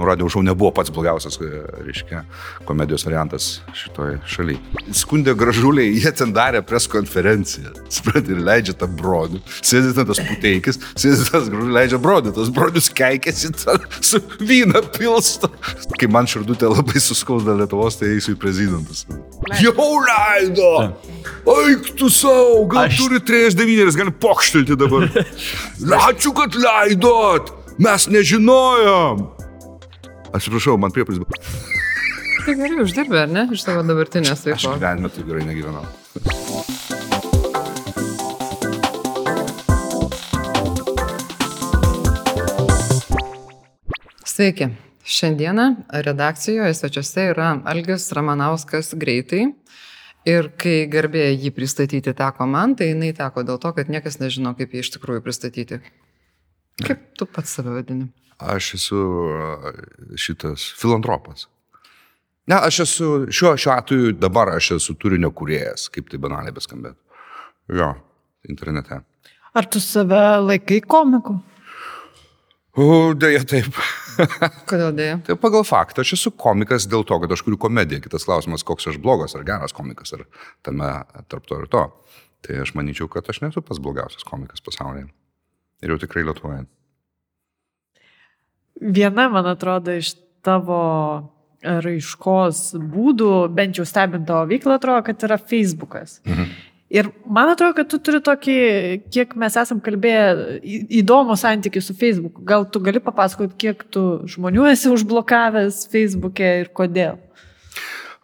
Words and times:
Nu, 0.00 0.06
radio 0.06 0.28
šau 0.32 0.40
nebuvo 0.42 0.70
pats 0.72 0.88
blogiausias, 0.90 1.34
reiškia, 1.84 2.22
komedijos 2.64 3.02
variantas 3.04 3.48
šitoje 3.76 4.14
šalyje. 4.32 4.84
Skundė 4.96 5.34
gražuliai, 5.36 5.90
jie 5.92 6.12
ten 6.16 6.30
darė 6.32 6.62
pres 6.64 6.86
konferenciją. 6.88 7.74
Suprantate, 7.92 8.32
ir 8.32 8.38
leidžia 8.46 8.72
tą 8.80 8.86
brodių. 8.96 9.42
Sėdė 9.60 9.90
ten 9.98 10.06
tas 10.08 10.22
puteikis, 10.24 10.80
sėdė 10.94 11.26
tas 11.26 11.50
gražuliai, 11.52 11.74
leidžia 11.76 11.98
brodių. 12.00 12.32
Tas 12.38 12.48
brodius 12.56 12.88
keikėsi 12.96 13.50
su 14.00 14.22
vyną 14.40 14.80
pilsto. 14.94 15.50
Kai 16.00 16.08
man 16.08 16.30
širdutė 16.32 16.70
labai 16.72 17.02
suskauda 17.04 17.58
Lietuvos, 17.58 17.98
tai 18.00 18.14
eisiu 18.14 18.32
į 18.32 18.40
prezidentus. 18.40 19.04
Jau 19.60 19.90
leido! 20.06 20.70
Eik 21.58 21.90
tu 22.00 22.08
savo, 22.08 22.62
gal 22.72 22.88
Aš... 22.88 23.02
turi 23.02 23.20
39, 23.20 24.00
gali 24.00 24.16
pokštelti 24.24 24.80
dabar. 24.80 25.10
Ačiū, 26.08 26.32
kad 26.40 26.56
leidot! 26.56 27.52
Mes 27.80 28.08
nežinojom! 28.08 29.39
Atsiprašau, 30.30 30.76
man 30.78 30.92
priepalis 30.94 31.18
buvo. 31.18 31.34
Tai 32.40 32.52
gerai 32.56 32.84
uždirbė, 32.84 33.24
ar 33.24 33.32
ne, 33.32 33.42
iš 33.54 33.64
savo 33.66 33.82
dabartinės 33.86 34.44
veiklos? 34.46 34.66
Aš 34.70 34.78
gyvenime 34.78 35.10
taip 35.10 35.26
gerai 35.26 35.42
negyvenau. 35.48 35.84
Sveiki. 44.24 44.70
Šiandieną 45.10 45.64
redakcijoje 46.06 46.74
svečiuose 46.78 47.24
yra 47.32 47.48
Algis 47.66 48.06
Ramanauskas 48.14 48.92
greitai. 48.94 49.48
Ir 50.28 50.52
kai 50.60 50.84
garbė 50.92 51.26
jį 51.32 51.50
pristatyti 51.56 52.14
teko 52.14 52.46
man, 52.46 52.76
tai 52.78 52.92
jinai 52.92 53.10
teko 53.16 53.42
dėl 53.48 53.58
to, 53.58 53.72
kad 53.74 53.90
niekas 53.90 54.20
nežino, 54.22 54.54
kaip 54.54 54.76
jį 54.76 54.84
iš 54.84 54.92
tikrųjų 54.94 55.24
pristatyti. 55.26 55.80
Kaip 56.84 57.02
tu 57.18 57.26
pats 57.26 57.58
save 57.58 57.74
vadini? 57.74 58.06
Aš 58.40 58.74
esu 58.78 59.00
šitas 60.16 60.64
filantropas. 60.80 61.46
Ne, 62.48 62.56
aš 62.56 62.80
esu, 62.86 63.08
šiuo, 63.30 63.52
šiuo 63.60 63.74
atveju 63.74 64.12
dabar 64.18 64.54
aš 64.56 64.72
esu 64.78 64.96
turinio 64.98 65.30
kuriejas, 65.36 65.90
kaip 65.92 66.08
tai 66.10 66.18
banaliai 66.22 66.54
beskambėtų. 66.56 66.98
Jo, 67.76 67.92
internete. 68.48 69.02
Ar 69.54 69.68
tu 69.70 69.82
save 69.82 70.22
laikai 70.46 70.80
komiku? 70.82 71.36
O, 72.80 73.12
dėja 73.18 73.44
taip. 73.50 73.76
Kodėl 74.70 74.94
dėja? 74.96 75.20
Tai 75.26 75.36
pagal 75.42 75.66
faktą, 75.66 76.02
aš 76.02 76.14
esu 76.16 76.32
komikas 76.32 76.88
dėl 76.90 77.04
to, 77.06 77.20
kad 77.22 77.32
aš 77.34 77.44
kuriu 77.46 77.60
komediją. 77.60 78.00
Kitas 78.06 78.26
klausimas, 78.26 78.64
koks 78.66 78.88
aš 78.92 78.98
blogas 79.02 79.36
ar 79.36 79.44
geras 79.46 79.76
komikas, 79.76 80.14
ar 80.16 80.24
tame 80.66 80.90
tarp 81.30 81.46
to 81.50 81.60
ir 81.60 81.70
to. 81.70 81.86
Tai 82.46 82.60
aš 82.64 82.72
manyčiau, 82.78 83.10
kad 83.12 83.26
aš 83.30 83.42
nesu 83.44 83.62
pats 83.62 83.82
blogiausias 83.82 84.26
komikas 84.26 84.64
pasaulyje. 84.64 85.10
Ir 85.84 85.92
jau 85.92 86.00
tikrai 86.00 86.24
lietuoju 86.26 86.64
viena, 88.80 89.28
man 89.32 89.46
atrodo, 89.50 89.94
iš 90.00 90.14
tavo 90.44 90.80
raiškos 91.60 92.72
būdų, 92.80 93.30
bent 93.52 93.78
jau 93.78 93.84
stebint 93.88 94.26
tavo 94.28 94.48
veiklą, 94.48 94.78
atrodo, 94.80 95.04
kad 95.10 95.28
yra 95.28 95.36
Facebookas. 95.40 96.20
Mhm. 96.24 96.50
Ir 96.90 97.06
man 97.22 97.52
atrodo, 97.52 97.76
kad 97.76 97.86
tu 97.86 98.00
turi 98.02 98.18
tokį, 98.18 98.54
kiek 99.14 99.36
mes 99.38 99.54
esam 99.60 99.78
kalbėję, 99.78 100.56
įdomų 100.98 101.36
santykių 101.38 101.82
su 101.86 101.94
Facebooku. 101.94 102.42
Gal 102.42 102.66
tu 102.66 102.82
gali 102.82 102.98
papasakoti, 102.98 103.54
kiek 103.62 103.84
tu 103.94 104.02
žmonių 104.26 104.66
esi 104.72 104.90
užblokavęs 104.90 105.84
Facebook'e 105.92 106.48
ir 106.64 106.72
kodėl? 106.74 107.20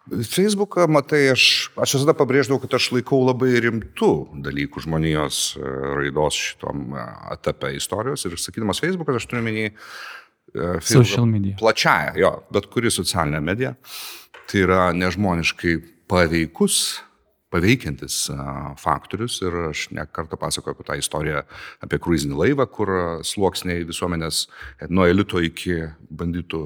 Facebooką, 0.07 0.83
matai, 0.91 1.29
aš, 1.31 1.45
aš 1.79 1.95
visada 1.95 2.15
pabrėždavau, 2.15 2.59
kad 2.63 2.75
aš 2.75 2.89
laikau 2.95 3.21
labai 3.23 3.53
rimtų 3.63 4.11
dalykų 4.43 4.83
žmonijos 4.83 5.39
e, 5.55 5.63
raidos 5.99 6.35
šitom 6.35 6.91
e, 6.95 7.07
etape 7.35 7.73
istorijos 7.75 8.23
ir 8.27 8.35
sakydamas 8.39 8.83
Facebookas, 8.83 9.19
aš 9.19 9.27
turiu 9.31 9.43
menį 9.47 9.65
E, 9.67 9.75
Social 10.81 11.27
media. 11.29 11.57
Plačiaja, 11.59 12.13
jo, 12.19 12.31
bet 12.53 12.69
kuri 12.73 12.91
socialinė 12.93 13.41
medija. 13.43 13.73
Tai 14.47 14.63
yra 14.63 14.85
nežmoniškai 14.95 15.73
paveikus, 16.07 16.77
paveikiantis 17.51 18.29
e, 18.31 18.37
faktorius 18.79 19.41
ir 19.43 19.55
aš 19.69 19.87
nekartą 19.95 20.39
pasakoju 20.39 20.75
apie 20.75 20.87
tą 20.87 20.97
istoriją 20.99 21.43
apie 21.83 21.99
kruizinį 22.03 22.39
laivą, 22.41 22.67
kur 22.71 22.93
sluoksniai 23.27 23.85
visuomenės 23.87 24.45
nuo 24.87 25.07
elito 25.07 25.43
iki 25.43 25.81
banditų 26.09 26.63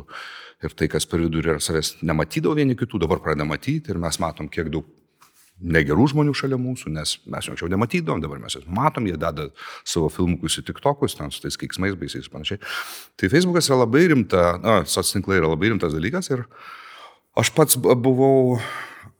ir 0.62 0.78
tai, 0.78 0.90
kas 0.94 1.08
per 1.10 1.24
vidurį 1.26 1.56
ir 1.56 1.62
savęs 1.64 1.96
nematydavo 2.06 2.58
vieni 2.58 2.78
kitų, 2.78 3.02
dabar 3.06 3.22
pradeda 3.22 3.48
matyti 3.50 3.94
ir 3.94 4.02
mes 4.02 4.22
matom, 4.22 4.50
kiek 4.50 4.70
daug 4.74 4.86
negerų 5.62 6.08
žmonių 6.12 6.34
šalia 6.38 6.58
mūsų, 6.62 6.92
nes 6.96 7.16
mes 7.30 7.48
jau 7.48 7.54
anksčiau 7.54 7.70
nematydavom, 7.72 8.22
dabar 8.24 8.42
mes 8.42 8.56
juos 8.58 8.68
matom, 8.72 9.08
jie 9.10 9.18
deda 9.20 9.48
savo 9.88 10.10
filmukus 10.14 10.60
į 10.62 10.66
tiktokus, 10.72 11.16
ten 11.18 11.34
su 11.34 11.44
tais 11.44 11.58
keiksmais 11.60 11.98
baisiais 12.00 12.28
ir 12.28 12.34
panašiai. 12.34 12.62
Tai 13.20 13.32
Facebookas 13.34 13.70
yra 13.70 13.82
labai 13.84 14.08
rimta, 14.12 14.46
na, 14.64 14.80
socinklai 14.90 15.40
yra 15.42 15.52
labai 15.54 15.74
rimtas 15.74 15.94
dalykas 15.96 16.32
ir 16.34 16.46
aš 17.38 17.54
pats 17.56 17.78
buvau 17.78 18.58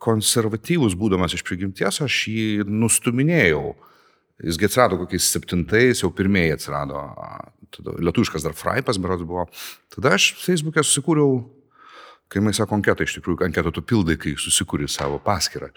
konservatyvus 0.02 0.98
būdamas 0.98 1.38
iš 1.38 1.46
prigimties, 1.46 2.02
aš 2.02 2.26
jį 2.32 2.68
nustuminėjau. 2.68 3.76
Jisgi 4.42 4.66
atsirado 4.66 4.98
kokiais 4.98 5.28
septintais, 5.30 6.02
jau 6.02 6.10
pirmieji 6.18 6.56
atsirado, 6.56 7.04
tada 7.76 7.94
lietuviškas 8.02 8.48
dar 8.48 8.56
Fraipas, 8.58 8.98
berods 8.98 9.28
buvo. 9.30 9.46
Tada 9.94 10.16
aš 10.18 10.32
Facebook'e 10.42 10.82
susikūriau 10.82 11.44
kai 12.32 12.42
mes 12.44 12.56
sako 12.58 12.78
anketą, 12.80 13.04
iš 13.04 13.18
tikrųjų 13.18 13.44
anketą 13.50 13.74
tu 13.76 13.84
pildai, 13.84 14.16
kai 14.20 14.38
susikūri 14.40 14.88
savo 14.92 15.20
paskirtą. 15.24 15.72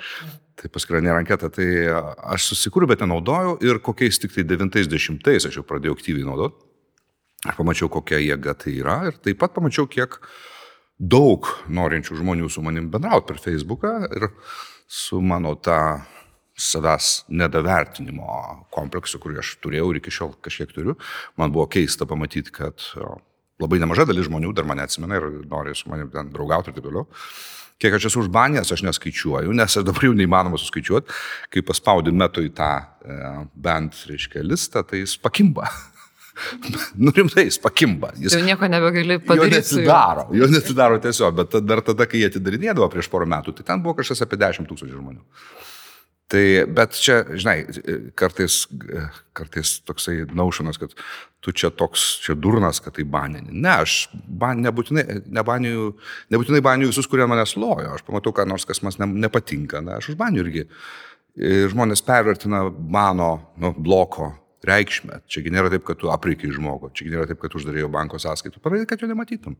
Tai 0.55 0.71
paskira 0.71 1.01
nėra 1.03 1.19
anketa, 1.25 1.51
tai 1.51 1.67
aš 2.31 2.53
susikūriau, 2.53 2.93
bet 2.93 3.03
nenaudojau 3.03 3.57
ir 3.67 3.83
kokiais 3.83 4.21
tik 4.23 4.37
tai 4.37 4.47
90-ais 4.47 5.49
aš 5.49 5.59
jau 5.59 5.67
pradėjau 5.67 5.97
aktyviai 5.99 6.29
naudoti. 6.29 6.63
Aš 7.45 7.59
pamačiau, 7.59 7.91
kokia 7.93 8.23
jėga 8.23 8.55
tai 8.57 8.79
yra 8.79 9.01
ir 9.11 9.19
taip 9.21 9.43
pat 9.43 9.53
pamačiau, 9.57 9.89
kiek 9.91 10.21
daug 10.97 11.51
norinčių 11.67 12.21
žmonių 12.23 12.49
su 12.49 12.63
manim 12.65 12.87
bendrauti 12.93 13.33
per 13.33 13.43
Facebooką 13.43 13.97
ir 14.15 14.31
su 14.87 15.21
mano 15.21 15.57
tą 15.59 15.81
savęs 16.55 17.25
nedavertinimo 17.35 18.67
kompleksu, 18.73 19.19
kurį 19.19 19.41
aš 19.43 19.57
turėjau 19.65 19.91
ir 19.91 19.99
iki 19.99 20.15
šiol 20.15 20.37
kažkiek 20.45 20.71
turiu. 20.71 20.95
Man 21.41 21.53
buvo 21.53 21.67
keista 21.67 22.07
pamatyti, 22.07 22.55
kad 22.55 22.85
labai 23.63 23.81
nemaža 23.83 24.07
dalis 24.09 24.29
žmonių 24.29 24.53
dar 24.57 24.67
mane 24.69 24.87
atsimena 24.87 25.21
ir 25.21 25.29
nori 25.51 25.75
su 25.79 25.91
manim 25.91 26.11
ten 26.13 26.33
draugauti 26.35 26.71
ir 26.71 26.79
taip 26.79 26.89
toliau. 26.89 27.07
Kiek 27.83 27.97
aš 27.97 28.07
esu 28.11 28.23
užbanęs, 28.23 28.71
aš 28.71 28.85
neskaičiuoju, 28.87 29.55
nes 29.59 29.75
aš 29.81 29.87
dabar 29.87 30.07
jau 30.07 30.15
neįmanoma 30.15 30.61
suskaičiuoti, 30.63 31.11
kai 31.51 31.63
paspaudi 31.67 32.13
metu 32.15 32.45
į 32.47 32.53
tą 32.55 32.71
e, 32.79 33.17
bent, 33.67 33.99
reiškia, 34.07 34.45
listą, 34.47 34.85
tai 34.87 35.03
jis 35.03 35.17
pakimba. 35.19 35.67
nu 37.03 37.11
rimtai, 37.15 37.49
jis 37.49 37.59
pakimba. 37.63 38.13
Jis 38.19 38.39
jau 38.39 38.45
nieko 38.47 38.71
nebegali 38.71 39.19
padaryti. 39.19 39.59
Jo 39.59 39.83
neatidaro, 39.83 40.27
jo 40.39 40.51
neatidaro 40.55 41.03
tiesiog, 41.03 41.35
bet 41.43 41.59
dar 41.67 41.83
tada, 41.87 42.07
kai 42.11 42.23
jie 42.23 42.31
atidarinėdavo 42.31 42.89
prieš 42.95 43.11
porą 43.11 43.27
metų, 43.35 43.59
tai 43.59 43.67
ten 43.73 43.83
buvo 43.83 43.99
kažkas 43.99 44.23
apie 44.27 44.39
10 44.41 44.71
tūkstančių 44.71 45.01
žmonių. 45.03 45.23
Tai, 46.35 46.45
bet 46.75 46.97
čia, 46.99 47.21
žinai, 47.39 47.61
kartais, 48.19 48.65
kartais 49.37 49.77
toksai 49.87 50.25
naušanas, 50.35 50.81
kad 50.83 50.95
tu 51.45 51.55
čia 51.55 51.71
toks, 51.71 52.03
čia 52.25 52.35
durnas, 52.35 52.81
kad 52.83 52.97
tai 52.97 53.05
banini. 53.07 53.53
Ne, 53.55 53.71
aš 53.85 54.09
ban, 54.13 54.59
nebūtinai, 54.65 55.21
nebaniju, 55.31 55.93
nebūtinai 56.35 56.63
baniju 56.65 56.91
visus, 56.91 57.07
kurie 57.11 57.29
manęs 57.31 57.55
lojo. 57.61 57.93
Aš 57.95 58.07
pamatau, 58.09 58.35
ką 58.35 58.49
nors, 58.51 58.67
kas 58.67 58.83
man 58.83 58.97
ne, 59.05 59.11
nepatinka. 59.27 59.85
Na, 59.85 60.01
aš 60.01 60.15
užbaniju 60.15 60.47
irgi. 60.47 60.65
Ir 61.35 61.71
žmonės 61.71 62.03
pervertina 62.07 62.65
mano 62.71 63.31
nu, 63.61 63.71
bloko 63.75 64.33
reikšmę. 64.65 65.21
Čiagi 65.31 65.53
nėra 65.55 65.71
taip, 65.73 65.85
kad 65.87 66.01
tu 66.01 66.11
apriekiai 66.13 66.55
žmogų, 66.55 66.91
čiagi 66.97 67.15
nėra 67.15 67.29
taip, 67.31 67.41
kad 67.43 67.55
uždarėjai 67.59 67.91
banko 67.93 68.21
sąskaitų, 68.23 68.63
parodai, 68.65 68.89
kad 68.91 69.03
jo 69.03 69.11
nematytum. 69.11 69.59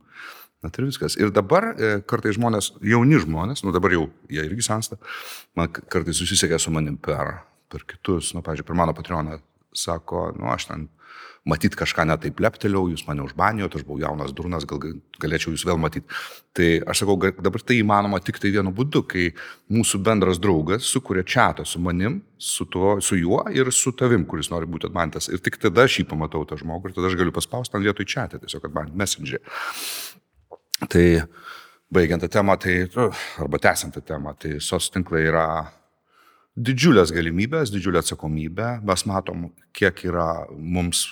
Na 0.65 0.71
tai 0.73 0.87
viskas. 0.87 1.13
Ir 1.21 1.29
dabar 1.29 1.67
e, 1.77 1.91
kartai 2.09 2.31
žmonės, 2.33 2.71
jauni 2.81 3.19
žmonės, 3.21 3.61
nu 3.61 3.73
dabar 3.75 3.93
jau 3.93 4.07
jie 4.33 4.41
irgi 4.47 4.65
sensta, 4.65 4.97
man 5.53 5.69
kartais 5.69 6.17
susisiekia 6.17 6.57
su 6.61 6.73
manim 6.73 6.97
per, 6.97 7.35
per 7.69 7.85
kitus, 7.85 8.31
nu, 8.33 8.41
pažiūrėjau, 8.41 8.71
per 8.71 8.79
mano 8.79 8.95
patroną, 8.97 9.37
sako, 9.77 10.31
nu 10.39 10.49
aš 10.49 10.71
ten 10.71 10.87
matyt 11.45 11.75
kažką 11.77 12.07
netaip 12.09 12.39
lepteliau, 12.41 12.87
jūs 12.89 13.03
mane 13.05 13.21
užbanijot, 13.21 13.75
aš 13.77 13.85
buvau 13.85 14.01
jaunas 14.01 14.33
durnas, 14.33 14.65
gal 14.65 14.81
galėčiau 15.21 15.53
jūs 15.53 15.65
vėl 15.67 15.77
matyti. 15.77 16.09
Tai 16.57 16.69
aš 16.89 17.03
sakau, 17.03 17.19
dabar 17.21 17.61
tai 17.61 17.77
įmanoma 17.83 18.17
tik 18.25 18.39
tai 18.41 18.49
vienu 18.55 18.73
būdu, 18.73 19.03
kai 19.11 19.27
mūsų 19.69 20.01
bendras 20.07 20.41
draugas 20.41 20.89
sukuria 20.89 21.21
čatą 21.21 21.67
su 21.69 21.81
manim, 21.83 22.23
su, 22.41 22.65
tuo, 22.65 22.97
su 23.05 23.19
juo 23.19 23.43
ir 23.53 23.69
su 23.69 23.93
tavim, 23.93 24.25
kuris 24.25 24.49
nori 24.49 24.69
būti 24.69 24.89
atmantas. 24.89 25.29
Ir 25.29 25.43
tik 25.45 25.61
tada 25.61 25.85
aš 25.85 25.99
jį 26.01 26.09
pamatau 26.09 26.41
tą 26.49 26.57
žmogų 26.57 26.89
ir 26.89 26.97
tada 26.97 27.13
aš 27.13 27.19
galiu 27.21 27.35
paspausti 27.35 27.77
ant 27.77 27.85
vietoj 27.85 28.09
čatą, 28.09 28.41
tiesiog 28.41 28.65
atmanti 28.71 28.97
messenger. 28.97 29.43
Tai 30.75 31.05
baigiant 31.91 32.21
tą 32.21 32.27
temą, 32.27 32.57
tai, 32.59 32.85
nu, 32.95 33.09
arba 33.39 33.59
tęsiant 33.63 33.95
tą 33.95 34.01
temą, 34.03 34.33
tai 34.39 34.57
sos 34.59 34.89
tinklai 34.91 35.23
yra 35.29 35.47
didžiulės 36.55 37.13
galimybės, 37.15 37.71
didžiulė 37.71 38.01
atsakomybė. 38.01 38.69
Mes 38.87 39.05
matom, 39.07 39.49
kiek 39.75 40.03
yra 40.07 40.45
mums 40.51 41.07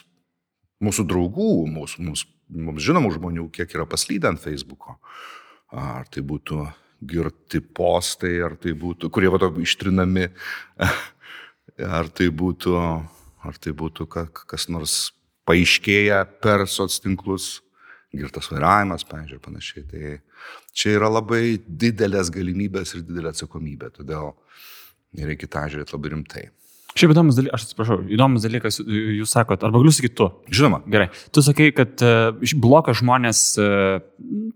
mūsų 0.84 1.08
draugų, 1.08 1.50
mūsų, 1.72 2.04
mums, 2.04 2.26
mums 2.52 2.84
žinomų 2.84 3.14
žmonių, 3.18 3.48
kiek 3.56 3.72
yra 3.76 3.88
paslydę 3.88 4.34
ant 4.34 4.44
Facebook'o. 4.44 4.98
Ar 5.74 6.08
tai 6.12 6.24
būtų 6.28 6.66
girti 7.08 7.64
postai, 7.64 8.38
ar 8.44 8.56
tai 8.60 8.76
būtų, 8.78 9.10
kurie 9.14 9.32
vato 9.32 9.50
ištrinami, 9.64 10.30
ar 12.00 12.12
tai 12.12 12.30
būtų, 12.32 12.80
ar 13.44 13.60
tai 13.64 13.76
būtų 13.76 14.08
kas 14.12 14.70
nors 14.72 15.14
paaiškėja 15.48 16.24
per 16.44 16.68
soc 16.72 16.92
tinklus, 17.04 17.62
girtas 18.14 18.50
vairavimas, 18.52 19.06
pavyzdžiui, 19.10 19.40
ir 19.40 19.44
panašiai. 19.44 19.86
Tai 19.90 20.12
čia 20.78 20.98
yra 20.98 21.10
labai 21.12 21.58
didelės 21.68 22.32
galimybės 22.34 22.96
ir 22.96 23.06
didelė 23.08 23.34
atsakomybė, 23.34 23.92
todėl 23.98 24.34
reikia 25.18 25.50
tą 25.56 25.66
žiūrėti 25.74 25.98
labai 25.98 26.14
rimtai. 26.16 26.46
Šiaip 26.94 27.14
įdomus 27.16 27.38
dalykas, 27.40 27.56
aš 27.58 27.68
atsiprašau, 27.68 28.00
įdomus 28.14 28.44
dalykas, 28.46 28.78
jūs 28.86 29.32
sakot, 29.34 29.64
arba 29.66 29.82
galiu 29.82 29.94
sakyti 29.96 30.14
tu. 30.20 30.28
Žinoma. 30.54 30.84
Gerai. 30.94 31.08
Tu 31.34 31.42
sakai, 31.46 31.72
kad 31.74 32.04
uh, 32.06 32.54
bloką 32.62 32.94
žmonės 33.00 33.42
uh, 33.58 34.04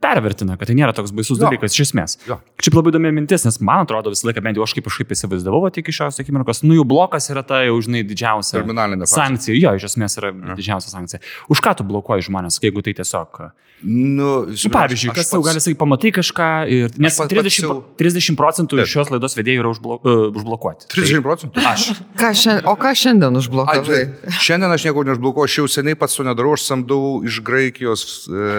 pervertina, 0.04 0.58
kad 0.60 0.70
tai 0.70 0.76
nėra 0.78 0.94
toks 0.98 1.14
baisus 1.18 1.40
jo. 1.40 1.48
dalykas 1.48 1.74
iš 1.74 1.88
esmės. 1.88 2.18
Jo. 2.30 2.38
Šiaip 2.62 2.78
labai 2.78 2.94
įdomi 2.94 3.14
mintis, 3.18 3.46
nes 3.48 3.58
man 3.66 3.88
atrodo 3.88 4.14
visą 4.14 4.30
laiką, 4.30 4.44
bent 4.46 4.60
jau 4.60 4.68
aš 4.68 4.76
kaip 4.78 4.90
kažkaip 4.90 5.14
įsivaizdavau 5.18 5.64
iki 5.82 5.94
šios 5.94 6.22
akimirkos, 6.22 6.62
nu 6.66 6.78
jų 6.78 6.86
blokas 6.88 7.32
yra 7.34 7.42
ta 7.48 7.64
jau, 7.66 7.78
žinai, 7.84 8.04
didžiausia 8.08 8.62
sankcija. 9.10 9.58
Jo, 9.58 9.74
iš 9.80 9.90
esmės 9.90 10.20
yra 10.22 10.34
ja. 10.34 10.58
didžiausia 10.60 10.94
sankcija. 10.94 11.24
Už 11.50 11.64
ką 11.66 11.74
tu 11.80 11.88
blokuoji 11.90 12.30
žmonės, 12.30 12.62
jeigu 12.64 12.86
tai 12.86 12.94
tiesiog... 13.02 13.48
Nu, 13.78 14.48
nu, 14.50 14.70
pavyzdžiui, 14.74 15.12
kas 15.14 15.30
jau 15.30 15.38
gali 15.46 15.62
sakyti, 15.62 15.78
pamatai 15.78 16.10
kažką 16.16 16.46
ir... 16.74 16.96
Nes 16.98 17.20
30, 17.22 17.62
jau... 17.62 17.76
30 18.00 18.38
procentų 18.40 18.80
iš 18.82 18.96
šios 18.96 19.12
laidos 19.14 19.38
vedėjų 19.38 19.62
yra 19.62 19.70
užblo, 19.70 20.00
uh, 20.02 20.24
užblokuoti. 20.34 20.88
30 20.96 21.22
procentų? 21.22 21.62
Aš. 21.62 21.86
Ką 22.28 22.34
šiandien, 22.36 22.66
o 22.68 22.76
ką 22.76 22.92
šiandien 22.92 23.40
užblokavai? 23.40 24.02
Šiandien 24.44 24.74
aš 24.76 24.84
nieko 24.90 25.04
neužblokuoju, 25.08 25.48
aš 25.48 25.58
jau 25.62 25.68
seniai 25.72 25.96
pats 26.00 26.18
to 26.20 26.26
nedarau, 26.28 26.58
aš 26.58 26.66
samdau 26.68 27.22
iš 27.24 27.40
Graikijos 27.48 28.04
e, 28.28 28.58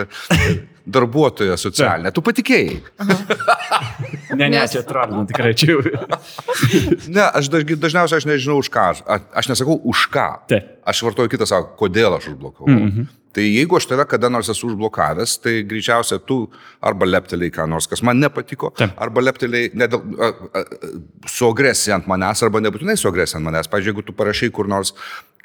darbuotoją 0.88 1.56
socialinę. 1.60 2.12
Tu 2.16 2.24
patikėjai. 2.24 2.78
ne, 4.40 4.48
ne, 4.48 4.62
čia 4.72 4.80
atrodo, 4.80 5.20
nu, 5.20 5.26
tikrai 5.28 5.52
čia 5.58 5.74
jau. 5.74 5.84
ne, 7.12 7.26
aš 7.28 7.52
dažniausiai 7.52 8.22
aš 8.22 8.28
nežinau 8.30 8.58
už 8.62 8.72
ką. 8.72 8.88
Aš, 9.04 9.28
aš 9.42 9.52
nesakau 9.52 9.76
už 9.92 10.08
ką. 10.14 10.28
Taip. 10.48 10.74
Aš 10.88 11.04
vartoju 11.04 11.34
kitą 11.36 11.48
savo, 11.48 11.68
kodėl 11.76 12.16
aš 12.16 12.32
užblokavau. 12.32 12.72
Mm 12.72 12.88
-hmm. 12.88 13.17
Tai 13.36 13.44
jeigu 13.44 13.76
aš 13.76 13.86
tave 13.90 14.06
kada 14.08 14.30
nors 14.32 14.48
esu 14.52 14.70
užblokavęs, 14.70 15.36
tai 15.44 15.54
greičiausiai 15.68 16.22
tu 16.26 16.40
arba 16.80 17.06
lepteliai 17.08 17.52
ką 17.54 17.68
nors, 17.70 17.88
kas 17.90 18.02
man 18.06 18.20
nepatiko, 18.22 18.72
Taip. 18.78 18.94
arba 18.96 19.24
lepteliai 19.26 19.68
su 21.28 21.48
agresija 21.48 21.98
ant 21.98 22.08
manęs, 22.08 22.42
arba 22.46 22.62
nebūtinai 22.64 22.96
su 22.98 23.10
agresija 23.10 23.40
ant 23.40 23.48
manęs. 23.50 23.68
Pavyzdžiui, 23.70 23.92
jeigu 23.92 24.06
tu 24.06 24.16
parašai 24.16 24.48
kur 24.54 24.70
nors, 24.70 24.94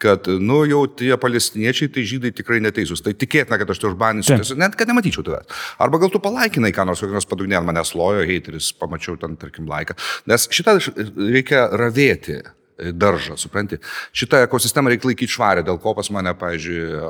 kad, 0.03 0.27
nu, 0.41 0.63
jau 0.67 0.83
tie 0.99 1.11
palestiniečiai, 1.19 1.91
tai 1.93 2.05
žydai 2.07 2.33
tikrai 2.35 2.59
neteisūs. 2.63 3.03
Tai 3.03 3.13
tikėtina, 3.19 3.59
kad 3.61 3.69
aš 3.71 3.83
tai 3.83 3.91
užbaninsiu, 3.91 4.39
nes, 4.39 4.55
net 4.59 4.75
kad 4.79 4.89
nematyčiau 4.89 5.25
tavęs. 5.27 5.61
Arba 5.83 6.01
gal 6.01 6.11
tu 6.13 6.23
palaikinai, 6.23 6.73
ką 6.75 6.87
nors, 6.89 7.03
kokį 7.03 7.19
nors 7.19 7.29
padugnė 7.29 7.59
ant 7.59 7.69
manęs 7.69 7.93
lojo, 7.99 8.25
hateris, 8.27 8.71
pamačiau 8.79 9.19
ten, 9.21 9.37
tarkim, 9.39 9.67
laiką. 9.69 9.95
Nes 10.31 10.47
šitą 10.51 10.79
reikia 11.19 11.69
ravėti 11.79 12.41
daržą, 12.77 13.37
supranti. 13.37 13.77
Šitą 14.15 14.43
ekosistemą 14.47 14.91
reikia 14.91 15.09
laikyti 15.09 15.35
švarę, 15.35 15.63
dėl 15.65 15.79
ko 15.81 15.93
pas 15.97 16.09
mane, 16.13 16.33
pavyzdžiui, 16.39 17.01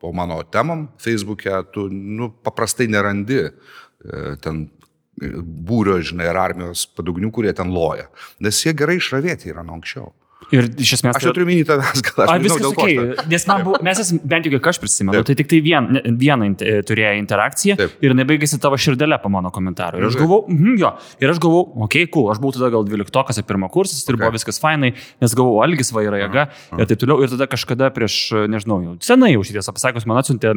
po 0.00 0.12
mano 0.16 0.40
temam 0.46 0.88
Facebook'e, 1.02 1.62
tu 1.74 1.88
nu, 1.90 2.30
paprastai 2.44 2.88
nerandi 2.90 3.40
e, 3.46 3.50
ten 4.44 4.64
e, 5.20 5.32
būrio, 5.40 5.98
žinai, 6.04 6.30
ar 6.30 6.40
armijos 6.46 6.86
padugnių, 6.96 7.32
kurie 7.34 7.52
ten 7.56 7.72
loja. 7.74 8.08
Nes 8.40 8.62
jie 8.64 8.74
gerai 8.76 9.00
išravėti 9.00 9.52
yra 9.52 9.66
nuo 9.66 9.80
anksčiau. 9.80 10.12
Ir 10.54 10.66
iš 10.82 10.96
esmės... 10.96 11.18
Aš 11.18 11.28
turiu 11.30 11.46
minį 11.46 11.64
tavęs, 11.68 12.02
gal 12.06 12.24
aš. 12.24 12.42
Viskas 12.42 12.66
okay. 12.72 12.96
Nes 13.30 13.44
man 13.46 13.62
buvo, 13.66 13.78
mes 13.86 14.00
esame, 14.02 14.22
bent 14.32 14.46
jau 14.46 14.52
kiek 14.56 14.68
aš 14.72 14.80
prisimenu, 14.82 15.22
tai 15.26 15.36
tik 15.38 15.50
tai 15.50 15.60
vien, 15.62 15.86
vieną 16.20 16.48
turėjo 16.88 17.12
interakciją 17.20 17.76
Taip. 17.78 17.94
ir 18.02 18.14
jinai 18.14 18.26
baigėsi 18.28 18.58
tavo 18.62 18.78
širdelę 18.80 19.20
po 19.22 19.30
mano 19.32 19.52
komentaru. 19.54 20.00
Ir 20.00 20.08
aš 20.08 20.18
galvau, 20.18 20.40
mhm, 20.50 20.74
jo, 20.80 20.90
ir 21.22 21.34
aš 21.34 21.42
galvau, 21.44 21.62
okei, 21.86 22.06
okay, 22.06 22.10
cool, 22.16 22.26
aš 22.34 22.42
buvau 22.42 22.56
tada 22.56 22.72
gal 22.74 22.86
dvyliktokas 22.88 23.38
ar 23.38 23.46
pirmo 23.46 23.70
kursas 23.70 24.02
ir 24.02 24.16
okay. 24.16 24.24
buvo 24.24 24.34
viskas 24.34 24.58
fainai, 24.62 24.92
nes 25.22 25.38
galvau, 25.38 25.60
algis 25.66 25.94
va 25.94 26.04
yra 26.08 26.24
jėga 26.24 26.48
ir 26.80 26.90
taip 26.90 27.04
toliau. 27.04 27.22
Ir 27.22 27.30
tada 27.30 27.46
kažkada 27.50 27.92
prieš, 27.94 28.18
nežinau, 28.50 28.80
jau 28.88 28.98
senai 29.06 29.34
jau 29.36 29.46
šitiesą 29.46 29.76
pasakius, 29.76 30.08
man 30.10 30.18
atsiuntė 30.22 30.56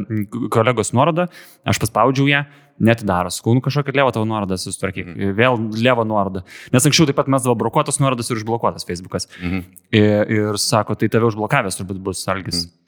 kolegos 0.54 0.94
nuorodą, 0.98 1.30
aš 1.69 1.81
paspaudžiau 1.84 2.31
ją 2.31 2.45
netidaro. 2.80 3.31
Sakau, 3.34 3.56
nu 3.58 3.64
kažkokia 3.64 3.96
lėva 4.00 4.14
tavo 4.16 4.28
nuoroda 4.30 4.58
susitvarkyk. 4.60 5.10
Mm. 5.14 5.34
Vėl 5.38 5.60
lėva 5.84 6.06
nuoroda. 6.08 6.44
Nes 6.74 6.88
anksčiau 6.90 7.10
taip 7.10 7.20
pat 7.20 7.31
mes 7.31 7.44
buvo 7.46 7.58
blokuotas 7.66 8.00
nuorodas 8.02 8.31
ir 8.31 8.40
užblokuotas 8.42 8.88
Facebookas. 8.88 9.30
Mm 9.40 9.52
-hmm. 9.52 9.64
ir, 9.92 10.31
ir 10.38 10.62
sako, 10.62 10.96
tai 10.96 11.10
tave 11.10 11.30
užblokavęs 11.31 11.80
turbūt 11.80 12.02
bus 12.02 12.28
Algis. 12.28 12.66
Mm. 12.66 12.80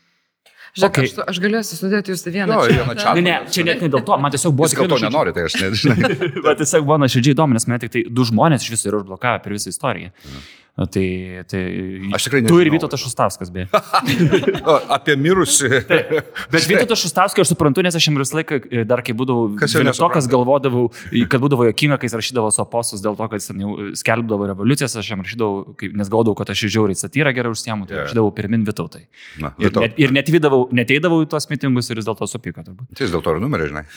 Žiūrėk, 0.75 0.91
okay. 0.91 1.07
aš, 1.07 1.29
aš 1.31 1.37
galėsiu 1.39 1.77
sudėti 1.77 2.11
jūs 2.11 2.25
vieną. 2.27 2.51
No, 2.51 2.63
vieną 2.67 2.95
čia. 2.99 3.13
Ne, 3.15 3.21
ne, 3.23 3.35
čia 3.47 3.63
net 3.63 3.79
ne 3.79 3.87
dėl 3.87 4.01
to, 4.03 4.17
man 4.19 4.33
tiesiog 4.33 4.51
buvo... 4.51 4.67
Jis 4.67 4.75
gal 4.75 4.89
to 4.91 4.97
nenori, 4.99 5.31
tai 5.31 5.45
aš 5.47 5.55
nežinau. 5.61 6.09
bet 6.49 6.59
tiesiog 6.59 6.83
buvo 6.83 6.97
nuoširdžiai 6.99 7.31
įdomu, 7.31 7.55
nes 7.55 7.67
man 7.71 7.79
tik 7.79 7.93
tai 7.93 8.01
du 8.11 8.25
žmonės 8.27 8.65
iš 8.65 8.73
viso 8.73 8.89
yra 8.91 8.99
užblokavę 8.99 9.39
per 9.45 9.55
visą 9.55 9.71
istoriją. 9.71 10.11
Mm. 10.75 10.87
Tai, 10.91 11.43
tai 11.47 11.59
aš 12.11 12.25
tikrai 12.27 12.41
nežinau. 12.43 12.51
Tu 12.51 12.63
ir 12.65 12.69
Vytautas 12.73 12.99
Šustavskas, 12.99 13.47
beje. 13.53 13.69
Apie 14.97 15.15
mirusį. 15.15 15.69
Bet 16.51 16.67
Vytautas 16.71 16.99
Šustavskas 16.99 17.45
aš 17.45 17.53
suprantu, 17.53 17.79
nes 17.85 17.95
aš 17.95 18.09
jam 18.09 18.19
visą 18.19 18.41
laiką, 18.41 18.59
e, 18.67 18.83
dar 18.87 18.99
kai 19.05 19.15
būdavau 19.15 19.53
vienuotokas, 19.55 20.27
galvodavau, 20.31 20.89
kad 21.31 21.39
būdavo 21.45 21.69
jokinga, 21.69 21.95
kai 22.01 22.09
jis 22.09 22.17
rašydavo 22.19 22.51
savo 22.51 22.67
postus 22.73 23.03
dėl 23.05 23.15
to, 23.15 23.29
kad 23.31 23.39
jis 23.39 24.01
skelbdavo 24.01 24.51
revoliucijas, 24.51 24.97
aš 24.99 25.13
jam 25.13 25.23
rašydavau, 25.23 25.79
nes 25.95 26.11
gaudavau, 26.11 26.35
kad 26.41 26.51
aš 26.51 26.67
žiauriai 26.67 26.99
satyrą 26.99 27.31
gerai 27.39 27.55
užsiemu, 27.55 27.87
tai 27.87 27.95
yeah. 27.95 28.09
rašydavau 28.09 28.35
pirmin 28.35 28.67
Vytautai. 28.67 29.05
Na, 29.39 29.55
ir, 29.63 29.71
net, 29.79 29.95
ir 29.95 30.11
net 30.19 30.35
vydavau, 30.35 30.65
neteidavau 30.75 31.23
į 31.23 31.31
tuos 31.31 31.47
mitingus 31.53 31.87
ir 31.87 32.03
jis 32.03 32.11
dėl 32.11 32.19
to 32.19 32.27
supyko. 32.27 32.67
Tai 32.67 32.75
jis 32.99 33.15
dėl 33.15 33.23
to 33.23 33.31
ir 33.31 33.43
numerį, 33.47 33.71
žinai. 33.71 33.87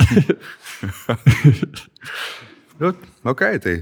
nu, 2.78 2.94
ok, 3.34 3.48
tai 3.66 3.80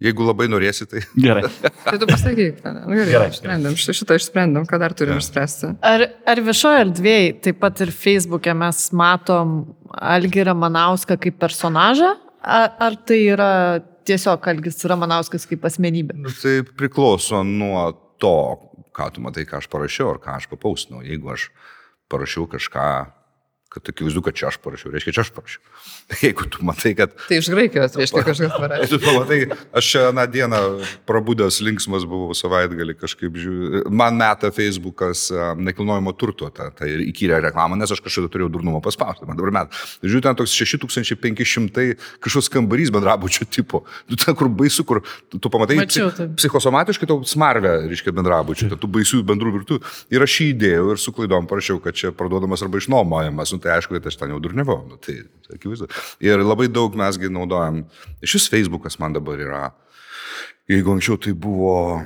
Jeigu 0.00 0.24
labai 0.24 0.46
norėsi, 0.48 0.86
tai. 0.88 1.02
Gerai. 1.20 1.44
tai 1.84 1.98
tu 2.00 2.08
pasakyk. 2.08 2.62
Nu, 2.64 2.94
gerai, 2.96 3.10
gerai. 3.10 3.28
Išsprendėm. 3.34 3.76
Šitą 3.76 4.16
išsprendėm, 4.16 4.64
ką 4.68 4.78
dar 4.80 4.94
turim 4.96 5.18
ja. 5.18 5.20
išspręsti. 5.20 5.74
Ar, 5.84 6.06
ar 6.32 6.40
viešoje 6.46 6.86
erdvėje, 6.86 7.34
taip 7.44 7.60
pat 7.60 7.82
ir 7.84 7.92
Facebook'e 7.92 8.54
mes 8.56 8.80
matom 8.96 9.58
Algį 9.92 10.46
Ramanauską 10.48 11.18
kaip 11.20 11.36
personažą, 11.42 12.14
ar, 12.40 12.72
ar 12.80 12.96
tai 13.04 13.20
yra 13.34 13.52
tiesiog 14.08 14.48
Algis 14.54 14.80
Ramanauskas 14.88 15.44
kaip 15.50 15.68
asmenybė? 15.68 16.16
Nu, 16.16 16.32
tai 16.32 16.62
priklauso 16.64 17.42
nuo 17.44 17.90
to, 18.22 18.36
ką 18.96 19.12
tu 19.12 19.24
matai, 19.24 19.44
ką 19.48 19.60
aš 19.60 19.68
parašiau, 19.72 20.14
ar 20.14 20.24
ką 20.24 20.40
aš 20.40 20.48
papaustinau. 20.48 21.04
Jeigu 21.04 21.34
aš 21.36 21.50
parašiau 22.10 22.48
kažką 22.50 22.88
kad 23.70 23.90
akivaizdu, 23.92 24.22
kad 24.26 24.34
čia 24.34 24.48
aš 24.50 24.58
parašiau, 24.64 24.90
reiškia, 24.94 25.14
čia 25.14 25.24
aš 25.26 25.32
parašiau. 25.36 25.62
Jeigu 26.24 26.46
tu 26.50 26.64
matai, 26.66 26.94
kad... 26.98 27.12
Tai 27.28 27.38
iš 27.38 27.50
Graikijos, 27.52 27.94
reiškia, 27.98 28.24
kažkas 28.30 28.56
parašė. 28.56 28.88
Tu 28.90 28.98
pamatai, 29.04 29.40
aš 29.78 29.90
šią 29.94 30.04
na, 30.16 30.26
dieną 30.30 30.60
prabudęs 31.08 31.60
linksmas 31.62 32.06
buvau 32.08 32.34
savaitgalį 32.36 32.96
kažkaip 32.98 33.38
žiūriu. 33.38 33.84
Man 33.94 34.18
meta 34.18 34.50
Facebookas 34.54 35.28
nekilnojimo 35.60 36.14
turto, 36.18 36.48
tą 36.50 36.70
ta, 36.70 36.82
ta 36.82 36.88
įkyrę 36.90 37.40
reklamą, 37.46 37.78
nes 37.78 37.92
aš 37.94 38.02
kažkada 38.04 38.30
turėjau 38.32 38.50
durnumo 38.56 38.80
paspausti, 38.84 39.26
man 39.28 39.38
dabar 39.38 39.54
met. 39.54 39.78
Žiūriu, 40.02 40.24
ten 40.26 40.38
toks 40.38 40.54
6500 40.58 41.94
kažkoks 42.24 42.50
kambarys 42.52 42.92
bendrabučio 42.94 43.46
tipo. 43.50 43.84
Tu 44.10 44.18
ten, 44.20 44.36
kur 44.38 44.50
baisu, 44.50 44.84
kur 44.88 45.02
tu, 45.30 45.38
tu 45.38 45.52
pamatai, 45.52 45.78
Mačiau, 45.80 46.10
tai. 46.14 46.28
psichosomatiškai 46.38 47.08
tau 47.10 47.22
smarvę, 47.28 47.76
reiškia, 47.90 48.14
bendrabučio, 48.16 48.70
tų 48.74 48.92
baisių 48.98 49.22
bendrų 49.30 49.54
virtų. 49.60 49.80
Ir 50.12 50.26
aš 50.26 50.40
jį 50.42 50.50
įdėjau 50.54 50.90
ir 50.94 51.02
su 51.02 51.14
klaidom 51.16 51.48
parašiau, 51.50 51.80
kad 51.82 51.96
čia 51.96 52.12
parduodamas 52.16 52.66
arba 52.66 52.82
išnuomojamas. 52.82 53.54
Tai 53.62 53.76
aišku, 53.76 53.96
kad 53.96 54.08
aš 54.10 54.18
ten 54.20 54.32
jau 54.34 54.40
durniavau. 54.42 54.80
Nu, 54.88 54.98
tai 55.00 55.20
akivaizdu. 55.54 55.88
Ir 56.24 56.42
labai 56.44 56.68
daug 56.72 56.96
mesgi 56.98 57.30
naudojam. 57.32 57.84
Šis 58.22 58.48
Facebookas 58.52 58.98
man 59.02 59.16
dabar 59.16 59.40
yra, 59.40 59.62
jeigu 60.70 60.94
anksčiau 60.94 61.18
tai 61.20 61.34
buvo 61.34 62.02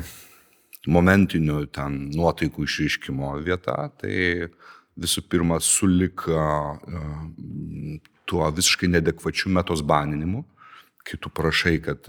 momentinių 0.90 1.64
ten 1.72 2.08
nuotaikų 2.12 2.66
išryškimo 2.66 3.32
vieta, 3.44 3.88
tai 4.00 4.50
visų 5.00 5.24
pirma 5.32 5.58
sulika 5.64 6.44
uh, 6.76 7.22
tuo 8.28 8.48
visiškai 8.54 8.90
nedekvačiu 8.92 9.52
metos 9.52 9.82
baninimu, 9.84 10.44
kai 11.04 11.18
tu 11.20 11.28
prašai, 11.32 11.78
kad 11.84 12.06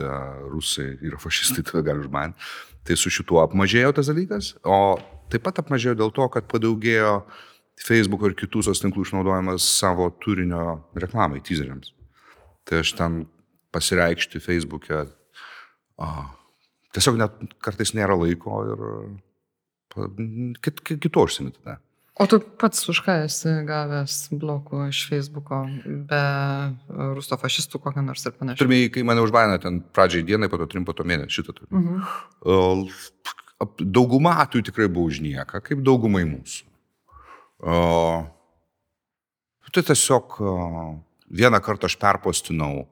rusai 0.47 0.93
yra 1.03 1.17
fašistai, 1.19 1.65
tave 1.67 1.81
gali 1.83 2.05
užbaninti. 2.05 2.39
Tai 2.85 2.95
su 2.99 3.09
šituo 3.11 3.41
apmažėjo 3.41 3.95
tas 3.97 4.07
dalykas, 4.07 4.53
o 4.63 4.95
taip 5.33 5.43
pat 5.47 5.59
apmažėjo 5.59 5.97
dėl 5.99 6.13
to, 6.15 6.27
kad 6.31 6.47
padaugėjo 6.47 7.15
uh, 7.17 7.41
Facebook 7.81 8.23
ir 8.27 8.35
kitų 8.39 8.63
sos 8.65 8.81
tinklų 8.83 9.03
išnaudojimas 9.05 9.65
savo 9.79 10.07
turinio 10.23 10.81
reklamai, 10.95 11.41
teaseriams. 11.45 11.91
Tai 12.65 12.81
aš 12.81 12.95
ten 12.97 13.23
pasireikšti 13.75 14.39
Facebook'e, 14.41 15.05
a, 15.99 16.11
tiesiog 16.95 17.19
net 17.19 17.57
kartais 17.63 17.91
nėra 17.97 18.15
laiko 18.17 18.61
ir 18.71 18.85
kit, 20.63 20.79
kit, 20.79 21.01
kitu 21.03 21.25
užsimti 21.27 21.59
tada. 21.59 21.81
O 22.15 22.23
tu 22.31 22.39
pats 22.39 22.79
už 22.87 23.01
ką 23.03 23.13
esi 23.25 23.51
gavęs 23.67 24.13
blokų 24.39 24.85
iš 24.87 25.01
Facebook'o 25.09 25.57
be 26.07 26.21
rusto 27.17 27.35
fašistų 27.35 27.81
kokio 27.83 28.03
nors 28.05 28.23
ir 28.23 28.31
panašiai? 28.37 28.61
Pirmieji, 28.61 28.91
kai 28.95 29.03
mane 29.03 29.19
užbaino 29.25 29.57
ten 29.59 29.81
pradžiai 29.83 30.23
dienai, 30.23 30.47
po 30.51 30.55
to 30.61 30.69
trim, 30.71 30.85
po 30.87 30.95
to 30.95 31.03
mėnesį 31.03 31.41
šitą 31.41 31.57
turiu. 31.57 31.75
Mhm. 31.75 32.95
Dauguma 33.83 34.37
atvejų 34.45 34.69
tikrai 34.69 34.87
buvo 34.87 35.11
už 35.11 35.19
nieką, 35.25 35.59
kaip 35.67 35.83
daugumai 35.83 36.23
mūsų. 36.29 36.63
O, 37.59 38.25
tai 39.71 39.83
tiesiog 39.83 40.37
vieną 41.31 41.59
kartą 41.63 41.89
aš 41.89 41.97
perpostinau 41.99 42.85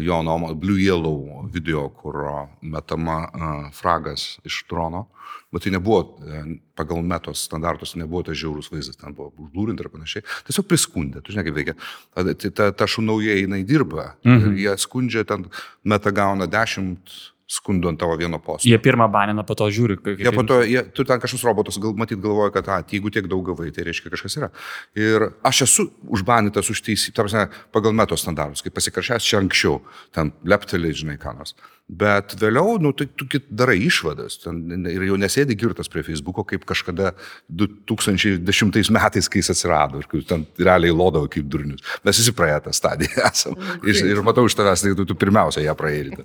jo 0.00 0.22
nuomo 0.22 0.54
Blue 0.54 0.78
Yellow 0.78 1.48
video, 1.52 1.88
kur 1.88 2.14
metama 2.62 3.28
fragas 3.72 4.38
iš 4.44 4.64
drono. 4.70 5.06
Bet 5.52 5.62
tai 5.62 5.72
nebuvo, 5.72 6.18
e, 6.26 6.42
pagal 6.74 7.02
metos 7.02 7.44
standartus, 7.46 7.94
nebuvo 7.94 8.22
tas 8.26 8.36
žiaurus 8.38 8.70
vaizdas, 8.72 8.98
ten 8.98 9.14
buvo 9.14 9.30
uždūrinta 9.46 9.84
ir 9.84 9.90
panašiai. 9.90 10.24
Tiesiog 10.46 10.66
priskundė, 10.66 11.22
tu 11.22 11.34
žinai 11.34 11.44
kaip 11.46 11.58
veikia. 11.58 11.74
Ta, 12.14 12.24
ta, 12.34 12.66
ta 12.74 12.88
šunauja 12.90 13.36
jinai 13.38 13.62
dirba. 13.66 14.14
Mhm. 14.26 14.56
Jie 14.58 14.74
skundžia, 14.82 15.24
ten 15.26 15.46
meta 15.84 16.10
gauna 16.14 16.50
dešimt 16.50 17.14
skundų 17.54 17.92
ant 17.92 18.00
tavo 18.00 18.16
vieno 18.18 18.40
posto. 18.42 18.68
Jie 18.68 18.78
pirmą 18.82 19.06
banina, 19.12 19.44
po 19.46 19.56
to 19.58 19.68
žiūri. 19.72 19.98
Jie 20.18 20.32
po 20.34 20.44
to, 20.46 20.60
jie, 20.66 20.82
tu 20.96 21.06
ten 21.06 21.22
kažkoks 21.22 21.44
robotas, 21.46 21.78
gal 21.82 21.94
matyt 21.98 22.22
galvoja, 22.22 22.52
kad, 22.54 22.70
a, 22.72 22.80
jeigu 22.90 23.12
tiek 23.14 23.28
daug 23.30 23.44
gavai, 23.46 23.70
tai 23.74 23.86
reiškia 23.88 24.12
kažkas 24.14 24.38
yra. 24.40 24.50
Ir 24.98 25.28
aš 25.46 25.64
esu 25.68 25.88
užbanytas 26.16 26.72
už 26.72 26.82
teisį, 26.86 27.14
tarsi 27.16 27.46
pagal 27.74 27.94
metos 27.96 28.24
standartus, 28.24 28.64
kaip 28.64 28.74
pasikaršęs 28.76 29.30
čia 29.30 29.40
anksčiau, 29.42 29.80
ten 30.14 30.34
leptelį, 30.48 30.92
žinai, 31.04 31.20
ką 31.22 31.36
nors. 31.38 31.54
Bet 31.84 32.32
vėliau, 32.40 32.78
nu, 32.80 32.94
tai 32.96 33.04
tu 33.12 33.26
darai 33.52 33.76
išvadas 33.84 34.38
ten, 34.40 34.62
ir 34.88 35.02
jau 35.04 35.18
nesėdi 35.20 35.52
girtas 35.60 35.90
prie 35.92 36.00
Facebooko, 36.06 36.40
kaip 36.48 36.64
kažkada 36.64 37.10
2010 37.52 38.88
metais, 38.96 39.28
kai 39.28 39.42
jis 39.42 39.52
atsirado 39.52 40.00
ir 40.00 40.24
ten 40.24 40.46
realiai 40.56 40.94
lodavo 40.96 41.28
kaip 41.28 41.44
durnius. 41.52 41.84
Mes 42.08 42.22
visi 42.22 42.32
praėję 42.32 42.62
tą 42.64 42.72
stadiją 42.72 43.26
esame. 43.28 43.76
Ir, 43.84 44.00
ir 44.14 44.24
matau 44.24 44.46
iš 44.48 44.56
tavęs, 44.56 44.86
tai 44.86 44.94
tu, 44.96 45.04
tu 45.12 45.18
pirmiausia 45.20 45.66
ją 45.66 45.76
praėjai. 45.76 46.24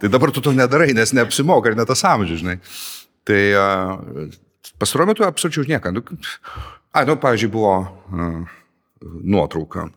Tai 0.00 0.08
dabar 0.08 0.32
tu 0.32 0.40
to 0.40 0.52
nedarai, 0.56 0.94
nes 0.96 1.12
neapsimoka 1.12 1.70
ir 1.70 1.76
ne 1.76 1.84
tas 1.88 2.02
amžius, 2.08 2.40
žinai. 2.40 2.56
Tai 3.28 3.40
pastaruoju 4.80 5.12
metu 5.12 5.26
absoliučiai 5.26 5.66
už 5.66 5.70
nieką. 5.74 5.92
Nu, 5.92 6.02
a, 6.92 7.04
nu, 7.04 7.16
pavyzdžiui, 7.20 7.52
buvo 7.52 7.74
uh, 7.84 8.60
nuotrauka. 9.20 9.90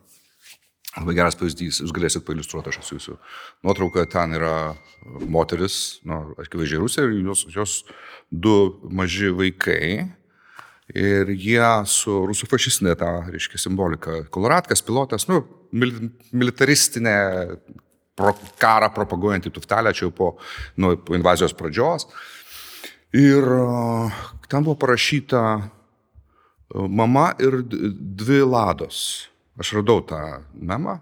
Labai 0.94 1.16
geras 1.16 1.34
pavyzdys, 1.34 1.80
jūs 1.82 1.94
galėsit 1.94 2.22
pailustruoti, 2.26 2.70
aš 2.70 2.92
jūsų 2.92 3.16
nuotrauka, 3.66 4.04
ten 4.06 4.36
yra 4.36 4.74
moteris, 5.26 5.98
nu, 6.06 6.36
akivaizdžiai 6.38 6.82
Rusija 6.82 7.06
ir 7.08 7.24
jos, 7.24 7.46
jos 7.50 7.72
du 8.30 8.54
maži 8.94 9.32
vaikai. 9.34 10.12
Ir 10.94 11.32
jie 11.32 11.64
su 11.88 12.12
rusų 12.28 12.46
fašistinė 12.50 12.92
ta, 13.00 13.10
reiškia, 13.32 13.56
simbolika. 13.58 14.20
Koloratkas, 14.30 14.84
pilotas, 14.84 15.24
nu, 15.30 15.40
militaristinė 15.72 17.16
pro, 18.18 18.34
karą 18.60 18.90
propaguojantį 18.94 19.52
tuftelę, 19.54 19.94
čia 19.94 20.06
jau 20.08 20.14
po, 20.14 20.30
nu, 20.80 20.94
po 20.96 21.16
invazijos 21.18 21.54
pradžios. 21.56 22.08
Ir 23.14 23.46
uh, 23.46 24.22
ten 24.50 24.64
buvo 24.66 24.76
parašyta 24.80 25.42
uh, 25.54 26.86
mama 26.90 27.32
ir 27.42 27.60
dvi 27.62 28.42
lados. 28.42 29.28
Aš 29.60 29.76
radau 29.78 30.02
tą 30.02 30.20
memą 30.54 30.98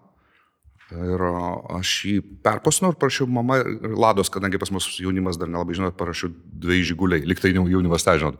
ir 0.92 1.22
uh, 1.24 1.78
aš 1.78 1.92
jį 2.04 2.18
perpasinau 2.44 2.92
ir 2.92 2.98
parašiau 3.00 3.28
mama 3.32 3.62
ir 3.62 3.94
lados, 3.96 4.28
kadangi 4.32 4.60
pas 4.60 4.72
mus 4.74 4.90
jaunimas 5.00 5.40
dar 5.40 5.48
nelabai 5.48 5.78
žinot, 5.78 5.96
parašiau 5.96 6.34
dviejų 6.64 6.90
žiguliai, 6.92 7.24
liktai 7.28 7.54
jaunimas 7.56 8.04
tą 8.04 8.18
žinot. 8.20 8.36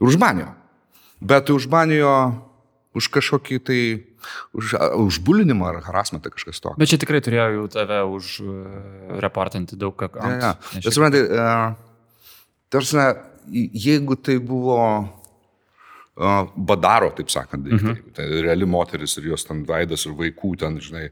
Ir 0.00 0.10
užmanijo. 0.12 0.52
Bet 1.24 1.48
užmanijo 1.48 2.12
už 2.94 3.08
kažkokį 3.14 3.58
tai, 3.66 3.80
už, 4.56 4.74
už 5.02 5.20
bulinimą 5.26 5.72
ar 5.72 5.80
harasmentą 5.86 6.32
kažkas 6.34 6.62
to. 6.62 6.74
Bet 6.80 6.92
čia 6.92 7.00
tikrai 7.02 7.22
turėjo 7.24 7.48
jau 7.58 7.66
tave 7.74 8.00
už 8.06 8.30
uh, 8.44 8.54
reportinti 9.24 9.78
daug 9.80 9.96
ką. 9.98 10.10
Ja, 10.14 10.34
ja. 10.38 10.52
Bet 10.78 10.94
suprantate, 10.94 11.26
uh, 11.34 11.74
tarsi, 12.72 13.08
jeigu 13.50 14.16
tai 14.16 14.38
buvo 14.38 14.78
uh, 15.02 16.52
badaro, 16.54 17.10
taip 17.18 17.34
sakant, 17.34 17.66
daiktai, 17.66 17.96
mhm. 17.98 18.14
tai 18.16 18.28
reali 18.46 18.68
moteris 18.68 19.18
ir 19.18 19.34
jos 19.34 19.48
ten 19.48 19.66
veidas 19.68 20.06
ir 20.06 20.14
vaikų 20.20 20.54
ten, 20.62 20.78
žinai, 20.82 21.10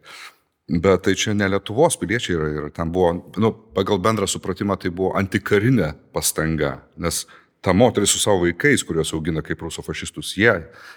Bet 0.73 1.03
tai 1.05 1.13
čia 1.19 1.35
ne 1.35 1.49
Lietuvos 1.51 1.99
piliečiai 2.01 2.37
yra 2.37 2.49
ir 2.49 2.69
ten 2.73 2.93
buvo, 2.95 3.11
nu, 3.43 3.51
pagal 3.75 3.99
bendrą 4.01 4.29
supratimą 4.31 4.79
tai 4.81 4.93
buvo 4.95 5.11
antikarinė 5.19 5.91
pastanga, 6.15 6.77
nes 6.97 7.25
ta 7.63 7.73
moteris 7.73 8.11
su 8.11 8.19
savo 8.19 8.43
vaikais, 8.43 8.83
kuriuos 8.85 9.15
augina 9.15 9.43
kaip 9.47 9.63
rusofašistus, 9.63 10.35
jie 10.37 10.57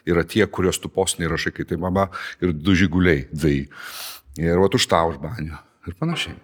yra 0.10 0.26
tie, 0.26 0.48
kuriuos 0.48 0.82
tu 0.82 0.90
posniai 0.90 1.30
rašai, 1.30 1.54
kaip 1.54 1.70
tai 1.70 1.78
mama 1.82 2.10
ir 2.42 2.56
du 2.58 2.76
žiguliai, 2.78 3.28
dai. 3.32 3.68
Ir 4.42 4.60
va 4.60 4.68
už 4.68 4.90
tą 4.92 5.06
užbanio 5.14 5.62
ir 5.88 5.96
panašiai. 6.00 6.36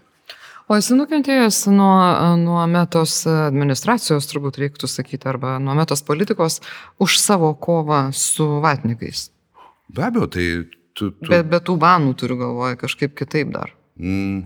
O 0.71 0.77
esi 0.79 0.95
nukentėjęs 0.95 1.65
nuo, 1.73 1.95
nuo 2.39 2.61
metos 2.71 3.25
administracijos, 3.27 4.29
turbūt 4.29 4.61
reiktų 4.61 4.87
sakyti, 4.87 5.27
arba 5.27 5.57
nuo 5.59 5.73
metos 5.75 6.03
politikos 6.07 6.61
už 7.01 7.17
savo 7.19 7.49
kovą 7.59 8.05
su 8.15 8.47
vatnikais? 8.63 9.25
Be 9.91 10.05
abejo, 10.07 10.29
tai 10.31 10.45
tu. 10.95 11.09
tu... 11.11 11.27
Bet 11.27 11.49
be 11.51 11.59
tų 11.59 11.75
banų 11.81 12.13
turiu 12.21 12.37
galvoje 12.39 12.79
kažkaip 12.85 13.17
kitaip 13.19 13.51
dar. 13.51 13.73
Mm, 13.99 14.45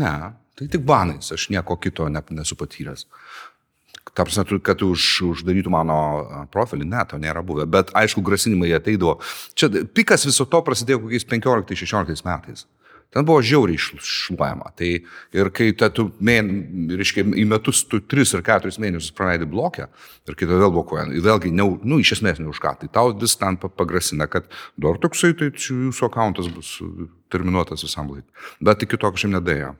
ne, 0.00 0.12
tai 0.58 0.66
tik 0.72 0.82
banais, 0.88 1.30
aš 1.36 1.46
nieko 1.54 1.78
kito 1.78 2.08
ne, 2.10 2.24
nesu 2.34 2.58
patyręs. 2.58 3.06
Ta 4.12 4.26
prasme, 4.26 4.58
kad 4.60 4.82
už, 4.84 5.06
uždarytų 5.30 5.70
mano 5.72 5.96
profilį, 6.52 6.84
ne, 6.90 7.00
to 7.08 7.16
nėra 7.22 7.40
buvę. 7.46 7.64
Bet 7.70 7.94
aišku, 7.96 8.20
grasinimai 8.24 8.74
ateidavo. 8.76 9.20
Čia 9.56 9.70
pikas 9.94 10.26
viso 10.28 10.44
to 10.44 10.60
prasidėjo 10.66 11.04
kokiais 11.06 11.24
15-16 11.30 12.26
metais. 12.26 12.66
Ten 13.12 13.26
buvo 13.28 13.42
žiauriai 13.44 13.76
šluojama. 13.76 14.70
Tai 14.76 14.88
ir 15.36 15.50
kai 15.52 15.68
ta, 15.76 15.90
tu, 15.92 16.06
mėn, 16.24 16.48
reiškia, 16.96 17.26
į 17.36 17.44
metus 17.48 17.82
tu 17.88 18.00
3 18.00 18.38
ar 18.38 18.44
4 18.46 18.80
mėnesius 18.80 19.12
praleidi 19.16 19.48
blokę 19.48 19.88
ir 20.28 20.38
kai 20.38 20.48
tu 20.48 20.56
vėl 20.56 20.72
blokuoji, 20.72 21.20
vėlgi, 21.24 21.52
ne, 21.52 21.66
nu, 21.84 22.00
iš 22.00 22.14
esmės 22.16 22.40
ne 22.40 22.48
už 22.48 22.60
ką, 22.64 22.72
tai 22.80 22.88
tau 22.92 23.12
vis 23.12 23.36
ten 23.36 23.58
pagrasina, 23.60 24.28
kad 24.32 24.48
dar 24.80 24.96
toksai, 25.02 25.34
tai 25.36 25.50
jūsų 25.52 26.08
akantas 26.08 26.48
bus 26.52 26.78
terminuotas 27.32 27.84
visam 27.84 28.08
laikui. 28.12 28.28
Bet 28.64 28.84
iki 28.86 28.96
to 28.96 29.12
kažkaip 29.12 29.36
nedėjo. 29.36 29.74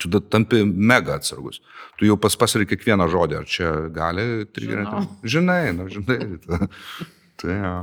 Tu 0.00 0.20
tampi 0.32 0.62
mega 0.64 1.18
atsargus. 1.20 1.60
Tu 2.00 2.08
jau 2.08 2.16
pas 2.20 2.36
pasiri 2.40 2.68
kiekvieną 2.68 3.08
žodį, 3.12 3.40
ar 3.40 3.48
čia 3.48 3.72
gali 3.92 4.46
trigerinti. 4.48 5.02
Žinai, 5.28 5.64
na, 5.76 5.88
žinai. 5.92 6.18
Ta, 6.46 6.60
tai, 7.42 7.56
ja. 7.58 7.74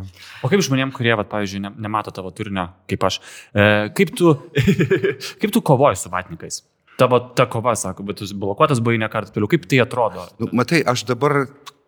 O 0.41 0.50
kaip 0.50 0.63
žmonėm, 0.65 0.93
kurie, 0.95 1.13
vat, 1.19 1.29
pavyzdžiui, 1.29 1.62
ne, 1.67 1.74
nemato 1.86 2.13
tavo 2.15 2.33
turinio, 2.33 2.69
kaip 2.89 3.05
aš, 3.09 3.19
e, 3.53 3.69
kaip, 3.97 4.15
tu, 4.17 4.33
kaip 5.43 5.53
tu 5.53 5.62
kovoji 5.62 6.01
su 6.01 6.13
vatnikais? 6.13 6.63
Tavo 6.97 7.19
ta 7.38 7.45
kova, 7.45 7.75
sako, 7.77 8.07
bet 8.07 8.17
tu 8.17 8.25
blokuotas 8.33 8.81
buvai 8.81 8.97
ne 8.97 9.09
kartą 9.13 9.36
piliu. 9.36 9.50
Kaip 9.51 9.67
tai 9.69 9.83
atrodo? 9.83 10.25
Nu, 10.41 10.50
matai, 10.57 10.81
aš 10.81 11.05
dabar 11.05 11.43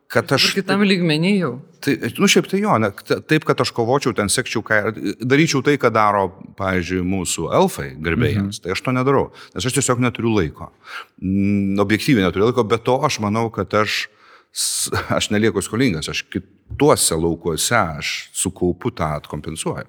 kad 0.10 0.32
aš... 0.34 0.52
Kitam 0.58 0.82
lygmenį 0.88 1.32
jau. 1.38 1.52
Tai, 1.86 1.94
nu, 2.18 2.28
šiaip 2.32 2.50
tai 2.50 2.60
jo, 2.64 2.76
ne, 2.82 2.90
taip, 3.30 3.46
kad 3.48 3.62
aš 3.62 3.72
kovočiau, 3.78 4.14
ten 4.18 4.32
sekčiau, 4.32 4.64
ką, 4.66 4.80
daryčiau 5.22 5.62
tai, 5.66 5.78
ką 5.80 5.92
daro, 5.96 6.26
pavyzdžiui, 6.60 7.04
mūsų 7.08 7.50
elfai 7.56 7.92
garbėjams, 7.96 8.58
mhm. 8.58 8.64
tai 8.66 8.74
aš 8.76 8.84
to 8.86 8.94
nedarau, 8.96 9.28
nes 9.56 9.68
aš 9.70 9.78
tiesiog 9.78 10.02
neturiu 10.04 10.34
laiko. 10.36 10.72
Mm, 11.22 11.78
objektyviai 11.86 12.26
neturiu 12.26 12.50
laiko, 12.50 12.66
bet 12.68 12.84
to 12.90 12.98
aš 13.06 13.22
manau, 13.24 13.48
kad 13.54 13.76
aš, 13.80 14.02
aš 15.20 15.30
nelieku 15.36 15.64
skolingas, 15.64 16.10
aš 16.12 16.26
kituose 16.34 17.20
laukuose, 17.20 17.78
aš 17.78 18.16
sukaupu 18.42 18.92
tą 18.98 19.14
atkompensuoju. 19.22 19.88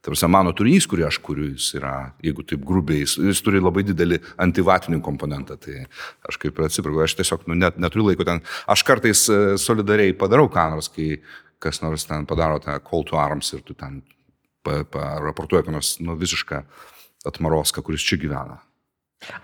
Tarsi 0.00 0.28
mano 0.32 0.54
turinys, 0.56 0.86
kurį 0.88 1.04
aš 1.10 1.18
kuriu, 1.20 1.50
jis 1.52 1.74
yra, 1.76 1.94
jeigu 2.24 2.44
taip 2.48 2.62
grubiai, 2.64 3.02
jis, 3.02 3.18
jis 3.20 3.42
turi 3.44 3.60
labai 3.60 3.82
didelį 3.84 4.16
antivatinį 4.40 5.02
komponentą. 5.04 5.58
Tai 5.60 5.82
aš 6.30 6.38
kaip 6.40 6.56
ir 6.56 6.68
atsiprašau, 6.70 7.02
aš 7.04 7.18
tiesiog 7.18 7.44
nu, 7.50 7.58
net, 7.60 7.76
neturiu 7.76 8.06
laiko 8.08 8.24
ten. 8.24 8.40
Aš 8.70 8.84
kartais 8.88 9.26
e, 9.28 9.40
solidariai 9.60 10.16
padarau 10.16 10.48
ką 10.52 10.70
nors, 10.72 10.88
kai 10.94 11.18
kas 11.60 11.82
nors 11.84 12.08
ten 12.08 12.24
padaro 12.28 12.56
tą 12.64 12.78
call 12.80 13.04
to 13.04 13.20
arms 13.20 13.52
ir 13.52 13.60
tu 13.66 13.76
ten 13.76 14.00
paraportuoji, 14.64 15.66
kad 15.66 15.76
nors 15.76 15.92
nu, 16.00 16.16
visišką 16.20 16.62
atmaroską, 17.28 17.84
kuris 17.84 18.04
čia 18.04 18.16
gyvena. 18.20 18.56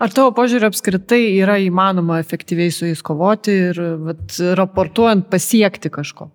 Ar 0.01 0.09
tavo 0.09 0.31
požiūrį 0.33 0.71
apskritai 0.71 1.21
yra 1.37 1.59
įmanoma 1.61 2.17
efektyviai 2.23 2.73
su 2.73 2.87
jais 2.89 3.03
kovoti 3.05 3.53
ir 3.69 3.81
vat, 4.07 4.39
raportuojant 4.57 5.27
pasiekti 5.29 5.91
kažko? 5.93 6.31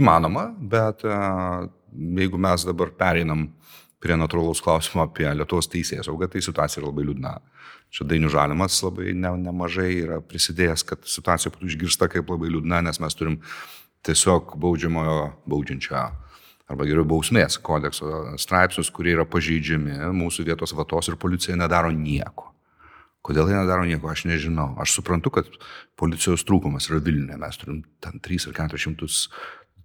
Įmanoma, 0.00 0.46
bet 0.56 1.04
uh, 1.04 1.66
jeigu 1.92 2.40
mes 2.40 2.66
dabar 2.68 2.92
pereinam 2.96 3.48
prie 4.00 4.16
natūralaus 4.16 4.62
klausimo 4.64 5.04
apie 5.04 5.28
Lietuvos 5.36 5.68
teisės 5.70 6.08
saugą, 6.08 6.28
tai 6.30 6.42
situacija 6.44 6.80
yra 6.80 6.88
labai 6.88 7.04
liūdna. 7.08 7.34
Čia 7.90 8.06
dainių 8.08 8.30
žalimas 8.32 8.78
labai 8.84 9.12
ne, 9.18 9.34
nemažai 9.44 9.90
yra 9.98 10.20
prisidėjęs, 10.24 10.86
kad 10.86 11.04
situacija 11.04 11.52
būtų 11.52 11.68
išgirsta 11.68 12.08
kaip 12.12 12.30
labai 12.30 12.52
liūdna, 12.54 12.84
nes 12.86 13.00
mes 13.02 13.18
turim 13.18 13.40
tiesiog 14.06 14.54
baudžiamojo 14.62 15.18
baudžiančio 15.50 15.98
arba 16.70 16.86
geriau 16.86 17.04
bausmės 17.08 17.58
kodekso 17.66 18.38
straipsnius, 18.38 18.92
kurie 18.94 19.16
yra 19.16 19.26
pažeidžiami, 19.28 19.98
mūsų 20.14 20.46
vietos 20.46 20.72
vatos 20.78 21.10
ir 21.10 21.18
policija 21.20 21.58
nedaro 21.58 21.90
nieko. 21.90 22.46
Kodėl 23.26 23.50
jie 23.50 23.56
nedaro 23.58 23.84
nieko, 23.84 24.08
aš 24.08 24.22
nežinau. 24.30 24.70
Aš 24.80 24.94
suprantu, 24.96 25.32
kad 25.34 25.48
policijos 26.00 26.46
trūkumas 26.48 26.86
yra 26.88 27.02
Vilniuje, 27.04 27.36
mes 27.42 27.58
turim 27.60 27.82
ten 28.00 28.22
3 28.22 28.48
ar 28.48 28.56
400 28.70 29.10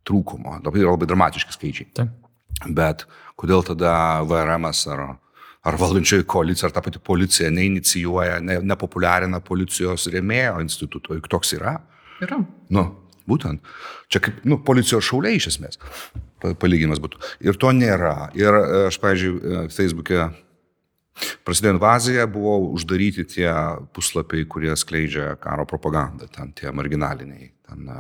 trūkumo. 0.08 0.60
Labai 0.64 0.84
yra 0.84 0.96
labai 0.96 1.10
dramatiški 1.10 1.56
skaičiai. 1.56 1.92
Taip. 1.98 2.14
Bet 2.66 3.06
kodėl 3.40 3.66
tada 3.68 3.94
VRM 4.28 4.68
ar, 4.70 5.06
ar 5.66 5.80
valdančioji 5.80 6.28
koalicija, 6.30 6.70
ar 6.70 6.76
ta 6.76 6.84
pati 6.86 7.02
policija 7.04 7.50
neinicijuoja, 7.54 8.40
ne, 8.46 8.60
nepopuliarina 8.64 9.42
policijos 9.44 10.08
rėmėjo 10.14 10.62
instituto, 10.64 11.18
juk 11.18 11.28
toks 11.32 11.56
yra? 11.58 11.78
Yra. 12.24 12.40
Nu, 12.74 12.86
būtent. 13.28 13.66
Čia 14.12 14.22
kaip 14.24 14.46
nu, 14.48 14.62
policijos 14.64 15.06
šauliai 15.10 15.40
iš 15.40 15.52
esmės. 15.56 15.82
Palyginimas 16.62 17.02
būtų. 17.02 17.20
Ir 17.48 17.58
to 17.60 17.72
nėra. 17.76 18.30
Ir 18.38 18.56
aš, 18.86 19.00
pavyzdžiui, 19.02 19.70
Facebook'e 19.74 20.30
prasidėjo 21.48 21.76
invazija, 21.78 22.28
buvo 22.30 22.58
uždaryti 22.76 23.26
tie 23.36 23.50
puslapiai, 23.96 24.46
kurie 24.52 24.76
skleidžia 24.78 25.34
karo 25.42 25.66
propagandą, 25.70 26.28
ten 26.32 26.52
tie 26.58 26.72
marginaliniai. 26.76 27.50
Ten, 27.66 27.86
na, 27.88 28.00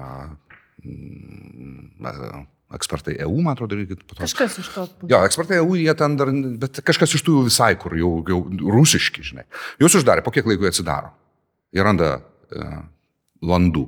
ekspertai 2.75 3.15
EU, 3.23 3.35
man 3.45 3.53
atrodo, 3.53 3.77
irgi 3.77 3.97
po 3.99 4.15
to. 4.15 4.21
Kažkas 4.23 4.57
iš 4.61 4.71
to. 4.73 4.85
Jo, 5.09 5.21
ekspertai 5.27 5.59
EU, 5.61 5.75
jie 5.79 5.93
ten 5.97 6.17
dar, 6.19 6.31
bet 6.61 6.81
kažkas 6.85 7.15
iš 7.17 7.23
tų 7.25 7.45
visai, 7.47 7.73
kur 7.81 7.95
jau, 7.97 8.17
jau 8.27 8.41
rusiški, 8.75 9.23
žinai. 9.25 9.45
Jūs 9.81 9.99
uždarė, 10.01 10.25
po 10.25 10.33
kiek 10.35 10.47
laiko 10.49 10.65
jie 10.65 10.73
atsidaro. 10.73 11.13
Jie 11.75 11.85
randa 11.85 12.17
uh, 12.19 12.79
landų. 13.45 13.85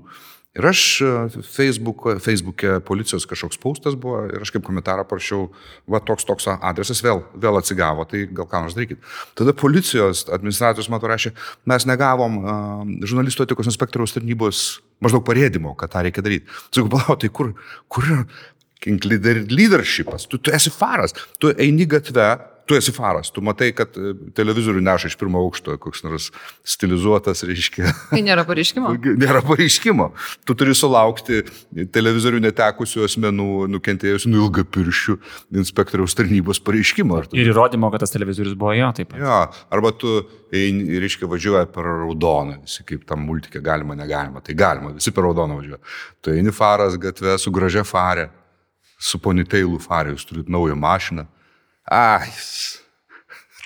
Ir 0.57 0.65
aš 0.65 0.81
e, 1.05 1.11
Facebook'e, 1.45 2.17
Facebook'e 2.23 2.79
policijos 2.85 3.27
kažkoks 3.29 3.59
paustas 3.61 3.97
buvo 3.99 4.23
ir 4.25 4.41
aš 4.41 4.51
kaip 4.55 4.65
komentarą 4.65 5.05
parašiau, 5.07 5.51
va 5.89 6.01
toks 6.01 6.25
toks 6.25 6.49
adresas 6.55 7.03
vėl, 7.05 7.21
vėl 7.37 7.59
atsigavo, 7.59 8.07
tai 8.09 8.25
gal 8.25 8.49
ką 8.49 8.63
nors 8.65 8.77
darykit. 8.77 9.01
Tada 9.37 9.53
policijos 9.57 10.25
administratorius 10.33 10.89
man 10.89 11.03
rašė, 11.13 11.33
mes 11.69 11.85
negavom 11.89 12.41
uh, 12.41 12.83
žurnalistų 13.05 13.45
etikos 13.45 13.69
inspektoriaus 13.69 14.15
tarnybos 14.17 14.65
maždaug 15.03 15.25
parėdimo, 15.27 15.75
kad 15.77 15.93
tą 15.93 16.01
reikia 16.07 16.25
daryti. 16.25 16.49
Sakau, 16.71 16.89
palauk, 16.95 17.21
tai 17.21 17.29
kur, 17.29 17.53
kur 17.91 18.07
leadershipas, 18.85 20.27
tu, 20.27 20.37
tu 20.37 20.53
esi 20.53 20.73
faras, 20.73 21.15
tu 21.39 21.53
eini 21.57 21.87
gatve, 21.89 22.29
tu 22.67 22.75
esi 22.75 22.91
faras, 22.91 23.31
tu 23.31 23.41
matai, 23.41 23.69
kad 23.75 23.95
e, 23.95 24.11
televizorių 24.35 24.81
neša 24.83 25.07
iš 25.11 25.15
pirmo 25.19 25.39
aukšto 25.45 25.77
koks 25.79 26.03
nors 26.03 26.27
stilizuotas, 26.67 27.45
reiškia. 27.47 27.93
Tai 28.11 28.19
nėra 28.25 28.43
pareiškimo. 28.47 28.91
nėra 29.23 29.41
pareiškimo. 29.47 30.09
Tu 30.43 30.55
turi 30.59 30.75
sulaukti 30.75 31.45
televizorių 31.95 32.41
netekusių 32.43 33.05
asmenų, 33.07 33.51
nukentėjusių 33.71 34.31
nuo 34.33 34.41
ilgą 34.45 34.65
pirščių 34.75 35.15
inspektoriaus 35.63 36.17
tarnybos 36.19 36.59
pareiškimo. 36.67 37.21
Tu... 37.31 37.39
Ir 37.39 37.53
įrodymo, 37.53 37.91
kad 37.93 38.03
tas 38.03 38.11
televizorius 38.13 38.57
buvo 38.59 38.75
jo 38.75 38.89
taip 38.97 39.13
pat. 39.13 39.21
Jo, 39.23 39.37
arba 39.77 39.93
tu, 39.95 40.17
eini, 40.51 40.99
reiškia, 41.05 41.29
važiuoja 41.31 41.69
per 41.71 41.87
raudoną, 42.03 42.59
visi 42.67 42.83
kaip 42.87 43.07
tam 43.07 43.23
multikė 43.29 43.63
galima, 43.63 43.95
negalima. 43.95 44.43
Tai 44.43 44.57
galima, 44.59 44.91
visi 44.97 45.15
per 45.15 45.23
raudoną 45.29 45.61
važiuoja. 45.61 45.79
Tu 46.19 46.35
eini 46.35 46.51
faras 46.55 46.99
gatvė 46.99 47.39
su 47.39 47.55
gražia 47.55 47.87
farė 47.87 48.27
su 48.97 49.21
poniteilu 49.21 49.79
farė, 49.81 50.15
jūs 50.15 50.27
turite 50.29 50.53
naują 50.53 50.75
mašiną. 50.79 51.27
Ai, 51.87 52.27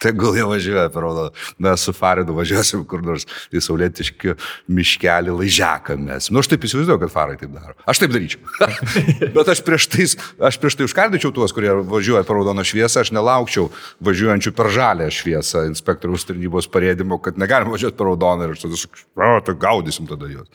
tegul 0.02 0.36
jie 0.36 0.46
važiuoja 0.48 0.90
raudoną. 0.90 1.30
Mes 1.62 1.86
su 1.86 1.94
Faridu 1.94 2.34
važiuosim 2.38 2.84
kur 2.90 3.04
nors 3.06 3.28
į 3.54 3.62
saulėtiškį 3.64 4.36
miškelį 4.74 5.36
laižeką 5.38 5.98
mes. 6.02 6.30
Nu, 6.34 6.42
aš 6.42 6.52
taip 6.52 6.66
įsivaizduoju, 6.68 7.02
kad 7.04 7.14
Farai 7.14 7.38
taip 7.40 7.54
daro. 7.54 7.76
Aš 7.90 8.02
taip 8.04 8.14
daryčiau. 8.16 8.42
Bet 9.38 9.52
aš 9.54 9.64
prieš, 9.68 9.88
tais, 9.94 10.18
aš 10.42 10.60
prieš 10.62 10.80
tai 10.80 10.90
užkardyčiau 10.90 11.34
tuos, 11.36 11.54
kurie 11.56 11.74
važiuoja 11.94 12.26
per 12.28 12.40
raudoną 12.40 12.66
šviesą, 12.68 13.06
aš 13.06 13.14
nelaukčiau 13.16 13.70
važiuojančių 14.06 14.56
per 14.58 14.72
žalę 14.74 15.10
šviesą 15.14 15.68
inspektoriaus 15.70 16.28
tarnybos 16.30 16.70
parėdimo, 16.72 17.22
kad 17.24 17.42
negalim 17.42 17.74
važiuoti 17.74 17.98
per 18.00 18.12
raudoną 18.12 18.48
ir 18.48 18.56
aš 18.58 18.66
tada 18.66 18.82
sakau, 18.82 19.36
tai 19.46 19.60
gaudysim 19.68 20.10
tada 20.10 20.30
juos. 20.32 20.50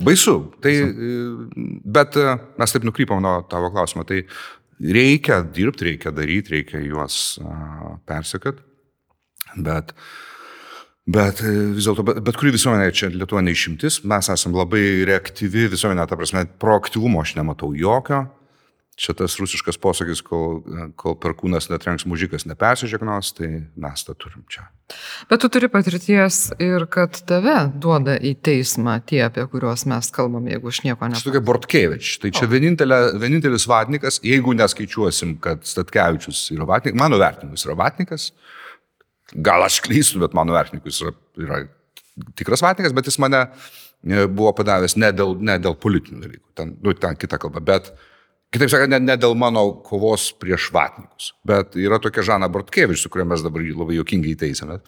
Baisu. 0.00 0.36
Tai, 0.64 0.72
bet 1.84 2.16
e, 2.16 2.32
mes 2.60 2.74
taip 2.74 2.86
nukrypom 2.88 3.20
nuo 3.22 3.40
tavo 3.50 3.70
klausimo. 3.74 4.06
Tai 4.08 4.22
reikia 4.80 5.42
dirbti, 5.44 5.90
reikia 5.92 6.14
daryti, 6.16 6.56
reikia 6.56 6.80
juos 6.84 7.38
persekot. 8.08 8.62
Bet, 9.60 9.92
bet 11.10 11.44
e, 11.44 11.54
vis 11.76 11.88
dėlto, 11.88 12.06
bet, 12.06 12.20
bet 12.24 12.40
kuri 12.40 12.54
visuomenė 12.56 12.90
čia 12.96 13.10
Lietuva 13.12 13.42
neišimtis, 13.44 14.02
mes 14.08 14.32
esame 14.32 14.60
labai 14.60 14.84
reaktyvi 15.10 15.68
visuomenė, 15.74 16.06
ta 16.08 16.18
prasme, 16.18 16.46
proaktyvumo 16.62 17.24
aš 17.24 17.36
nematau 17.40 17.74
jokio 17.76 18.24
čia 19.00 19.14
tas 19.16 19.36
rusiškas 19.40 19.78
posakis, 19.80 20.20
kol, 20.24 20.60
kol 21.00 21.14
perkūnas 21.20 21.70
netrenks 21.70 22.04
mužikas 22.08 22.44
nepersižegnos, 22.48 23.32
tai 23.38 23.48
mes 23.80 24.04
tą 24.04 24.14
turim 24.18 24.44
čia. 24.50 24.66
Bet 25.30 25.40
tu 25.40 25.48
turi 25.52 25.70
patirties 25.72 26.40
ir 26.60 26.84
kad 26.90 27.16
tave 27.28 27.56
duoda 27.80 28.18
į 28.18 28.34
teismą 28.44 28.98
tie, 29.08 29.22
apie 29.28 29.46
kuriuos 29.48 29.86
mes 29.88 30.10
kalbam, 30.12 30.50
jeigu 30.50 30.72
aš 30.72 30.82
nieko 30.84 31.08
nežinau. 31.08 31.22
Aš 31.22 31.28
tokia 31.30 31.44
Bortkevič, 31.48 32.12
tai 32.20 32.32
čia 32.36 32.50
vienintelis 32.50 33.66
vatnikas, 33.70 34.20
jeigu 34.26 34.52
neskaičiuosim, 34.58 35.38
kad 35.44 35.64
Statkevičius 35.70 36.50
yra 36.56 36.68
vatnikas, 36.68 37.00
mano 37.00 37.20
vertinimas 37.22 37.64
yra 37.68 37.78
vatnikas, 37.80 38.30
gal 39.32 39.64
aš 39.64 39.80
klystu, 39.86 40.20
bet 40.20 40.36
mano 40.36 40.58
vertinimas 40.58 41.00
yra, 41.00 41.16
yra 41.40 41.62
tikras 42.36 42.66
vatnikas, 42.66 42.92
bet 42.92 43.08
jis 43.08 43.20
mane 43.22 43.46
e, 43.46 44.26
buvo 44.26 44.52
padavęs 44.60 44.98
ne 45.00 45.14
dėl, 45.16 45.38
ne 45.40 45.56
dėl 45.62 45.78
politinių 45.80 46.24
dalykų, 46.26 46.46
ten, 46.58 46.76
nu, 46.84 46.98
ten 46.98 47.16
kita 47.16 47.38
kalba, 47.40 47.62
bet 47.64 47.94
uh, 47.94 48.06
Kitaip 48.50 48.72
sakant, 48.72 48.90
ne, 48.90 48.98
ne 49.06 49.14
dėl 49.20 49.36
mano 49.38 49.62
kovos 49.86 50.30
prieš 50.42 50.72
vatnikus, 50.74 51.30
bet 51.46 51.76
yra 51.78 52.00
tokia 52.02 52.24
Žana 52.26 52.48
Bortkevič, 52.50 53.04
su 53.04 53.10
kuria 53.12 53.28
mes 53.30 53.44
dabar 53.46 53.62
labai 53.62 53.98
jokingai 54.00 54.34
teisėme. 54.40 54.80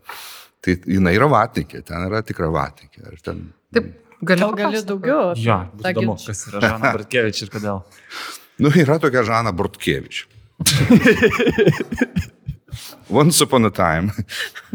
Tai 0.62 0.75
jinai 0.90 1.12
yra 1.14 1.29
vatnikė, 1.31 1.85
ten 1.87 2.09
yra 2.09 2.25
tikra 2.27 2.48
vatnikė. 2.55 3.07
Ten... 3.22 3.44
Taip, 3.75 3.92
gali, 4.27 4.48
gali 4.59 4.83
daugiau. 4.87 5.31
Jo, 5.38 5.61
įdomu, 5.79 6.18
kas 6.18 6.42
yra 6.51 6.64
Žana 6.64 6.92
Bortkevič 6.96 7.44
ir 7.46 7.55
kodėl. 7.55 7.85
nu, 8.66 8.75
yra 8.83 8.98
tokia 9.03 9.22
Žana 9.31 9.55
Bortkevič. 9.55 10.25
Once 13.12 13.44
upon 13.44 13.66
a 13.66 13.70
time 13.70 14.11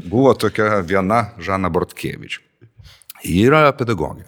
buvo 0.08 0.34
tokia 0.34 0.80
viena 0.88 1.34
Žana 1.44 1.72
Bortkevič. 1.74 2.40
Ji 3.26 3.48
yra 3.50 3.66
pedagogė. 3.76 4.28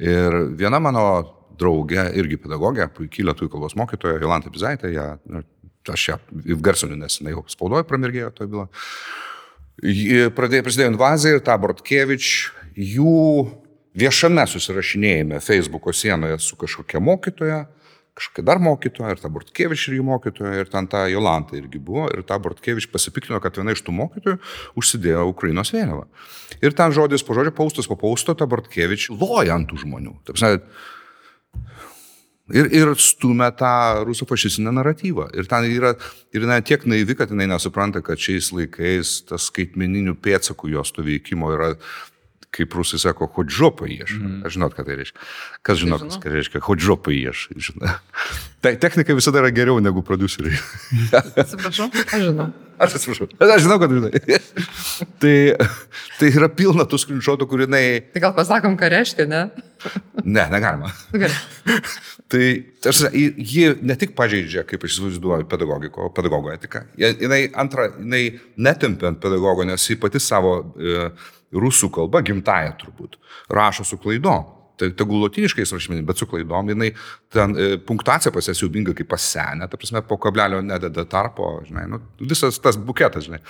Ir 0.00 0.56
viena 0.56 0.80
mano 0.82 1.02
draugę, 1.60 2.08
irgi 2.18 2.40
pedagogę, 2.40 2.88
puikiai 2.96 3.28
lietuvių 3.28 3.52
kalbos 3.54 3.76
mokytoją, 3.78 4.20
Jolantą 4.22 4.52
Bizaitę, 4.52 4.92
ją, 4.94 5.06
nu, 5.30 5.42
aš 5.88 6.08
ją 6.12 6.18
garsinu, 6.60 6.98
nes 6.98 7.20
jinai 7.20 7.36
jau 7.36 7.44
spaudoje 7.50 7.86
pramirgėjo 7.88 8.30
toje 8.36 8.52
byloje. 8.52 8.70
Pradėjo, 10.36 10.64
prasidėjo 10.66 10.92
invazija 10.92 11.38
ir 11.38 11.44
ta 11.44 11.56
Bortkevič, 11.60 12.30
jų 12.76 13.20
viešame 13.96 14.44
susirašinėjime 14.48 15.40
Facebook'o 15.42 15.94
sienoje 15.96 16.38
su 16.44 16.58
kažkokia 16.60 17.00
mokytoja, 17.00 17.62
kažkokia 18.18 18.44
dar 18.44 18.60
mokytoja, 18.60 19.14
ir 19.14 19.22
ta 19.22 19.30
Bortkevič 19.32 19.86
ir 19.88 19.96
jų 19.98 20.04
mokytoja, 20.10 20.52
ir 20.60 20.70
ten 20.70 20.88
ta 20.90 21.06
Jolanta 21.08 21.56
irgi 21.56 21.80
buvo, 21.80 22.08
ir 22.12 22.22
ta 22.28 22.36
Bortkevič 22.42 22.90
pasipiktino, 22.92 23.40
kad 23.40 23.56
viena 23.56 23.72
iš 23.72 23.82
tų 23.86 23.94
mokytojų 23.96 24.38
užsidėjo 24.80 25.26
Ukrainos 25.30 25.72
vėliavą. 25.72 26.06
Ir 26.60 26.76
ten 26.76 26.92
žodis 26.96 27.24
po 27.24 27.36
žodžio, 27.38 27.54
paustas 27.56 27.88
po 27.88 27.96
pausto, 28.00 28.36
ta 28.36 28.48
Bortkevič 28.50 29.08
loja 29.14 29.56
ant 29.56 29.70
tų 29.70 29.80
žmonių. 29.86 30.18
Taip, 30.28 30.68
Ir, 32.50 32.66
ir 32.74 32.90
stumia 32.98 33.50
tą 33.54 34.02
rusų 34.08 34.26
fašistinę 34.26 34.72
naratyvą. 34.74 35.28
Ir 35.38 35.46
ten 35.50 35.68
yra, 35.70 35.92
ir 36.34 36.46
jinai 36.46 36.58
tiek 36.66 36.82
naivi, 36.90 37.14
kad 37.18 37.30
jinai 37.30 37.46
nesupranta, 37.52 38.02
kad 38.02 38.18
šiais 38.18 38.50
laikais 38.56 39.20
tas 39.28 39.46
skaitmeninių 39.52 40.16
pėdsakų 40.18 40.72
jos 40.74 40.90
to 40.96 41.06
veikimo 41.06 41.52
yra 41.54 41.76
kaip 42.54 42.74
rusai 42.74 42.98
sako, 42.98 43.28
hodžopą 43.36 43.86
ieš. 43.90 44.16
Mm. 44.18 44.40
Aš 44.46 44.56
žinot, 44.56 44.74
ką 44.74 44.84
tai 44.86 44.96
reiškia. 44.98 45.26
Kas 45.66 45.78
žino, 45.78 46.00
kas 46.02 46.18
tai 46.22 46.32
reiškia, 46.34 46.62
hodžopą 46.66 47.14
ieš. 47.14 47.46
Tai 48.60 48.74
technika 48.76 49.14
visada 49.16 49.40
yra 49.40 49.52
geriau 49.54 49.78
negu 49.80 50.02
produceriai. 50.04 50.58
Atsiprašau, 51.14 51.86
aš 52.02 52.26
žinau. 52.26 52.50
Aš 52.80 52.98
atsiprašau, 52.98 53.28
aš 53.44 53.62
žinau, 53.64 53.78
kad 53.80 53.94
žinai. 53.94 54.20
tai, 55.22 55.34
tai 56.18 56.30
yra 56.32 56.50
pilna 56.52 56.86
tų 56.88 57.00
skrinšotų, 57.04 57.48
kur 57.48 57.64
jinai... 57.66 57.82
Tai 58.14 58.24
gal 58.24 58.34
pasakom, 58.36 58.76
ką 58.80 58.90
reiškia, 58.92 59.28
ne? 59.30 59.42
ne, 60.24 60.44
negalima. 60.52 60.92
Gerai. 61.12 61.80
tai 62.32 62.44
aš, 62.88 63.06
ji 63.12 63.66
ne 63.84 63.96
tik 64.00 64.16
pažeidžia, 64.18 64.64
kaip 64.68 64.84
aš 64.86 64.96
įsivaizduoju, 64.96 65.48
pedagogiko, 65.50 66.08
pedagogo 66.16 66.52
etiką. 66.52 66.86
Jinai 67.00 67.44
antra, 67.52 67.90
jinai 67.98 68.24
netempia 68.60 69.12
ant 69.12 69.20
pedagogo, 69.22 69.68
nes 69.68 69.86
ji 69.86 70.00
pati 70.00 70.22
savo... 70.22 70.56
E, 70.76 71.12
rusų 71.56 71.90
kalba, 71.94 72.22
gimtaja 72.26 72.74
turbūt, 72.80 73.18
rašo 73.52 73.86
su 73.86 73.98
klaidom. 74.00 74.56
Tai 74.80 74.88
tegul 74.96 75.20
lotiniškais 75.20 75.74
rašmenimis, 75.76 76.06
bet 76.08 76.20
su 76.22 76.24
klaidom, 76.24 76.70
jinai 76.72 76.88
ten 77.32 77.52
e, 77.52 77.66
punktacija 77.84 78.32
pas 78.32 78.46
ją 78.48 78.54
siubinga 78.56 78.94
kaip 78.96 79.10
pasenę, 79.10 79.68
ta 79.68 79.76
prasme, 79.76 80.00
po 80.08 80.16
kablelio 80.16 80.62
nededa 80.64 81.04
tarpo, 81.04 81.50
žinai, 81.66 81.84
nu, 81.90 81.98
visas 82.22 82.56
tas 82.64 82.78
buketas, 82.80 83.26
žinai. 83.28 83.42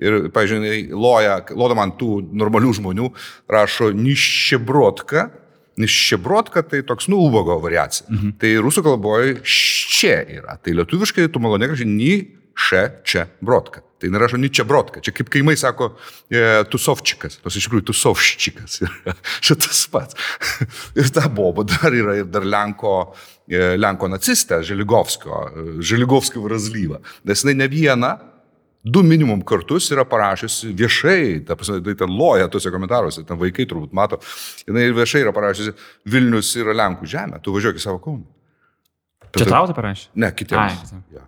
Ir, 0.00 0.30
pažiūrėjau, 0.32 0.96
loja, 0.96 1.36
lodama 1.52 1.84
ant 1.84 1.98
tų 2.00 2.22
normalių 2.32 2.72
žmonių, 2.80 3.10
rašo 3.52 3.90
niščebrotka, 3.92 5.26
niščebrotka 5.80 6.64
tai 6.72 6.80
toks, 6.88 7.10
nu, 7.12 7.20
ubogo 7.28 7.58
variacija. 7.60 8.08
Mhm. 8.08 8.34
Tai 8.40 8.56
rusų 8.64 8.86
kalboje 8.88 9.36
čia 9.44 10.16
yra, 10.40 10.56
tai 10.56 10.78
lietuviškai 10.80 11.28
tu 11.28 11.44
maloniai 11.44 11.74
gražiai 11.74 11.92
ni 11.92 12.14
še 12.56 12.86
čia 13.04 13.28
brotka. 13.44 13.84
Tai 14.00 14.08
nerašo 14.14 14.38
Ničia 14.40 14.64
Brodka. 14.64 15.02
Čia 15.04 15.12
kaip 15.12 15.28
kaimai 15.32 15.56
sako 15.60 15.90
e, 16.32 16.64
Tusovčikas. 16.72 17.40
Tos 17.44 17.58
iš 17.58 17.68
tikrųjų 17.68 17.90
Tusovščikas. 17.90 18.80
Šitas 19.46 19.84
pats. 19.92 20.16
ir 21.00 21.12
ta 21.12 21.28
boba 21.28 21.66
dar 21.68 21.94
yra 21.96 22.16
ir 22.22 22.30
dar 22.32 22.46
Lenko, 22.48 22.94
e, 23.44 23.74
Lenko 23.76 24.08
nacistė 24.08 24.62
Želigovskio, 24.66 25.44
e, 25.50 25.68
Želigovskio 25.84 26.46
Vrazlyva. 26.46 27.02
Nes 27.28 27.44
jinai 27.44 27.58
ne 27.60 27.68
vieną, 27.70 28.14
du 28.82 29.02
minimum 29.04 29.42
kartus 29.44 29.90
yra 29.92 30.06
parašiusi 30.08 30.72
viešai, 30.76 31.22
ta 31.44 31.56
prasme, 31.60 31.82
tai 31.84 31.94
ten 32.00 32.12
loja 32.16 32.48
tuose 32.48 32.72
komentaruose, 32.72 33.26
ten 33.28 33.38
vaikai 33.40 33.68
turbūt 33.68 33.92
mato, 33.96 34.20
jinai 34.64 34.88
viešai 34.96 35.26
yra 35.26 35.34
parašiusi 35.36 35.76
Vilnius 36.08 36.54
yra 36.60 36.76
Lenkų 36.84 37.08
žemė, 37.10 37.42
tu 37.44 37.52
važiuok 37.56 37.76
į 37.76 37.84
savo 37.84 38.00
kūną. 38.00 38.24
Čia 39.36 39.46
tau 39.46 39.68
tai 39.68 39.76
parašė? 39.76 40.08
Ne, 40.18 40.32
kitiems. 40.34 40.94
Ai, 40.96 41.02
ja. 41.14 41.26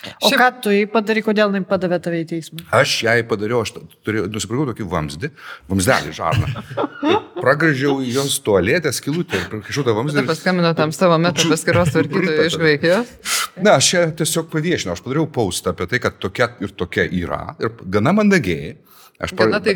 O 0.00 0.30
Šiaip... 0.30 0.40
ką 0.40 0.48
tu 0.64 0.72
jį 0.72 0.84
padarai, 0.92 1.22
kodėl 1.24 1.52
jis 1.58 1.66
padavė 1.68 1.98
tave 2.00 2.22
į 2.22 2.26
teismą? 2.30 2.62
Aš 2.76 2.94
jai 3.04 3.18
padariau, 3.28 3.60
aš 3.66 3.74
turėjau, 4.06 4.30
nusipirkau 4.32 4.64
tokį 4.70 4.86
vamzdį, 4.88 5.30
vamzdelį 5.68 6.14
žarną. 6.16 6.64
Pragražiau 7.40 7.98
į 8.00 8.14
jos 8.14 8.38
tualetę 8.44 8.92
skilutę 8.96 9.36
ir 9.36 9.46
prakišau 9.52 9.84
tą 9.84 9.96
vamzdį. 9.98 10.24
Paskambino 10.28 10.72
tam 10.78 10.94
savo 10.96 11.18
metu 11.20 11.48
paskiros 11.52 11.92
tvarkytojui 11.92 12.48
iš 12.48 12.58
Graikijos. 12.60 13.12
Ne, 13.60 13.74
aš 13.74 13.90
čia 13.92 14.06
tiesiog 14.16 14.48
paviešinau, 14.52 14.96
aš 14.96 15.04
padariau 15.04 15.28
paustą 15.32 15.74
apie 15.74 15.88
tai, 15.90 16.00
kad 16.06 16.16
tokia 16.22 16.48
ir 16.64 16.72
tokia 16.76 17.04
yra. 17.04 17.42
Ir 17.60 17.76
gana 17.92 18.16
mandagiai. 18.16 18.78
Aš 19.20 19.34
par... 19.36 19.50
Gana, 19.50 19.60
tai, 19.60 19.74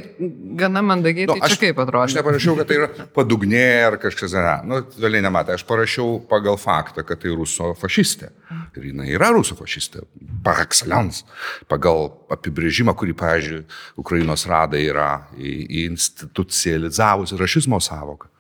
gana 0.57 0.81
mandagiai, 0.81 1.27
nu, 1.29 1.35
tai 1.37 1.51
aš, 1.51 1.59
kaip 1.61 1.77
atrodo? 1.83 2.07
Aš 2.07 2.15
neparašiau, 2.17 2.55
kad 2.57 2.69
tai 2.71 2.79
yra 2.79 2.87
padugnė 3.13 3.67
ar 3.91 3.99
kažkas, 4.01 4.33
ne, 4.41 4.55
nu, 4.71 4.79
vėliai 4.97 5.21
nematai, 5.27 5.59
aš 5.59 5.67
parašiau 5.69 6.17
pagal 6.31 6.57
faktą, 6.61 7.05
kad 7.05 7.21
tai 7.21 7.35
ruso 7.37 7.75
fašistė. 7.77 8.31
Ir 8.75 8.89
jinai 8.89 9.11
yra 9.13 9.29
ruso 9.37 9.55
fašistė, 9.59 10.07
par 10.47 10.63
excellence, 10.65 11.29
pagal 11.69 12.09
apibrėžimą, 12.33 12.97
kurį, 12.97 13.19
pavyzdžiui, 13.21 13.61
Ukrainos 14.01 14.47
radai 14.49 14.87
yra 14.89 15.11
institucializavusi 15.37 17.37
rašizmo 17.39 17.83
savoką. 17.85 18.33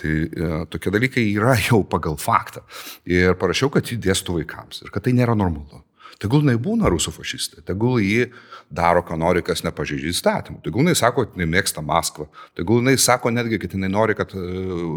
Tai 0.00 0.08
e, 0.08 0.50
tokie 0.72 0.96
dalykai 0.96 1.28
yra 1.36 1.60
jau 1.60 1.84
pagal 1.84 2.16
faktą. 2.16 2.64
Ir 3.04 3.36
parašiau, 3.36 3.68
kad 3.74 3.84
jį 3.84 4.00
dėstų 4.08 4.40
vaikams 4.40 4.86
ir 4.86 4.94
kad 4.94 5.04
tai 5.04 5.12
nėra 5.12 5.36
normalu. 5.36 5.84
Tegul 6.20 6.42
jinai 6.44 6.58
būna 6.60 6.90
rusų 6.92 7.12
fašistė, 7.14 7.62
tegul 7.66 8.00
ji 8.02 8.28
daro, 8.72 9.02
ką 9.06 9.16
nori, 9.20 9.42
kas 9.46 9.64
nepažeidžia 9.66 10.12
įstatymų. 10.12 10.60
Tegul 10.64 10.84
jinai 10.84 10.94
sako, 10.98 11.24
kad 11.26 11.38
jinai 11.38 11.48
mėgsta 11.54 11.84
Maskvą. 11.84 12.28
Tegul 12.58 12.82
jinai 12.82 12.96
sako 13.00 13.32
netgi, 13.34 13.60
kad 13.62 13.76
jinai 13.76 13.90
nori, 13.92 14.16
kad 14.18 14.34
e, 14.36 14.44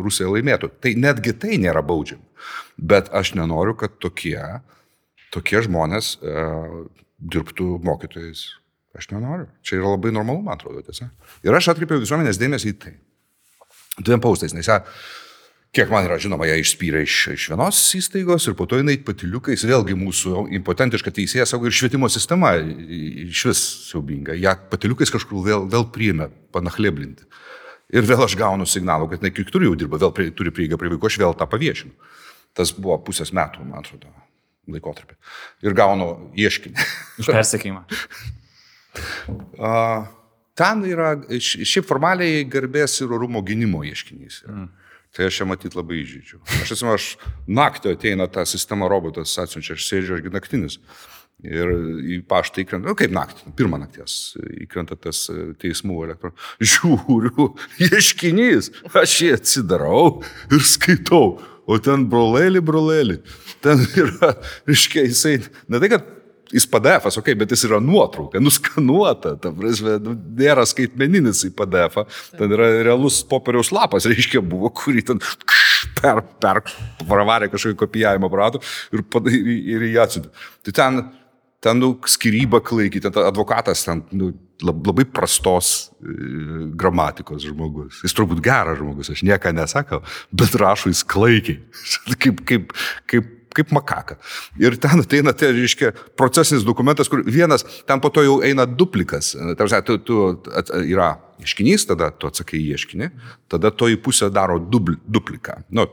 Rusija 0.05 0.29
laimėtų. 0.31 0.71
Tai 0.83 0.93
netgi 0.99 1.35
tai 1.41 1.59
nėra 1.61 1.83
baudžiama. 1.85 2.25
Bet 2.77 3.09
aš 3.15 3.33
nenoriu, 3.39 3.77
kad 3.79 3.97
tokie, 4.03 4.37
tokie 5.33 5.63
žmonės 5.65 6.15
e, 6.19 6.45
dirbtų 7.35 7.75
mokytojais. 7.85 8.47
Aš 8.95 9.09
nenoriu. 9.11 9.49
Čia 9.65 9.81
yra 9.81 9.95
labai 9.95 10.13
normalu, 10.15 10.45
man 10.45 10.55
atrodo, 10.55 10.79
tiesa. 10.85 11.09
Ir 11.43 11.55
aš 11.55 11.73
atkreipiau 11.73 11.99
visuomenės 12.03 12.39
dėmesį 12.39 12.71
į 12.71 12.77
tai. 12.79 12.93
Dviem 13.99 14.21
paustais, 14.23 14.55
nes 14.55 14.67
ją 14.67 14.81
Kiek 15.75 15.89
man 15.91 16.05
yra 16.07 16.15
žinoma, 16.21 16.45
ją 16.47 16.55
išspyrė 16.61 17.01
iš, 17.03 17.13
iš 17.33 17.45
vienos 17.51 17.79
įstaigos 17.97 18.45
ir 18.47 18.53
po 18.55 18.63
to 18.69 18.77
jinai 18.79 18.95
patiliukais, 19.03 19.65
vėlgi 19.67 19.97
mūsų 19.99 20.45
impotentiška 20.55 21.11
teisėja 21.17 21.43
savo 21.49 21.67
ir 21.67 21.75
švietimo 21.75 22.07
sistema 22.11 22.53
iš 22.55 23.41
vis 23.49 23.63
siaubinga. 23.89 24.37
Ja 24.39 24.53
patiliukais 24.55 25.11
kažkur 25.11 25.43
vėl, 25.43 25.65
vėl 25.73 25.83
priėmė 25.91 26.29
panachleblinti. 26.55 27.27
Ir 27.91 28.07
vėl 28.07 28.23
aš 28.23 28.37
gaunu 28.39 28.63
signalų, 28.69 29.09
kad 29.11 29.19
jinai 29.19 29.33
kiek 29.35 29.51
turi 29.51 29.67
jau 29.67 29.75
dirba, 29.75 29.99
vėl 29.99 30.13
prie, 30.15 30.29
turi 30.37 30.53
prieigą 30.55 30.79
prie 30.79 30.93
vaikų, 30.93 31.11
aš 31.11 31.19
vėl 31.25 31.35
tą 31.35 31.49
paviešinu. 31.51 31.91
Tas 32.55 32.71
buvo 32.71 32.95
pusės 33.09 33.33
metų, 33.35 33.67
man 33.67 33.83
atrodo, 33.83 34.13
laikotarpį. 34.71 35.19
Ir 35.67 35.75
gaunu 35.75 36.07
ieškinį. 36.39 36.87
Už 37.19 37.33
persekėjimą. 37.35 37.83
Ten 40.55 40.87
yra, 40.87 41.11
šiaip 41.35 41.83
formaliai 41.91 42.47
garbės 42.47 42.95
ir 43.03 43.11
orumo 43.11 43.43
gynimo 43.43 43.83
ieškinys. 43.83 44.41
Yra. 44.47 44.55
Mm. 44.63 44.73
Tai 45.15 45.29
aš 45.29 45.39
čia 45.39 45.47
matyt 45.47 45.75
labai 45.77 46.01
įžydžiu. 46.01 46.41
Aš 46.59 46.73
esu, 46.75 46.87
aš 46.91 47.09
naktį 47.47 47.93
ateina 47.95 48.27
ta 48.27 48.43
sistema 48.49 48.89
robotas, 48.91 49.37
atsiunčia, 49.39 49.77
aš 49.77 49.87
sėdžiu, 49.87 50.17
aš 50.19 50.33
naktinis. 50.33 50.79
Ir 51.45 51.71
į 52.15 52.17
paštą 52.27 52.63
įkrenta, 52.63 52.87
nu 52.87 52.95
kaip 52.97 53.11
naktį, 53.15 53.51
pirmą 53.59 53.77
nakties 53.81 54.35
įkrenta 54.65 54.95
tas 54.99 55.25
e, 55.29 55.49
teismų 55.59 55.97
elektronas. 56.07 56.47
Žiūriu, 56.73 57.49
ieškinys, 57.89 58.71
aš 58.95 59.15
jį 59.21 59.33
atsidarau 59.35 60.23
ir 60.51 60.63
skaitau. 60.65 61.35
O 61.65 61.79
ten 61.81 62.05
brolėlį, 62.09 62.61
brolėlį. 62.61 63.17
Ten 63.65 63.81
yra, 63.97 64.35
reiškia, 64.69 65.07
jisai, 65.09 65.39
ne 65.71 65.81
tai, 65.81 65.89
kad 65.95 66.07
jis 66.55 66.67
PDF, 66.71 67.09
okei, 67.09 67.21
okay, 67.21 67.37
bet 67.41 67.53
jis 67.53 67.65
yra 67.67 67.81
nuotrauka, 67.83 68.41
nuskanuota, 68.45 69.35
ta 69.41 69.51
prasme, 69.55 69.97
nu, 70.03 70.15
nėra 70.39 70.65
skaitmeninis 70.69 71.43
į 71.49 71.51
PDF, 71.57 72.05
ten 72.37 72.55
yra 72.55 72.71
realus 72.85 73.21
popieriaus 73.27 73.73
lapas, 73.75 74.07
reiškia, 74.11 74.43
buvo, 74.45 74.71
kurį 74.75 75.05
ten 75.11 75.21
per, 75.99 76.23
per 76.41 76.63
pravarė 77.05 77.51
kažkokį 77.53 77.79
kopijavimo 77.83 78.31
aparatų 78.31 78.63
ir, 78.95 79.05
ir, 79.33 79.53
ir 79.75 79.87
jį 79.91 80.01
atsiuntė. 80.05 80.33
Tai 80.65 80.75
ten, 80.79 81.05
ten 81.65 81.79
nu, 81.81 81.93
skyryba 82.09 82.63
klaikį, 82.65 83.03
ten 83.05 83.21
advokatas 83.25 83.85
ten 83.87 84.05
nu, 84.15 84.31
labai 84.63 85.03
prastos 85.11 85.91
e, 85.99 86.13
gramatikos 86.79 87.43
žmogus. 87.43 87.99
Jis 88.05 88.15
turbūt 88.15 88.39
geras 88.43 88.79
žmogus, 88.79 89.11
aš 89.11 89.25
nieką 89.27 89.51
nesakau, 89.55 89.99
bet 90.31 90.55
rašo 90.61 90.91
jis 90.93 91.03
klaikiai. 91.03 91.59
kaip, 92.23 92.45
kaip, 92.47 92.75
kaip 93.11 93.34
kaip 93.55 93.73
makaka. 93.75 94.17
Ir 94.61 94.77
ten 94.81 95.03
ateina, 95.03 95.33
tai 95.37 95.51
reiškia, 95.55 95.91
procesinis 96.19 96.65
dokumentas, 96.67 97.09
kur 97.11 97.23
vienas, 97.25 97.65
ten 97.87 98.01
po 98.03 98.11
to 98.13 98.23
jau 98.25 98.39
eina 98.45 98.67
duplikas. 98.69 99.33
Tarsi, 99.59 99.81
tu, 99.87 99.99
tu 100.05 100.21
at, 100.55 100.71
yra 100.83 101.15
ieškinys, 101.43 101.87
tada 101.91 102.11
tu 102.11 102.29
atsakai 102.29 102.61
ieškinį, 102.73 103.11
tada 103.51 103.71
to 103.71 103.89
į 103.91 103.99
pusę 104.03 104.31
daro 104.33 104.59
dubl, 104.59 104.99
dupliką. 105.07 105.61
Nu, 105.75 105.87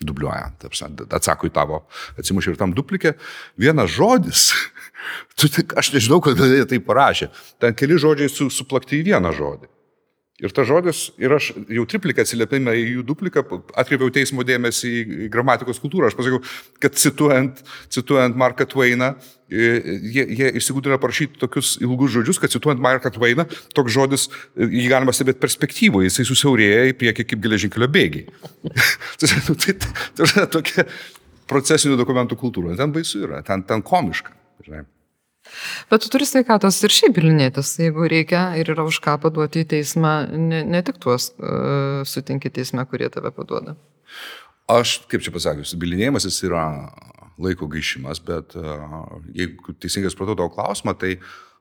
dubliuoja, 0.00 0.52
tarsi, 0.60 0.86
atsako 1.12 1.50
į 1.50 1.54
tavo, 1.56 1.82
atsimušė 2.20 2.54
ir 2.54 2.60
tam 2.60 2.72
duplikė. 2.76 3.16
Vienas 3.60 3.92
žodis, 3.96 4.48
tu, 5.38 5.50
aš 5.76 5.92
nežinau, 5.96 6.22
kodėl 6.24 6.60
jie 6.60 6.70
tai 6.70 6.80
parašė, 6.84 7.30
ten 7.60 7.76
keli 7.76 8.00
žodžiai 8.00 8.32
su, 8.32 8.48
suplakti 8.52 9.00
į 9.00 9.10
vieną 9.12 9.34
žodį. 9.36 9.70
Ir 10.40 10.54
ta 10.56 10.64
žodis, 10.64 11.10
ir 11.20 11.34
aš 11.36 11.50
jau 11.68 11.82
tripliką 11.88 12.24
atsiliepime 12.24 12.72
į 12.72 12.84
jų 12.94 13.02
dupliką, 13.10 13.42
atkreipiau 13.76 14.08
teismo 14.14 14.44
dėmesį 14.46 14.92
į 15.00 15.28
gramatikos 15.32 15.80
kultūrą. 15.82 16.08
Aš 16.08 16.16
pasakiau, 16.16 16.40
kad 16.80 16.96
cituojant, 16.96 17.60
cituojant 17.92 18.38
Marką 18.40 18.64
Twainą, 18.70 19.10
jie, 19.52 20.24
jie 20.24 20.48
įsigūdina 20.56 20.96
parašyti 21.02 21.36
tokius 21.42 21.74
ilgus 21.84 22.14
žodžius, 22.14 22.40
kad 22.40 22.54
cituojant 22.54 22.80
Marką 22.80 23.12
Twainą, 23.12 23.44
toks 23.76 23.92
žodis, 23.92 24.28
jį 24.56 24.86
galima 24.88 25.12
stebėti 25.12 25.42
perspektyvoje, 25.44 26.08
jisai 26.08 26.24
susiaurėja 26.30 26.86
į 26.88 26.96
priekį 27.02 27.26
kaip 27.34 27.42
geležinkelio 27.44 27.90
bėgiai. 27.92 28.30
tai, 29.20 29.28
tai, 29.28 29.58
tai, 29.66 29.76
tai 30.22 30.46
tokia 30.56 30.86
procesinių 31.50 32.00
dokumentų 32.00 32.40
kultūra. 32.40 32.78
Ten 32.80 32.96
baisu 32.96 33.26
yra, 33.26 33.44
ten, 33.44 33.66
ten 33.68 33.84
komiška. 33.84 34.32
Žinai. 34.64 34.86
Bet 35.90 36.04
tu 36.04 36.10
turi 36.12 36.26
sveikatos 36.28 36.78
ir 36.84 36.94
šiaip 36.94 37.14
bilinėtis, 37.16 37.72
jeigu 37.80 38.06
reikia 38.10 38.50
ir 38.60 38.70
yra 38.74 38.84
už 38.86 39.00
ką 39.04 39.16
paduoti 39.22 39.64
į 39.64 39.70
teismą, 39.72 40.14
ne, 40.30 40.62
ne 40.68 40.82
tik 40.86 41.00
tuos 41.02 41.30
uh, 41.38 42.02
sutinki 42.06 42.52
teisme, 42.54 42.84
kurie 42.90 43.08
tave 43.12 43.32
paduoda. 43.34 43.74
Aš, 44.70 45.00
kaip 45.10 45.24
čia 45.24 45.32
pasakius, 45.34 45.74
bilinėjimasis 45.80 46.42
yra 46.46 46.64
laiko 47.40 47.66
gaišimas, 47.72 48.20
bet 48.22 48.54
uh, 48.60 49.16
jeigu 49.34 49.74
teisingai 49.80 50.12
supratau 50.12 50.36
tavo 50.38 50.52
klausimą, 50.54 50.94
tai 51.00 51.16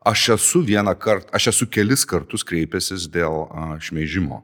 aš 0.06 0.28
esu 0.36 0.62
vieną 0.68 0.94
kartą, 1.00 1.32
aš 1.36 1.50
esu 1.54 1.70
kelis 1.72 2.06
kartus 2.10 2.46
kreipęsis 2.46 3.08
dėl 3.12 3.46
uh, 3.48 3.76
šmeižimo. 3.82 4.44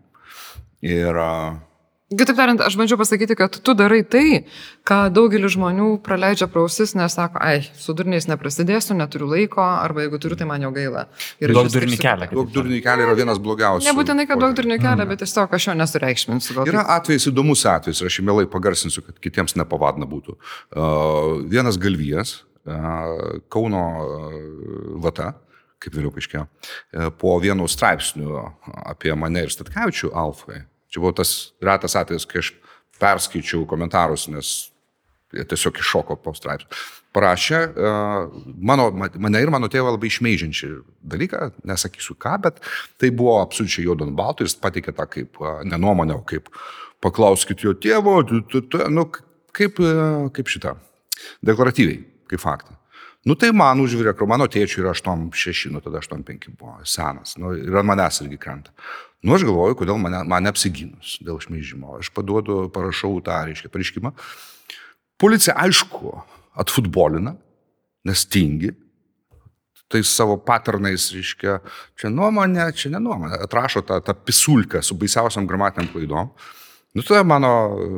Ir 0.86 1.20
uh, 1.20 1.60
Kitaip 2.06 2.38
tariant, 2.38 2.62
aš 2.62 2.76
bandžiau 2.78 3.00
pasakyti, 3.02 3.34
kad 3.34 3.56
tu 3.66 3.74
darai 3.74 4.04
tai, 4.06 4.44
ką 4.86 4.98
daugelis 5.10 5.56
žmonių 5.56 5.88
praleidžia 6.06 6.46
prausis, 6.54 6.92
nes 6.94 7.16
sako, 7.18 7.40
ai, 7.42 7.64
su 7.82 7.96
durniais 7.98 8.28
neprasidėsiu, 8.30 8.94
neturiu 9.00 9.26
laiko, 9.32 9.64
arba 9.66 10.04
jeigu 10.04 10.20
turiu, 10.22 10.38
tai 10.38 10.46
man 10.46 10.62
jau 10.62 10.70
gaila. 10.76 11.08
Ir 11.42 11.56
daug 11.58 11.66
durnių 11.74 11.98
kelią. 11.98 12.28
Daug 12.30 12.52
durnių 12.54 12.78
kelią 12.86 13.08
yra 13.08 13.16
vienas 13.18 13.40
blogiausių. 13.42 13.88
Nebūtinai, 13.90 14.28
kad 14.30 14.44
daug 14.44 14.54
durnių 14.60 14.78
kelią, 14.84 15.00
mm. 15.00 15.14
bet 15.16 15.24
tiesiog 15.24 15.56
aš 15.58 15.68
jo 15.72 15.76
nesureikšminsiu. 15.80 16.60
Yra 16.70 16.84
atvejs, 17.00 17.26
įdomus 17.32 17.66
atvejs, 17.74 18.04
aš 18.06 18.20
jį 18.20 18.28
mielai 18.30 18.46
pagarsinsiu, 18.54 19.02
kad 19.08 19.18
kitiems 19.26 19.58
nepavadna 19.58 20.06
būtų. 20.12 20.38
Uh, 20.38 21.42
vienas 21.50 21.82
galvijas, 21.82 22.36
uh, 22.70 23.42
Kauno 23.50 23.84
uh, 24.04 24.38
Vata, 25.02 25.34
kaip 25.82 25.98
vėliau 25.98 26.14
paaiškėjo, 26.14 26.46
uh, 26.46 27.10
po 27.18 27.34
vieno 27.42 27.66
straipsnių 27.66 28.46
apie 28.94 29.18
mane 29.18 29.48
ir 29.50 29.58
Statkevičių 29.58 30.14
Alfai 30.14 30.68
Čia 30.96 31.04
buvo 31.04 31.12
tas 31.20 31.52
retas 31.60 31.98
atvejis, 32.00 32.24
kai 32.32 32.40
aš 32.40 32.54
perskaičiau 33.04 33.66
komentarus, 33.68 34.30
nes 34.32 34.52
tiesiog 35.36 35.82
iššoko 35.82 36.16
po 36.24 36.32
straipsnių. 36.32 36.70
Parašė 37.16 37.60
mano, 38.64 38.86
mane 38.96 39.42
ir 39.44 39.52
mano 39.52 39.68
tėvą 39.72 39.94
labai 39.98 40.08
išmeižinčią 40.08 40.70
dalyką, 41.12 41.50
nesakysiu 41.68 42.16
ką, 42.20 42.38
bet 42.46 42.64
tai 43.00 43.12
buvo 43.12 43.42
absoliučiai 43.42 43.90
juodo 43.90 44.08
ant 44.08 44.16
balto 44.16 44.44
ir 44.44 44.50
jis 44.50 44.56
pateikė 44.64 44.96
tą 44.96 45.08
kaip 45.12 45.40
nenuomonę, 45.68 46.22
kaip 46.32 46.48
paklauskit 47.04 47.64
jo 47.68 47.76
tėvo, 47.76 48.22
nu, 48.92 49.08
kaip, 49.56 49.84
kaip 50.40 50.56
šitą, 50.56 50.78
deklaratyviai, 51.44 52.00
kaip 52.32 52.44
faktą. 52.44 52.80
Nu 53.26 53.34
tai 53.40 53.50
man 53.58 53.80
užvirė, 53.82 54.12
kur 54.14 54.28
mano 54.30 54.46
tėčiui 54.52 54.84
yra 54.84 54.92
8-6, 54.94 55.72
nu 55.74 55.80
tada 55.82 56.04
8-5 56.04 56.52
buvo 56.60 56.78
senas, 56.86 57.34
nu, 57.42 57.56
ir 57.58 57.80
ant 57.80 57.90
manęs 57.90 58.22
irgi 58.22 58.38
krenta. 58.38 58.76
Nu 59.26 59.34
aš 59.34 59.46
galvoju, 59.48 59.80
kodėl 59.80 59.98
mane, 59.98 60.22
mane 60.30 60.52
apsiginus 60.52 61.16
dėl 61.26 61.40
šmeižimo. 61.42 61.98
Aš 61.98 62.12
paduodu, 62.14 62.68
parašau 62.74 63.18
tą, 63.26 63.40
reiškia, 63.48 63.72
pareiškimą. 63.74 64.12
Policija, 65.22 65.56
aišku, 65.66 66.12
atfutbolina, 66.62 67.34
nes 68.06 68.26
tingi. 68.30 68.76
Tai 69.90 70.02
savo 70.06 70.36
paternais, 70.42 71.08
reiškia, 71.14 71.60
čia 71.98 72.12
nuomonė, 72.14 72.68
čia 72.78 72.92
nenuomonė. 72.94 73.40
Atrašo 73.46 73.82
tą, 73.86 73.98
tą 74.06 74.14
pisulkę 74.28 74.82
su 74.86 74.98
baisiausiam 74.98 75.48
gramatiniam 75.50 75.90
klaidom. 75.94 76.30
Nu, 76.96 77.04
tada 77.06 77.24
mano, 77.28 77.52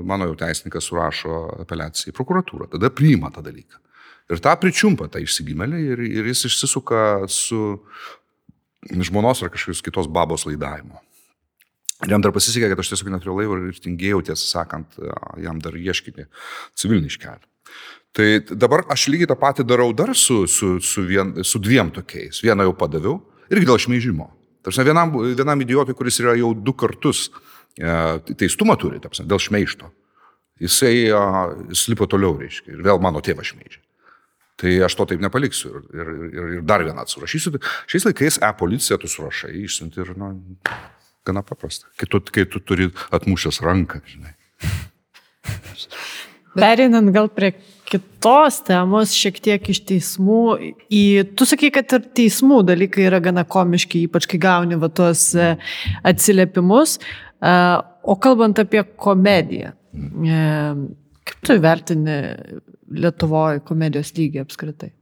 mano 0.07 0.29
jau 0.29 0.35
teisininkas 0.39 0.87
surašo 0.89 1.41
apeliaciją 1.63 2.11
į 2.11 2.15
prokuratūrą, 2.17 2.69
tada 2.71 2.91
priima 2.91 3.31
tą 3.35 3.43
dalyką. 3.45 3.79
Ir 4.31 4.43
tą 4.43 4.55
pričiumpa 4.59 5.07
tą 5.11 5.21
išsigimelį 5.23 5.83
ir, 5.93 6.05
ir 6.21 6.31
jis 6.31 6.47
išsisuka 6.49 7.01
su 7.31 7.61
žmonos 8.91 9.43
ar 9.43 9.51
kažkokios 9.53 9.83
kitos 9.85 10.09
babos 10.11 10.47
laidavimo. 10.47 10.99
Ir 12.05 12.13
jam 12.13 12.21
dar 12.21 12.33
pasisekė, 12.35 12.69
kad 12.69 12.81
aš 12.83 12.91
tiesiog 12.93 13.09
neturėjau 13.09 13.37
laivo 13.39 13.57
ir 13.71 13.77
tingėjau, 13.81 14.21
tiesą 14.29 14.45
sakant, 14.45 14.99
jam 15.41 15.61
dar 15.63 15.77
ieškinį 15.77 16.27
civilinį 16.77 17.09
iškelį. 17.09 17.47
Tai 18.17 18.27
dabar 18.53 18.83
aš 18.93 19.07
lygiai 19.13 19.29
tą 19.29 19.37
patį 19.37 19.65
darau 19.67 19.91
dar 19.97 20.13
su, 20.17 20.43
su, 20.49 20.77
su, 20.81 21.03
vien, 21.05 21.35
su 21.45 21.61
dviem 21.61 21.89
tokiais. 21.93 22.41
Vieną 22.45 22.65
jau 22.65 22.75
padaviau 22.77 23.19
irgi 23.53 23.69
dėl 23.69 23.81
šmeižimo. 23.81 24.29
Tarsi 24.65 24.85
vienam, 24.85 25.13
vienam 25.37 25.61
idiotui, 25.63 25.95
kuris 25.97 26.17
yra 26.21 26.33
jau 26.37 26.51
du 26.53 26.73
kartus 26.77 27.27
e, 27.77 27.91
teistumą 28.37 28.77
turi, 28.81 29.01
tarsi, 29.03 29.25
dėl 29.25 29.41
šmeišto. 29.41 29.89
Jisai 30.61 30.93
jis 31.05 31.85
lipo 31.91 32.07
toliau, 32.09 32.33
reiškia, 32.41 32.73
ir 32.73 32.81
vėl 32.85 33.01
mano 33.01 33.21
tėvas 33.25 33.53
šmeižė. 33.53 33.83
Tai 34.57 34.71
aš 34.87 34.95
to 34.97 35.05
taip 35.11 35.21
nepaliksiu 35.21 35.69
ir, 35.69 35.81
ir, 35.93 36.13
ir, 36.33 36.45
ir 36.57 36.61
dar 36.65 36.81
vieną 36.81 37.03
atsurašysiu. 37.05 37.59
Šiais 37.85 38.07
laikais 38.09 38.39
e-policija 38.41 38.97
tu 38.97 39.09
surašai, 39.11 39.53
išsiunti 39.61 40.01
ir, 40.01 40.15
na, 40.17 40.31
gana 41.27 41.43
paprasta. 41.45 41.89
Kai 41.99 42.09
tu, 42.11 42.21
kai 42.33 42.47
tu 42.49 42.61
turi 42.63 42.89
atmušęs 43.15 43.61
ranką, 43.65 44.01
žinai. 44.07 44.35
Perinant 46.57 47.11
gal 47.13 47.27
prie 47.29 47.51
kitos 47.87 48.61
temos, 48.67 49.13
šiek 49.15 49.37
tiek 49.43 49.69
iš 49.71 49.83
teismų, 49.87 50.41
į, 50.91 51.03
tu 51.37 51.45
sakai, 51.47 51.69
kad 51.75 51.93
ir 51.95 52.07
teismų 52.17 52.63
dalykai 52.67 53.05
yra 53.07 53.19
gana 53.23 53.45
komiški, 53.47 54.07
ypač 54.07 54.27
kai 54.31 54.39
gauni 54.41 54.79
va 54.81 54.89
tuos 54.89 55.29
e, 55.37 55.53
atsiliepimus. 56.07 56.97
E, 56.97 57.53
o 58.03 58.17
kalbant 58.23 58.59
apie 58.63 58.81
komediją, 59.05 59.75
e, 59.93 60.41
kaip 61.27 61.45
tu 61.45 61.59
vertini 61.63 62.17
Lietuvoje 62.87 63.59
komedijos 63.67 64.13
lygį 64.15 64.45
apskritai? 64.45 64.93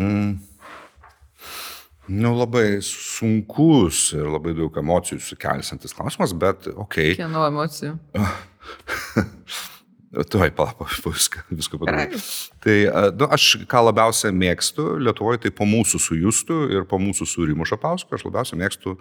Mm. 0.00 0.38
Nu, 2.08 2.34
labai 2.36 2.82
sunkus 2.84 4.10
ir 4.12 4.26
labai 4.28 4.52
daug 4.56 4.74
emocijų 4.76 5.22
sukelsantis 5.24 5.96
klausimas, 5.96 6.34
bet 6.36 6.68
okei. 6.68 7.14
Okay. 7.14 7.20
Kieno 7.22 7.46
emocijų? 7.48 7.94
Tuoj, 10.14 10.52
palauk, 10.54 10.84
viską, 11.02 11.40
viską 11.50 11.78
padarai. 11.80 12.20
Tai 12.62 12.74
nu, 13.18 13.26
aš 13.34 13.46
ką 13.70 13.80
labiausiai 13.88 14.34
mėgstu 14.36 14.84
Lietuvoje, 15.02 15.40
tai 15.42 15.50
po 15.56 15.66
mūsų 15.66 15.98
su 15.98 16.18
Justu 16.20 16.58
ir 16.70 16.84
po 16.90 17.00
mūsų 17.02 17.26
su 17.26 17.46
Rimu 17.48 17.66
Šapausku, 17.66 18.14
aš 18.14 18.26
labiausiai 18.28 18.60
mėgstu 18.60 18.94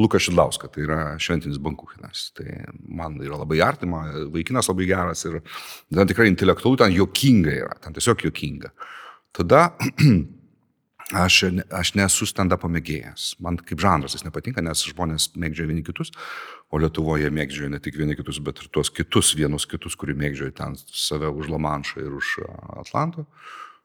Luką 0.00 0.20
Šidlauską, 0.20 0.68
tai 0.74 0.84
yra 0.84 1.00
šventinis 1.22 1.60
bankuchinas. 1.62 2.28
Tai 2.36 2.48
man 2.84 3.16
yra 3.22 3.40
labai 3.40 3.62
artima, 3.64 4.04
vaikinas 4.34 4.68
labai 4.68 4.90
geras 4.90 5.24
ir 5.30 5.40
ten 5.40 6.10
tikrai 6.10 6.28
intelektualų, 6.34 6.82
ten 6.82 6.96
jokinga 6.98 7.54
yra, 7.62 7.78
ten 7.86 7.96
tiesiog 7.96 8.28
jokinga. 8.28 8.74
Tada 9.38 9.70
aš, 11.16 11.44
aš 11.72 11.92
nesu 11.96 12.26
stand-up 12.28 12.66
mėgėjas. 12.68 13.34
Man 13.42 13.56
kaip 13.60 13.80
žanras 13.80 14.16
jis 14.16 14.26
nepatinka, 14.26 14.62
nes 14.64 14.82
žmonės 14.90 15.30
mėgdžioja 15.36 15.70
vieni 15.70 15.84
kitus, 15.86 16.12
o 16.70 16.80
Lietuvoje 16.80 17.30
mėgdžioja 17.32 17.72
ne 17.72 17.80
tik 17.82 17.96
vieni 18.00 18.16
kitus, 18.18 18.40
bet 18.44 18.60
ir 18.62 18.68
tuos 18.74 18.90
kitus, 18.92 19.32
vienus 19.38 19.66
kitus, 19.68 19.96
kurie 19.96 20.16
mėgdžioja 20.18 20.56
ten 20.58 20.76
save 20.86 21.30
už 21.30 21.48
Lamanšą 21.54 22.04
ir 22.04 22.18
už 22.18 22.34
Atlanto. 22.84 23.26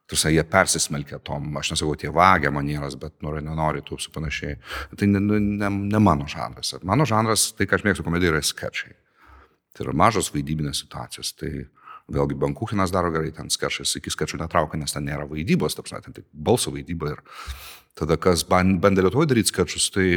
Tarsi 0.04 0.34
jie 0.34 0.44
persismelkia 0.44 1.22
tom, 1.24 1.46
aš 1.58 1.74
nesakau, 1.74 1.96
tie 1.96 2.10
vagia 2.12 2.52
manieras, 2.52 2.98
bet 3.00 3.16
nori, 3.24 3.40
nenori, 3.42 3.82
tu 3.88 3.96
su 3.98 4.12
panašiai. 4.12 4.58
Tai 5.00 5.08
ne, 5.08 5.22
ne, 5.40 5.70
ne 5.70 6.02
mano 6.04 6.28
žanras. 6.28 6.76
Mano 6.84 7.08
žanras, 7.08 7.54
tai 7.56 7.70
ką 7.70 7.80
aš 7.80 7.86
mėgstu 7.88 8.04
komedijoje, 8.04 8.36
yra 8.36 8.44
sketčiai. 8.44 8.98
Tai 9.74 9.88
yra 9.88 9.96
mažos 10.04 10.28
vaidybinės 10.36 10.84
situacijos. 10.84 11.32
Tai 11.40 11.54
Vėlgi, 12.12 12.36
Bankuchinas 12.36 12.92
daro 12.92 13.14
gerai, 13.14 13.32
ten 13.32 13.52
skečas 13.54 13.96
iki 13.96 14.12
skečų 14.12 14.42
netraukia, 14.42 14.80
nes 14.80 14.92
ten 14.92 15.06
nėra 15.08 15.24
vaidybos, 15.30 15.78
taip 15.78 15.88
sakant, 15.88 16.18
tik 16.18 16.28
balso 16.36 16.74
vaidyba. 16.74 17.14
Ir 17.16 17.22
tada, 17.96 18.18
kas 18.20 18.44
bandė 18.44 19.06
Lietuvoje 19.06 19.32
daryti 19.32 19.54
skečus, 19.54 19.88
tai 19.94 20.08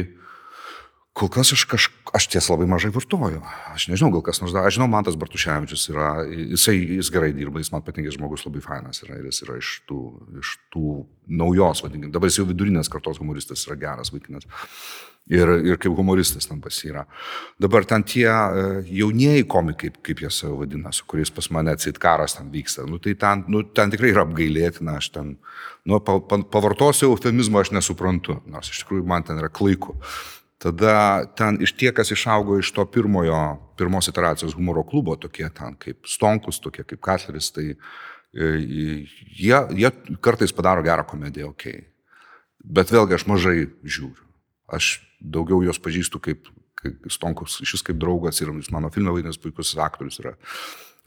kol 1.17 1.31
kas 1.33 1.53
aš, 1.55 1.63
kaž, 1.71 1.87
aš 2.13 2.27
ties 2.33 2.49
labai 2.51 2.67
mažai 2.69 2.91
vartoju. 2.93 3.39
Aš 3.71 3.87
nežinau, 3.89 4.11
gal 4.17 4.25
kas 4.27 4.41
nors 4.43 4.53
dar, 4.53 4.67
aš 4.67 4.77
žinau, 4.77 4.89
Mantas 4.91 5.15
Bartuševičius 5.17 5.87
yra, 5.93 6.11
jisai, 6.27 6.75
jis 6.99 7.09
gerai 7.13 7.31
dirba, 7.33 7.63
jis 7.63 7.71
man 7.73 7.85
patinka, 7.85 8.11
žmogus 8.13 8.43
labai 8.45 8.61
fainas 8.65 9.01
yra 9.07 9.17
ir 9.17 9.31
jis 9.31 9.41
yra 9.47 9.57
iš 9.61 9.71
tų, 9.89 10.01
iš 10.43 10.53
tų 10.75 10.99
naujos, 11.39 11.81
vadinkime, 11.85 12.11
dabar 12.13 12.29
jis 12.29 12.41
jau 12.41 12.49
vidurinės 12.51 12.91
kartos 12.91 13.23
humoristas 13.23 13.63
yra 13.65 13.79
geras 13.79 14.13
vaikinas 14.13 14.45
ir, 15.29 15.51
ir 15.67 15.79
kaip 15.81 15.95
humoristas 15.97 16.47
ten 16.47 16.61
pas 16.63 16.77
yra. 16.87 17.03
Dabar 17.61 17.85
ten 17.87 18.03
tie 18.07 18.27
uh, 18.29 18.79
jaunieji 18.85 19.45
komikai, 19.49 19.91
kaip, 19.91 19.99
kaip 20.05 20.23
jie 20.23 20.31
save 20.33 20.55
vadina, 20.61 20.93
su 20.95 21.05
kuriais 21.09 21.31
pas 21.33 21.49
mane 21.55 21.73
atsit 21.75 21.99
karas 22.01 22.37
ten 22.37 22.49
vyksta, 22.53 22.87
nu, 22.87 22.99
tai 23.03 23.15
ten, 23.19 23.43
nu, 23.51 23.63
ten 23.63 23.91
tikrai 23.93 24.13
yra 24.13 24.23
apgailėtina, 24.27 24.97
aš 25.01 25.11
ten, 25.17 25.35
nu, 25.87 25.99
pa, 25.99 26.19
pa, 26.19 26.39
pavartosiu 26.55 27.11
eufemizmą, 27.11 27.63
aš 27.63 27.73
nesuprantu, 27.75 28.39
nors 28.49 28.71
iš 28.71 28.83
tikrųjų 28.83 29.07
man 29.07 29.27
ten 29.27 29.41
yra 29.41 29.51
klaiku. 29.51 29.97
Tada 30.57 31.27
ten 31.37 31.59
iš 31.61 31.75
tie, 31.77 31.91
kas 31.93 32.09
išaugo 32.15 32.57
iš 32.57 32.71
to 32.73 32.87
pirmojo, 32.89 33.41
pirmos 33.77 34.09
iteracijos 34.09 34.55
humoro 34.57 34.81
klubo, 34.87 35.13
tokie 35.19 35.45
ten 35.53 35.75
kaip 35.77 36.09
Stonkus, 36.09 36.57
tokie 36.63 36.81
kaip 36.87 37.03
Katleris, 37.05 37.51
tai 37.53 37.67
e, 37.75 38.47
jie, 39.37 39.59
jie 39.77 39.91
kartais 40.17 40.55
padaro 40.57 40.81
gerą 40.85 41.05
komediją, 41.05 41.51
okei. 41.53 41.83
Okay. 41.83 41.85
Bet 42.67 42.89
vėlgi 42.91 43.15
aš 43.19 43.27
mažai 43.29 43.59
žiūriu. 43.85 44.26
Aš 44.67 44.97
daugiau 45.21 45.61
juos 45.63 45.79
pažįstu 45.79 46.19
kaip, 46.23 46.49
kaip 46.77 47.07
Stonkus, 47.11 47.61
šis 47.67 47.85
kaip 47.85 47.99
draugas 48.01 48.41
ir 48.41 48.51
jis 48.51 48.71
mano 48.75 48.91
filme 48.93 49.13
vaidinęs 49.15 49.39
puikus 49.41 49.75
aktorius 49.79 50.19
yra. 50.23 50.35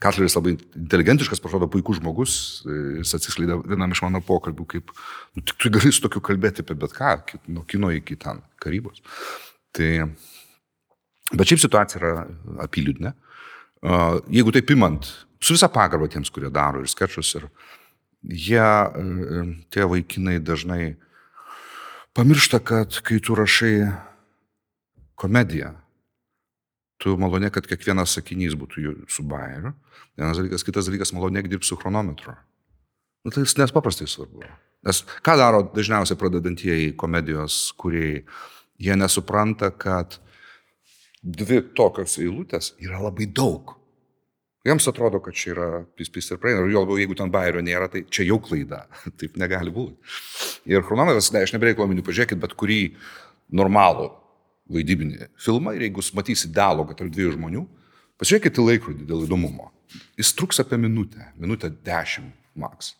Katleris 0.01 0.33
labai 0.33 0.55
inteligentiškas, 0.57 1.39
pasirodo 1.43 1.67
puikus 1.69 1.99
žmogus, 1.99 2.35
jis 2.65 3.11
atsiskleidė 3.19 3.59
vienam 3.69 3.91
iš 3.93 4.01
mano 4.01 4.23
pokalbių, 4.25 4.65
kaip 4.73 4.93
nu, 5.37 5.43
tik 5.45 5.59
tu 5.61 5.69
gali 5.73 5.91
su 5.93 6.01
tokiu 6.01 6.23
kalbėti 6.25 6.65
apie 6.65 6.73
bet 6.81 6.95
ką, 6.95 7.11
nuo 7.53 7.61
kino 7.69 7.91
iki 7.93 8.17
ten 8.17 8.41
karybos. 8.63 9.03
Tai, 9.77 9.91
bet 11.35 11.51
šiaip 11.51 11.61
situacija 11.61 12.01
yra 12.01 12.13
apyliūdne. 12.65 13.13
Jeigu 14.33 14.55
taip 14.57 14.73
imant, 14.73 15.05
su 15.37 15.53
visa 15.53 15.69
pagarba 15.69 16.09
tiems, 16.09 16.33
kurie 16.33 16.49
daro 16.53 16.81
ir 16.81 16.89
skečus, 16.89 17.35
ir 17.37 17.45
jie, 18.25 18.65
tie 19.69 19.85
vaikinai 19.93 20.39
dažnai 20.41 20.95
pamiršta, 22.17 22.59
kad 22.59 22.97
kai 23.05 23.19
tu 23.23 23.35
rašai 23.37 23.75
komediją, 25.19 25.73
tu 27.01 27.15
malonė, 27.17 27.49
kad 27.53 27.67
kiekvienas 27.69 28.17
sakinys 28.17 28.55
būtų 28.57 28.95
su 29.09 29.25
bairiu. 29.27 29.73
Vienas 30.19 30.37
dalykas, 30.37 30.65
kitas 30.67 30.89
dalykas, 30.89 31.13
malonėk 31.15 31.49
dirbti 31.49 31.71
su 31.71 31.77
chronometru. 31.79 32.35
Nu, 33.25 33.33
tai 33.33 33.45
nes 33.45 33.73
paprastai 33.73 34.09
svarbu. 34.09 34.43
Nes 34.85 35.03
ką 35.25 35.35
daro 35.37 35.61
dažniausiai 35.75 36.17
pradedantieji 36.17 36.95
komedijos, 36.97 37.69
kurie 37.77 38.23
jie 38.81 38.97
nesupranta, 38.97 39.69
kad 39.69 40.17
dvi 41.21 41.61
tokios 41.77 42.17
eilutės 42.21 42.73
yra 42.81 43.01
labai 43.03 43.29
daug. 43.29 43.75
Jiems 44.67 44.85
atrodo, 44.85 45.17
kad 45.25 45.33
čia 45.33 45.53
yra 45.55 45.67
pispis 45.97 46.27
ir 46.29 46.37
praeina. 46.41 46.61
Ir 46.61 46.75
jo 46.75 46.83
labiau, 46.83 46.99
jeigu 47.01 47.15
ten 47.17 47.31
bairio 47.33 47.63
nėra, 47.65 47.87
tai 47.89 48.03
čia 48.13 48.27
jau 48.27 48.37
klaida. 48.43 48.83
Taip 49.19 49.37
negali 49.41 49.73
būti. 49.73 49.97
Ir 50.69 50.85
chronometras, 50.85 51.31
ne, 51.33 51.41
aš 51.47 51.55
nebereikia 51.55 51.85
omeny, 51.87 52.03
pažiūrėkit, 52.05 52.41
bet 52.41 52.53
kurį 52.59 52.81
normalų 53.57 54.11
vaidybinį 54.71 55.31
filmą 55.41 55.73
ir 55.75 55.87
jeigu 55.87 56.05
matysi 56.15 56.51
dialogą 56.53 56.95
tarp 56.97 57.11
dviejų 57.11 57.35
žmonių, 57.39 57.65
pažiūrėkit 58.21 58.61
į 58.61 58.67
laikrodį 58.69 59.09
dėl 59.09 59.25
įdomumo. 59.25 59.71
Jis 60.19 60.31
truks 60.37 60.61
apie 60.63 60.77
minutę, 60.79 61.31
minutę 61.41 61.71
dešimt 61.83 62.37
maks. 62.55 62.93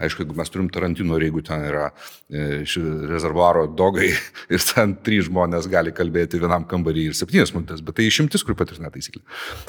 Aišku, 0.00 0.24
jeigu 0.24 0.36
mes 0.38 0.52
turim 0.52 0.68
Tarantino 0.72 1.18
jeigu 1.20 1.42
ten 1.44 1.64
yra 1.68 1.90
e, 2.32 2.62
rezervuaro 3.10 3.66
dogai 3.68 4.08
ir 4.54 4.64
ten 4.64 4.94
trys 5.04 5.28
žmonės 5.28 5.68
gali 5.70 5.92
kalbėti 5.96 6.40
vienam 6.40 6.64
kambarį 6.68 7.10
ir 7.10 7.18
septynias 7.18 7.52
minutės, 7.52 7.82
bet 7.84 7.98
tai 7.98 8.06
išimtis, 8.08 8.44
kur 8.46 8.56
patvirtina 8.56 8.92
taisyklė. 8.94 9.20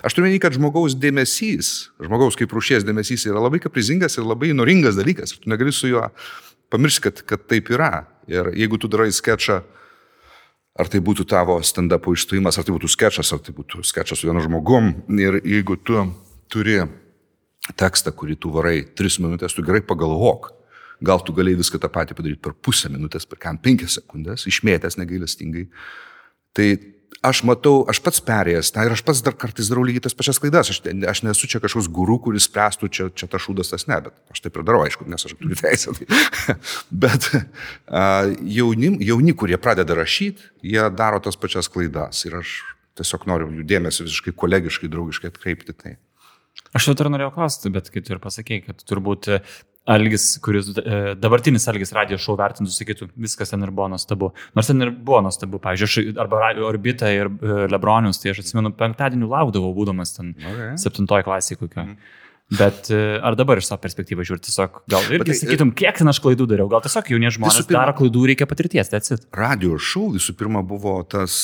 Aš 0.08 0.16
turiu 0.16 0.30
menį, 0.30 0.40
kad 0.44 0.56
žmogaus 0.56 0.96
dėmesys, 0.96 1.92
žmogaus 2.00 2.40
kaip 2.40 2.56
rušies 2.56 2.88
dėmesys 2.88 3.28
yra 3.28 3.44
labai 3.44 3.60
kaprizingas 3.64 4.16
ir 4.18 4.28
labai 4.28 4.54
noringas 4.56 5.00
dalykas. 5.00 5.36
Ir 5.36 5.44
tu 5.44 5.52
negali 5.52 5.76
su 5.76 5.92
juo 5.92 6.08
pamiršti, 6.72 7.04
kad, 7.10 7.22
kad 7.28 7.46
taip 7.52 7.74
yra. 7.76 7.92
Ir 8.32 8.54
jeigu 8.56 8.80
tu 8.80 8.88
darai 8.92 9.12
sketšą, 9.12 9.60
ar 10.80 10.90
tai 10.92 11.02
būtų 11.04 11.28
tavo 11.28 11.58
stand-up 11.66 12.08
išstojimas, 12.08 12.58
ar 12.58 12.68
tai 12.68 12.76
būtų 12.76 12.90
sketšas, 12.96 13.36
ar 13.36 13.44
tai 13.44 13.56
būtų 13.58 13.84
sketšas 13.84 14.24
su 14.24 14.30
vienu 14.30 14.44
žmogum, 14.46 14.94
ir 15.20 15.42
jeigu 15.44 15.76
tu 15.84 16.06
turi 16.52 16.80
tekstą, 17.78 18.14
kurį 18.16 18.38
tu 18.42 18.52
varai 18.54 18.82
tris 18.98 19.20
minutės, 19.24 19.56
tu 19.56 19.66
gerai 19.66 19.84
pagalvok. 19.86 20.52
Gal 21.02 21.22
tu 21.26 21.34
galėjai 21.34 21.64
viską 21.64 21.80
tą 21.82 21.90
patį 21.90 22.16
padaryti 22.18 22.44
per 22.46 22.54
pusę 22.54 22.92
minutės, 22.94 23.26
per 23.26 23.40
kam 23.42 23.58
penkias 23.58 23.98
sekundės, 23.98 24.46
išmėtęs 24.50 25.00
negailestingai. 25.02 25.66
Tai 26.54 26.68
aš 27.26 27.42
matau, 27.46 27.82
aš 27.90 28.00
pats 28.06 28.22
perėjęs, 28.26 28.72
tai 28.74 28.86
ir 28.88 28.96
aš 28.96 29.04
pats 29.06 29.22
dar 29.26 29.36
kartais 29.38 29.70
darau 29.70 29.84
lygiai 29.86 30.04
tas 30.06 30.16
pačias 30.18 30.40
klaidas. 30.42 30.72
Aš, 30.74 30.82
aš 31.10 31.24
nesu 31.26 31.50
čia 31.50 31.62
kažkoks 31.64 31.90
guru, 31.94 32.18
kuris 32.26 32.48
spręstų, 32.50 32.90
čia, 32.94 33.08
čia 33.18 33.30
ta 33.32 33.42
šūdas 33.42 33.74
tas 33.74 33.88
ne, 33.90 33.98
bet 34.08 34.36
aš 34.36 34.44
taip 34.46 34.58
ir 34.58 34.66
darau, 34.68 34.84
aišku, 34.86 35.08
nes 35.10 35.26
aš 35.26 35.36
turiu 35.40 35.58
teisę. 35.58 35.96
Tai. 35.98 36.20
bet 37.06 37.30
uh, 37.34 38.30
jauni, 38.46 38.94
jauni, 39.06 39.36
kurie 39.38 39.58
pradeda 39.62 39.98
rašyti, 39.98 40.52
jie 40.74 40.86
daro 40.98 41.22
tas 41.24 41.40
pačias 41.40 41.70
klaidas 41.72 42.26
ir 42.30 42.40
aš 42.42 42.60
tiesiog 43.00 43.28
noriu 43.30 43.52
jų 43.58 43.68
dėmesį 43.70 44.08
visiškai 44.08 44.34
kolegiškai, 44.38 44.90
draugiškai 44.92 45.32
atkreipti 45.32 45.78
tai. 45.78 45.98
Aš 46.78 46.88
jau 46.88 46.96
dar 46.98 47.12
norėjau 47.12 47.34
klausti, 47.36 47.72
bet 47.74 47.90
kaip 47.92 48.08
tu 48.08 48.16
ir 48.16 48.22
pasakėjai, 48.24 48.64
kad 48.70 48.86
turbūt 48.88 49.30
Algis, 49.90 50.38
kuris 50.46 50.68
e, 50.78 50.98
dabartinis 51.18 51.66
Algis 51.72 51.90
radio 51.98 52.18
šou 52.22 52.36
vertintų, 52.38 52.70
sakytų, 52.70 53.08
viskas 53.24 53.50
ten 53.50 53.66
ir 53.66 53.72
buvo 53.74 53.88
nuostabu. 53.90 54.30
Nors 54.54 54.70
ten 54.70 54.86
ir 54.86 54.92
buvo 54.94 55.24
nuostabu, 55.26 55.58
pavyzdžiui, 55.64 56.12
aš 56.12 56.20
arba 56.22 56.52
Orbita 56.68 57.10
ir 57.10 57.32
e, 57.32 57.56
Lebronius, 57.72 58.22
tai 58.22 58.36
aš 58.36 58.44
atsimenu, 58.44 58.76
penktadienį 58.78 59.30
laukdavau, 59.32 59.72
būdamas 59.74 60.14
ten 60.14 60.36
okay. 60.38 60.76
septintoje 60.84 61.26
klasėje 61.26 61.64
kokio. 61.64 61.88
Mm. 61.88 62.20
Bet 62.60 62.92
e, 62.94 63.00
ar 63.26 63.34
dabar 63.40 63.58
iš 63.58 63.72
savo 63.72 63.82
perspektyvą 63.82 64.26
žiūrėti, 64.28 64.52
tiesiog 64.52 64.82
gal 64.92 65.08
irgi 65.16 65.32
tai, 65.32 65.38
sakytum, 65.40 65.72
kiek 65.82 65.98
ten 65.98 66.12
aš 66.12 66.20
klaidų 66.22 66.46
dariau, 66.52 66.70
gal 66.70 66.84
tiesiog 66.86 67.10
jaunie 67.16 67.32
žmonės 67.34 67.64
pirma, 67.64 67.80
daro 67.80 67.96
klaidų, 67.98 68.26
reikia 68.30 68.48
patirties, 68.52 68.92
atsit. 68.94 69.24
Radio 69.34 69.80
šou 69.82 70.12
visų 70.14 70.36
pirma 70.38 70.62
buvo 70.68 71.00
tas 71.10 71.40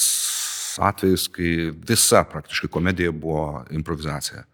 atvejis, 0.83 1.25
kai 1.33 1.55
visa 1.89 2.21
praktiškai 2.27 2.69
komedija 2.69 3.15
buvo 3.15 3.63
improvizacija. 3.73 4.45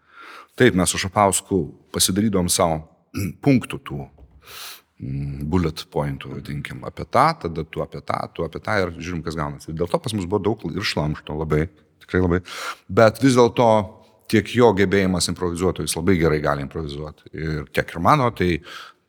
Taip, 0.58 0.76
mes 0.78 0.90
su 0.90 1.00
Šapausku 1.02 1.60
pasidarydom 1.94 2.50
savo 2.52 2.82
punktų 3.44 3.80
tų 3.88 3.98
mm, 4.04 5.42
bullet 5.50 5.84
pointų, 5.90 6.36
vadinkim, 6.36 6.84
apie 6.86 7.06
tą, 7.06 7.26
tada 7.46 7.66
tu 7.66 7.82
apie 7.84 8.02
tą, 8.06 8.20
tu 8.34 8.46
apie 8.46 8.62
tą 8.62 8.78
ir 8.82 8.94
žiūrim, 8.98 9.24
kas 9.26 9.38
gaunasi. 9.38 9.72
Ir 9.72 9.80
dėl 9.82 9.90
to 9.90 10.00
pas 10.02 10.14
mus 10.16 10.28
buvo 10.28 10.42
daug 10.50 10.64
ir 10.70 10.86
šlamšto 10.94 11.36
labai, 11.42 11.66
tikrai 12.04 12.22
labai. 12.22 12.40
Bet 12.88 13.22
vis 13.24 13.38
dėlto 13.38 13.68
tiek 14.30 14.48
jo 14.56 14.70
gebėjimas 14.76 15.28
improvizuoti, 15.32 15.84
jis 15.84 15.96
labai 15.98 16.16
gerai 16.20 16.40
gali 16.44 16.64
improvizuoti. 16.64 17.28
Ir 17.34 17.66
tiek 17.74 17.90
ir 17.90 18.02
mano, 18.02 18.30
tai 18.36 18.56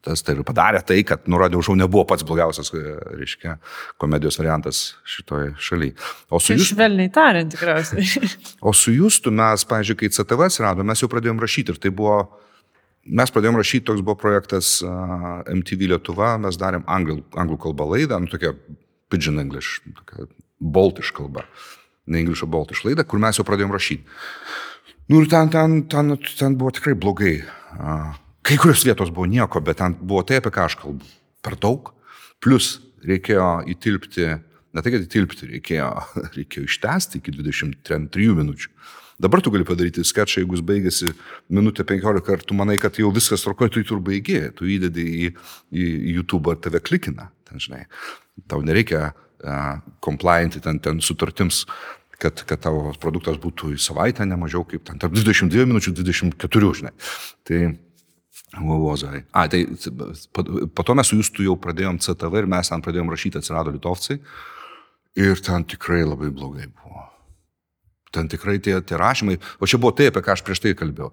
tas 0.05 0.21
tai 0.25 0.37
ir 0.37 0.45
padarė 0.45 0.81
tai, 0.85 0.99
kad 1.07 1.25
Nuradė 1.31 1.57
Užau 1.59 1.75
nebuvo 1.77 2.05
pats 2.07 2.25
blogiausias, 2.27 2.71
reiškia, 3.17 3.57
komedijos 4.01 4.39
variantas 4.41 4.85
šitoje 5.09 5.53
šalyje. 5.67 5.97
O 6.29 6.39
su 6.39 6.55
jūs... 6.55 6.71
Švelniai 6.71 7.11
tariant, 7.13 7.53
tikriausiai. 7.55 8.31
o 8.69 8.73
su 8.77 8.93
jūstu 8.95 9.33
mes, 9.35 9.65
pavyzdžiui, 9.69 9.99
kai 10.03 10.13
CTV 10.13 10.49
atsirado, 10.49 10.85
mes 10.87 11.01
jau 11.01 11.11
pradėjom 11.11 11.41
rašyti 11.41 11.75
ir 11.75 11.81
tai 11.81 11.93
buvo 11.95 12.23
Mes 13.05 13.29
pradėjome 13.29 13.59
rašyti, 13.61 13.85
toks 13.85 14.01
buvo 14.01 14.17
projektas 14.17 14.79
uh, 14.81 15.43
MTV 15.45 15.91
Lietuva, 15.91 16.31
mes 16.41 16.57
darėm 16.57 16.87
anglų, 16.89 17.19
anglų 17.37 17.59
kalbą 17.67 17.85
laidą, 17.91 18.17
nu 18.17 18.31
tokia 18.31 18.55
pidgin 19.13 19.37
English, 19.43 19.83
tokia 19.99 20.25
baltiš 20.57 21.11
kalba, 21.13 21.43
ne 22.09 22.23
English, 22.23 22.41
o 22.41 22.49
baltiš 22.49 22.81
laida, 22.87 23.05
kur 23.05 23.21
mes 23.21 23.37
jau 23.37 23.45
pradėjome 23.45 23.77
rašyti. 23.77 24.17
Nu 25.13 25.21
ir 25.21 25.29
ten, 25.29 25.51
ten, 25.53 25.83
ten, 25.85 26.15
ten 26.17 26.57
buvo 26.57 26.73
tikrai 26.73 26.95
blogai. 26.97 27.35
Uh, 27.77 28.17
kai 28.45 28.57
kurios 28.61 28.85
vietos 28.85 29.11
buvo 29.13 29.27
nieko, 29.29 29.61
bet 29.65 29.79
ten 29.81 29.95
buvo 30.01 30.23
tai, 30.27 30.39
apie 30.41 30.53
ką 30.53 30.67
aš 30.69 30.77
kalbu. 30.81 31.07
Per 31.45 31.57
daug. 31.61 31.91
Plus 32.43 32.75
reikėjo 33.05 33.65
įtilpti, 33.73 34.27
ne 34.75 34.83
tai, 34.83 34.93
kad 34.93 35.05
įtilpti, 35.05 35.49
reikėjo, 35.55 35.89
reikėjo 36.37 36.69
ištesti 36.69 37.21
iki 37.21 37.33
23 37.39 38.37
minučių. 38.41 38.71
Dabar 39.21 39.39
tu 39.39 39.51
gali 39.53 39.63
padaryti 39.63 40.03
sketšą, 40.03 40.41
jeigu 40.41 40.57
jis 40.57 40.63
baigėsi 40.67 41.13
minutę 41.55 41.85
15 41.87 42.33
ir 42.35 42.41
tu 42.43 42.57
manai, 42.57 42.75
kad 42.81 42.97
jau 42.99 43.13
viskas 43.15 43.45
tvarkoja, 43.45 43.71
tu 43.71 43.79
jį 43.79 43.87
tur 43.93 44.01
baigė, 44.03 44.41
tu 44.57 44.67
įdedi 44.67 45.05
į, 45.05 45.29
į 45.71 45.85
YouTube 46.17 46.51
ar 46.51 46.59
tave 46.59 46.81
klikina, 46.83 47.29
ten 47.47 47.63
žinai. 47.63 47.85
Tau 48.51 48.59
nereikia 48.67 49.13
uh, 49.13 49.77
complianti 50.03 50.59
ten, 50.59 50.81
ten 50.83 50.99
sutartims, 50.99 51.63
kad, 52.19 52.43
kad 52.43 52.59
tavo 52.67 52.91
produktas 52.99 53.39
būtų 53.39 53.71
į 53.77 53.79
savaitę 53.87 54.27
ne 54.27 54.35
mažiau 54.39 54.67
kaip 54.67 54.83
ten, 54.89 54.99
tarp 54.99 55.15
22 55.15 55.63
minučių 55.71 55.95
24, 55.95 56.73
žinai. 56.81 56.91
Tai 57.47 57.61
Vovozai. 58.55 59.25
A, 59.35 59.47
tai 59.51 59.65
po, 60.31 60.83
to 60.83 60.95
mes 60.95 61.11
su 61.11 61.19
jūsų 61.19 61.49
jau 61.49 61.57
pradėjom 61.59 61.99
CTV 62.03 62.43
ir 62.43 62.51
mes 62.55 62.71
ten 62.71 62.83
pradėjom 62.85 63.11
rašyti, 63.11 63.41
atsirado 63.41 63.73
litovcai. 63.75 64.21
Ir 65.19 65.39
ten 65.43 65.67
tikrai 65.67 66.03
labai 66.03 66.31
blogai 66.31 66.69
buvo 66.69 67.05
ten 68.15 68.31
tikrai 68.31 68.59
tie, 68.63 68.79
tie 68.79 68.99
rašymai, 68.99 69.39
o 69.59 69.67
čia 69.67 69.79
buvo 69.81 69.95
tai, 69.95 70.09
apie 70.11 70.23
ką 70.23 70.35
aš 70.35 70.43
prieš 70.47 70.63
tai 70.63 70.75
kalbėjau. 70.77 71.11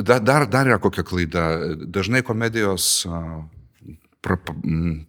Dar, 0.00 0.46
dar 0.48 0.68
yra 0.68 0.78
kokia 0.80 1.04
klaida. 1.04 1.44
Dažnai 1.90 2.22
komedijos 2.24 3.02
pra, 4.24 4.38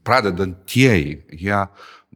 pradedantieji, 0.08 1.14
jie 1.40 1.62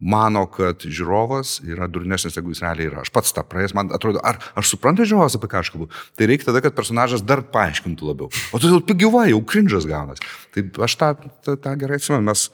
mano, 0.01 0.43
kad 0.51 0.83
žiūrovas 0.83 1.59
yra 1.63 1.87
durnesnis, 1.91 2.35
negu 2.35 2.51
jis 2.51 2.61
realiai 2.65 2.89
yra. 2.89 3.03
Aš 3.05 3.13
pats 3.15 3.31
tą 3.35 3.45
praėjęs, 3.47 3.75
man 3.77 3.93
atrodo, 3.95 4.19
ar 4.25 4.41
aš 4.59 4.73
suprantu 4.73 5.07
žiūrovas, 5.07 5.37
apie 5.39 5.49
ką 5.51 5.61
aš 5.61 5.71
kalbu. 5.73 5.89
Tai 6.19 6.29
reikia 6.31 6.49
tada, 6.49 6.61
kad 6.65 6.75
personažas 6.77 7.23
dar 7.23 7.45
paaiškintų 7.53 8.09
labiau. 8.11 8.31
O 8.51 8.61
tu 8.61 8.71
jau 8.71 8.81
gyvai, 9.05 9.29
jau 9.31 9.41
krinžas 9.47 9.87
gaunas. 9.89 10.23
Tai 10.55 10.67
aš 10.87 10.97
tą, 10.99 11.11
tą, 11.45 11.55
tą 11.63 11.75
gerai 11.79 12.01
atsimenu, 12.01 12.27
mes 12.27 12.49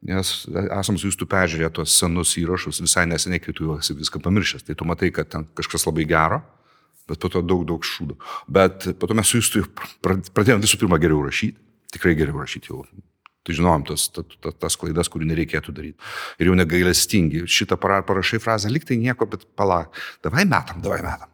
Nes 0.00 0.28
esam 0.48 0.96
su 0.96 1.10
jūsų 1.10 1.26
peržiūrėję 1.28 1.68
tuos 1.76 1.92
senus 1.92 2.32
įrašus 2.40 2.80
visai 2.80 3.04
neseniai, 3.10 3.42
kai 3.44 3.52
tu 3.52 3.66
jau 3.66 3.76
esi 3.76 3.92
viską 3.98 4.22
pamiršęs. 4.24 4.64
Tai 4.64 4.76
tu 4.80 4.88
matai, 4.88 5.10
kad 5.12 5.28
ten 5.28 5.44
kažkas 5.58 5.84
labai 5.84 6.06
gero, 6.08 6.40
bet 7.10 7.20
po 7.20 7.28
to 7.28 7.42
daug, 7.44 7.66
daug 7.68 7.84
šūdų. 7.84 8.16
Bet 8.48 8.88
po 8.96 9.10
to 9.10 9.18
mes 9.18 9.28
su 9.28 9.42
jūsų 9.42 9.66
pradėjome 10.00 10.64
visų 10.64 10.80
pirma 10.80 10.96
geriau 11.02 11.20
rašyti. 11.26 11.58
Tikrai 11.92 12.16
geriau 12.16 12.40
rašyti 12.40 12.72
jau. 12.72 12.86
Tai 13.50 13.56
žinom 13.58 13.82
tas, 13.82 14.06
tas, 14.14 14.26
tas, 14.38 14.54
tas 14.62 14.76
klaidas, 14.78 15.08
kurių 15.10 15.26
nereikėtų 15.32 15.72
daryti. 15.74 16.10
Ir 16.38 16.50
jau 16.50 16.56
negailestingi. 16.58 17.42
Šitą 17.50 17.78
parašai 17.80 18.38
frazę, 18.42 18.70
liktai 18.70 18.98
nieko, 19.00 19.26
bet 19.26 19.42
palauk. 19.58 19.96
Davai 20.22 20.44
metam, 20.46 20.78
davai 20.84 21.00
metam. 21.02 21.32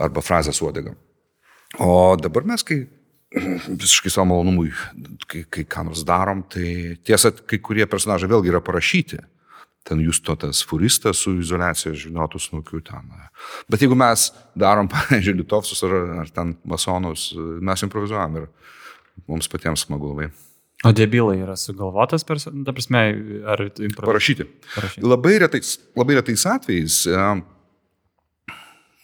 Arba 0.00 0.20
frazę 0.20 0.52
suodegam. 0.52 0.98
O 1.80 2.18
dabar 2.20 2.44
mes, 2.44 2.64
kai 2.66 2.82
visiškai 3.80 4.12
savo 4.12 4.28
malonumui, 4.34 4.74
kai, 5.30 5.46
kai 5.48 5.64
ką 5.64 5.86
nors 5.88 6.04
darom, 6.04 6.42
tai 6.52 6.98
tiesa, 7.06 7.32
kai 7.32 7.62
kurie 7.64 7.88
personažai 7.88 8.28
vėlgi 8.28 8.52
yra 8.52 8.60
parašyti. 8.64 9.22
Ten 9.88 10.02
jūs 10.04 10.20
to 10.20 10.36
tas 10.36 10.60
furistas 10.68 11.22
su 11.24 11.32
izolacija 11.40 11.94
žinotų 11.96 12.42
snukiu 12.44 12.82
ten. 12.84 13.08
Bet 13.72 13.80
jeigu 13.80 13.96
mes 13.96 14.28
darom, 14.52 14.90
pavyzdžiui, 14.92 15.38
litovsus 15.40 15.80
ar, 15.88 15.96
ar 16.26 16.36
ten 16.36 16.58
masonus, 16.68 17.30
mes 17.64 17.88
improvizuojam 17.88 18.42
ir 18.42 18.50
mums 19.24 19.48
patiems 19.48 19.88
smagu 19.88 20.12
labai. 20.12 20.28
O 20.80 20.92
debilai 20.96 21.42
yra 21.42 21.56
sugalvotas, 21.60 22.24
per, 22.24 22.38
ta 22.40 22.72
prasme, 22.72 23.00
ar 23.44 23.66
improvizuotas? 23.68 24.06
Parašyti. 24.06 24.46
Parašyti. 24.74 25.04
Labai 25.04 25.34
retais, 25.42 25.74
labai 25.98 26.16
retais 26.20 26.46
atvejais 26.48 27.02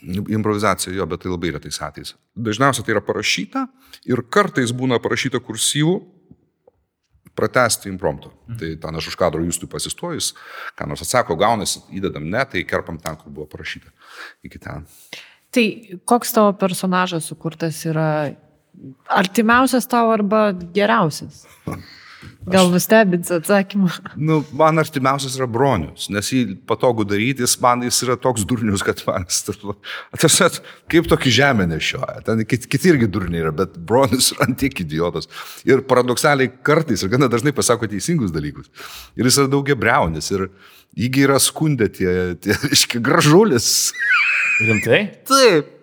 Improvizacija 0.06 0.92
jo, 0.94 1.06
bet 1.08 1.22
tai 1.24 1.30
labai 1.32 1.50
retais 1.56 1.80
atvejais. 1.82 2.14
Dažniausiai 2.36 2.84
tai 2.86 2.94
yra 2.94 3.02
parašyta 3.02 3.64
ir 4.06 4.20
kartais 4.30 4.70
būna 4.76 5.00
parašyta 5.02 5.40
kursyvų 5.42 5.96
pratesti 7.36 7.90
impromptu. 7.92 8.30
Mhm. 8.46 8.58
Tai 8.60 8.70
ten 8.80 8.96
aš 8.96 9.10
už 9.12 9.16
kadro 9.20 9.44
jūs 9.44 9.60
tu 9.60 9.68
pasistojus, 9.68 10.32
ką 10.76 10.88
nors 10.88 11.04
atsako, 11.04 11.36
gaunasi, 11.36 11.82
įdedam 11.92 12.24
ne, 12.24 12.44
tai 12.44 12.64
kerpam 12.64 13.00
ten, 13.02 13.16
kur 13.20 13.32
buvo 13.32 13.48
parašyta. 13.52 13.92
Iki 14.46 14.58
ten. 14.62 14.86
Tai 15.52 15.66
koks 16.04 16.32
tavo 16.32 16.52
personažas 16.56 17.28
sukurtas 17.28 17.84
yra 17.88 18.36
artimiausias 19.09 19.88
tau 19.90 20.11
arba 20.14 20.49
geriausias? 20.75 21.44
Gal 22.46 22.68
nustebins 22.70 23.31
atsakymą? 23.35 23.88
Nu, 24.22 24.38
man 24.55 24.79
artimiausias 24.79 25.35
yra 25.35 25.49
bronius, 25.51 26.07
nes 26.14 26.29
jį 26.31 26.42
patogu 26.68 27.03
daryti, 27.09 27.42
jis 27.42 27.57
man 27.62 27.83
jis 27.83 27.99
yra 28.07 28.14
toks 28.22 28.44
durnius, 28.46 28.85
kad 28.87 29.03
man 29.09 29.27
jis 29.27 29.40
tas, 30.22 30.61
kaip 30.92 31.09
tokį 31.11 31.33
žemę 31.40 31.66
nešioja. 31.72 32.22
Ten 32.29 32.44
kiti, 32.46 32.70
kiti 32.70 32.92
irgi 32.92 33.11
durniai 33.11 33.42
yra, 33.49 33.53
bet 33.64 33.75
bronius 33.88 34.31
yra 34.37 34.44
antiek 34.49 34.79
idiotas. 34.87 35.27
Ir 35.66 35.83
paradoksaliai 35.90 36.53
kartais 36.66 37.03
ir 37.03 37.11
gana 37.11 37.31
dažnai 37.33 37.55
pasako 37.57 37.90
teisingus 37.90 38.35
dalykus. 38.35 38.70
Ir 39.18 39.27
jis 39.27 39.42
yra 39.42 39.51
daugia 39.51 39.79
breunis 39.79 40.31
ir 40.31 40.46
įgi 40.94 41.27
yra 41.27 41.42
skundė 41.42 41.90
tie, 41.99 42.12
tie 42.38 42.55
reiškia, 42.68 43.03
gražulis. 43.03 43.72
Rimtai? 44.62 45.03
Taip. 45.27 45.75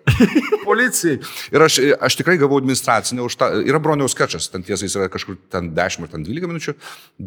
Policijai. 0.64 1.18
Ir 1.54 1.64
aš, 1.66 1.78
aš 2.08 2.18
tikrai 2.20 2.36
gavau 2.40 2.58
administracinę 2.62 3.24
už 3.24 3.36
tą. 3.40 3.50
Yra 3.64 3.80
broniaus 3.82 4.16
skečas, 4.16 4.48
ten 4.52 4.64
tiesa 4.66 4.88
jis 4.88 4.96
yra 4.98 5.10
kažkur 5.12 5.38
ten 5.52 5.70
10 5.76 6.06
ar 6.06 6.14
ten 6.16 6.24
12 6.26 6.50
minučių, 6.50 6.76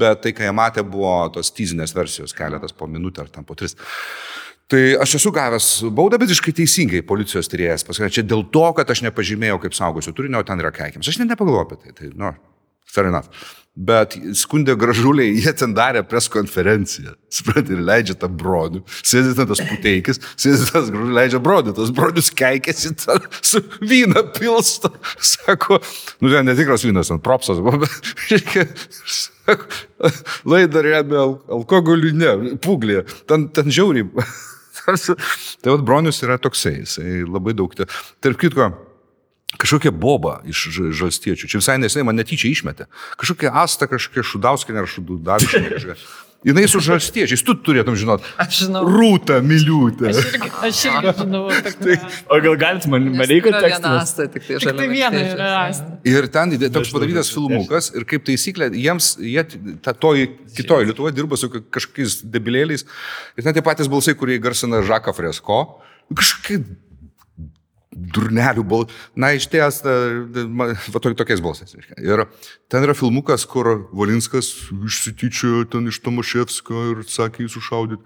bet 0.04 0.26
tai, 0.26 0.34
ką 0.38 0.47
jie 0.47 0.56
matė, 0.56 0.86
buvo 0.88 1.13
tos 1.36 1.54
tyzinės 1.56 1.95
versijos, 1.97 2.36
keletas 2.38 2.76
po 2.76 2.89
minutę 2.91 3.26
ar 3.26 3.32
ten 3.34 3.47
po 3.47 3.58
3. 3.58 3.78
Tai 4.67 4.82
aš 5.00 5.13
esu 5.21 5.32
gavęs 5.32 5.67
baudą, 5.95 6.19
bet 6.19 6.34
iškai 6.34 6.52
teisingai 6.58 7.00
policijos 7.08 7.47
tyrėjas 7.47 7.88
pasakė, 7.88 8.12
čia 8.17 8.23
dėl 8.28 8.43
to, 8.52 8.65
kad 8.76 8.89
aš 8.91 9.06
nepažymėjau 9.06 9.62
kaip 9.63 9.78
saugosiu 9.78 10.12
turinio, 10.15 10.41
ten 10.43 10.60
yra 10.60 10.73
keikiams. 10.76 11.08
Aš 11.08 11.21
net 11.21 11.32
nepagalvoju 11.32 11.63
apie 11.69 11.78
tai. 11.80 11.93
tai 11.95 12.10
nu, 12.12 12.34
fair 12.97 13.12
enough. 13.13 13.45
Bet 13.77 14.15
skundė 14.33 14.73
gražuliai, 14.73 15.36
jie 15.38 15.51
ten 15.53 15.75
darė 15.77 16.01
pres 16.10 16.25
konferenciją. 16.33 17.12
Suprantate, 17.29 17.75
ir 17.75 17.83
leidžia 17.86 18.15
tą 18.17 18.29
bronių. 18.33 18.81
Sėdė 19.05 19.36
ten 19.38 19.49
tas 19.51 19.62
puteikis, 19.62 20.17
sėdė 20.33 20.65
tas 20.71 20.89
gražuliai, 20.89 21.17
leidžia 21.19 21.41
bronių. 21.45 21.75
Tas 21.77 21.91
bronius 21.93 22.31
keikėsi, 22.33 22.95
su 23.45 23.62
vyną 23.83 24.23
pilsto. 24.33 24.89
Sako, 25.21 25.77
nu 26.25 26.33
ten 26.33 26.50
netikras 26.50 26.87
vynas, 26.87 27.13
ten 27.13 27.21
propsas 27.21 27.62
bet, 27.62 27.93
laidą 30.52 30.81
remia 30.81 31.21
al 31.27 31.37
alkoholiu, 31.60 32.15
ne, 32.17 32.58
puglė. 32.63 33.04
Ten, 33.29 33.45
ten 33.54 33.69
žiauriai. 33.69 34.10
tai 35.62 35.69
vad 35.69 35.85
bronius 35.85 36.25
yra 36.25 36.41
toksai, 36.41 36.79
jisai 36.81 37.21
labai 37.29 37.54
daug. 37.58 37.77
Tarp 37.77 38.41
kitko, 38.41 38.71
kažkokia 39.56 39.95
boba 39.95 40.41
iš 40.43 40.67
žalstiečių. 41.00 41.48
Čia 41.48 41.63
visai 41.63 41.79
neseniai 41.79 42.10
man 42.12 42.19
netyčia 42.19 42.52
išmetė. 42.52 42.89
Kažkokia 43.15 43.56
asta, 43.63 43.87
kažkokia 43.87 44.25
šudauskinė 44.27 44.83
ar 44.83 44.89
šudaviškinė 44.91 45.69
kažkokia. 45.77 46.02
Jinai 46.45 46.67
su 46.69 46.77
žalstiečiais, 46.85 47.41
tu 47.41 47.56
turėtum 47.65 47.95
žinot. 47.98 48.21
Aš 48.39 48.60
žinau. 48.67 48.83
Rūta 48.85 49.39
Miliūtė. 49.41 50.12
Aš 50.12 50.19
irgi, 50.35 50.50
aš 50.67 50.81
irgi 50.85 51.13
žinau. 51.23 51.41
apie 51.50 51.71
kurią. 51.79 51.95
O 52.29 52.37
gal 52.45 52.58
galit 52.62 52.85
man, 52.93 53.08
man 53.17 53.25
reikia 53.27 53.56
tekstas? 53.58 54.04
asta, 54.04 54.27
tik 54.31 54.45
tai 54.45 54.60
Tik 54.62 54.77
tai 54.77 54.85
viena 54.91 55.23
yra 55.23 55.48
asta. 55.65 55.98
Ir 56.08 56.27
ten 56.31 56.54
toks 56.77 56.93
padarytas 56.93 57.31
filmukas 57.33 57.89
ir 57.98 58.06
kaip 58.08 58.23
taisyklė, 58.29 58.69
jiems, 58.77 59.15
jie 59.17 59.43
ta, 59.83 59.95
toj 59.98 60.27
kitoj 60.60 60.85
Lietuvoje 60.91 61.17
dirba 61.17 61.39
su 61.41 61.50
ka- 61.52 61.63
kažkokiais 61.79 62.19
debilėliais. 62.29 62.85
Ir 63.35 63.48
ten 63.50 63.58
tie 63.58 63.65
patys 63.65 63.89
balsai, 63.91 64.13
kurie 64.15 64.37
garsina 64.39 64.83
Žaką 64.85 65.17
Fresko. 65.17 65.63
Kažkaip 66.15 66.69
durnelių 67.98 68.63
balsai. 68.69 68.93
Na, 69.17 69.31
iš 69.33 69.48
ties, 69.50 69.81
va 69.83 71.00
to- 71.02 71.13
tokiais 71.17 71.41
balsais. 71.41 71.73
Ir 71.98 72.25
ten 72.69 72.83
yra 72.85 72.93
filmukas, 72.98 73.45
kur 73.50 73.87
Valinskas 73.93 74.52
išsityčiojo 74.71 75.65
ten 75.71 75.87
iš 75.89 76.00
Tomaševskio 76.06 76.83
ir 76.91 77.04
sakė 77.10 77.45
jį 77.45 77.50
sušaudyti. 77.56 78.04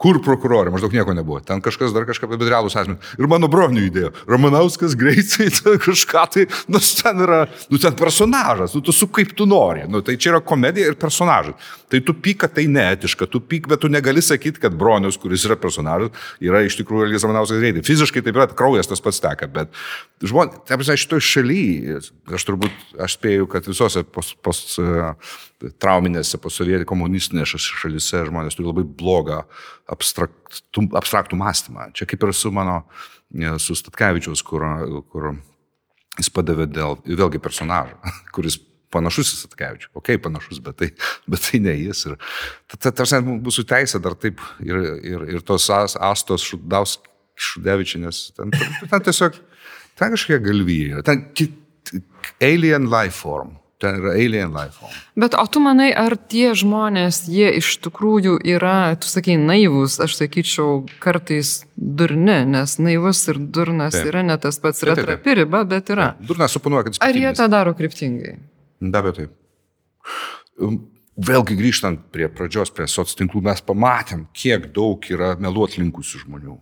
Kur 0.00 0.18
prokurorė, 0.24 0.72
maždaug 0.74 0.92
nieko 0.96 1.14
nebuvo. 1.16 1.40
Ten 1.44 1.60
kažkas 1.64 1.92
dar 1.94 2.06
kažką, 2.08 2.28
bet 2.32 2.40
realūs 2.48 2.76
asmenys. 2.76 3.14
Ir 3.18 3.28
mano 3.30 3.48
bronių 3.48 3.84
idėja. 3.90 4.12
Ramanauskas 4.28 4.96
greitai 4.98 5.50
kažką 5.86 6.24
tai, 6.34 6.46
nu 6.68 6.80
ten 6.80 7.20
yra, 7.24 7.44
nu 7.70 7.78
ten 7.78 7.94
personažas, 7.98 8.74
nu 8.74 8.80
tu 8.84 8.92
su 8.92 9.06
kaip 9.08 9.34
tu 9.36 9.46
nori. 9.46 9.84
Nu, 9.88 10.00
tai 10.04 10.16
čia 10.16 10.34
yra 10.34 10.40
komedija 10.44 10.90
ir 10.90 10.98
personažai. 11.00 11.54
Tai 11.94 12.00
tu 12.02 12.10
pyk, 12.18 12.40
kad 12.42 12.50
tai 12.56 12.64
neetiška, 12.66 13.28
tu 13.30 13.38
pyk, 13.38 13.68
bet 13.70 13.78
tu 13.84 13.86
negali 13.86 14.18
sakyti, 14.24 14.58
kad 14.58 14.74
bronius, 14.74 15.14
kuris 15.22 15.44
yra 15.46 15.54
personažas, 15.60 16.10
yra 16.42 16.64
iš 16.66 16.74
tikrųjų 16.80 17.06
Elgis 17.06 17.22
Ramanauskas 17.22 17.60
greitai. 17.62 17.84
Fiziškai 17.86 18.22
taip 18.26 18.34
yra, 18.34 18.48
kraujas 18.50 18.90
tas 18.90 19.02
pats 19.04 19.22
teka, 19.22 19.46
bet 19.54 19.70
žmonės, 20.26 20.64
taip 20.66 20.80
prasme, 20.80 20.96
šitoje 20.98 21.26
šalyje, 21.28 22.00
aš 22.34 22.46
turbūt, 22.48 22.82
aš 23.06 23.14
spėju, 23.14 23.46
kad 23.52 23.70
visose 23.70 24.02
pos, 24.10 24.32
pos, 24.42 24.64
e, 24.82 25.14
trauminėse, 25.78 26.42
posovietų 26.42 26.90
komunistinėse 26.90 27.62
šalyse 27.62 28.24
žmonės 28.26 28.58
turi 28.58 28.72
labai 28.72 28.88
blogą 28.90 29.44
abstraktų, 29.94 30.88
abstraktų 30.98 31.38
mąstymą. 31.38 31.92
Čia 31.94 32.10
kaip 32.10 32.26
ir 32.26 32.34
su 32.34 32.50
mano, 32.58 32.80
e, 33.30 33.54
su 33.62 33.78
Statkevičiaus, 33.78 34.42
kur, 34.42 34.66
kur 35.14 35.36
jis 36.18 36.34
padavė 36.34 36.66
dėl, 36.74 36.98
vėlgi 37.06 37.38
personažą, 37.38 38.02
kuris 38.34 38.58
panašus 38.94 39.32
į 39.34 39.40
Statkevičių. 39.42 39.90
Ok, 40.00 40.12
panašus, 40.24 40.60
bet 40.64 40.78
tai, 40.80 40.90
bet 41.30 41.42
tai 41.48 41.60
ne 41.66 41.74
jis. 41.76 42.04
Ir, 42.12 42.16
ta, 42.78 42.90
tarsi, 42.94 43.20
mūsų 43.26 43.66
teisė 43.74 44.00
dar 44.04 44.14
taip 44.18 44.40
ir, 44.64 44.78
ir, 45.02 45.26
ir 45.36 45.44
tos 45.46 45.66
as- 45.74 45.98
Astos 46.00 46.46
Šudaus 46.46 46.96
Šudevičinės, 47.34 48.28
ten, 48.38 48.54
ten 48.90 49.02
tiesiog, 49.10 49.34
ten 49.98 50.14
kažkokie 50.14 50.38
galvijai, 50.44 51.02
ten 51.06 51.24
alien 52.40 52.86
life 52.90 53.18
form. 53.24 53.56
Ten 53.82 53.96
yra 53.98 54.12
alien 54.14 54.52
life 54.54 54.78
form. 54.78 54.92
Bet 55.18 55.34
o 55.36 55.42
tu 55.50 55.58
manai, 55.60 55.88
ar 55.98 56.14
tie 56.30 56.52
žmonės, 56.56 57.24
jie 57.28 57.50
iš 57.58 57.72
tikrųjų 57.84 58.36
yra, 58.54 58.94
tu 59.02 59.10
sakai, 59.10 59.34
naivus, 59.40 59.98
aš 60.00 60.14
sakyčiau, 60.20 60.84
kartais 61.02 61.64
durni, 61.74 62.38
nes 62.54 62.76
naivus 62.80 63.24
ir 63.32 63.42
durnas 63.42 63.96
Taip. 63.98 64.06
yra 64.12 64.22
ne 64.30 64.38
tas 64.40 64.60
pats, 64.62 64.80
yra 64.86 64.94
Taip, 64.94 65.02
taip, 65.02 65.10
taip. 65.10 65.24
trapi 65.26 65.36
riba, 65.42 65.64
bet 65.68 65.90
yra. 65.92 66.12
Durnas 66.22 66.54
suponuoja, 66.54 66.86
kad 66.86 66.96
jis 66.96 67.02
Ar 67.04 67.18
jie 67.18 67.34
tą 67.36 67.50
daro 67.52 67.74
kryptingai? 67.76 68.36
Be 68.92 69.00
abejo, 69.00 69.14
taip. 69.20 69.32
Vėlgi 71.14 71.56
grįžtant 71.58 72.08
prie 72.14 72.26
pradžios, 72.26 72.72
prie 72.74 72.88
soc 72.90 73.10
tinklų, 73.14 73.44
mes 73.46 73.62
pamatėm, 73.62 74.26
kiek 74.34 74.66
daug 74.74 75.04
yra 75.14 75.34
meluot 75.38 75.76
linkusių 75.78 76.24
žmonių. 76.24 76.56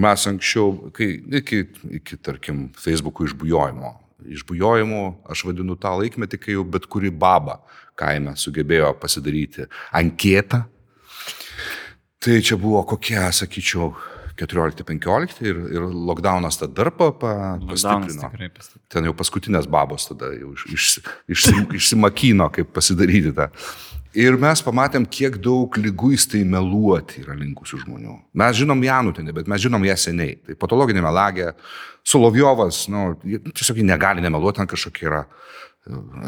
Mes 0.00 0.24
anksčiau, 0.28 0.90
kai, 0.96 1.10
iki, 1.40 1.62
iki, 2.00 2.16
tarkim, 2.24 2.68
Facebook'ų 2.76 3.28
išbujojimo, 3.30 3.92
išbujojimo 4.36 5.02
aš 5.32 5.44
vadinu 5.48 5.76
tą 5.80 5.94
laikmetį, 6.00 6.40
kai 6.40 6.56
jau 6.56 6.64
bet 6.68 6.88
kuri 6.90 7.12
baba 7.12 7.60
kaime 7.98 8.34
sugebėjo 8.36 8.94
pasidaryti 9.00 9.68
anketą. 9.96 10.64
Tai 12.18 12.40
čia 12.42 12.58
buvo 12.58 12.82
kokie, 12.88 13.20
sakyčiau, 13.32 13.92
14-15 14.38 15.42
ir, 15.46 15.58
ir 15.74 15.84
lockdownas 15.88 16.60
tada 16.60 16.72
dar 16.82 16.92
pa, 16.94 17.10
pa, 17.12 17.34
pastiprino. 17.68 18.30
pastiprino. 18.54 18.86
Ten 18.92 19.08
jau 19.08 19.14
paskutinės 19.18 19.68
babos 19.70 20.08
tada 20.10 20.30
jau 20.36 20.54
iš, 20.54 20.66
iš, 20.74 20.88
iš, 21.34 21.46
išsimakino, 21.80 22.48
kaip 22.54 22.72
pasidaryti 22.76 23.34
tą. 23.36 23.50
Ir 24.18 24.38
mes 24.40 24.62
pamatėm, 24.64 25.04
kiek 25.04 25.36
daug 25.44 25.74
lyguistai 25.78 26.40
meluoti 26.48 27.20
yra 27.22 27.36
linkusių 27.36 27.82
žmonių. 27.84 28.14
Mes 28.40 28.56
žinom 28.56 28.80
Janutinį, 28.82 29.34
bet 29.36 29.50
mes 29.52 29.60
žinom 29.62 29.84
ją 29.84 29.98
seniai. 30.00 30.38
Tai 30.46 30.56
patologinė 30.58 31.04
melagė, 31.04 31.52
Solovjovas, 32.08 32.86
nu, 32.88 33.10
tiesiog 33.20 33.82
negali 33.84 34.24
nemeluoti, 34.24 34.62
ten 34.62 34.70
kažkokia 34.70 35.10
yra 35.10 35.20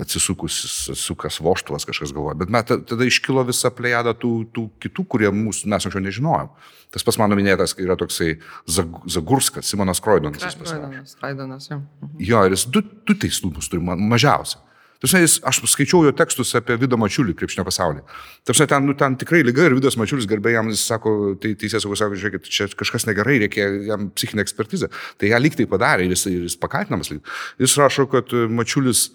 atsisukus, 0.01 0.55
sukas 0.99 1.41
voštuvas 1.43 1.85
kažkas 1.89 2.13
galvoja. 2.17 2.37
Bet 2.41 2.51
mes, 2.53 2.65
ta- 2.69 2.79
tada 2.81 3.05
iškilo 3.09 3.45
visa 3.49 3.71
plejada 3.71 4.15
tų, 4.15 4.33
tų 4.55 4.69
kitų, 4.83 5.05
kurie 5.07 5.31
mūsų, 5.35 5.67
mes 5.73 5.87
anksčiau 5.87 6.03
nežinojom. 6.05 6.51
Tas 6.91 7.05
pas 7.07 7.19
mano 7.21 7.37
minėtas 7.39 7.77
yra 7.79 7.97
toksai 7.97 8.39
Zag- 8.67 9.03
Zagurskas, 9.07 9.69
Simonas 9.71 10.01
Kroidonas. 10.03 10.43
Raidonas, 10.59 11.17
Raidonas, 11.23 11.69
jo. 11.71 11.83
Mhm. 12.03 12.17
Jo, 12.19 12.45
ir 12.47 12.57
jis 12.57 12.67
du, 12.67 12.83
du 12.83 13.15
teislumus 13.15 13.69
turi 13.71 13.83
ma- 13.83 13.97
mažiausiai. 13.97 14.67
Tarsi, 15.01 15.17
jis, 15.23 15.35
aš 15.49 15.63
skaičiau 15.65 16.03
jo 16.05 16.11
tekstus 16.13 16.51
apie 16.59 16.75
Vidą 16.77 16.99
Mačiulį 17.01 17.33
krepšinio 17.33 17.65
pasaulį. 17.65 18.03
Tarsi, 18.45 18.67
ten, 18.69 18.85
nu, 18.85 18.93
ten 18.93 19.15
tikrai 19.17 19.41
lyga 19.43 19.65
ir 19.65 19.73
Vidas 19.79 19.97
Mačiulis 19.97 20.27
garbė 20.29 20.53
jam, 20.53 20.69
jis 20.69 20.83
sako, 20.91 21.15
tai 21.41 21.55
teisės 21.57 21.87
saugos 21.87 22.03
sako, 22.03 22.19
žiūrėkit, 22.21 22.45
čia 22.53 22.67
kažkas 22.69 23.07
negerai, 23.09 23.39
reikia 23.41 23.65
jam 23.89 24.11
psichinę 24.13 24.45
ekspertizę. 24.45 24.91
Tai 25.17 25.31
ją 25.33 25.41
lyg 25.41 25.57
tai 25.57 25.65
padarė 25.65 26.05
ir 26.05 26.13
jis, 26.13 26.27
ir 26.29 26.45
jis 26.45 26.59
pakaltinamas. 26.61 27.09
Lyg. 27.15 27.25
Jis 27.59 27.79
rašo, 27.81 28.05
kad 28.13 28.29
Mačiulis, 28.53 29.07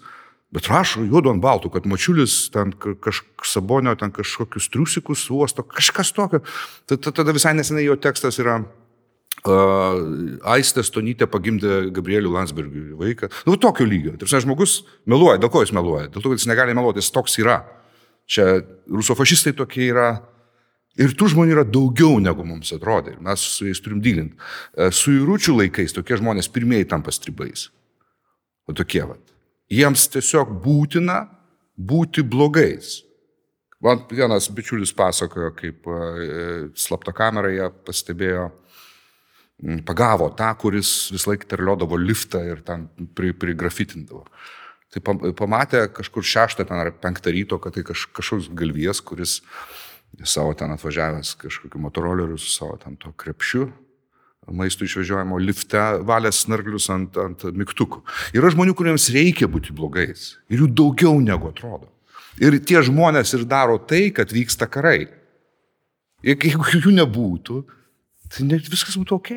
bet 0.54 0.68
rašo 0.70 1.04
juodu 1.04 1.32
ant 1.32 1.42
baltų, 1.42 1.72
kad 1.74 1.86
Mačiulis 1.90 2.50
ten 2.54 2.72
ka- 2.72 2.94
kažkas 2.94 3.56
sabonio, 3.58 3.96
ten 3.98 4.12
kažkokius 4.14 4.70
triusikus 4.70 5.26
uosto, 5.30 5.62
kažkas 5.62 6.12
tokio. 6.12 6.42
Tada, 6.86 7.12
tada 7.12 7.32
visai 7.32 7.54
nesenai 7.54 7.84
jo 7.88 7.96
tekstas 7.96 8.38
yra 8.42 8.60
Uh, 9.46 10.38
Aistė 10.48 10.82
Stonytė 10.82 11.26
pagimdė 11.30 11.92
Gabrielių 11.94 12.32
Landsbergių 12.34 12.96
vaiką. 12.98 13.28
Nu, 13.46 13.54
tokio 13.60 13.84
lygio. 13.86 14.14
Tarsi 14.18 14.40
žmogus 14.42 14.80
meluoja, 15.06 15.36
dėl 15.38 15.52
ko 15.52 15.60
jis 15.62 15.74
meluoja? 15.76 16.08
Dėl 16.08 16.24
to, 16.24 16.32
kad 16.32 16.40
jis 16.40 16.48
negali 16.50 16.74
meluoti, 16.74 17.02
jis 17.04 17.12
toks 17.14 17.36
yra. 17.42 17.60
Čia 18.26 18.64
rusofašistai 18.90 19.52
tokie 19.54 19.90
yra. 19.92 20.08
Ir 20.98 21.12
tų 21.12 21.28
žmonių 21.34 21.52
yra 21.52 21.66
daugiau 21.68 22.16
negu 22.18 22.42
mums 22.48 22.72
atrodė. 22.74 23.14
Ir 23.14 23.22
mes 23.22 23.44
su 23.44 23.68
jais 23.68 23.82
turim 23.84 24.00
dylinti. 24.02 24.34
Su 24.96 25.12
įrūčių 25.14 25.58
laikais 25.60 25.94
tokie 25.94 26.16
žmonės 26.18 26.48
pirmieji 26.50 26.88
tampa 26.96 27.14
stribais. 27.14 27.68
O 28.66 28.74
tokie 28.74 29.04
vat. 29.04 29.35
Jiems 29.72 30.06
tiesiog 30.12 30.52
būtina 30.62 31.24
būti 31.76 32.22
blogais. 32.22 33.00
Man 33.82 34.04
vienas 34.08 34.48
bičiulis 34.54 34.92
pasakojo, 34.96 35.50
kaip 35.56 35.88
e, 35.90 35.96
slapta 36.78 37.12
kamera 37.16 37.50
jie 37.52 37.66
pastebėjo 37.86 38.46
mm, 39.60 39.82
pagavo 39.88 40.30
tą, 40.38 40.52
kuris 40.60 40.92
visą 41.12 41.32
laiką 41.32 41.50
terliodavo 41.50 41.98
liftą 42.00 42.40
ir 42.46 42.62
ten 42.66 42.86
pri, 43.14 43.34
prigrafitindavo. 43.36 44.24
Tai 44.94 45.02
pam- 45.04 45.24
pamatė 45.36 45.88
kažkur 45.92 46.24
šeštą 46.24 46.64
ten 46.68 46.80
ar 46.80 46.92
penktą 47.02 47.34
ryto, 47.34 47.58
kad 47.60 47.76
tai 47.76 47.84
kaž, 47.84 48.06
kažkoks 48.16 48.48
galvijas, 48.56 49.02
kuris 49.04 49.40
savo 50.24 50.54
ten 50.56 50.72
atvažiavęs 50.72 51.34
kažkokiu 51.42 51.82
motoroleriu 51.82 52.38
su 52.40 52.48
savo 52.54 52.78
ten 52.80 52.96
to 52.96 53.12
krepšiu 53.12 53.66
maistų 54.52 54.86
išvežiojimo 54.86 55.38
lifte 55.42 55.82
valės 56.06 56.44
snarglius 56.44 56.88
ant, 56.94 57.16
ant 57.18 57.44
mygtukų. 57.56 58.02
Yra 58.36 58.52
žmonių, 58.54 58.76
kuriems 58.78 59.08
reikia 59.14 59.48
būti 59.50 59.74
blogais. 59.76 60.36
Ir 60.50 60.64
jų 60.64 60.70
daugiau 60.82 61.18
negu 61.22 61.50
atrodo. 61.50 61.90
Ir 62.42 62.58
tie 62.68 62.82
žmonės 62.84 63.32
ir 63.34 63.46
daro 63.48 63.78
tai, 63.80 64.10
kad 64.14 64.32
vyksta 64.32 64.68
karai. 64.68 65.08
Ir 66.26 66.36
jeigu 66.36 66.68
jų 66.76 66.92
nebūtų, 66.96 67.62
tai 68.32 68.48
ne, 68.48 68.58
viskas 68.60 68.98
būtų 69.00 69.20
ok. 69.20 69.30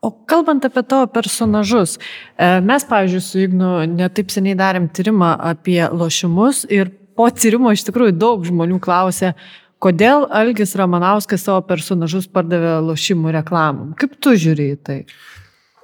O 0.00 0.10
kalbant 0.24 0.64
apie 0.64 0.80
tavo 0.88 1.04
personažus, 1.12 1.98
e, 2.40 2.46
mes, 2.64 2.86
pavyzdžiui, 2.88 3.20
su 3.20 3.42
Ignu 3.44 3.72
netaip 3.98 4.32
seniai 4.32 4.56
darėm 4.56 4.86
tyrimą 4.88 5.34
apie 5.50 5.82
lošimus 5.92 6.64
ir 6.72 6.88
po 7.16 7.26
tyrimo 7.28 7.72
iš 7.74 7.84
tikrųjų 7.84 8.14
daug 8.16 8.46
žmonių 8.48 8.78
klausė, 8.80 9.34
kodėl 9.82 10.26
Algis 10.36 10.74
Ramanauskas 10.78 11.44
savo 11.46 11.62
personažus 11.66 12.28
pardavė 12.30 12.78
lošimų 12.84 13.34
reklamom. 13.40 13.94
Kaip 13.98 14.16
tu 14.22 14.36
žiūri 14.38 14.72
į 14.74 14.80
tai? 14.86 14.98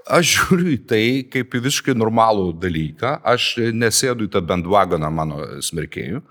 Aš 0.07 0.36
žiūriu 0.36 0.68
į 0.76 0.78
tai 0.86 1.05
kaip 1.32 1.57
į 1.57 1.64
visiškai 1.64 1.97
normalų 1.99 2.53
dalyką. 2.62 3.16
Aš 3.26 3.57
nesėdu 3.74 4.28
į 4.28 4.32
tą 4.36 4.42
bendvaganą 4.47 5.11
mano 5.11 5.40
smerkėjų. 5.64 6.22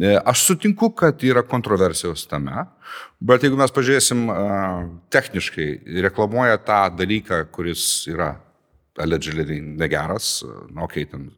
E, 0.00 0.14
Aš 0.16 0.46
sutinku, 0.48 0.88
kad 0.96 1.22
yra 1.22 1.44
kontroversijos 1.46 2.24
tame, 2.26 2.64
bet 3.20 3.44
jeigu 3.44 3.60
mes 3.60 3.74
pažiūrėsim 3.76 4.24
a, 4.32 4.38
techniškai, 5.12 5.68
reklamuoja 6.08 6.56
tą 6.64 6.80
dalyką, 6.96 7.44
kuris 7.54 8.08
yra 8.10 8.32
allegedly 9.00 9.60
negeras, 9.60 10.40
na, 10.72 10.88
okei, 10.88 11.04
okay, 11.04 11.10
ten 11.12 11.28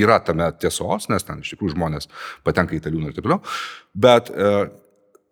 yra 0.00 0.18
tame 0.24 0.48
tiesos, 0.60 1.08
nes 1.12 1.26
ten 1.26 1.42
iš 1.42 1.54
tikrųjų 1.54 1.76
žmonės 1.76 2.10
patenka 2.46 2.76
į 2.76 2.82
taliūną 2.84 3.10
ir 3.10 3.16
taip 3.16 3.26
toliau, 3.26 3.40
bet 4.06 4.30
e, 4.32 4.52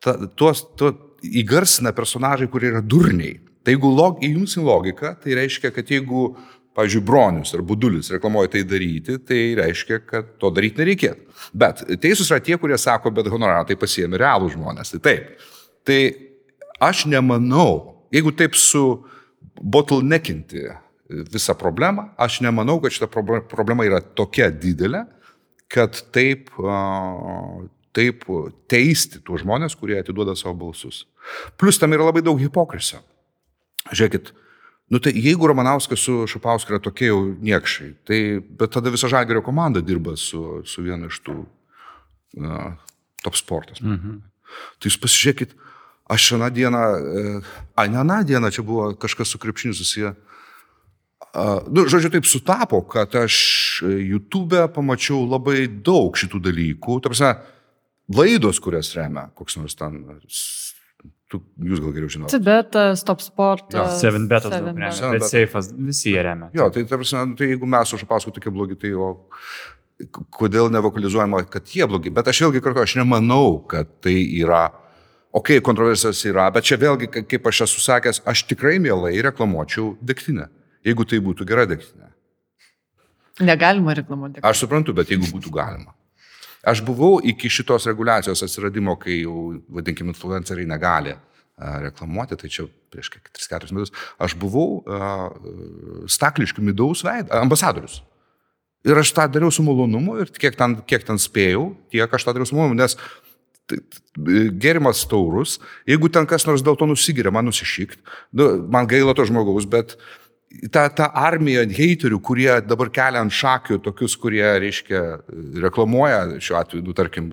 ta, 0.05 0.17
tuos, 0.39 0.65
tuo 0.79 0.93
įgarsina 1.25 1.95
personažai, 1.97 2.51
kurie 2.53 2.73
yra 2.75 2.85
durniai. 2.85 3.39
Tai 3.65 3.73
jeigu 3.73 3.89
log, 3.97 4.21
įjungsim 4.25 4.67
logiką, 4.67 5.15
tai 5.23 5.39
reiškia, 5.39 5.71
kad 5.73 5.89
jeigu 5.89 6.35
pavyzdžiui, 6.75 7.05
bronius 7.07 7.55
ar 7.55 7.63
budulis 7.63 8.11
reklamuoja 8.11 8.51
tai 8.55 8.65
daryti, 8.67 9.19
tai 9.23 9.41
reiškia, 9.59 10.01
kad 10.09 10.35
to 10.43 10.51
daryti 10.55 10.83
nereikėtų. 10.83 11.37
Bet 11.55 11.85
teisūs 12.03 12.33
yra 12.33 12.43
tie, 12.43 12.59
kurie 12.61 12.79
sako, 12.81 13.13
bet 13.15 13.31
honorarą 13.33 13.69
tai 13.69 13.79
pasiemi 13.79 14.19
realų 14.21 14.51
žmonės. 14.57 14.95
Tai 14.97 15.03
taip. 15.07 15.45
Tai 15.87 16.01
aš 16.83 17.05
nemanau, 17.13 18.03
jeigu 18.15 18.35
taip 18.37 18.59
su 18.59 18.85
bottleneckinti 19.55 20.67
visą 21.33 21.55
problemą, 21.59 22.09
aš 22.21 22.41
nemanau, 22.45 22.81
kad 22.83 22.95
šita 22.95 23.09
problema 23.51 23.87
yra 23.87 24.01
tokia 24.01 24.51
didelė, 24.53 25.05
kad 25.73 25.99
taip, 26.15 26.53
taip 27.97 28.25
teisti 28.71 29.23
tuos 29.25 29.43
žmonės, 29.43 29.77
kurie 29.79 29.99
atiduoda 30.01 30.37
savo 30.39 30.55
balsus. 30.67 31.05
Plus 31.61 31.81
tam 31.81 31.95
yra 31.97 32.11
labai 32.11 32.23
daug 32.25 32.41
hipokrisio. 32.41 33.03
Žiūrėkit, 33.91 34.33
Nu 34.93 34.99
tai 35.01 35.15
jeigu 35.17 35.47
Romanauskas 35.49 36.03
su 36.05 36.27
Šapausku 36.29 36.75
yra 36.75 36.79
tokie 36.79 37.07
jau 37.09 37.23
niekšai, 37.41 37.87
tai 38.05 38.19
bet 38.45 38.75
tada 38.77 38.91
visa 38.93 39.09
žalgerio 39.09 39.41
komanda 39.43 39.81
dirba 39.81 40.13
su, 40.21 40.61
su 40.69 40.85
vienu 40.85 41.09
iš 41.09 41.23
tų 41.25 41.37
uh, 41.41 42.75
top 43.25 43.39
sportas. 43.41 43.81
Mhm. 43.81 44.19
Tai 44.77 44.91
jūs 44.91 44.99
pasižiūrėkit, 45.01 45.57
aš 46.13 46.29
šią 46.29 46.51
dieną, 46.53 46.83
uh, 47.01 47.49
a 47.81 47.87
ne 47.89 48.03
aną 48.05 48.21
dieną, 48.29 48.53
čia 48.53 48.63
buvo 48.63 48.91
kažkas 48.93 49.33
su 49.33 49.41
krepšiniu 49.41 49.73
susiję. 49.81 50.13
Uh, 50.13 50.34
nu, 51.69 51.87
žodžiu, 51.91 52.13
taip 52.15 52.29
sutapo, 52.29 52.83
kad 52.91 53.15
aš 53.19 53.37
YouTube 53.83 54.61
pamačiau 54.75 55.25
labai 55.27 55.67
daug 55.67 56.17
šitų 56.19 56.43
dalykų. 56.49 57.01
Tarsi, 57.05 57.33
laidos, 58.15 58.61
kurias 58.63 58.93
remia, 58.99 59.29
koks 59.35 59.59
nors 59.61 59.79
ten 59.79 60.05
Tu, 61.35 61.41
jūs 61.67 61.81
gal 61.83 61.95
geriau 61.97 62.11
žinote. 62.13 62.31
Cibetas, 62.37 63.03
Top 63.07 63.23
Sport. 63.25 63.73
Jo, 63.75 63.87
7 63.99 64.27
betas 64.31 64.53
daug 64.53 64.69
remia. 64.69 64.91
Bet 65.17 65.25
Safe'as 65.27 65.71
visi 65.73 66.13
jie 66.13 66.23
remia. 66.23 66.51
Jo, 66.55 66.69
tai, 66.71 66.85
tarsi, 66.87 67.17
nu, 67.17 67.35
tai 67.39 67.49
jeigu 67.49 67.69
mes 67.71 67.95
už 67.97 68.05
pasakų 68.07 68.37
tokie 68.37 68.53
blogi, 68.55 68.77
tai 68.79 68.93
o 68.95 69.09
kodėl 70.35 70.71
nevokalizuojama, 70.75 71.45
kad 71.51 71.71
jie 71.75 71.87
blogi. 71.91 72.13
Bet 72.15 72.29
aš 72.31 72.45
vėlgi 72.45 72.63
kartu, 72.65 72.83
aš 72.85 72.97
nemanau, 73.01 73.57
kad 73.71 73.89
tai 74.05 74.15
yra, 74.37 74.67
okei, 75.33 75.59
okay, 75.59 75.65
kontroversijos 75.65 76.23
yra, 76.29 76.51
bet 76.55 76.69
čia 76.69 76.79
vėlgi, 76.83 77.11
kaip 77.31 77.51
aš 77.51 77.65
esu 77.69 77.83
sakęs, 77.83 78.23
aš 78.31 78.45
tikrai 78.51 78.77
mielai 78.83 79.17
reklamuočiau 79.25 79.95
degtinę, 80.05 80.51
jeigu 80.85 81.07
tai 81.09 81.21
būtų 81.25 81.47
gera 81.49 81.67
degtinė. 81.69 82.11
Negalima 83.43 83.95
reklamuoti. 83.99 84.43
Aš 84.47 84.63
suprantu, 84.63 84.95
bet 84.95 85.11
jeigu 85.11 85.27
būtų 85.33 85.51
galima. 85.55 85.95
Aš 86.65 86.81
buvau 86.85 87.19
iki 87.21 87.51
šitos 87.53 87.89
reguliacijos 87.91 88.45
atsiradimo, 88.47 88.95
kai 89.01 89.19
jau, 89.25 89.51
vadinkime, 89.75 90.15
influenceriai 90.15 90.69
negali 90.69 91.17
reklamuoti, 91.59 92.39
tai 92.39 92.49
čia 92.51 92.65
prieš 92.91 93.13
3-4 93.15 93.75
metus, 93.77 93.93
aš 94.19 94.35
buvau 94.39 94.81
uh, 94.83 95.29
stakliškių 96.11 96.65
midaus 96.67 97.05
veid, 97.07 97.31
ambasadorius. 97.31 98.01
Ir 98.85 98.99
aš 99.01 99.13
tą 99.17 99.29
dariau 99.31 99.53
su 99.55 99.63
malonumu 99.65 100.19
ir 100.25 100.33
kiek 100.35 100.59
ten, 100.59 100.81
kiek 100.89 101.07
ten 101.07 101.21
spėjau, 101.21 101.69
tiek 101.95 102.11
aš 102.11 102.27
tą 102.27 102.35
dariau 102.35 102.49
su 102.49 102.59
malonumu, 102.59 102.81
nes 102.83 102.99
gerimas 104.61 105.07
taurus, 105.09 105.57
jeigu 105.89 106.11
ten 106.13 106.27
kas 106.29 106.45
nors 106.45 106.65
dėl 106.65 106.77
to 106.77 106.89
nusigiria, 106.91 107.33
man 107.33 107.47
nusišykt, 107.49 108.03
nu, 108.37 108.51
man 108.69 108.91
gaila 108.91 109.15
to 109.17 109.25
žmogaus, 109.25 109.65
bet 109.71 109.95
uh, 109.95 110.24
ta, 110.73 110.87
ta 110.91 111.09
armija 111.19 111.65
heiterių, 111.69 112.21
kurie 112.25 112.51
dabar 112.67 112.91
kelia 112.95 113.23
ant 113.25 113.35
šakių 113.35 113.81
tokius, 113.85 114.17
kurie, 114.21 114.45
reiškia, 114.63 115.03
reklamuoja 115.65 116.41
šiuo 116.43 116.59
atveju, 116.61 116.85
nu, 116.87 116.95
tarkim, 116.97 117.31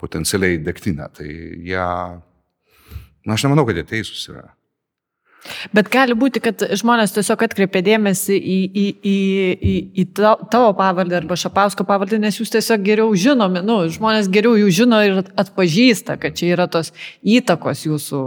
potencialiai 0.00 0.60
degtinę, 0.64 1.10
tai 1.16 1.28
jie, 1.28 1.84
na, 3.26 3.36
aš 3.36 3.46
nemanau, 3.46 3.66
kad 3.68 3.80
jie 3.80 3.86
teisūs 3.94 4.28
yra. 4.32 4.48
Bet 5.72 5.88
gali 5.92 6.14
būti, 6.18 6.40
kad 6.42 6.62
žmonės 6.76 7.14
tiesiog 7.14 7.42
atkreipia 7.46 7.80
dėmesį 7.84 8.36
į, 8.36 8.58
į, 8.66 8.84
į, 9.10 9.16
į, 9.70 9.74
į 10.02 10.04
tavo 10.12 10.72
pavardę 10.76 11.16
arba 11.16 11.38
Šapausko 11.40 11.86
pavardę, 11.88 12.18
nes 12.20 12.36
jūs 12.36 12.52
tiesiog 12.52 12.82
geriau 12.84 13.14
žinomi, 13.16 13.62
nu, 13.64 13.78
žmonės 13.92 14.28
geriau 14.32 14.58
jų 14.60 14.72
žino 14.82 15.00
ir 15.06 15.22
atpažįsta, 15.40 16.18
kad 16.20 16.36
čia 16.38 16.52
yra 16.54 16.66
tos 16.70 16.92
įtakos 17.24 17.86
jūsų 17.88 18.24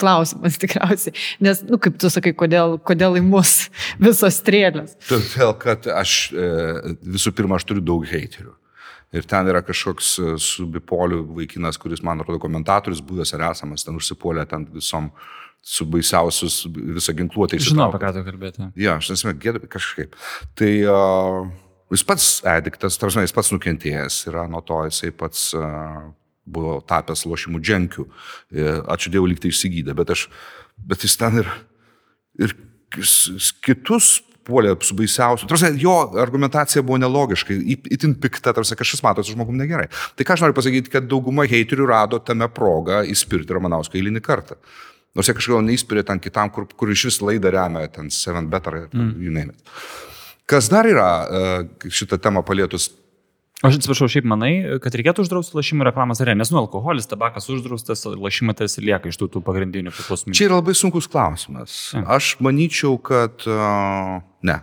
klausimas 0.00 0.58
tikriausiai. 0.62 1.16
Nes, 1.44 1.62
nu, 1.68 1.80
kaip 1.80 1.96
tu 2.00 2.12
sakai, 2.12 2.34
kodėl, 2.36 2.76
kodėl 2.84 3.16
į 3.20 3.24
mus 3.24 3.70
visos 4.04 4.42
strėlės. 4.42 4.98
Todėl, 5.08 5.54
kad 5.60 5.88
aš 5.94 6.18
e, 6.32 6.50
visų 7.16 7.32
pirma, 7.36 7.56
aš 7.60 7.70
turiu 7.70 7.84
daug 7.84 8.04
heiterių. 8.08 8.52
Ir 9.14 9.26
ten 9.30 9.46
yra 9.46 9.60
kažkoks 9.62 10.10
e, 10.18 10.34
su 10.42 10.66
bipoliu 10.68 11.22
vaikinas, 11.36 11.78
kuris, 11.80 12.02
man 12.04 12.20
atrodo, 12.20 12.40
komentatorius 12.42 13.00
buvęs 13.06 13.32
ar 13.36 13.48
esamas, 13.52 13.86
ten 13.86 13.94
užsipuolė 13.94 14.42
ten 14.50 14.66
visom 14.74 15.06
uh, 15.12 15.32
su 15.64 15.86
baisiausius 15.88 16.64
visą 16.68 17.14
ginkluotę. 17.16 17.58
Žinau, 17.62 17.88
apie 17.88 18.02
ką 18.02 18.12
tu 18.16 18.24
kalbėti. 18.26 18.68
Ja, 18.76 18.98
aš 19.00 19.14
nesame 19.14 19.32
gėda 19.40 19.62
kažkaip. 19.70 20.18
Tai 20.60 20.72
uh, 20.92 21.46
jis 21.94 22.04
pats 22.04 22.28
ediktas, 22.52 23.00
tarsi 23.00 23.24
jis 23.24 23.32
pats 23.34 23.52
nukentėjęs 23.54 24.20
yra 24.28 24.44
nuo 24.50 24.60
to, 24.66 24.82
jisai 24.90 25.14
pats 25.16 25.48
uh, 25.56 26.12
buvo 26.44 26.78
tapęs 26.84 27.24
lošimų 27.28 27.60
dženkių. 27.64 28.04
E, 28.52 28.68
ačiū 28.92 29.12
Dievui, 29.12 29.32
liktai 29.32 29.50
išsigydė, 29.52 29.96
bet, 29.96 30.12
aš, 30.14 30.26
bet 30.76 31.04
jis 31.06 31.16
ten 31.20 31.40
ir, 31.40 31.50
ir 32.36 32.54
kitus 33.64 34.18
puolė 34.44 34.74
su 34.84 34.96
baisiausiu. 34.98 35.48
Tarsi, 35.48 35.70
jo 35.80 35.94
argumentacija 36.20 36.84
buvo 36.84 36.98
nelogiška, 37.00 37.56
itin 37.96 38.12
pikta, 38.20 38.52
tarsi 38.56 38.76
kažkas 38.76 39.00
mato 39.06 39.24
su 39.24 39.32
žmogum 39.32 39.56
negerai. 39.56 39.88
Tai 39.88 40.26
ką 40.28 40.36
aš 40.36 40.44
noriu 40.44 40.58
pasakyti, 40.58 40.92
kad 40.92 41.08
dauguma 41.08 41.46
heiterių 41.48 41.88
rado 41.88 42.20
tame 42.20 42.50
progą 42.52 43.00
įspirti 43.08 43.56
Ramanauską 43.56 43.96
eilinį 44.00 44.20
kartą. 44.24 44.60
Nors 45.14 45.30
jie 45.30 45.36
kažkodėl 45.38 45.62
neįspyrė 45.68 46.02
ten 46.08 46.18
kitam, 46.22 46.50
kur, 46.50 46.66
kur 46.74 46.90
iš 46.90 47.06
vis 47.08 47.20
laidą 47.22 47.52
remia, 47.54 47.86
ten 47.92 48.10
7 48.10 48.50
better, 48.50 48.88
mm. 48.90 49.14
you 49.22 49.30
name 49.34 49.54
it. 49.54 49.74
Kas 50.50 50.66
dar 50.68 50.88
yra 50.90 51.08
e, 51.24 51.88
šitą 51.88 52.18
temą 52.20 52.42
palėtus? 52.44 52.90
Aš 53.64 53.78
atsiprašau, 53.78 54.10
šiaip 54.10 54.26
manai, 54.28 54.50
kad 54.82 54.96
reikėtų 54.98 55.24
uždrausti 55.24 55.56
lašimų 55.56 55.86
reklamas 55.86 56.20
ar 56.20 56.32
ne, 56.32 56.34
nes 56.42 56.50
nu 56.52 56.58
alkoholis, 56.60 57.06
tabakas 57.08 57.46
uždraustas, 57.48 58.02
lašimai 58.04 58.56
tarsi 58.58 58.82
lieka 58.84 59.08
iš 59.08 59.16
tų, 59.20 59.30
tų 59.36 59.42
pagrindinių 59.46 59.94
priklausomybių. 59.94 60.36
Čia 60.36 60.48
yra 60.50 60.58
labai 60.58 60.74
sunkus 60.76 61.08
klausimas. 61.08 61.76
Ja. 61.94 62.02
Aš 62.18 62.34
manyčiau, 62.44 62.98
kad 63.00 63.46
uh, 63.48 64.18
ne. 64.44 64.58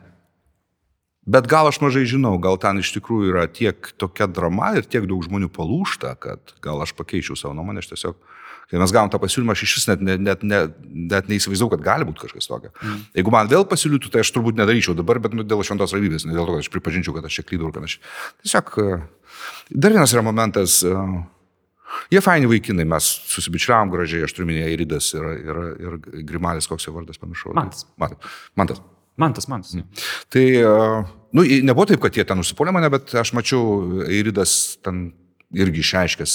Bet 1.32 1.47
gal 1.49 1.72
aš 1.72 1.80
mažai 1.82 2.04
žinau, 2.10 2.36
gal 2.43 2.60
ten 2.62 2.84
iš 2.84 2.91
tikrųjų 2.99 3.32
yra 3.32 3.47
tiek 3.49 3.89
tokia 3.97 4.28
drama 4.30 4.76
ir 4.78 4.86
tiek 4.86 5.08
daug 5.10 5.24
žmonių 5.26 5.49
palūšta, 5.56 6.14
kad 6.22 6.54
gal 6.62 6.84
aš 6.86 6.93
pakeičiau 6.99 7.39
savo 7.39 7.56
nuomonę, 7.58 7.82
aš 7.82 7.93
tiesiog 7.95 8.20
uh, 8.20 8.41
Kai 8.72 8.80
mes 8.80 8.93
gavom 8.95 9.09
tą 9.11 9.19
pasiūlymą, 9.19 9.51
aš 9.51 9.65
iš 9.65 9.74
vis 9.78 9.88
net, 9.89 10.03
net, 10.07 10.22
net, 10.24 10.45
net, 10.47 10.78
net 11.11 11.28
neįsivaizdavau, 11.28 11.74
kad 11.74 11.84
gali 11.84 12.07
būti 12.07 12.24
kažkas 12.24 12.47
tokio. 12.47 12.72
Mm. 12.80 13.01
Jeigu 13.19 13.34
man 13.36 13.49
vėl 13.51 13.65
pasiūlytų, 13.67 14.13
tai 14.13 14.24
aš 14.24 14.32
turbūt 14.32 14.55
nedaryčiau 14.59 14.95
dabar, 14.95 15.19
bet 15.24 15.36
nu, 15.36 15.43
dėl 15.43 15.63
šventos 15.67 15.91
ramybės, 15.97 16.24
ne 16.24 16.38
dėl 16.38 16.47
to, 16.47 16.55
kad 16.55 16.63
aš 16.63 16.72
pripažinčiau, 16.72 17.17
kad 17.17 17.28
aš 17.28 17.41
čia 17.41 17.45
klydau 17.49 17.74
ir 17.74 17.89
aš... 17.89 17.97
Tiesiog 18.45 18.72
e, 18.80 18.88
dar 19.76 19.97
vienas 19.97 20.15
yra 20.15 20.24
momentas. 20.24 20.80
Uh, 20.88 21.19
Jie 22.11 22.22
faini 22.24 22.47
vaikinai, 22.47 22.86
mes 22.88 23.07
susibičiavom 23.28 23.91
gražiai, 23.91 24.24
aš 24.24 24.36
turiu 24.36 24.47
minėję 24.47 24.72
Iridas 24.78 25.11
ir, 25.11 25.28
ir, 25.43 25.61
ir 25.84 26.24
Grimalis, 26.28 26.69
koks 26.72 26.88
jo 26.88 26.95
vardas 26.95 27.19
pamiršau. 27.19 27.51
Mantas. 27.57 27.84
Mantas. 27.99 28.32
Mantas. 28.55 28.84
Mantas, 29.19 29.47
mantas. 29.51 29.74
Mm. 29.76 30.05
Tai, 30.32 30.45
uh, 30.63 31.09
nu, 31.36 31.43
nebuvo 31.67 31.86
taip, 31.89 31.99
kad 32.03 32.15
jie 32.15 32.24
ten 32.28 32.39
užsipuolė 32.41 32.74
mane, 32.76 32.88
bet 32.93 33.11
aš 33.19 33.34
mačiau 33.36 34.05
Iridas 34.07 34.78
ten 34.86 35.09
irgi 35.54 35.84
išaiškęs, 35.84 36.34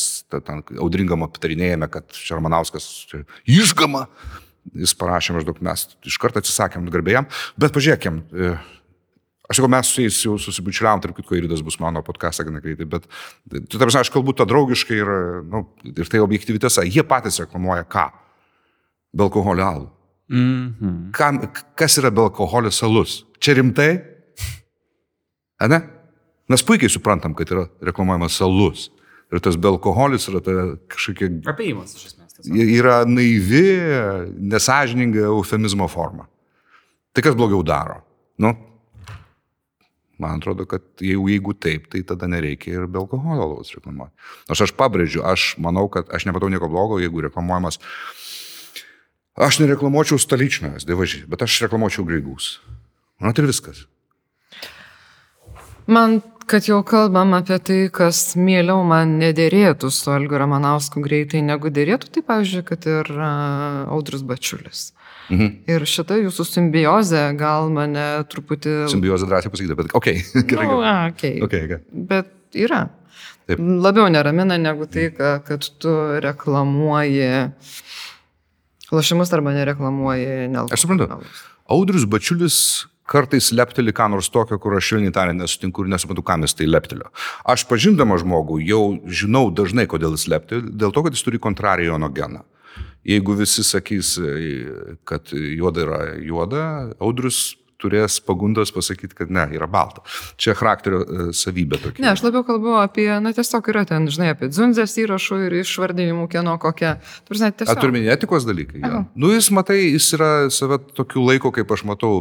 audringam 0.83 1.25
aptarinėjame, 1.27 1.89
kad 1.93 2.17
Šarmanauskas 2.17 2.87
išgama, 3.49 4.07
jis 4.77 4.95
parašė 4.99 5.37
maždaug 5.37 5.61
mes 5.65 5.87
iš 6.07 6.19
karto 6.21 6.43
atsisakėm 6.43 6.89
garbėjam, 6.93 7.29
bet 7.61 7.75
pažiūrėkim, 7.75 8.21
e, 8.35 8.53
aš 9.49 9.61
sakau, 9.61 9.71
mes 9.73 9.91
su 9.93 10.05
jais 10.05 10.21
jau 10.27 10.37
susibučiavom, 10.43 11.03
tarp 11.05 11.17
kitko, 11.17 11.39
Iridas 11.39 11.63
bus 11.65 11.79
mano 11.83 12.03
podcast'ą 12.07 12.49
gana 12.49 12.63
greitai, 12.65 12.89
bet, 12.97 13.07
tu 13.71 13.81
tarsi, 13.81 14.01
aš 14.03 14.13
kalbu 14.15 14.37
tą 14.37 14.49
draugiškai 14.49 15.01
ir, 15.01 15.13
nu, 15.49 15.67
ir 15.93 16.13
tai 16.13 16.23
objektyvi 16.25 16.63
tiesa, 16.63 16.85
jie 16.87 17.05
patys 17.07 17.41
reklamuoja 17.45 17.87
ką? 17.89 18.09
Be 19.17 19.25
alkoholio 19.29 19.65
alų. 19.65 19.89
Mm 20.29 20.75
-hmm. 20.81 21.11
Kam, 21.15 21.39
kas 21.79 21.99
yra 21.99 22.11
be 22.11 22.21
alkoholio 22.21 22.71
salus? 22.71 23.25
Čia 23.39 23.55
rimtai? 23.55 24.03
Ane? 25.59 25.81
Mes 26.49 26.63
puikiai 26.63 26.91
suprantam, 26.91 27.35
kad 27.35 27.51
yra 27.51 27.69
reklamuojamas 27.81 28.37
salus. 28.37 28.91
Ir 29.35 29.43
tas 29.43 29.59
belkoholis 29.59 30.29
yra 30.31 30.41
ta 30.45 30.53
kažkokia... 30.93 31.33
Apėjimas, 31.51 31.97
iš 31.99 32.13
esmės. 32.13 32.39
Yra 32.47 33.01
naivi, 33.09 33.65
nesažininga 34.53 35.27
eufemizmo 35.33 35.89
forma. 35.91 36.29
Tai 37.17 37.25
kas 37.25 37.37
blogiau 37.39 37.65
daro? 37.67 38.03
Nu, 38.39 38.53
man 40.21 40.39
atrodo, 40.39 40.67
kad 40.69 40.85
jeigu, 41.01 41.27
jeigu 41.33 41.57
taip, 41.59 41.89
tai 41.93 42.03
tada 42.07 42.29
nereikia 42.31 42.77
ir 42.77 42.87
be 42.87 43.01
alkoholio 43.01 43.49
alaus 43.49 43.73
reklamuoti. 43.75 44.13
Nors 44.51 44.63
aš 44.67 44.75
pabrėžiu, 44.77 45.25
aš 45.27 45.55
manau, 45.63 45.89
kad 45.93 46.13
aš 46.15 46.29
nematau 46.29 46.53
nieko 46.53 46.71
blogo, 46.73 47.01
jeigu 47.03 47.25
reklamuojamas. 47.27 47.81
Aš 49.37 49.59
nereklamuočiau 49.61 50.21
staličnas, 50.21 50.87
dievažiai, 50.89 51.27
bet 51.29 51.45
aš 51.45 51.59
reklamuočiau 51.67 52.07
greigus. 52.09 52.57
Man 53.21 53.37
ir 53.37 53.49
viskas. 53.49 53.85
Man 55.87 56.21
kad 56.47 56.67
jau 56.69 56.79
kalbam 56.87 57.35
apie 57.37 57.59
tai, 57.63 57.79
kas 57.93 58.37
mieliau 58.39 58.85
man 58.87 59.17
nedėrėtų 59.21 59.91
su 59.93 60.13
Algiu 60.15 60.39
Ramanausku 60.41 61.03
greitai 61.05 61.43
negu 61.45 61.73
dėrėtų, 61.75 62.11
tai 62.15 62.23
pavyzdžiui, 62.27 62.63
kad 62.69 62.87
ir 62.91 63.11
Audrus 63.17 64.23
Bačiulis. 64.27 64.91
Mhm. 65.27 65.49
Ir 65.73 65.87
šita 65.91 66.21
jūsų 66.21 66.47
simbiozė 66.47 67.25
gal 67.39 67.71
mane 67.75 68.07
truputį... 68.31 68.85
Simbiozė 68.93 69.27
drąsiai 69.27 69.51
pasakyti, 69.51 69.79
bet 69.79 69.95
okei. 69.99 70.23
Okay. 70.23 70.47
gerai, 70.53 70.69
nu, 70.71 70.79
okay. 70.85 71.35
okay, 71.43 71.67
okay. 71.67 72.05
Bet 72.13 72.31
yra. 72.55 72.87
Taip. 73.47 73.61
Labiau 73.61 74.07
neramina 74.11 74.59
negu 74.59 74.87
tai, 74.91 75.09
kad 75.15 75.67
tu 75.83 75.93
reklamuoji 76.23 77.31
lošimus 78.95 79.33
arba 79.35 79.55
nereklamuoji 79.55 80.51
nelgų. 80.55 80.75
Aš 80.75 80.87
suprantu. 80.87 81.23
Audrius 81.75 82.07
Bačiulis 82.11 82.59
kartais 83.11 83.53
lepteli 83.55 83.95
ką 83.97 84.11
nors 84.15 84.31
tokio, 84.33 84.59
kur 84.63 84.77
aš 84.79 84.93
švelniai 84.93 85.15
tariant 85.15 85.43
nesutinku 85.43 85.85
ir 85.85 85.93
nesuprantu, 85.93 86.25
kam 86.27 86.47
jis 86.47 86.57
tai 86.59 86.69
leptelio. 86.71 87.11
Aš 87.47 87.67
pažindama 87.71 88.19
žmogų 88.23 88.61
jau 88.67 88.83
žinau 89.07 89.49
dažnai, 89.55 89.87
kodėl 89.91 90.19
jis 90.19 90.29
lepteli, 90.33 90.75
dėl 90.75 90.95
to, 90.95 91.07
kad 91.07 91.17
jis 91.17 91.27
turi 91.27 91.43
kontrarijono 91.43 92.11
geną. 92.15 92.45
Jeigu 93.07 93.37
visi 93.39 93.63
sakys, 93.63 94.17
kad 95.07 95.31
juoda 95.31 95.85
yra 95.87 96.01
juoda, 96.19 96.65
audrius 96.99 97.55
turės 97.81 98.19
pagundos 98.25 98.73
pasakyti, 98.75 99.15
kad 99.17 99.33
ne, 99.33 99.45
yra 99.57 99.69
balta. 99.71 100.03
Čia 100.41 100.57
charakterio 100.57 101.03
e, 101.03 101.27
savybė 101.37 101.81
tokia. 101.83 102.03
Ne, 102.05 102.11
aš 102.15 102.25
labiau 102.25 102.45
kalbu 102.47 102.79
apie, 102.81 103.09
na 103.23 103.33
tiesiog 103.37 103.69
yra 103.73 103.85
ten, 103.89 104.09
žinai, 104.13 104.33
apie 104.35 104.49
dzunzės 104.53 104.97
įrašų 105.03 105.43
ir 105.47 105.59
išvardinimų, 105.61 106.27
kieno 106.33 106.57
kokia. 106.63 106.97
Turime 107.29 108.07
etikos 108.15 108.49
dalykai. 108.49 108.81
Ja. 108.83 109.05
Nu, 109.15 109.33
jis, 109.35 109.51
matai, 109.55 109.83
jis 109.91 110.09
yra 110.17 110.31
save 110.53 110.81
tokiu 110.97 111.27
laiku, 111.27 111.53
kaip 111.55 111.77
aš 111.77 111.85
matau, 111.89 112.15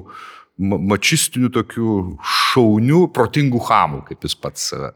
mačistinių 0.58 1.52
tokių 1.56 1.94
šaunių, 2.24 3.06
protingų 3.16 3.62
hamų, 3.70 4.04
kaip 4.10 4.28
jis 4.28 4.36
pats 4.40 4.70
save. 4.72 4.94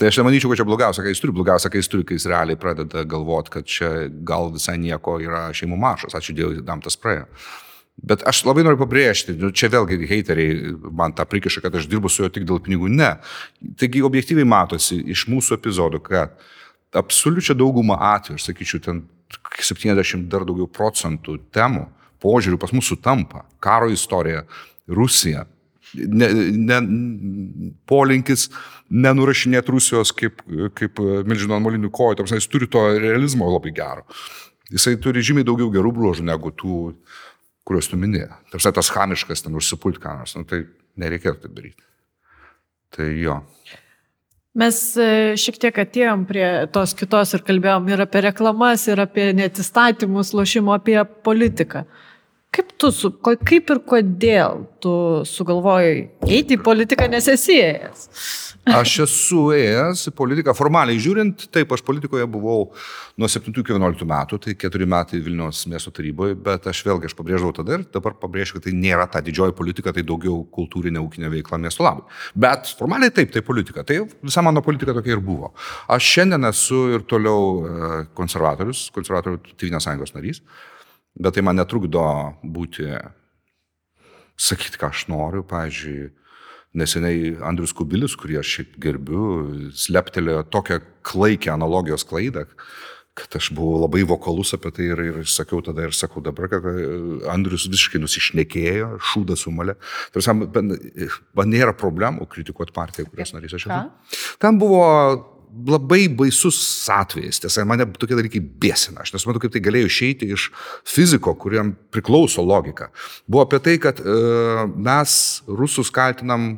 Tai 0.00 0.08
aš 0.08 0.16
nemanyčiau, 0.16 0.48
kad 0.48 0.62
čia 0.62 0.64
blogiausia, 0.64 1.02
kai 1.04 1.10
jis 1.12 1.20
turi, 1.20 1.34
blogiausia, 1.36 1.68
kai 1.68 1.82
jis 1.82 1.90
turi, 1.92 2.04
kai 2.08 2.16
jis 2.16 2.24
realiai 2.30 2.56
pradeda 2.56 3.02
galvoti, 3.04 3.52
kad 3.52 3.66
čia 3.68 3.90
gal 4.24 4.48
visai 4.54 4.78
nieko 4.80 5.18
yra 5.20 5.50
šeimų 5.56 5.76
maršas, 5.76 6.16
ačiū 6.16 6.32
Dievui, 6.38 6.62
tam 6.64 6.80
tas 6.80 6.96
praėjo. 6.96 7.26
Bet 8.00 8.24
aš 8.24 8.40
labai 8.48 8.64
noriu 8.64 8.80
pabrėžti, 8.80 9.34
nu, 9.36 9.50
čia 9.52 9.68
vėlgi 9.68 10.08
heiteriai 10.08 10.72
man 10.96 11.12
tą 11.12 11.26
prikiša, 11.28 11.60
kad 11.66 11.76
aš 11.76 11.84
dirbu 11.90 12.08
su 12.08 12.24
juo 12.24 12.30
tik 12.32 12.46
dėl 12.48 12.62
pinigų. 12.64 12.88
Ne. 12.88 13.10
Taigi 13.76 14.00
objektyviai 14.06 14.48
matosi 14.48 15.02
iš 15.12 15.26
mūsų 15.28 15.58
epizodų, 15.58 16.00
kad 16.08 16.38
absoliučia 16.96 17.58
dauguma 17.58 17.98
atvejų, 18.14 18.40
aš 18.40 18.48
sakyčiau, 18.48 18.80
ten 18.86 19.02
70 19.60 20.30
dar 20.32 20.48
daugiau 20.48 20.70
procentų 20.70 21.36
temų, 21.52 21.90
požiūrių 22.22 22.58
pas 22.60 22.74
mūsų 22.76 22.96
sutampa. 22.96 23.44
Karo 23.62 23.90
istorija, 23.92 24.44
Rusija. 24.90 25.46
Ne, 25.94 26.28
ne, 26.54 26.76
polinkis 27.90 28.46
nenurašinėti 28.90 29.74
Rusijos 29.74 30.12
kaip, 30.14 30.42
kaip 30.78 31.00
milžino 31.26 31.58
molinių 31.62 31.90
kojų, 31.94 32.20
tam 32.20 32.30
jis 32.30 32.46
turi 32.50 32.68
to 32.70 32.84
realizmo 32.94 33.48
labai 33.50 33.72
gero. 33.74 34.06
Jisai 34.70 34.94
turi 35.02 35.22
žymiai 35.26 35.46
daugiau 35.46 35.70
gerų 35.74 35.90
bruožų 35.96 36.26
negu 36.28 36.52
tų, 36.54 36.92
kuriuos 37.66 37.90
tu 37.90 37.98
minėjai. 37.98 38.30
Tarsi 38.52 38.74
tas 38.76 38.90
chamiškas 38.94 39.42
ten 39.46 39.58
užsipult 39.58 39.98
ką 40.02 40.20
nors, 40.20 40.36
nu, 40.38 40.46
tai 40.46 40.62
nereikėtų 41.00 41.46
taip 41.46 41.56
daryti. 41.56 41.82
Tai 42.94 43.08
jo. 43.18 43.40
Mes 44.60 44.78
e, 44.98 45.10
šiek 45.38 45.58
tiek 45.62 45.76
atėjom 45.78 46.22
prie 46.26 46.46
tos 46.74 46.94
kitos 46.98 47.34
ir 47.34 47.42
kalbėjom 47.46 47.86
ir 47.90 48.02
apie 48.02 48.22
reklamas, 48.26 48.86
ir 48.90 49.02
apie 49.02 49.28
netistatymus, 49.38 50.32
lošimo, 50.34 50.74
apie 50.74 50.98
politiką. 51.26 51.84
Uh, 51.86 52.09
Kaip 52.50 52.72
tu, 52.82 52.88
su, 52.90 53.12
kaip 53.22 53.68
ir 53.70 53.78
kodėl 53.86 54.64
tu 54.82 54.92
sugalvojai 55.28 56.08
eiti 56.26 56.56
į 56.56 56.62
politiką, 56.66 57.06
nes 57.12 57.28
esi 57.30 57.60
ėjęs? 57.62 58.08
Aš 58.74 58.94
esu 59.04 59.44
ėjęs 59.54 60.02
į 60.10 60.12
politiką, 60.18 60.50
formaliai 60.58 60.98
žiūrint, 60.98 61.44
taip, 61.54 61.70
aš 61.76 61.84
politikoje 61.86 62.26
buvau 62.30 62.64
nuo 63.20 63.28
7 63.30 63.54
iki 63.54 63.76
11 63.76 64.02
metų, 64.10 64.40
tai 64.42 64.54
4 64.66 64.88
metai 64.90 65.20
Vilnius 65.22 65.60
miesto 65.70 65.92
taryboje, 65.94 66.34
bet 66.48 66.66
aš 66.72 66.80
vėlgi 66.88 67.06
aš 67.06 67.14
pabrėždavau 67.20 67.54
tada 67.60 67.76
ir 67.78 67.84
dabar 67.94 68.16
pabrėžiu, 68.18 68.58
kad 68.58 68.66
tai 68.66 68.74
nėra 68.74 69.06
ta 69.06 69.22
didžioji 69.22 69.54
politika, 69.60 69.94
tai 69.94 70.02
daugiau 70.08 70.42
kultūrinė 70.58 70.98
ūkinė 71.04 71.30
veikla 71.36 71.60
miesto 71.62 71.86
labui. 71.86 72.02
Bet 72.34 72.74
formaliai 72.80 73.14
taip, 73.14 73.30
tai 73.30 73.44
politika, 73.46 73.86
tai 73.86 74.00
visa 74.10 74.42
mano 74.42 74.64
politika 74.66 74.96
tokia 74.98 75.14
ir 75.14 75.22
buvo. 75.22 75.54
Aš 75.86 76.10
šiandien 76.16 76.50
esu 76.50 76.82
ir 76.96 77.06
toliau 77.06 77.46
e, 77.62 78.02
konservatorius, 78.18 78.88
konservatorių 78.98 79.54
Tyvinės 79.54 79.86
sąjungos 79.86 80.18
narys 80.18 80.42
bet 81.18 81.36
tai 81.36 81.44
man 81.46 81.58
netrukdo 81.60 82.04
būti, 82.44 82.86
sakyti, 84.40 84.80
ką 84.80 84.92
aš 84.92 85.06
noriu. 85.12 85.44
Pavyzdžiui, 85.46 86.10
neseniai 86.78 87.34
Andrius 87.46 87.74
Kubilius, 87.76 88.16
kurį 88.18 88.40
aš 88.40 88.54
šiaip 88.56 88.78
gerbiu, 88.82 89.24
sleptelėjo 89.74 90.44
tokią 90.54 90.80
klaikę 91.06 91.52
analogijos 91.52 92.06
klaidą, 92.06 92.46
kad 93.18 93.34
aš 93.36 93.50
buvau 93.56 93.82
labai 93.82 94.04
vokalus 94.06 94.54
apie 94.54 94.70
tai 94.76 94.86
ir, 94.92 95.02
ir 95.10 95.26
sakiau 95.28 95.60
tada 95.66 95.88
ir 95.88 95.96
sakau 95.96 96.22
dabar, 96.24 96.46
kad 96.52 96.64
e, 96.70 96.86
Andrius 97.32 97.66
visiškai 97.68 98.00
nusišnekėjo, 98.00 98.92
šūdą 99.10 99.36
sumalė. 99.38 99.74
Tarsi, 100.14 100.30
man 100.30 101.50
nėra 101.50 101.74
problemų 101.76 102.28
kritikuoti 102.30 102.74
partiją, 102.76 103.10
kurios 103.10 103.34
narys 103.34 103.58
aš 103.58 103.66
esu. 103.66 103.82
Ten 104.40 104.62
buvo 104.62 104.86
labai 105.66 106.06
baisus 106.08 106.58
atvejis. 106.90 107.40
Tiesa, 107.42 107.64
mane 107.68 107.86
tokie 107.98 108.16
dalykai 108.18 108.40
bėsina. 108.40 109.02
Aš 109.04 109.14
nesuprantu, 109.14 109.44
kaip 109.44 109.54
tai 109.54 109.62
galėjo 109.64 109.90
išeiti 109.90 110.30
iš 110.34 110.48
fiziko, 110.88 111.34
kuriam 111.38 111.74
priklauso 111.92 112.44
logika. 112.46 112.90
Buvo 113.26 113.44
apie 113.46 113.60
tai, 113.64 113.76
kad 113.82 114.00
e, 114.00 114.16
mes 114.76 115.14
rusus 115.48 115.92
kaltinam 115.94 116.54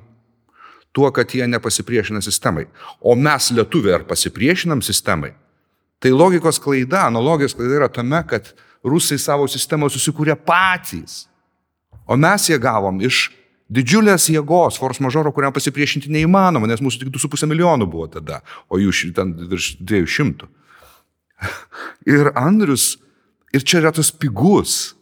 tuo, 0.92 1.08
kad 1.14 1.32
jie 1.32 1.46
nepasipriešina 1.48 2.22
sistemai. 2.24 2.66
O 3.00 3.16
mes 3.16 3.50
lietuviai 3.54 4.00
ar 4.00 4.06
pasipriešinam 4.08 4.84
sistemai? 4.84 5.32
Tai 6.02 6.12
logikos 6.12 6.58
klaida, 6.60 7.06
analogijos 7.06 7.54
klaida 7.56 7.78
yra 7.80 7.88
tame, 7.92 8.20
kad 8.28 8.52
rusai 8.84 9.18
savo 9.22 9.46
sistemą 9.48 9.88
susikūrė 9.92 10.36
patys. 10.46 11.24
O 12.06 12.18
mes 12.18 12.48
jie 12.50 12.58
gavom 12.60 12.98
iš 13.04 13.28
didžiulės 13.72 14.28
jėgos, 14.32 14.78
force 14.80 15.02
majoro, 15.04 15.32
kuriam 15.34 15.54
pasipriešinti 15.54 16.12
neįmanoma, 16.12 16.68
nes 16.70 16.82
mūsų 16.84 17.04
tik 17.04 17.14
2,5 17.14 17.48
milijonų 17.50 17.88
buvo 17.90 18.08
tada, 18.12 18.42
o 18.68 18.80
jų 18.80 19.12
ten 19.16 19.34
virš 19.52 19.76
200. 19.80 20.50
Ir 22.12 22.32
Andrius, 22.38 22.96
ir 23.54 23.64
čia 23.66 23.82
yra 23.82 23.92
tas 23.94 24.12
pigus, 24.14 24.94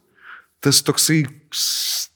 tas 0.64 0.82
toksai, 0.84 1.22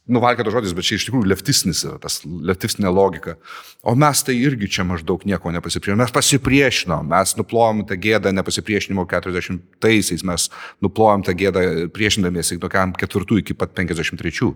nuvalkėtas 0.05 0.53
žodis, 0.53 0.75
bet 0.77 0.85
čia 0.85 0.99
iš 0.99 1.07
tikrųjų 1.09 1.29
leftisnis 1.31 1.81
yra, 1.87 1.97
tas 2.03 2.19
leftistinė 2.25 2.93
logika. 2.93 3.39
O 3.85 3.95
mes 3.97 4.21
tai 4.27 4.37
irgi 4.37 4.69
čia 4.77 4.85
maždaug 4.85 5.25
nieko 5.29 5.53
nepasipriešinom. 5.55 6.03
Mes 6.03 6.13
pasipriešinom, 6.13 7.09
mes 7.09 7.33
nuplojom 7.41 7.85
tą 7.89 7.97
gėdą 8.01 8.35
nepasipriešinimo 8.37 9.07
40-aisiais, 9.09 10.27
mes 10.29 10.51
nuplojom 10.85 11.25
tą 11.25 11.37
gėdą 11.41 11.65
priešindamiesi 11.97 12.61
tokiam 12.63 12.93
ketvirtų 13.01 13.41
iki 13.41 13.57
pat 13.57 13.73
53 13.77 14.53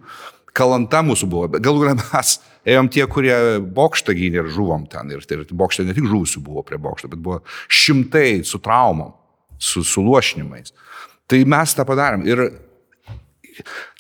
kalanta 0.57 1.03
mūsų 1.07 1.29
buvo, 1.31 1.49
bet 1.55 1.65
galų 1.65 1.85
galę 1.85 1.97
mes 2.01 2.35
ėjom 2.69 2.91
tie, 2.93 3.05
kurie 3.11 3.37
bokštą 3.75 4.15
gynė 4.17 4.43
ir 4.43 4.53
žuvom 4.55 4.87
ten. 4.91 5.11
Ir, 5.15 5.25
ir 5.25 5.45
bokštą 5.51 5.87
ne 5.89 5.97
tik 5.97 6.09
žuvusių 6.09 6.43
buvo 6.45 6.65
prie 6.67 6.81
bokšto, 6.83 7.11
bet 7.13 7.23
buvo 7.25 7.41
šimtai 7.69 8.45
su 8.47 8.61
traumom, 8.63 9.15
su, 9.59 9.85
su 9.87 10.05
lošinimais. 10.05 10.75
Tai 11.29 11.43
mes 11.53 11.75
tą 11.77 11.85
padarėm. 11.89 12.25
Ir 12.29 12.45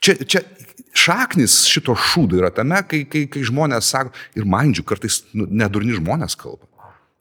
čia, 0.00 0.16
čia 0.24 0.42
šaknis 0.98 1.60
šito 1.68 1.94
šūdo 1.98 2.40
yra 2.40 2.50
tame, 2.54 2.80
kai, 2.88 3.04
kai, 3.10 3.26
kai 3.30 3.44
žmonės 3.46 3.92
sako, 3.92 4.14
ir 4.38 4.48
mandžiu, 4.48 4.84
kartais 4.88 5.22
nu, 5.36 5.46
nedurni 5.46 5.96
žmonės 5.98 6.36
kalba. 6.38 6.66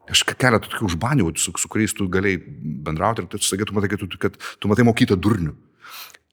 Aš 0.07 0.23
keletą 0.23 0.69
tokių 0.71 0.88
užbaniau, 0.88 1.34
su, 1.36 1.51
su 1.59 1.69
kuriais 1.71 1.91
tu 1.95 2.07
galėjai 2.11 2.39
bendrauti 2.88 3.25
ir 3.25 3.28
tu 3.32 3.41
sakai, 3.43 3.67
tu 3.67 3.75
matai, 3.75 3.89
kad 3.91 4.03
tu, 4.03 4.19
kad 4.21 4.38
tu 4.39 4.71
matai 4.71 4.86
mokytą 4.88 5.17
durnių. 5.19 5.51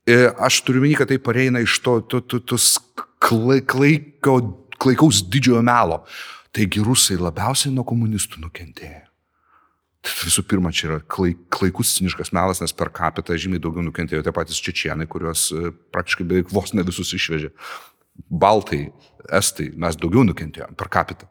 E, 0.04 0.28
aš 0.36 0.60
turiu 0.66 0.82
minį, 0.84 0.98
kad 1.00 1.08
tai 1.08 1.16
pareina 1.22 1.62
iš 1.64 1.78
to, 1.84 1.96
to, 2.04 2.20
to, 2.28 2.40
tos 2.44 2.74
klai, 3.24 3.62
klaiko, 3.64 4.36
klaikaus 4.80 5.22
didžiojo 5.24 5.62
melo. 5.64 6.02
Taigi 6.54 6.84
rusai 6.84 7.16
labiausiai 7.18 7.72
nuo 7.74 7.86
komunistų 7.88 8.42
nukentėjo. 8.44 9.02
Tai 10.04 10.12
visų 10.20 10.44
pirma, 10.44 10.68
čia 10.74 10.90
yra 10.90 10.98
klaikus 11.08 11.94
ciniškas 11.96 12.34
melas, 12.36 12.60
nes 12.60 12.74
per 12.76 12.90
kapitą 12.92 13.38
žymiai 13.40 13.62
daugiau 13.64 13.86
nukentėjo 13.86 14.20
tie 14.26 14.34
patys 14.36 14.60
čečienai, 14.60 15.08
kuriuos 15.08 15.46
e, 15.56 15.72
praktiškai 15.94 16.26
beveik 16.28 16.52
vos 16.52 16.74
ne 16.76 16.84
visus 16.84 17.14
išvežė. 17.16 17.54
Baltai, 18.28 18.82
estai, 19.32 19.70
mes 19.80 19.96
daugiau 19.96 20.26
nukentėjome 20.28 20.76
per 20.76 20.92
kapitą. 20.92 21.30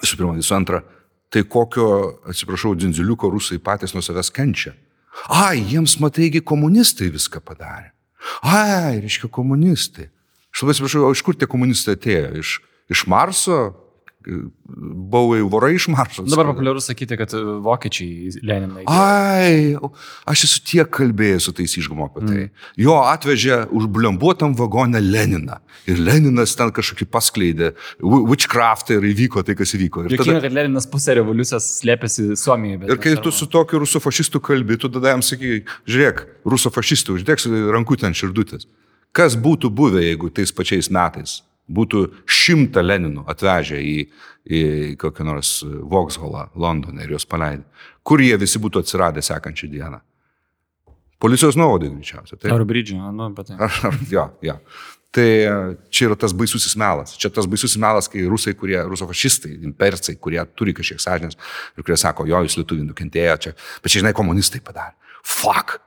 Visų 0.00 0.16
pirma, 0.16 0.32
visų 0.38 0.56
antra, 0.56 0.80
tai 1.28 1.44
kokio, 1.44 1.90
atsiprašau, 2.32 2.72
dzinziliuko 2.80 3.28
rusai 3.36 3.60
patys 3.60 3.92
nuo 3.92 4.00
savęs 4.02 4.32
kenčia. 4.32 4.72
Ai, 5.28 5.60
jiems 5.66 5.98
mataigi 6.02 6.42
komunistai 6.44 7.10
viską 7.12 7.42
padarė. 7.44 7.90
Ai, 8.46 9.00
reiškia 9.02 9.30
komunistai. 9.32 10.08
Aš 10.50 10.62
labai 10.62 10.74
atsiprašau, 10.74 11.10
iš 11.14 11.22
kur 11.24 11.38
tie 11.38 11.48
komunistai 11.50 11.96
atėjo? 11.96 12.30
Iš, 12.42 12.54
iš 12.92 13.04
Marso, 13.10 13.60
buvai 14.20 15.40
vorai 15.40 15.74
iš 15.74 15.86
Marso. 15.88 16.22
Dabar 16.28 16.50
populiaru 16.50 16.80
sakyti, 16.80 17.16
kad 17.16 17.32
e, 17.34 17.40
vokiečiai 17.64 18.42
Leniną. 18.44 18.84
Ai, 18.92 19.76
aš 20.28 20.44
esu 20.48 20.60
tiek 20.68 20.90
kalbėjęs 20.92 21.48
su 21.48 21.54
tais 21.56 21.76
išgumo 21.80 22.10
apie 22.10 22.24
tai. 22.26 22.36
Mm. 22.44 22.68
Jo 22.84 22.98
atvežė 23.08 23.62
užblembuotam 23.76 24.54
vagonę 24.58 25.00
Leniną. 25.00 25.60
Ir 25.88 26.02
Leninas 26.04 26.52
ten 26.58 26.72
kažkokį 26.76 27.08
paskleidė, 27.08 27.72
witchcraftą 28.04 29.00
ir 29.00 29.08
įvyko 29.14 29.44
tai, 29.46 29.56
kas 29.58 29.72
įvyko. 29.78 30.04
Ir 30.10 30.20
tada, 30.20 30.38
kad 30.44 30.56
Leninas 30.58 30.88
pusę 30.90 31.16
revoliucijos 31.16 31.72
slėpėsi 31.80 32.30
Suomijoje. 32.40 32.92
Ir 32.92 33.00
kai 33.00 33.16
tu 33.24 33.32
su 33.34 33.48
tokiu 33.50 33.80
rusų 33.86 34.04
fašistu 34.04 34.42
kalbi, 34.44 34.76
tu 34.80 34.92
tada 34.92 35.16
jam 35.16 35.24
sakai, 35.24 35.62
žiūrėk, 35.88 36.26
rusų 36.44 36.74
fašistų, 36.76 37.20
uždėk 37.20 37.46
rankutę 37.72 38.10
ant 38.10 38.20
širdutės. 38.20 38.68
Kas 39.16 39.34
būtų 39.34 39.72
buvę, 39.74 40.04
jeigu 40.04 40.28
tais 40.30 40.52
pačiais 40.54 40.92
metais 40.92 41.40
būtų 41.70 42.04
šimtą 42.26 42.82
Leninų 42.84 43.24
atvežę 43.30 43.80
į, 43.80 43.96
į 44.50 44.60
kokią 45.00 45.26
nors 45.28 45.56
Vauxhallą 45.64 46.48
Londone 46.58 47.04
ir 47.04 47.16
juos 47.16 47.26
paleidę? 47.28 47.66
Kur 48.06 48.22
jie 48.24 48.36
visi 48.40 48.60
būtų 48.62 48.84
atsiradę 48.84 49.22
sekančią 49.24 49.70
dieną? 49.72 50.00
Policijos 51.20 51.58
nuovadai 51.60 51.90
greičiausiai. 51.92 52.48
Ar 52.48 52.64
bridžio, 52.64 53.10
nu, 53.12 53.28
bet 53.36 53.50
tai. 53.50 53.58
Ar, 53.60 53.74
ar, 53.90 53.98
jo, 54.08 54.24
jo. 54.46 54.56
Tai 55.10 55.26
čia 55.90 56.06
yra 56.06 56.16
tas 56.16 56.32
baisusis 56.36 56.76
melas. 56.78 57.16
Čia 57.18 57.32
tas 57.34 57.48
baisusis 57.50 57.76
melas, 57.82 58.06
kai 58.08 58.22
rusai, 58.30 58.54
kurie, 58.56 58.78
rusofašistai, 58.86 59.56
impercai, 59.66 60.14
kurie 60.22 60.40
turi 60.54 60.72
kažkiek 60.76 61.02
sąžinės 61.02 61.36
ir 61.76 61.84
kurie 61.84 61.98
sako, 61.98 62.28
jo, 62.30 62.40
jūs 62.46 62.56
lietuvių 62.60 62.86
nukentėjo 62.92 63.36
čia, 63.46 63.54
bet 63.82 63.92
čia, 63.92 64.04
žinai, 64.04 64.14
komunistai 64.16 64.62
padarė. 64.64 64.94
Fuck, 65.26 65.80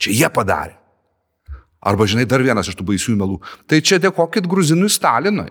čia 0.00 0.16
jie 0.16 0.32
padarė. 0.32 0.79
Arba, 1.80 2.04
žinai, 2.10 2.26
dar 2.28 2.44
vienas 2.44 2.68
iš 2.68 2.76
tų 2.76 2.84
baisių 2.90 3.16
melų. 3.16 3.38
Tai 3.70 3.80
čia 3.80 4.00
dėkokit 4.02 4.48
gruzinui 4.50 4.90
Stalinui. 4.92 5.48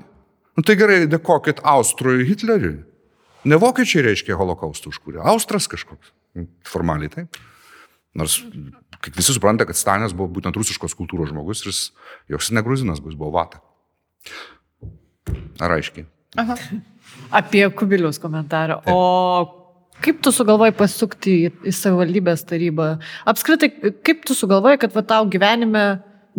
Nu, 0.58 0.66
tai 0.66 0.76
gerai, 0.78 1.04
dėkokit 1.10 1.64
Austrui 1.66 2.28
Hitleriui. 2.28 2.84
Ne 3.50 3.58
vokiečiai 3.58 4.04
reiškia 4.10 4.38
holokaustų 4.38 4.92
užkūrė, 4.92 5.24
Austras 5.32 5.70
kažkoks. 5.72 6.12
Formaliai 6.68 7.10
taip. 7.14 7.40
Nors 8.18 8.42
kaip 9.00 9.16
visi 9.16 9.34
supranta, 9.34 9.66
kad 9.66 9.78
Stalinas 9.80 10.16
buvo 10.16 10.30
būtent 10.38 10.58
rusiškos 10.60 10.96
kultūros 10.98 11.32
žmogus 11.32 11.64
ir 11.64 11.72
jis, 11.72 11.82
joks 12.32 12.52
ne 12.56 12.64
gruzinas 12.66 13.02
bus, 13.04 13.16
buvo 13.18 13.32
vata. 13.38 13.62
Ar 15.64 15.78
aiškiai? 15.78 16.08
Aha. 16.40 16.58
Apie 17.40 17.64
kubilius 17.74 18.20
komentarą. 18.22 18.82
Taip. 18.84 18.94
O 18.94 19.96
kaip 20.04 20.22
tu 20.24 20.34
sugalvojai 20.36 20.76
pasukti 20.76 21.36
į, 21.48 21.54
į 21.70 21.74
savivaldybės 21.76 22.46
tarybą? 22.50 22.92
Apskritai, 23.30 23.72
kaip 24.06 24.26
tu 24.28 24.36
sugalvojai, 24.38 24.82
kad 24.84 24.94
va, 24.96 25.06
tau 25.06 25.28
gyvenime 25.32 25.86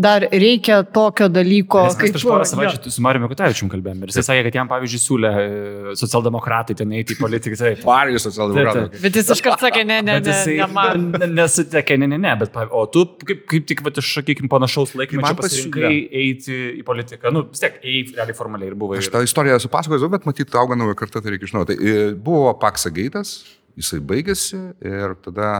dar 0.01 0.25
reikia 0.33 0.81
tokio 0.89 1.29
dalyko. 1.33 1.83
Nes 1.89 1.97
kaip 1.99 2.15
prieš 2.15 2.25
porą 2.29 2.47
savaičių 2.49 2.93
su 2.95 3.03
Mariu 3.05 3.23
Mikutavičium 3.25 3.71
kalbėjome 3.73 4.07
ir 4.07 4.13
jis 4.15 4.27
sakė, 4.27 4.45
kad 4.47 4.59
jam, 4.61 4.71
pavyzdžiui, 4.71 5.01
siūlė 5.03 5.31
e, 5.31 5.95
socialdemokratai 6.01 6.77
ten 6.79 6.95
eiti 6.97 7.17
į 7.17 7.21
politiką. 7.21 7.59
Taip, 7.61 7.83
Parijos 7.85 8.27
socialdemokratai. 8.29 9.03
Bet 9.05 9.19
jis 9.21 9.33
iškart 9.37 9.65
sakė, 9.67 9.85
ne, 9.89 10.01
ne, 10.07 10.17
ne, 10.25 10.37
ne, 10.49 10.69
man. 10.73 11.07
Nesutekė, 11.37 11.99
ne, 12.01 12.09
ne, 12.15 12.21
ne, 12.23 12.35
bet, 12.41 12.57
o 12.57 12.85
tu 12.93 13.05
kaip, 13.29 13.45
kaip 13.51 13.69
tik, 13.69 13.85
va, 13.87 13.93
iš, 14.03 14.13
sakykime, 14.21 14.51
panašaus 14.53 14.97
laikmečio 14.99 15.37
pasirinkai 15.41 15.93
eiti 16.23 16.57
į 16.81 16.85
politiką. 16.87 17.35
Nu, 17.35 17.45
vis 17.53 17.63
tiek, 17.63 17.77
eiti 17.83 18.17
realiai 18.17 18.39
formaliai 18.39 18.73
ir 18.73 18.79
buvo. 18.81 18.97
Aš 18.99 19.13
tą 19.13 19.25
istoriją 19.27 19.61
esu 19.61 19.73
pasakojęs, 19.73 20.09
bet 20.17 20.29
matyt, 20.29 20.57
auga 20.61 20.79
nauja 20.79 20.97
karta, 20.99 21.21
tai 21.21 21.37
reikia 21.37 21.53
žinoti. 21.53 21.77
Tai 21.77 21.93
e, 21.93 22.09
buvo 22.17 22.55
Paksa 22.61 22.93
Geitas, 22.95 23.37
jisai 23.79 24.01
baigėsi 24.05 24.59
ir 24.81 25.15
tada 25.25 25.53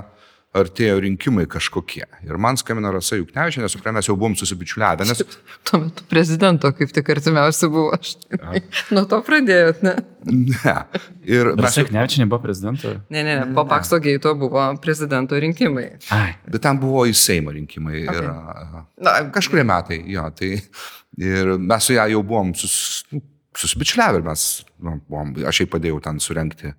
artėjo 0.57 0.97
rinkimai 1.05 1.45
kažkokie. 1.51 2.03
Ir 2.27 2.39
man 2.43 2.59
skambina 2.59 2.91
Rasa 2.91 3.21
Juknevičia, 3.21 3.63
nes 3.63 3.71
su 3.71 3.79
kuria 3.79 3.93
mes 3.95 4.09
jau 4.09 4.17
buvom 4.19 4.35
susibičiuliavę. 4.39 5.07
Nes... 5.07 5.23
Tuo 5.69 5.79
metu 5.85 6.07
prezidento 6.11 6.73
kaip 6.75 6.91
tik 6.95 7.11
artimiausia 7.15 7.71
buvo 7.71 7.93
aš. 7.95 8.17
Nuo 8.91 9.05
to 9.11 9.21
pradėjot, 9.27 9.85
ne? 9.87 9.95
Ne. 10.27 10.75
Ir 11.23 11.53
mes... 11.53 11.63
Rasa 11.63 11.85
Juknevičia 11.85 12.25
nebuvo 12.25 12.43
prezidento? 12.43 12.97
Ne, 13.15 13.23
ne, 13.23 13.37
ne. 13.39 13.47
Po 13.55 13.65
Pakso 13.71 14.01
Geito 14.03 14.35
buvo 14.39 14.65
prezidento 14.83 15.39
rinkimai. 15.39 15.87
Ai. 16.17 16.35
Bet 16.51 16.67
ten 16.67 16.83
buvo 16.83 17.07
į 17.07 17.15
Seimo 17.15 17.55
rinkimai. 17.55 18.03
Okay. 18.11 18.27
Ir, 18.27 18.81
na, 19.07 19.17
kažkurie 19.35 19.67
metai, 19.71 20.03
jo. 20.11 20.27
Tai, 20.35 20.51
ir 21.31 21.55
mes 21.63 21.87
su 21.87 21.95
ją 21.95 22.09
jau 22.17 22.25
buvom 22.27 22.51
sus, 22.59 22.75
nu, 23.15 23.23
susibičiuliavę 23.61 24.19
ir 24.19 24.27
mes, 24.27 24.49
nu, 24.83 24.99
buvom, 25.07 25.33
aš 25.47 25.63
jai 25.63 25.71
padėjau 25.71 26.03
ten 26.03 26.19
surenkti 26.23 26.75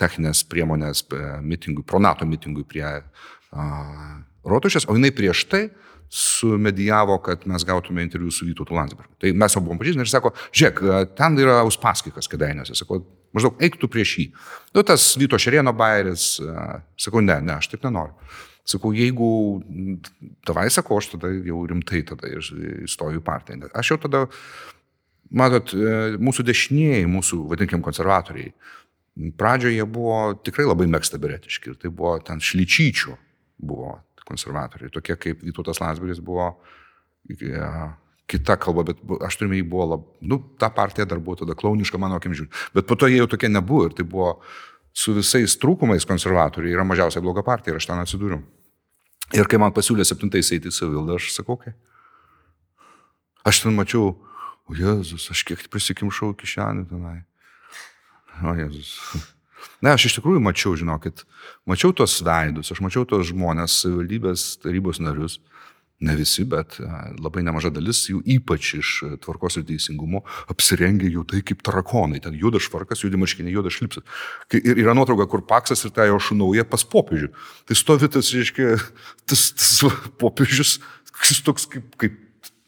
techninės 0.00 0.42
priemonės 0.48 1.04
mitingui, 1.44 1.84
pro 1.86 2.00
NATO 2.02 2.26
mitingui 2.28 2.64
prie 2.68 2.86
uh, 2.98 4.20
rotušės, 4.48 4.88
o 4.88 4.96
jinai 4.96 5.12
prieš 5.14 5.46
tai 5.50 5.62
sumedijavo, 6.12 7.16
kad 7.24 7.46
mes 7.48 7.64
gautume 7.64 8.02
interviu 8.04 8.30
su 8.30 8.44
Vytautu 8.44 8.74
Landsbergu. 8.76 9.14
Tai 9.20 9.30
mes 9.32 9.54
jau 9.56 9.62
buvom 9.64 9.78
pažįstami 9.80 10.04
ir 10.04 10.10
sako, 10.12 10.34
žiūrėk, 10.52 10.82
ten 11.16 11.38
yra 11.40 11.62
Uspaskikas 11.64 12.28
kėdainėse, 12.28 12.76
sako, 12.76 13.00
maždaug 13.32 13.62
eik 13.64 13.78
tu 13.80 13.88
prieš 13.88 14.16
jį. 14.18 14.26
Nu, 14.76 14.84
tas 14.84 15.06
Vyto 15.16 15.40
Šerieno 15.40 15.72
bairis, 15.76 16.34
sakau, 17.00 17.24
ne, 17.24 17.38
ne, 17.40 17.56
aš 17.56 17.70
taip 17.72 17.86
nenoriu. 17.88 18.12
Sakau, 18.68 18.92
jeigu 18.94 19.30
tavai 20.46 20.68
sakau, 20.70 21.00
aš 21.00 21.14
tada 21.14 21.32
jau 21.32 21.64
rimtai 21.70 22.04
tada 22.06 22.28
įstoju 22.28 23.22
į 23.22 23.24
partiją. 23.24 23.72
Aš 23.72 23.94
jau 23.94 23.98
tada, 24.04 24.26
matot, 25.32 25.72
mūsų 26.22 26.44
dešinieji, 26.46 27.08
mūsų, 27.08 27.40
vadinkim, 27.50 27.80
konservatoriai, 27.82 28.52
Pradžioje 29.12 29.76
jie 29.76 29.84
buvo 29.84 30.32
tikrai 30.40 30.64
labai 30.64 30.86
mėgstaberetiški 30.88 31.72
ir 31.72 31.80
tai 31.80 31.90
buvo 31.92 32.14
ten 32.24 32.40
šlyčyčių 32.40 33.16
buvo 33.62 33.98
konservatoriai, 34.24 34.92
tokie 34.92 35.16
kaip 35.20 35.42
Vytautas 35.44 35.82
Landsbergis 35.82 36.22
buvo 36.24 36.46
ja, 37.28 37.92
kita 38.30 38.56
kalba, 38.56 38.86
bet 38.88 39.02
aš 39.26 39.36
turime 39.36 39.58
jį 39.58 39.66
buvo, 39.68 39.86
lab, 39.92 40.06
nu, 40.24 40.38
ta 40.58 40.70
partija 40.72 41.06
dar 41.08 41.20
buvo 41.20 41.42
tada 41.42 41.56
klauniška 41.58 42.00
mano 42.00 42.16
akim 42.16 42.34
žiūrint, 42.36 42.54
bet 42.72 42.88
po 42.88 42.96
to 42.96 43.10
jie 43.10 43.20
jau 43.20 43.28
tokie 43.34 43.50
nebuvo 43.52 43.90
ir 43.90 43.96
tai 43.98 44.06
buvo 44.08 44.36
su 44.92 45.14
visais 45.16 45.56
trūkumais 45.60 46.06
konservatoriai 46.08 46.74
yra 46.76 46.84
mažiausiai 46.88 47.24
bloga 47.24 47.44
partija 47.44 47.74
ir 47.74 47.80
aš 47.80 47.88
ten 47.90 48.02
atsidūriau. 48.02 48.42
Ir 49.32 49.48
kai 49.48 49.60
man 49.60 49.72
pasiūlė 49.72 50.04
septintais 50.04 50.50
eiti 50.52 50.68
į 50.68 50.76
savildą, 50.76 51.16
aš 51.16 51.30
sakau, 51.32 51.56
kai. 51.60 51.72
Aš 53.48 53.62
ten 53.64 53.76
mačiau, 53.76 54.12
o 54.68 54.76
Jėzus, 54.76 55.30
aš 55.32 55.44
kiek 55.48 55.62
prisikimšau 55.72 56.34
kišenį 56.38 56.84
tenai. 56.90 57.22
O 58.42 58.56
Jėzus. 58.58 58.96
Ne, 59.82 59.92
aš 59.94 60.08
iš 60.08 60.18
tikrųjų 60.18 60.42
mačiau, 60.42 60.74
žinokit, 60.78 61.24
mačiau 61.68 61.94
tos 61.94 62.20
veidus, 62.26 62.70
aš 62.74 62.82
mačiau 62.82 63.06
tos 63.08 63.28
žmonės, 63.30 63.80
savivaldybės 63.82 64.44
tarybos 64.62 65.00
narius, 65.02 65.38
ne 66.02 66.14
visi, 66.18 66.42
bet 66.50 66.76
e, 66.82 66.88
labai 67.22 67.44
nemaža 67.46 67.70
dalis 67.74 68.00
jų, 68.10 68.20
ypač 68.36 68.72
iš 68.78 68.90
tvarkos 69.22 69.60
ir 69.60 69.66
teisingumo, 69.68 70.24
apsirengė 70.50 71.12
jau 71.14 71.22
tai 71.30 71.42
kaip 71.46 71.62
tarakonai, 71.66 72.18
ten 72.22 72.34
juodas 72.38 72.66
švarkas, 72.66 73.04
juodi 73.04 73.20
marškiniai, 73.22 73.54
juodas 73.54 73.78
šlipsas. 73.78 74.06
Ir 74.58 74.82
yra 74.82 74.96
nuotrauka, 74.98 75.28
kur 75.30 75.44
paksas 75.46 75.86
ir 75.86 75.94
tai 75.94 76.08
jo 76.10 76.18
šunauja 76.22 76.66
pas 76.66 76.82
popiežių. 76.82 77.30
Tai 77.70 77.78
stovi 77.78 78.10
tas, 78.10 78.32
reiškia, 78.34 78.74
tas, 79.30 79.46
tas 79.58 80.02
popiežius, 80.22 80.80
šis 81.22 81.42
toks 81.46 81.70
kaip, 81.70 81.94
kaip 82.02 82.18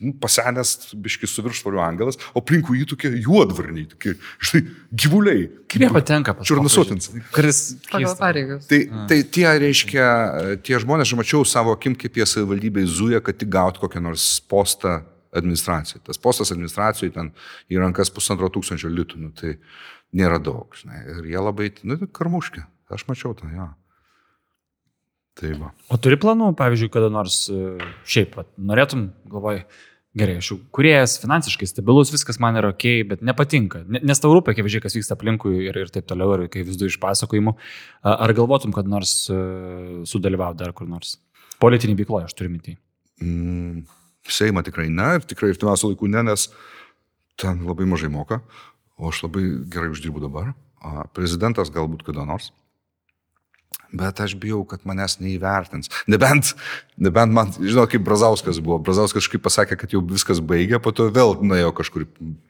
nu, 0.02 0.12
pasenęs, 0.20 0.94
biškis 0.98 1.34
su 1.36 1.44
viršsvoriu 1.44 1.80
angelas, 1.84 2.18
o 2.34 2.42
aplinkui 2.42 2.80
jį 2.80 2.88
tokie 2.94 3.10
juodvarniai, 3.24 3.86
tokie, 3.92 4.14
štai, 4.42 4.62
gyvuliai. 4.90 5.46
Kaip 5.70 5.86
jie 5.86 5.90
patenka 5.94 6.34
pas 6.36 6.48
Čiurnasotins. 6.48 7.10
Kuris 7.34 7.62
pagal 7.90 8.16
pareigas. 8.18 8.68
Tai, 8.70 8.80
tai 9.10 9.20
tie, 9.36 9.46
reiškia, 9.62 10.08
tie 10.66 10.80
žmonės, 10.82 11.10
aš 11.10 11.18
mačiau 11.20 11.48
savo 11.48 11.74
akim, 11.76 11.96
kaip 11.98 12.20
jie 12.20 12.28
savivaldybėje 12.28 12.92
zuja, 12.98 13.22
kad 13.24 13.38
tik 13.40 13.52
gauti 13.54 13.82
kokią 13.82 14.02
nors 14.04 14.26
postą 14.50 15.00
administracijai. 15.34 16.02
Tas 16.06 16.20
postas 16.22 16.52
administracijai 16.54 17.14
ten 17.14 17.32
į 17.72 17.80
rankas 17.82 18.12
pusantro 18.14 18.50
tūkstančio 18.54 18.90
litų, 18.92 19.22
nu, 19.22 19.32
tai 19.34 19.56
nėra 20.14 20.38
daug, 20.42 20.74
žinai. 20.78 21.00
Ir 21.16 21.32
jie 21.32 21.40
labai, 21.42 21.72
nu, 21.86 21.98
karmuški. 22.14 22.66
Aš 22.94 23.06
mačiau 23.08 23.32
tą, 23.36 23.48
jo. 23.50 23.70
Tai 25.34 25.50
va. 25.58 25.72
O 25.90 25.98
turi 25.98 26.18
planų, 26.20 26.52
pavyzdžiui, 26.58 26.92
kada 26.94 27.08
nors 27.10 27.40
šiaip, 28.06 28.36
pat, 28.36 28.46
norėtum, 28.70 29.08
galvoj, 29.30 29.64
gerai, 30.14 30.36
aš 30.38 30.52
jau 30.52 30.58
kuriejas, 30.74 31.16
finansiškai 31.22 31.66
stabilus, 31.66 32.12
viskas 32.14 32.38
man 32.42 32.60
yra 32.60 32.70
ok, 32.70 32.86
bet 33.10 33.24
nepatinka. 33.26 33.82
Nes 33.96 34.22
tau 34.22 34.30
rūpia, 34.30 34.54
kaip 34.54 34.68
žiūrėk, 34.70 34.86
kas 34.86 34.94
vyksta 34.94 35.18
aplinkui 35.18 35.66
ir, 35.66 35.80
ir 35.82 35.90
taip 35.94 36.06
toliau, 36.10 36.36
ir 36.38 36.52
kai 36.54 36.62
vis 36.66 36.78
du 36.78 36.86
iš 36.90 37.00
pasakojimų. 37.02 37.56
Ar 38.14 38.36
galvotum, 38.38 38.74
kad 38.76 38.86
nors 38.90 39.24
sudalyvauti 39.26 40.62
dar 40.62 40.74
kur 40.76 40.86
nors? 40.90 41.16
Politinį 41.62 41.98
veikloje, 41.98 42.30
aš 42.30 42.38
turiu 42.38 42.54
mitį. 42.54 42.78
Mm, 43.24 43.84
Seima 44.30 44.62
tikrai 44.64 44.86
ne, 44.88 45.16
ir 45.18 45.26
tikrai 45.28 45.50
artimiausiu 45.52 45.90
laiku 45.90 46.08
ne, 46.08 46.22
nes 46.30 46.46
ten 47.40 47.66
labai 47.66 47.84
mažai 47.90 48.08
moka, 48.08 48.38
o 48.94 49.10
aš 49.10 49.26
labai 49.26 49.48
gerai 49.66 49.90
uždirbu 49.92 50.22
dabar. 50.22 50.54
Prezidentas 51.16 51.74
galbūt 51.74 52.06
kada 52.06 52.22
nors 52.28 52.52
bet 53.94 54.20
aš 54.24 54.34
bijau, 54.40 54.62
kad 54.68 54.82
manęs 54.88 55.18
neįvertins. 55.22 55.90
Nebent, 56.10 56.52
nebent 57.00 57.34
man, 57.34 57.52
žinau, 57.58 57.86
kaip 57.90 58.04
Brazauskas 58.06 58.58
buvo. 58.62 58.80
Brazauskas 58.84 59.22
kažkaip 59.22 59.44
pasakė, 59.44 59.78
kad 59.80 59.94
jau 59.94 60.02
viskas 60.08 60.42
baigė, 60.44 60.80
po 60.82 60.92
to 60.96 61.08
vėl 61.14 61.36
nuėjo 61.44 61.70
kažkur 61.78 62.08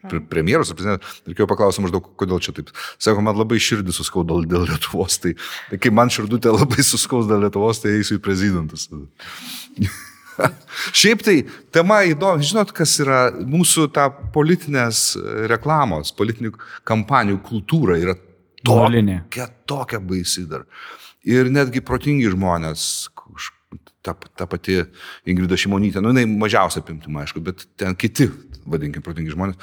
prie 0.09 0.23
premjeros, 0.31 0.73
reikėjo 0.75 1.49
paklausyti 1.51 1.85
maždaug, 1.85 2.09
kodėl 2.19 2.41
čia 2.43 2.55
taip. 2.57 2.73
Sako, 2.97 3.23
man 3.25 3.37
labai 3.37 3.61
širdį 3.61 3.95
suskaudo 3.95 4.41
dėl 4.45 4.67
Lietuvos, 4.69 5.19
tai, 5.21 5.35
tai 5.69 5.81
kai 5.81 5.93
man 5.93 6.11
širdutė 6.13 6.53
labai 6.55 6.85
suskaudo 6.85 7.33
dėl 7.33 7.47
Lietuvos, 7.47 7.83
tai 7.83 7.97
eisiu 7.99 8.19
į 8.19 8.25
prezidentus. 8.25 8.89
Šiaip 10.99 11.23
tai 11.23 11.37
tema 11.73 12.01
įdomi, 12.09 12.45
žinot, 12.45 12.73
kas 12.75 12.97
yra 13.03 13.29
mūsų 13.39 13.87
ta 13.95 14.09
politinės 14.35 15.07
reklamos, 15.51 16.11
politinių 16.17 16.55
kampanijų 16.87 17.39
kultūra 17.45 17.99
yra 18.01 18.17
tokia, 18.65 19.49
tokia 19.69 20.01
baisi 20.03 20.45
dar. 20.49 20.65
Ir 21.25 21.49
netgi 21.49 21.81
protingi 21.85 22.29
žmonės, 22.33 23.09
ta, 24.05 24.13
ta 24.13 24.45
pati 24.49 24.77
Ingrida 25.25 25.57
Šimonytė, 25.57 26.03
nu, 26.03 26.13
jinai 26.13 26.27
mažiausia 26.29 26.83
apimtima, 26.83 27.23
aišku, 27.23 27.41
bet 27.45 27.65
ten 27.79 27.97
kiti, 27.97 28.29
vadinkim, 28.69 29.03
protingi 29.05 29.33
žmonės, 29.33 29.57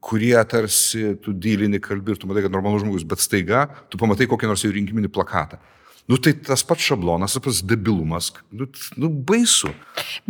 kurie 0.00 0.36
tarsi 0.48 1.14
tu 1.22 1.34
dylini 1.36 1.80
kalbi 1.84 2.14
ir 2.14 2.20
tu 2.20 2.28
matai, 2.28 2.46
kad 2.46 2.54
normalus 2.54 2.84
žmogus, 2.84 3.04
bet 3.08 3.20
staiga 3.20 3.66
tu 3.92 4.00
pamatai 4.00 4.28
kokį 4.30 4.48
nors 4.48 4.64
jų 4.64 4.72
rinkiminį 4.78 5.12
plakatą. 5.12 5.60
Nu 6.06 6.16
tai 6.22 6.36
tas 6.38 6.62
pats 6.62 6.84
šablonas, 6.86 7.32
tas 7.34 7.42
pats 7.42 7.64
debilumas, 7.66 8.28
nu, 8.54 8.68
nu 8.94 9.08
baisu. 9.26 9.72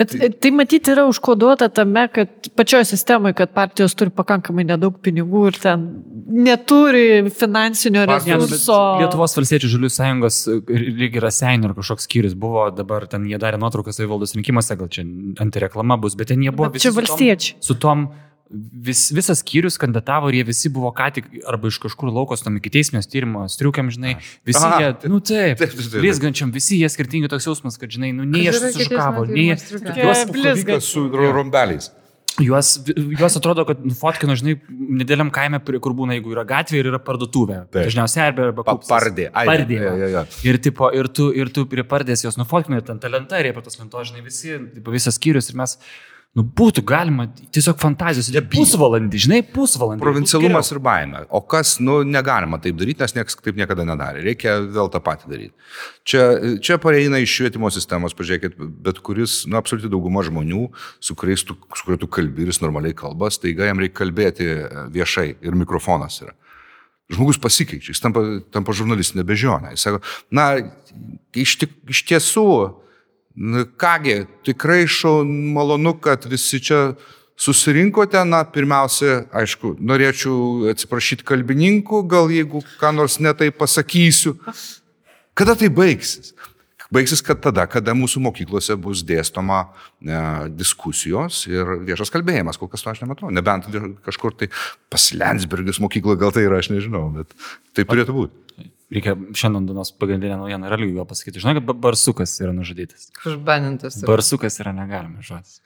Bet 0.01 0.14
tai, 0.14 0.31
tai 0.33 0.51
matyti 0.57 0.95
yra 0.95 1.05
užkoduota 1.11 1.68
tame, 1.68 2.07
kad 2.14 2.49
pačioje 2.57 2.87
sistemoje, 2.95 3.37
kad 3.37 3.53
partijos 3.53 3.93
turi 3.99 4.14
pakankamai 4.16 4.64
nedaug 4.70 4.97
pinigų 5.05 5.43
ir 5.51 5.59
ten 5.61 5.85
neturi 6.33 7.29
finansinio 7.29 8.07
resurso. 8.09 8.79
Lietuvos 9.03 9.37
valstiečių 9.37 9.74
žalių 9.74 9.93
sąjungos 9.99 10.41
lygiai 10.72 11.20
yra 11.20 11.33
seniai 11.35 11.68
ir 11.68 11.77
kažkoks 11.77 12.09
skyrius 12.09 12.39
buvo, 12.41 12.70
dabar 12.72 13.05
ten 13.12 13.29
jie 13.29 13.37
darė 13.43 13.61
nuotraukas 13.61 14.01
savivaldos 14.01 14.33
rinkimuose, 14.39 14.79
gal 14.81 14.89
čia 14.89 15.05
antireklama 15.45 16.01
bus, 16.01 16.16
bet 16.16 16.33
ten 16.33 16.41
jie 16.41 16.57
buvo 16.57 16.72
visi. 16.72 16.89
Čia 16.89 16.97
valstiečiai. 16.97 17.61
Su 17.61 17.77
tom, 17.77 18.09
su 18.09 18.14
tom 18.14 18.24
vis, 18.51 19.11
visas 19.14 19.40
skyrius 19.42 19.78
kandidatavo 19.80 20.30
ir 20.30 20.40
jie 20.40 20.47
visi 20.51 20.70
buvo 20.72 20.92
ką 20.97 21.09
tik 21.18 21.28
arba 21.49 21.70
iš 21.72 21.80
kažkur 21.82 22.12
laukos 22.14 22.44
tam 22.47 22.59
iki 22.61 22.72
teismės 22.78 23.11
tyrimo 23.11 23.47
striukiam, 23.53 23.90
žinai, 23.92 24.16
visi 24.47 24.62
Aha, 24.62 24.80
jie, 24.82 24.94
taip, 25.03 25.11
nu 25.12 25.20
taip, 25.20 25.62
blizgančiam, 25.97 26.55
visi 26.55 26.80
jie 26.80 26.90
skirtingi 26.92 27.30
toks 27.32 27.49
jausmas, 27.49 27.78
kad, 27.80 27.92
žinai, 27.92 28.12
nu 28.16 28.26
nei 28.28 28.47
aš 28.51 28.62
susiškavo, 28.68 29.28
nei 29.30 29.53
juos 29.53 30.26
blizgas 30.32 30.90
su 30.94 31.09
rombeliais. 31.12 31.92
Juos, 32.36 32.74
juos 33.16 33.36
atrodo, 33.38 33.62
kad 33.64 33.80
nufotkino, 33.80 34.34
žinai, 34.36 34.59
nedėliam 35.01 35.30
kaime, 35.32 35.57
kur 35.80 35.94
būna, 35.97 36.18
jeigu 36.18 36.34
yra 36.34 36.42
gatvė 36.44 36.82
ir 36.82 36.88
yra 36.90 36.99
parduotuvė. 37.01 37.62
Dažniausiai 37.72 38.26
arba, 38.26 38.51
arba 38.51 38.64
kupsas. 38.66 38.90
pardė. 38.90 39.30
Pardė. 39.32 39.78
Ja, 39.80 39.94
ja, 40.03 40.09
ja. 40.18 40.24
Ir, 40.44 40.59
tipo, 40.61 40.90
ir, 40.92 41.09
tu, 41.16 41.30
ir 41.32 41.49
tu 41.57 41.64
prie 41.70 41.86
pardės 41.88 42.26
jos 42.26 42.36
nufotkino 42.36 42.76
ir 42.76 42.84
ten 42.84 43.01
ta 43.01 43.09
lenta, 43.09 43.40
ir 43.40 43.57
prie 43.57 43.64
tos 43.64 43.80
lentos, 43.80 44.11
žinai, 44.11 44.20
visi, 44.26 44.53
tipo, 44.74 44.92
visas 44.92 45.16
skyrius 45.16 45.49
ir 45.49 45.57
mes 45.62 45.78
Nu, 46.37 46.43
būtų 46.45 46.82
galima 46.84 47.24
tiesiog 47.32 47.78
fantazijos. 47.80 48.28
Ja, 48.34 48.43
pusvalandį, 48.53 49.20
žinai, 49.24 49.39
pusvalandį. 49.55 50.03
Provincialumas 50.05 50.68
ir 50.74 50.80
baime. 50.84 51.22
O 51.32 51.41
kas, 51.41 51.78
nu, 51.80 52.03
negalima 52.05 52.59
taip 52.61 52.76
daryti, 52.76 53.01
nes 53.01 53.16
niekas 53.16 53.39
taip 53.41 53.57
niekada 53.57 53.87
nedarė. 53.89 54.20
Reikia 54.26 54.59
vėl 54.61 54.91
tą 54.93 55.01
patį 55.07 55.32
daryti. 55.32 55.55
Čia, 56.05 56.26
čia 56.61 56.76
pareina 56.82 57.22
iš 57.24 57.32
švietimo 57.39 57.72
sistemos, 57.72 58.12
pažiūrėkit, 58.18 58.61
bet 58.84 59.01
kuris, 59.07 59.39
nu, 59.49 59.57
absoliuti 59.57 59.89
dauguma 59.93 60.26
žmonių, 60.28 60.66
su 61.01 61.16
kuriais 61.16 61.47
tu, 61.49 61.57
su 61.72 61.89
kuriuo 61.89 62.05
tu 62.05 62.12
kalbi 62.18 62.45
ir 62.45 62.53
jis 62.53 62.61
normaliai 62.61 62.97
kalbas, 62.97 63.41
taiga 63.41 63.70
jam 63.70 63.80
reikia 63.80 64.03
kalbėti 64.05 64.53
viešai 64.93 65.30
ir 65.41 65.57
mikrofonas 65.57 66.20
yra. 66.20 66.37
Žmogus 67.16 67.41
pasikeičia, 67.41 67.95
jis 67.95 68.03
tampa, 68.05 68.26
tampa 68.53 68.76
žurnalistinė 68.76 69.24
bežionė. 69.24 69.72
Jis 69.72 69.89
sako, 69.89 70.05
na, 70.37 70.51
iš, 71.32 71.62
iš 71.64 72.09
tiesų, 72.12 72.51
Kągi, 73.76 74.24
tikrai 74.49 74.87
šau 74.89 75.20
malonu, 75.28 75.93
kad 76.01 76.24
visi 76.24 76.61
čia 76.64 76.95
susirinkote. 77.37 78.22
Na, 78.24 78.41
pirmiausia, 78.49 79.26
aišku, 79.37 79.74
norėčiau 79.76 80.70
atsiprašyti 80.72 81.26
kalbininkų, 81.28 82.01
gal 82.09 82.32
jeigu 82.32 82.64
ką 82.80 82.95
nors 82.97 83.18
netai 83.20 83.51
pasakysiu. 83.53 84.39
Kada 85.37 85.57
tai 85.59 85.68
baigsis? 85.68 86.32
Baigsis, 86.93 87.20
kad 87.26 87.41
tada, 87.43 87.64
kada 87.66 87.93
mūsų 87.99 88.22
mokyklose 88.28 88.76
bus 88.78 89.03
dėstoma 89.05 89.64
e, 89.66 90.18
diskusijos 90.55 91.43
ir 91.51 91.72
viešas 91.82 92.12
kalbėjimas, 92.14 92.57
kol 92.61 92.70
kas 92.70 92.84
to 92.84 92.93
aš 92.93 93.03
nematau. 93.03 93.32
Nebent 93.34 93.66
kažkur 94.07 94.37
tai 94.39 94.49
pas 94.89 95.11
Lensbergis 95.12 95.82
mokykloje 95.82 96.22
gal 96.22 96.32
tai 96.32 96.47
yra, 96.47 96.62
aš 96.62 96.70
nežinau, 96.72 97.09
bet 97.18 97.34
tai 97.74 97.84
turėtų 97.91 98.14
būti. 98.16 98.45
Reikia 98.87 99.16
šiandien 99.34 99.66
dienos 99.66 99.91
pagrindinę 99.99 100.37
naujieną 100.39 100.68
yra 100.68 100.76
lygiai 100.78 101.07
pasakyti. 101.11 101.41
Žinai, 101.43 101.57
kad 101.59 101.78
barsukas 101.82 102.37
yra 102.39 102.53
nužudytas. 102.55 103.09
Užbanintas. 103.26 103.99
Barsukas 104.07 104.61
yra 104.62 104.74
negalimas 104.76 105.26
žodis. 105.26 105.59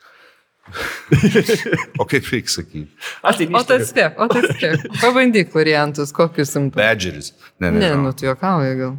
o 2.01 2.05
kaip 2.05 2.25
reikia 2.31 2.53
sakyti? 2.53 2.87
Tai 3.21 3.47
o 3.57 3.61
tai 3.67 3.77
spėk, 3.85 4.17
o 4.17 4.27
tai 4.31 4.41
spėk. 4.49 4.87
Pabandyk 5.01 5.53
variantus, 5.53 6.13
kokius 6.15 6.53
simptomus. 6.53 6.81
Badgeris. 6.81 7.31
Ne, 7.59 7.71
ne, 7.73 7.81
ne 7.83 7.93
nu 8.01 8.13
tu 8.17 8.25
juokauji 8.29 8.75
gal. 8.79 8.97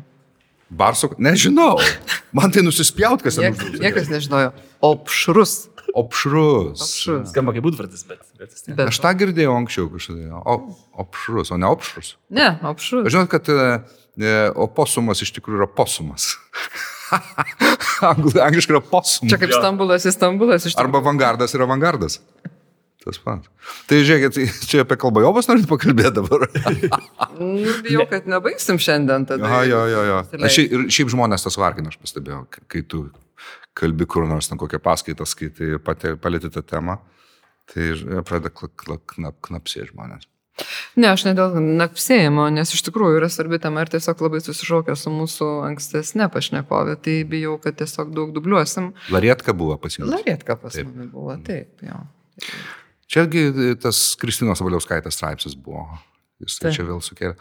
Barsuk, 0.72 1.18
nežinau. 1.20 1.76
Man 2.36 2.54
tai 2.54 2.62
nusispjaut, 2.64 3.22
kas 3.24 3.36
ten 3.36 3.52
užduotas. 3.52 3.82
Niekas 3.82 4.10
nežinojo. 4.12 4.52
Opšrus. 4.86 5.56
Opšrus. 5.92 6.80
opšrus. 6.80 7.26
Skamba 7.34 7.52
kaip 7.52 7.66
būdvartis, 7.66 8.06
bet. 8.08 8.22
bet, 8.40 8.54
bet 8.70 8.86
aš 8.86 9.00
tą 9.02 9.12
girdėjau 9.20 9.56
anksčiau 9.58 9.90
kažkada. 9.92 10.40
O, 10.48 10.54
opšrus, 11.04 11.52
o 11.52 11.58
ne 11.60 11.68
opšrus. 11.68 12.14
Ne, 12.32 12.54
opšrus. 12.70 13.10
Žinot, 13.12 13.28
kad 13.34 13.50
uh, 13.52 13.98
o 14.54 14.68
posumas 14.68 15.22
iš 15.24 15.32
tikrųjų 15.38 15.62
yra 15.62 15.68
posumas. 15.70 16.34
Angliškai 18.02 18.76
yra 18.76 18.82
posumas. 18.84 19.30
Čia 19.32 19.38
kaip 19.40 19.54
Stambulas, 19.54 20.08
Istanbulas 20.08 20.66
iš 20.66 20.74
tikrųjų. 20.74 20.88
Arba 20.88 21.02
avangardas 21.04 21.56
yra 21.56 21.68
avangardas. 21.68 22.20
Tas 23.02 23.18
pats. 23.18 23.48
Tai 23.90 23.98
žiūrėkit, 24.06 24.36
čia 24.70 24.84
apie 24.84 24.96
kalbajobas 25.00 25.48
norit 25.50 25.66
pakalbėti 25.70 26.14
dabar. 26.20 26.44
nu, 27.40 27.72
bijau, 27.82 28.06
kad 28.10 28.28
nebaigsim 28.30 28.78
šiandien 28.82 29.26
tada. 29.26 29.48
Aha, 29.48 29.62
jo, 29.66 29.80
jo, 29.90 30.04
jo. 30.06 30.18
Šiaip, 30.46 30.76
ir 30.76 30.84
šiaip 30.94 31.10
žmonės 31.16 31.46
tas 31.46 31.58
vargina, 31.58 31.90
aš 31.90 31.98
pastebėjau, 32.02 32.44
kai 32.70 32.84
tu 32.86 33.08
kalbi 33.78 34.06
kur 34.06 34.28
nors 34.30 34.50
ten 34.50 34.60
kokią 34.60 34.78
paskaitą 34.84 35.26
skaitai 35.26 35.72
ir 35.74 35.82
palėti 36.22 36.52
tą 36.52 36.62
temą, 36.62 37.00
tai 37.72 37.90
pradeda 38.28 38.52
knap, 38.54 39.40
knapsė 39.48 39.88
žmonės. 39.90 40.28
Ne, 41.00 41.08
aš 41.08 41.24
ne 41.24 41.32
dėl 41.36 41.56
nakpsėjimo, 41.80 42.44
nes 42.52 42.74
iš 42.76 42.82
tikrųjų 42.86 43.22
yra 43.22 43.30
svarbi 43.32 43.58
tema 43.62 43.84
ir 43.84 43.90
tiesiog 43.94 44.20
labai 44.26 44.42
susišaukia 44.44 44.96
su 44.98 45.12
mūsų 45.14 45.48
ankstesnė 45.70 46.28
pašnekovė, 46.32 46.98
tai 47.00 47.16
bijau, 47.28 47.56
kad 47.62 47.78
tiesiog 47.80 48.12
daug 48.16 48.34
dubliuosim. 48.36 48.90
Larietka 49.14 49.56
buvo 49.56 49.78
pas 49.80 49.96
jūs. 49.96 50.06
Larietka 50.10 50.58
pas 50.60 50.76
mane 50.84 51.08
buvo, 51.12 51.34
taip, 51.46 51.72
jo. 51.86 52.02
Čiagi 53.12 53.74
tas 53.80 54.04
Kristinos 54.20 54.60
Valiauskaitės 54.64 55.16
straipsnis 55.16 55.56
buvo. 55.56 55.86
Jis 56.42 56.58
tai 56.58 56.72
čia 56.74 56.84
vėl 56.86 57.00
sukėlė. 57.04 57.36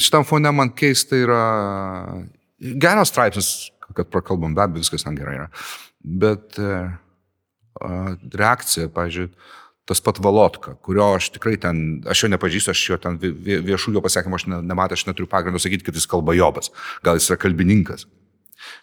Šitam 0.00 0.24
fone 0.26 0.50
man 0.54 0.72
keista 0.76 1.18
yra 1.18 1.42
geras 2.60 3.12
straipsnis, 3.12 3.70
kad 3.96 4.10
prakalbam, 4.10 4.56
be 4.56 4.64
abejo, 4.64 4.84
viskas 4.84 5.06
ten 5.06 5.16
gerai 5.18 5.36
yra. 5.38 5.48
Bet 6.00 6.58
uh, 6.60 6.90
reakcija, 8.34 8.90
pažiūrėjau, 8.94 9.32
tas 9.90 10.00
pat 10.06 10.20
Valotka, 10.22 10.76
kurio 10.86 11.08
aš 11.16 11.32
tikrai 11.34 11.56
ten, 11.58 11.82
aš 12.06 12.24
jo 12.24 12.30
nepažįstu, 12.30 12.70
aš 12.70 12.84
jo 12.92 12.98
ten 13.02 13.18
viešų 13.18 13.96
jo 13.96 14.02
pasakymų 14.04 14.38
aš 14.38 14.46
nematau, 14.52 14.94
aš 14.94 15.08
neturiu 15.08 15.26
pagrindo 15.30 15.58
sakyti, 15.62 15.88
kad 15.88 15.98
jis 15.98 16.06
kalba 16.10 16.36
jobas, 16.38 16.70
gal 17.06 17.18
jis 17.18 17.26
yra 17.32 17.40
kalbininkas. 17.42 18.06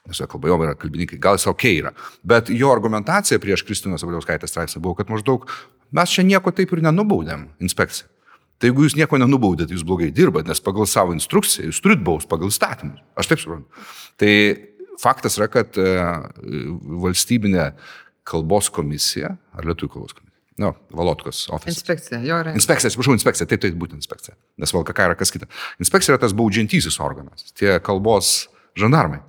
Nes 0.09 0.19
jo 0.19 0.27
kalba 0.27 0.51
jobai 0.51 0.67
yra 0.67 0.75
kalbininkai, 0.79 1.19
gal 1.21 1.39
jis 1.39 1.47
ok 1.47 1.65
yra. 1.69 1.93
Bet 2.27 2.51
jo 2.51 2.73
argumentacija 2.73 3.39
prieš 3.39 3.63
Kristinos 3.67 4.03
Valiauskaitės 4.03 4.51
straipsnį 4.51 4.83
buvo, 4.83 4.97
kad 4.99 5.11
maždaug 5.13 5.47
mes 5.95 6.11
čia 6.11 6.25
nieko 6.27 6.51
taip 6.51 6.73
ir 6.75 6.83
nenubaudėm 6.89 7.47
inspekciją. 7.63 8.09
Tai 8.57 8.71
jeigu 8.71 8.87
jūs 8.87 8.97
nieko 8.97 9.19
nenubaudėt, 9.21 9.69
jūs 9.69 9.85
blogai 9.85 10.09
dirbat, 10.09 10.47
nes 10.49 10.61
pagal 10.65 10.89
savo 10.89 11.13
instrukciją 11.13 11.69
jūs 11.69 11.81
turit 11.83 12.01
baus 12.03 12.25
pagal 12.29 12.49
įstatymus. 12.49 13.03
Aš 13.13 13.29
taip 13.29 13.43
suprantu. 13.43 13.85
Tai 14.17 14.31
faktas 15.01 15.37
yra, 15.37 15.45
kad 15.53 15.77
e, 15.77 15.91
valstybinė 17.05 17.69
kalbos 18.27 18.71
komisija, 18.73 19.35
ar 19.53 19.69
lietuvių 19.69 19.93
kalbos 19.93 20.17
komisija, 20.17 20.26
Nu, 20.57 20.73
Valotkos 20.89 21.43
ofisas. 21.53 21.77
Inspekcija, 21.77 22.19
jo 22.25 22.39
yra. 22.41 22.53
Inspekcija, 22.57 22.89
atsiprašau, 22.89 23.13
inspekcija, 23.13 23.45
taip, 23.49 23.61
taip, 23.61 23.75
būtent 23.77 24.01
inspekcija. 24.01 24.33
Nes 24.57 24.73
VLKK 24.73 25.05
yra 25.05 25.17
kas 25.19 25.31
kita. 25.33 25.45
Inspekcija 25.83 26.15
yra 26.15 26.21
tas 26.23 26.33
baudžiantysis 26.37 26.97
organas, 27.03 27.51
tie 27.57 27.75
kalbos 27.85 28.47
žandarmai. 28.77 29.21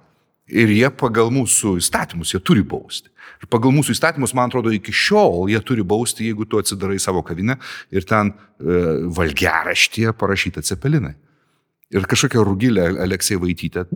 Ir 0.49 0.73
jie 0.73 0.89
pagal 0.97 1.29
mūsų 1.35 1.75
įstatymus, 1.83 2.33
jie 2.33 2.41
turi 2.41 2.65
bausti. 2.65 3.13
Ir 3.43 3.51
pagal 3.53 3.75
mūsų 3.77 3.93
įstatymus, 3.93 4.33
man 4.37 4.49
atrodo, 4.49 4.73
iki 4.73 4.95
šiol 4.97 5.51
jie 5.53 5.61
turi 5.61 5.85
bausti, 5.85 6.31
jeigu 6.31 6.49
tu 6.49 6.61
atsidarai 6.63 6.97
savo 7.03 7.21
kavinę 7.27 7.59
ir 7.93 8.09
ten 8.09 8.33
e, 8.33 8.79
valgeraštyje 9.19 10.17
parašyta 10.17 10.65
cepelinai 10.65 11.13
ir 11.95 12.05
kažkokia 12.09 12.45
rugilė 12.45 12.87
Aleksija 13.05 13.41
Vaitytė. 13.41 13.87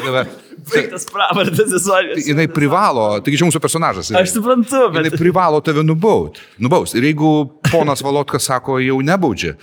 Baigtas 0.70 1.06
pravardės 1.08 1.72
istorijas. 1.78 2.28
Jinai 2.28 2.46
privalo, 2.52 3.06
taigi 3.24 3.40
čia 3.40 3.48
mūsų 3.48 3.62
personažas. 3.64 4.12
Aš 4.16 4.34
suprantu, 4.36 4.86
bet. 4.92 5.08
Jinai 5.08 5.20
privalo 5.20 5.62
tave 5.64 5.84
nubaut. 5.86 6.40
Nubaus. 6.60 6.94
Ir 6.98 7.08
jeigu 7.08 7.32
ponas 7.70 8.04
Valotkas 8.04 8.50
sako, 8.50 8.76
jau 8.84 8.98
nebaudžia, 9.04 9.54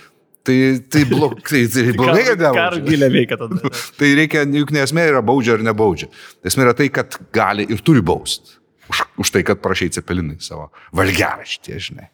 tai, 0.46 0.58
tai, 0.90 1.04
blog, 1.08 1.38
tai, 1.46 1.64
tai 1.70 1.86
blogai, 1.94 2.24
kad 2.32 2.42
nebaudžia. 2.42 2.58
Ką 2.58 2.68
rugilė 2.78 3.10
veikia 3.14 3.40
tada? 3.40 3.72
tai 4.00 4.12
reikia, 4.18 4.44
juk 4.58 4.74
nesmė 4.74 5.08
yra 5.12 5.22
baudžia 5.24 5.58
ar 5.58 5.66
nebaudžia. 5.70 6.10
Esmė 6.50 6.66
yra 6.66 6.76
tai, 6.78 6.90
kad 6.94 7.20
gali 7.34 7.68
ir 7.70 7.84
turi 7.86 8.02
bausti. 8.02 8.58
Už, 8.88 9.04
už 9.20 9.30
tai, 9.34 9.44
kad 9.44 9.60
prašai 9.60 9.90
cepelinai 9.98 10.38
savo 10.42 10.70
valgeraštį, 10.96 11.80
žinai. 11.90 12.08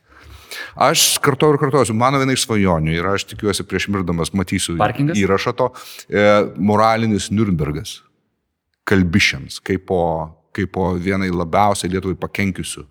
Aš 0.74 1.18
kartuoju 1.22 1.54
ir 1.54 1.60
kartuosiu, 1.62 1.94
mano 1.94 2.18
viena 2.18 2.34
iš 2.34 2.46
svajonių 2.48 2.96
ir 2.96 3.06
aš 3.12 3.28
tikiuosi 3.30 3.66
prieš 3.68 3.88
mirdamas 3.94 4.32
matysiu 4.34 4.74
Parkingas? 4.80 5.18
įrašą 5.18 5.54
to, 5.54 5.70
e, 6.10 6.24
moralinis 6.58 7.30
Nürnbergas 7.30 8.00
kalbišiams, 8.88 9.60
kaip 9.64 9.86
po, 9.88 10.00
kaip 10.54 10.72
po 10.74 10.92
vienai 10.98 11.30
labiausiai 11.32 11.92
Lietuvai 11.92 12.18
pakenkiusių 12.20 12.84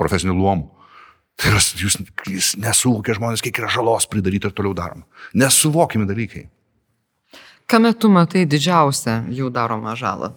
profesinių 0.00 0.36
luomų. 0.36 0.68
Tai 1.40 1.52
yra, 1.54 1.60
jūs, 1.80 1.96
jūs 2.28 2.48
nesuvokia 2.60 3.16
žmonės, 3.16 3.40
kiek 3.44 3.62
yra 3.62 3.70
žalos 3.72 4.04
pridaryti 4.10 4.50
ir 4.50 4.56
toliau 4.56 4.74
daroma. 4.76 5.06
Nesuvokimi 5.32 6.04
dalykai. 6.08 6.44
Kame 7.70 7.94
tu 7.96 8.10
matai 8.12 8.44
didžiausią 8.50 9.22
jų 9.32 9.48
daromą 9.54 9.94
žalą? 9.96 10.34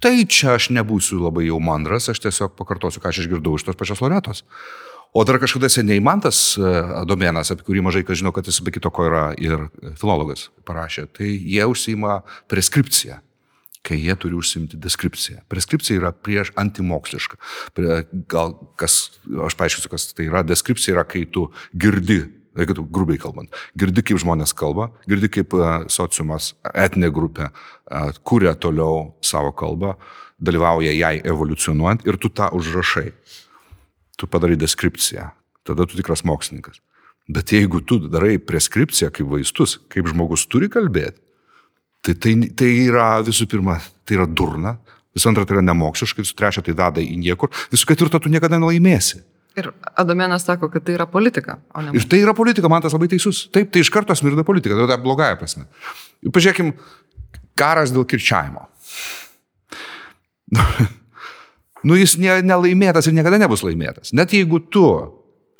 Tai 0.00 0.14
čia 0.32 0.54
aš 0.56 0.70
nebūsiu 0.72 1.20
labai 1.20 1.46
jau 1.50 1.58
mandras, 1.62 2.08
aš 2.08 2.22
tiesiog 2.24 2.54
pakartosiu, 2.56 3.02
ką 3.02 3.12
aš 3.12 3.24
išgirdau 3.24 3.58
iš 3.58 3.66
tos 3.68 3.76
pačios 3.76 4.00
Loretos. 4.00 4.44
O 5.12 5.24
dar 5.26 5.40
kažkada 5.42 5.68
seniai 5.68 6.00
Mantas 6.00 6.54
e, 6.54 6.70
Domėnas, 7.08 7.50
apie 7.50 7.66
kurį 7.66 7.82
mažai 7.82 8.04
kas 8.06 8.20
žino, 8.20 8.30
kad 8.32 8.46
jis 8.46 8.60
be 8.62 8.72
kito 8.72 8.92
ko 8.94 9.08
yra 9.08 9.24
ir 9.36 9.66
filologas 9.98 10.48
parašė, 10.68 11.08
tai 11.18 11.32
jie 11.34 11.66
užsima 11.66 12.22
preskripciją 12.48 13.18
kai 13.86 13.96
jie 13.96 14.14
turi 14.20 14.36
užsimti 14.36 14.78
deskripciją. 14.80 15.40
Preskripcija 15.48 16.00
yra 16.00 16.10
prieš 16.12 16.52
antimokslišką. 16.60 17.38
Gal 18.28 18.52
kas, 18.80 18.98
aš 19.46 19.56
paaiškinsiu, 19.56 19.92
kas 19.92 20.10
tai 20.12 20.26
yra. 20.28 20.42
Deskripcija 20.44 20.98
yra, 20.98 21.04
kai 21.08 21.24
tu 21.24 21.46
girdi, 21.72 22.20
jeigu 22.58 22.74
tu 22.76 22.84
grubiai 22.90 23.20
kalbant, 23.20 23.52
girdi, 23.78 24.02
kaip 24.06 24.18
žmonės 24.22 24.54
kalba, 24.58 24.90
girdi, 25.08 25.30
kaip 25.32 25.54
sociumas, 25.92 26.54
etinė 26.74 27.12
grupė 27.14 27.50
kuria 28.26 28.56
toliau 28.58 29.12
savo 29.24 29.52
kalbą, 29.56 29.94
dalyvauja 30.40 30.92
jai 30.96 31.18
evoliucionuojant 31.26 32.06
ir 32.08 32.18
tu 32.20 32.30
tą 32.32 32.48
užrašai 32.56 33.10
tu 34.20 34.28
padarai 34.28 34.56
deskripciją, 34.60 35.30
tada 35.64 35.86
tu 35.88 35.96
tikras 35.96 36.24
mokslininkas. 36.28 36.80
Bet 37.30 37.52
jeigu 37.54 37.80
tu 37.80 38.00
darai 38.10 38.36
preskripciją 38.42 39.08
kaip 39.14 39.28
vaistus, 39.30 39.78
kaip 39.92 40.08
žmogus 40.10 40.44
turi 40.50 40.68
kalbėti, 40.72 41.20
tai, 42.04 42.14
tai, 42.16 42.34
tai 42.56 42.70
yra 42.88 43.20
visų 43.24 43.46
pirma, 43.48 43.78
tai 44.04 44.18
yra 44.18 44.26
durna, 44.26 44.74
visų 45.16 45.30
antra, 45.30 45.46
tai 45.46 45.56
yra 45.56 45.64
nemokšiškai, 45.70 46.24
visų 46.26 46.36
trečia, 46.36 46.64
tai 46.66 46.74
veda 46.76 47.04
į 47.04 47.16
niekur, 47.22 47.52
visų 47.72 47.88
ketvirta, 47.92 48.20
tu 48.20 48.32
niekada 48.32 48.60
nelaimėsi. 48.60 49.22
Ir 49.58 49.72
Adomėnas 49.98 50.44
sako, 50.46 50.68
kad 50.70 50.84
tai 50.86 50.94
yra 50.94 51.08
politika, 51.10 51.58
ne. 51.82 51.94
Ir 51.98 52.06
tai 52.10 52.20
yra 52.22 52.34
politika, 52.38 52.70
man 52.70 52.84
tas 52.84 52.94
labai 52.94 53.08
teisus. 53.10 53.48
Taip, 53.54 53.72
tai 53.74 53.82
iš 53.82 53.90
karto 53.90 54.14
smirda 54.14 54.44
politika, 54.46 54.76
tai 54.78 54.86
yra 54.86 54.98
blogąją 55.02 55.38
prasme. 55.40 55.66
Pažiūrėkim, 56.30 56.74
karas 57.58 57.90
dėl 57.94 58.06
kirčiavimo. 58.08 58.68
nu 61.88 61.98
jis 61.98 62.16
ne, 62.22 62.40
nelaimėtas 62.46 63.08
ir 63.10 63.16
niekada 63.16 63.40
nebus 63.42 63.64
laimėtas. 63.66 64.14
Net 64.16 64.34
jeigu 64.36 64.62
tu 64.70 64.86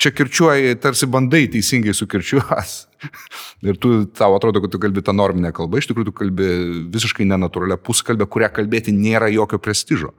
čia 0.01 0.09
kirčiuoji, 0.17 0.79
tarsi 0.81 1.05
bandai 1.11 1.45
teisingai 1.51 1.93
sukirčiuos. 1.93 2.73
Ir 3.67 3.77
tu, 3.81 4.05
tau 4.17 4.33
atrodo, 4.33 4.63
kad 4.63 4.73
tu 4.73 4.79
kalbi 4.81 5.03
tą 5.05 5.13
norminę 5.13 5.51
kalbą, 5.53 5.77
iš 5.77 5.91
tikrųjų 5.91 6.09
tu 6.09 6.13
kalbi 6.17 6.47
visiškai 6.93 7.27
nenatūralią 7.29 7.77
puskalbę, 7.85 8.25
kurią 8.25 8.49
kalbėti 8.55 8.93
nėra 8.95 9.29
jokio 9.29 9.61
prestižo. 9.61 10.15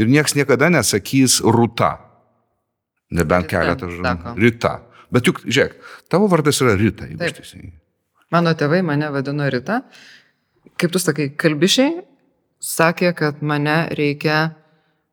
Ir 0.00 0.08
niekas 0.08 0.36
niekada 0.38 0.70
nesakys 0.72 1.42
rūta. 1.44 2.07
Nebent 3.14 3.48
keletą 3.48 3.88
žodžių. 3.92 4.34
Rita. 4.42 4.74
Bet 5.14 5.28
juk, 5.30 5.40
žiūrėk, 5.46 5.78
tavo 6.12 6.28
vardas 6.28 6.60
yra 6.60 6.74
Rita, 6.76 7.08
jeigu 7.08 7.24
aš 7.24 7.38
teisingai. 7.38 7.72
Mano 8.34 8.52
tėvai 8.52 8.82
mane 8.84 9.08
vadino 9.14 9.46
Rita. 9.48 9.80
Kaip 10.78 10.92
tu 10.92 11.00
sakai, 11.00 11.30
kalbišiai 11.32 12.02
sakė, 12.60 13.12
kad 13.16 13.42
mane 13.42 13.88
reikia 13.96 14.52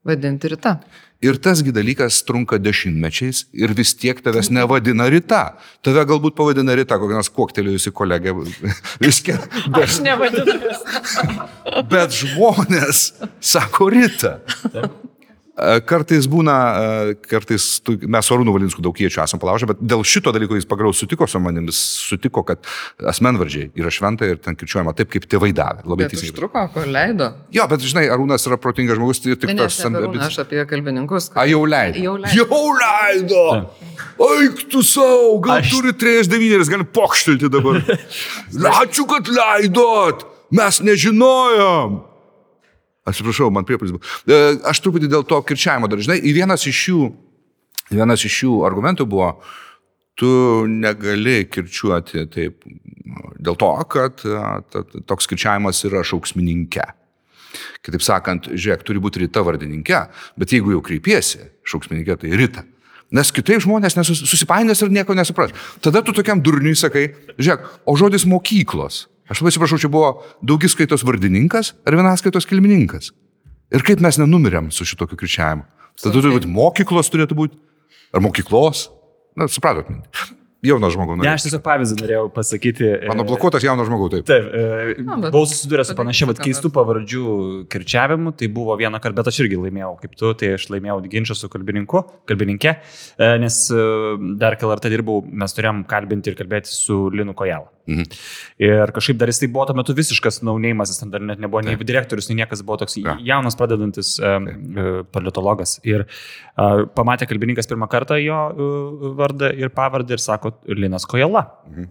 vadinti 0.06 0.50
ryta. 0.52 0.80
Ir 1.26 1.40
tasgi 1.42 1.72
dalykas 1.74 2.20
trunka 2.28 2.60
dešimtmečiais 2.62 3.46
ir 3.58 3.72
vis 3.74 3.96
tiek 3.98 4.20
tavęs 4.22 4.52
nevadina 4.54 5.08
ryta. 5.10 5.56
Tave 5.86 6.04
galbūt 6.06 6.36
pavadina 6.38 6.76
ryta, 6.78 7.00
kokia 7.02 7.18
nors 7.18 7.32
koktelėjusi 7.34 7.94
kolegė. 7.96 8.36
Viskia. 9.06 9.40
Bet, 9.66 9.88
Aš 9.88 10.02
nevadinu. 10.06 10.58
bet 11.94 12.14
žmonės 12.20 13.08
sako 13.40 13.90
ryta. 13.96 14.36
Taip. 15.56 15.86
Kartais 15.88 16.26
būna, 16.28 16.54
kartais 17.32 17.66
tu, 17.80 17.94
mes 18.12 18.30
Arūnų 18.36 18.52
Valinsku 18.58 18.84
daug 18.84 18.96
kiečių 18.98 19.22
esam 19.24 19.40
palaužę, 19.40 19.70
bet 19.70 19.80
dėl 19.80 20.02
šito 20.04 20.34
dalyko 20.36 20.58
jis 20.58 20.68
pagaliau 20.68 20.92
sutiko 20.92 21.28
su 21.32 21.40
manim, 21.40 21.70
jis 21.72 21.80
sutiko, 22.10 22.44
kad 22.44 22.60
asmenvardžiai 23.00 23.70
yra 23.80 23.92
šventa 23.94 24.28
ir 24.28 24.42
ten 24.44 24.58
kirčiuojama 24.60 24.92
taip, 24.98 25.14
kaip 25.14 25.28
tėvai 25.32 25.54
davė. 25.56 25.86
Labai 25.88 26.10
teisingai. 26.12 26.34
Užtruko, 26.34 26.64
kol 26.74 26.92
leido. 26.92 27.30
Jo, 27.56 27.70
bet 27.72 27.86
žinai, 27.88 28.04
Arūnas 28.12 28.44
yra 28.50 28.58
protingas 28.60 29.00
žmogus, 29.00 29.22
tai 29.24 29.38
tik 29.40 29.54
tas 29.56 29.78
ambicijos. 29.88 30.26
Aš 30.28 30.42
apie 30.44 30.66
kalbininkus. 30.68 31.30
Kad... 31.32 31.40
A, 31.46 31.48
jau 31.48 31.62
leido. 31.64 32.04
Jau 32.04 32.18
leido. 32.20 32.42
Jau 32.42 32.66
leido. 32.82 33.46
Eik 34.28 34.66
tu 34.74 34.84
savo, 34.84 35.38
gal 35.46 35.62
aš... 35.62 35.72
turi 35.72 35.96
39, 35.96 36.68
gali 36.74 36.90
pokštelti 37.00 37.52
dabar. 37.54 37.80
Ačiū, 38.82 39.08
kad 39.08 39.32
leidot. 39.32 40.28
Mes 40.56 40.82
nežinojom. 40.84 41.96
Atsiprašau, 43.06 43.52
man 43.54 43.66
priepalis 43.68 43.94
buvo. 43.94 44.02
E, 44.26 44.58
aš 44.66 44.82
truputį 44.82 45.12
dėl 45.12 45.26
to 45.30 45.38
kirčiavimo 45.46 45.90
dar, 45.92 46.02
žinai, 46.02 46.18
vienas 46.34 46.66
iš 46.66 46.82
jų, 46.90 47.04
vienas 47.94 48.26
iš 48.26 48.40
jų 48.48 48.58
argumentų 48.66 49.06
buvo, 49.10 49.30
tu 50.18 50.28
negali 50.72 51.44
kirčiuoti 51.52 52.26
taip 52.34 52.66
dėl 53.46 53.58
to, 53.62 53.72
kad 53.94 54.26
e, 54.26 55.02
toks 55.06 55.30
kirčiavimas 55.30 55.84
yra 55.86 56.02
šauksmininkė. 56.08 56.88
Kitaip 57.86 58.04
sakant, 58.04 58.50
žiūrėk, 58.52 58.82
turi 58.88 59.02
būti 59.04 59.22
ryta 59.22 59.46
vardininkė, 59.46 60.02
bet 60.42 60.56
jeigu 60.56 60.74
jau 60.74 60.82
kreipiesi 60.84 61.46
šauksmininkė, 61.70 62.18
tai 62.24 62.34
ryta. 62.36 62.66
Nes 63.14 63.30
kitaip 63.32 63.62
žmonės 63.62 63.96
nesusipainės 64.00 64.82
ir 64.82 64.90
nieko 64.92 65.14
nesupras. 65.16 65.54
Tada 65.84 66.02
tu 66.02 66.16
tokiam 66.16 66.42
durniui 66.42 66.74
sakai, 66.76 67.12
žiūrėk, 67.38 67.70
o 67.86 67.94
žodis 68.02 68.26
mokyklos 68.28 69.06
Aš 69.30 69.42
labai 69.42 69.54
atsiprašau, 69.54 69.82
čia 69.82 69.92
buvo 69.92 70.12
daugiskaitos 70.46 71.06
vardininkas 71.08 71.74
ar 71.88 71.98
vienaskaitos 71.98 72.46
kilmininkas. 72.50 73.12
Ir 73.74 73.86
kaip 73.86 74.04
mes 74.04 74.20
nenumirėm 74.22 74.70
su 74.74 74.86
šitokiu 74.86 75.18
kričiavimu. 75.18 75.66
Tada 76.02 76.14
turi 76.14 76.34
būti 76.36 76.52
mokyklos 76.52 77.10
turėtų 77.10 77.38
būti, 77.40 77.58
ar 78.14 78.22
mokyklos. 78.26 78.90
Na, 79.36 79.50
supratot 79.52 79.90
mintį 79.92 80.45
jauno 80.68 80.90
žmogaus. 80.94 81.20
Ne, 81.22 81.32
aš 81.34 81.46
tiesiog 81.48 81.64
pavyzdį 81.66 81.98
norėjau 82.02 82.24
pasakyti. 82.36 82.90
Mano 83.10 83.26
e, 83.26 83.30
blokuotas 83.30 83.66
jauno 83.66 83.86
žmogaus, 83.88 84.14
taip. 84.14 84.26
Taip, 84.30 84.48
e, 84.50 84.96
Na, 85.06 85.20
bet, 85.22 85.32
buvau 85.36 85.46
susidūręs 85.50 85.92
su 85.92 85.98
panašia, 85.98 86.30
bet 86.32 86.42
keistų 86.44 86.72
pavardžių 86.76 87.36
kirčiavimu, 87.74 88.36
tai 88.40 88.50
buvo 88.56 88.78
vieną 88.80 89.02
kartą, 89.04 89.20
bet 89.22 89.32
aš 89.32 89.44
irgi 89.46 89.62
laimėjau, 89.62 89.94
kaip 90.02 90.18
tu, 90.20 90.34
tai 90.42 90.56
aš 90.58 90.68
laimėjau 90.74 91.00
ginčą 91.14 91.38
su 91.38 91.52
kalbininku, 91.54 92.04
kalbininkė, 92.30 92.76
e, 93.18 93.32
nes 93.44 93.62
dar 94.42 94.60
KLRT 94.60 94.94
dirbau, 94.94 95.22
mes 95.26 95.58
turėjom 95.58 95.86
kalbinti 95.90 96.34
ir 96.34 96.40
kalbėti 96.40 96.74
su 96.74 97.06
Linu 97.14 97.38
Kojalą. 97.38 97.72
Mhm. 97.86 98.06
Ir 98.66 98.92
kažkaip 98.96 99.18
dar 99.22 99.30
jis 99.30 99.40
tai 99.44 99.50
buvo 99.54 99.68
tuo 99.70 99.76
metu 99.78 99.94
visiškas 99.98 100.42
naunėjimas, 100.46 100.90
jis 100.90 101.04
ten 101.04 101.12
dar 101.14 101.22
net 101.22 101.42
nebuvo 101.42 101.62
nei 101.66 101.78
direktorius, 101.78 102.32
nei 102.32 102.40
niekas 102.42 102.64
buvo 102.66 102.80
toks 102.82 102.98
ja. 102.98 103.18
jaunas 103.22 103.58
pradedantis 103.60 104.16
um, 104.18 104.48
politologas. 105.14 105.78
Ir 105.86 106.06
uh, 106.08 106.86
pamatė 106.98 107.30
kalbininkas 107.30 107.70
pirmą 107.70 107.90
kartą 107.92 108.18
jo 108.22 108.40
uh, 108.50 109.06
vardą 109.20 109.52
ir 109.54 109.70
pavardę 109.76 110.18
ir 110.18 110.24
sako, 110.24 110.55
Linas 110.68 111.08
Kojala. 111.10 111.46
Mhm. 111.70 111.88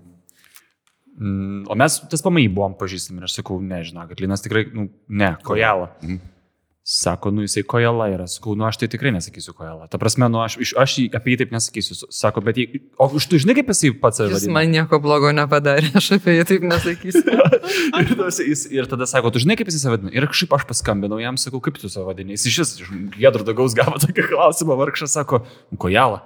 Mm, 1.15 1.65
o 1.71 1.75
mes 1.79 2.01
tas 2.11 2.25
pamai 2.27 2.49
buvom 2.51 2.73
pažįstami 2.75 3.23
ir 3.23 3.29
aš 3.29 3.37
sakau, 3.39 3.61
nežinau, 3.63 4.09
kad 4.11 4.19
Linas 4.23 4.43
tikrai, 4.43 4.67
nu, 4.75 4.89
ne, 5.09 5.35
Kojala. 5.47 5.93
Mhm. 6.03 6.23
Sako, 6.87 7.31
nu 7.31 7.41
jisai 7.41 7.63
kojala 7.65 8.11
yra. 8.13 8.27
Sakau, 8.29 8.53
nu 8.53 8.67
aš 8.69 8.77
tai 8.77 8.91
tikrai 8.93 9.09
nesakysiu 9.15 9.55
kojala. 9.57 9.87
Ta 9.89 9.97
prasme, 9.97 10.27
nu 10.29 10.43
aš, 10.45 10.59
aš 10.77 10.97
apie 11.17 11.33
jį 11.33 11.39
taip 11.41 11.55
nesakysiu. 11.55 11.97
Sako, 12.13 12.43
bet 12.45 12.61
jį, 12.61 12.67
o 13.01 13.07
už 13.17 13.25
tu 13.25 13.41
žinai, 13.41 13.55
kaip 13.57 13.71
jisai 13.73 13.95
pats 14.03 14.21
save 14.21 14.35
vadina? 14.35 14.43
Jis 14.45 14.53
man 14.53 14.69
nieko 14.69 14.99
blogo 15.01 15.31
nepadarė, 15.33 15.95
aš 15.97 16.11
apie 16.19 16.35
jį 16.37 16.45
taip 16.51 16.67
nesakysiu. 16.69 17.25
ir, 18.03 18.13
jis, 18.51 18.67
ir 18.69 18.91
tada 18.91 19.09
sako, 19.09 19.33
tu 19.33 19.41
žinai, 19.41 19.57
kaip 19.57 19.73
jisai 19.73 19.81
save 19.81 19.97
vadina. 19.97 20.13
Ir 20.13 20.29
kažkaip 20.29 20.53
aš 20.59 20.69
paskambinau 20.75 21.23
jam, 21.25 21.41
sakau, 21.41 21.63
kaip 21.65 21.81
tu 21.81 21.89
save 21.89 22.05
vadini. 22.11 22.37
Jis 22.37 22.51
iš 22.53 22.61
vis, 22.61 22.75
Gedro 23.17 23.49
Dagaus 23.49 23.73
gavo 23.81 23.97
tokį 24.05 24.29
klausimą, 24.29 24.77
vargšas 24.85 25.17
sako, 25.17 25.41
kojala. 25.81 26.21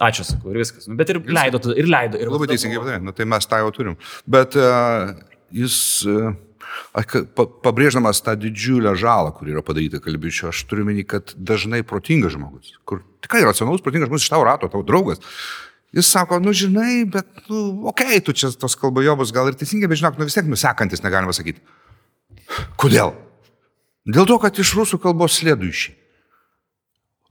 Ačiū, 0.00 0.24
sakau, 0.24 0.54
ir 0.54 0.62
viskas. 0.62 0.86
Nu, 0.88 0.96
bet 0.96 1.10
ir 1.12 1.20
leido, 1.28 1.60
ir 1.76 1.90
leido. 1.90 2.20
Ir 2.20 2.30
Labai 2.32 2.48
teisingai 2.54 2.80
padarė, 2.80 3.02
nu, 3.04 3.12
tai 3.16 3.26
mes 3.28 3.48
tą 3.48 3.60
jau 3.60 3.74
turim. 3.76 3.98
Bet 4.30 4.56
uh, 4.60 5.12
jis... 5.52 5.76
Uh, 6.08 6.32
pabrėždamas 7.62 8.22
tą 8.24 8.34
didžiulę 8.38 8.94
žalą, 8.96 9.32
kur 9.36 9.50
yra 9.50 9.62
padaryta 9.64 10.00
kalbičio, 10.00 10.50
aš 10.52 10.62
turiu 10.68 10.86
menį, 10.88 11.04
kad 11.08 11.34
dažnai 11.36 11.82
protingas 11.84 12.32
žmogus, 12.36 12.74
kur 12.88 13.02
tikrai 13.24 13.42
racionalus, 13.44 13.84
protingas 13.84 14.08
žmogus 14.08 14.26
iš 14.26 14.32
tavo 14.32 14.46
rato, 14.48 14.70
tavo 14.72 14.84
draugas, 14.86 15.20
jis 15.92 16.08
sako, 16.08 16.40
nu 16.44 16.54
žinai, 16.56 17.04
bet, 17.12 17.28
nu, 17.50 17.88
okei, 17.92 18.18
okay, 18.18 18.24
tu 18.24 18.32
čia 18.36 18.52
tos 18.56 18.76
kalbajobos 18.80 19.34
gal 19.34 19.50
ir 19.50 19.58
teisingai, 19.58 19.90
bet 19.90 20.00
žinok, 20.00 20.20
nu 20.20 20.28
vis 20.28 20.36
tiek 20.38 20.48
nusekantis 20.48 21.04
negalima 21.04 21.34
sakyti. 21.36 21.60
Kodėl? 22.80 23.14
Dėl 24.08 24.26
to, 24.28 24.38
kad 24.42 24.56
iš 24.58 24.74
rusų 24.78 25.00
kalbos 25.02 25.38
slėdų 25.38 25.68
išėjai. 25.72 25.98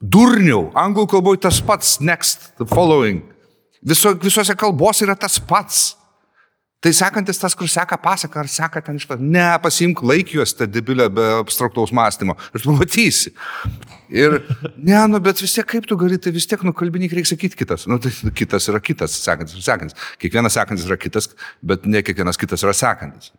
Durniau, 0.01 0.71
anglų 0.77 1.05
kalboje 1.13 1.43
tas 1.45 1.61
pats, 1.61 1.99
next, 2.01 2.49
following. 2.73 3.21
Viso, 3.85 4.15
visose 4.21 4.55
kalbose 4.57 5.05
yra 5.05 5.15
tas 5.17 5.37
pats. 5.37 5.91
Tai 6.81 6.89
sekantis 6.97 7.37
tas, 7.37 7.53
kur 7.53 7.69
seka 7.69 7.93
pasaka, 8.01 8.39
ar 8.41 8.47
seka 8.49 8.81
ten 8.81 8.97
iš 8.97 9.05
pat, 9.05 9.19
ne, 9.21 9.43
pasimk 9.61 9.99
laikjuostę 10.01 10.65
debilę 10.65 11.05
be 11.13 11.27
abstraktaus 11.37 11.91
mąstymo 11.93 12.33
ir 12.55 12.63
tu 12.63 12.73
matysi. 12.73 13.33
Ir, 14.09 14.39
ne, 14.73 15.03
nu, 15.11 15.19
bet 15.21 15.43
vis 15.45 15.53
tiek 15.53 15.67
kaip 15.69 15.85
tu 15.85 15.97
gali, 16.01 16.17
tai 16.17 16.33
vis 16.33 16.49
tiek 16.49 16.63
nukalbinik 16.65 17.13
reikia 17.13 17.35
sakyti 17.35 17.59
kitas. 17.59 17.85
Nu, 17.85 17.99
tai 18.01 18.09
kitas 18.33 18.65
yra 18.73 18.81
kitas, 18.81 19.13
sekantis 19.21 19.59
ir 19.59 19.67
sekantis. 19.67 20.09
Kiekvienas 20.17 20.57
sekantis 20.57 20.89
yra 20.89 20.97
kitas, 20.97 21.29
bet 21.61 21.85
ne 21.85 22.01
kiekvienas 22.01 22.41
kitas 22.41 22.65
yra 22.65 22.73
sekantis. 22.73 23.29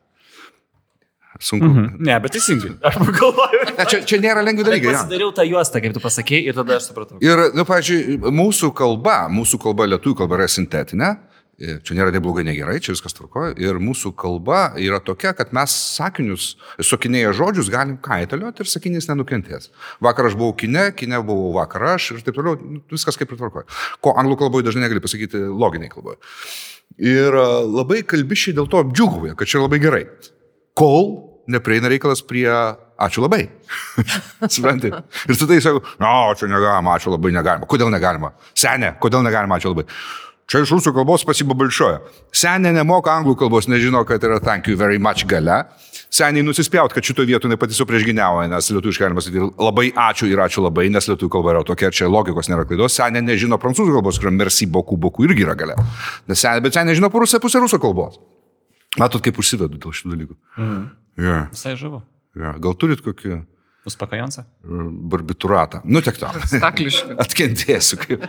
Sunku. 1.41 1.67
Mm 1.67 1.77
-hmm. 1.77 1.97
Ne, 1.99 2.21
bet 2.21 2.33
teisingai. 2.33 2.71
Aš 2.89 2.95
pagalvoju. 2.99 3.61
Ne, 3.79 3.85
čia, 3.91 4.05
čia 4.05 4.21
nėra 4.21 4.45
lengvi 4.45 4.65
dalykai. 4.65 4.95
Aš 4.95 5.05
padariau 5.09 5.33
tą 5.33 5.45
juostą, 5.49 5.81
kaip 5.81 5.95
tu 5.97 6.01
pasakėjai, 6.01 6.49
ir 6.49 6.55
tada 6.55 6.77
aš 6.77 6.89
supratau. 6.91 7.19
Ir, 7.21 7.51
nu, 7.55 7.65
pavyzdžiui, 7.65 8.19
mūsų 8.21 8.73
kalba, 8.77 9.29
mūsų 9.33 9.59
kalba, 9.63 9.87
lietuvių 9.87 10.15
kalba 10.17 10.41
yra 10.41 10.49
sintetinė. 10.49 11.17
Čia 11.63 11.95
nėra 11.95 12.11
nei 12.11 12.19
blogai, 12.19 12.43
nei 12.43 12.57
gerai, 12.57 12.81
čia 12.83 12.95
viskas 12.95 13.15
tvarkoja. 13.15 13.53
Ir 13.61 13.77
mūsų 13.79 14.15
kalba 14.19 14.73
yra 14.81 14.99
tokia, 15.05 15.31
kad 15.37 15.53
mes 15.55 15.71
sakinius, 15.71 16.57
sakinėję 16.81 17.35
žodžius 17.39 17.71
galim 17.71 17.99
kaitalioti 18.03 18.65
ir 18.65 18.71
sakinys 18.73 19.07
nenukentės. 19.07 19.71
Vakar 20.03 20.27
aš 20.27 20.35
buvau 20.41 20.57
kine, 20.59 20.89
kine 20.97 21.21
buvau 21.23 21.53
vakar 21.55 21.85
aš 21.93 22.11
ir 22.17 22.25
taip 22.27 22.35
toliau, 22.35 22.57
nu, 22.57 22.83
viskas 22.91 23.21
kaip 23.21 23.31
ir 23.31 23.39
tvarkoja. 23.39 23.69
Ko 24.03 24.17
anglų 24.19 24.41
kalboje 24.41 24.67
dažnai 24.67 24.89
negali 24.89 25.05
pasakyti 25.05 25.39
loginiai 25.39 25.93
kalboje. 25.93 26.19
Ir 26.99 27.37
labai 27.69 28.03
kalbišiai 28.03 28.57
dėl 28.57 28.67
to 28.67 28.83
apdžiugauja, 28.83 29.37
kad 29.39 29.47
čia 29.47 29.63
labai 29.63 29.79
gerai. 29.79 30.07
Kol 30.79 31.07
neprieina 31.51 31.91
reikalas 31.93 32.23
prie 32.25 32.49
ačiū 33.03 33.25
labai. 33.25 33.47
Supranti? 34.53 34.93
Ir 35.29 35.39
tu 35.39 35.49
tai 35.49 35.61
sakau, 35.65 35.83
no, 36.01 36.13
čia 36.39 36.49
negalima, 36.51 36.97
ačiū 36.97 37.13
labai 37.13 37.35
negalima. 37.35 37.69
Kodėl 37.69 37.93
negalima? 37.93 38.33
Senė, 38.55 38.95
kodėl 39.03 39.25
negalima, 39.27 39.59
ačiū 39.59 39.75
labai. 39.75 39.89
Čia 40.51 40.65
iš 40.67 40.73
rusų 40.75 40.93
kalbos 40.93 41.23
pasibabalšioja. 41.25 42.03
Senė 42.35 42.75
nemoka 42.77 43.13
anglų 43.15 43.37
kalbos, 43.41 43.69
nežino, 43.71 44.03
kad 44.05 44.23
yra 44.27 44.41
thank 44.43 44.67
you 44.69 44.77
very 44.77 44.99
much 45.01 45.25
gale. 45.31 45.63
Seniai 46.13 46.45
nusispjaut, 46.45 46.93
kad 46.93 47.07
šito 47.09 47.25
vietų 47.25 47.49
nepatisu 47.49 47.87
priešginiauja, 47.89 48.51
nes 48.53 48.67
lietuviškai 48.75 49.07
galima 49.07 49.23
sakyti 49.25 49.49
labai 49.57 49.87
ačiū 49.97 50.29
ir 50.29 50.43
ačiū 50.45 50.61
labai, 50.67 50.91
nes 50.93 51.09
lietuvių 51.09 51.33
kalba 51.33 51.55
yra 51.55 51.63
tokia, 51.65 51.89
čia 51.89 52.11
logikos 52.13 52.51
nėra 52.53 52.67
klaidos. 52.69 52.99
Senė 52.99 53.23
nežino 53.25 53.57
prancūzų 53.63 53.97
kalbos, 53.97 54.21
kur 54.21 54.35
merci 54.35 54.69
boku 54.69 55.01
boku 55.01 55.25
irgi 55.25 55.47
yra 55.47 55.57
gale. 55.57 55.79
Nes 56.29 56.45
senė, 56.45 56.61
bet 56.67 56.77
senė 56.77 56.99
žino 56.99 57.09
pusę 57.15 57.41
pusę 57.41 57.65
rusų 57.65 57.81
kalbos. 57.81 58.21
Matot, 59.01 59.23
kaip 59.25 59.39
užsivedu 59.41 59.81
dėl 59.81 59.95
šitų 59.97 60.13
dalykų. 60.17 60.37
Mhm. 60.59 60.83
Yeah. 61.21 61.49
Visai 61.53 61.77
žavu. 61.81 62.03
Yeah. 62.37 62.59
Gal 62.63 62.77
turit 62.81 63.05
kokį 63.05 63.43
Uspakajansą? 63.85 64.45
Barbituratą. 65.11 65.81
Nu, 65.85 66.03
tik 66.03 66.17
to. 66.17 66.29
Staklišką. 66.47 67.17
Atkentėsiu 67.19 67.97
kaip. 67.99 68.23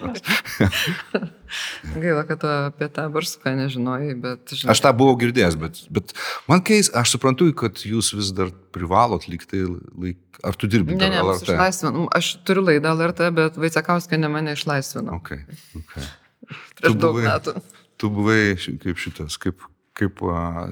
Gaila, 2.02 2.24
kad 2.26 2.42
apie 2.50 2.88
tą 2.90 3.06
barsuką 3.14 3.54
nežinojai, 3.60 4.16
bet... 4.18 4.50
Žinai. 4.50 4.72
Aš 4.74 4.82
tą 4.82 4.94
buvau 4.98 5.14
girdėjęs, 5.22 5.58
bet, 5.62 5.84
bet 5.94 6.16
man 6.50 6.64
keis, 6.66 6.90
aš 6.98 7.14
suprantu, 7.14 7.52
kad 7.60 7.84
jūs 7.86 8.10
vis 8.18 8.32
dar 8.34 8.50
privalot 8.74 9.28
likti 9.30 9.62
laik... 9.68 10.18
Ar 10.42 10.58
tu 10.58 10.68
dirbi? 10.68 10.98
Ne, 10.98 11.12
ne, 11.14 11.22
aš 11.22 11.46
išlaisvinu. 11.46 12.08
Aš 12.18 12.32
turiu 12.50 12.66
laidą 12.66 12.96
LRT, 12.98 13.30
bet 13.38 13.62
Vaicekauskė 13.62 14.18
ne 14.18 14.34
mane 14.34 14.58
išlaisvino. 14.58 15.22
Okay, 15.22 15.46
okay. 15.78 16.10
Prieš 16.82 16.98
daug 16.98 17.14
buvai, 17.14 17.28
metų. 17.30 17.56
Tu 18.02 18.10
buvai 18.10 18.40
kaip 18.58 19.06
šitas, 19.06 19.38
kaip 19.38 19.62
kaip 19.98 20.24
a, 20.26 20.68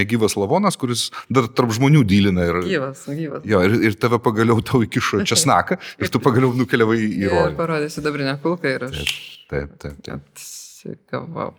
negyvas 0.00 0.36
lavonas, 0.40 0.78
kuris 0.80 1.08
dar 1.32 1.48
tarp 1.52 1.74
žmonių 1.76 2.04
dylina. 2.08 2.46
Ir, 2.48 2.60
gyvas, 2.66 3.04
gyvas. 3.08 3.44
Jo, 3.48 3.62
ir, 3.66 3.76
ir 3.90 3.98
tave 4.00 4.20
pagaliau 4.22 4.62
tau 4.64 4.82
įkišo 4.86 5.22
česnaką 5.28 5.80
ir 6.00 6.12
tu 6.12 6.22
pagaliau 6.22 6.54
nukeliavai 6.56 6.98
į 7.04 7.28
rojų. 7.32 7.48
Ir 7.52 7.58
parodė 7.58 7.90
sidabrinę 7.92 8.36
kulką 8.44 8.76
ir 8.76 8.86
aš. 8.90 9.12
Taip, 9.50 9.76
taip, 9.82 10.00
taip. 10.06 10.30
Atsigavau. 10.32 11.52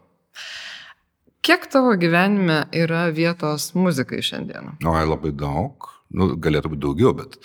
Kiek 1.42 1.66
tavo 1.74 1.96
gyvenime 1.98 2.64
yra 2.78 3.08
vietos 3.14 3.72
muzikai 3.74 4.22
šiandien? 4.26 4.76
O, 4.86 4.94
labai 4.94 5.34
daug. 5.34 5.90
Nu, 6.12 6.34
galėtų 6.38 6.74
būti 6.74 6.84
daugiau, 6.84 7.14
bet 7.18 7.38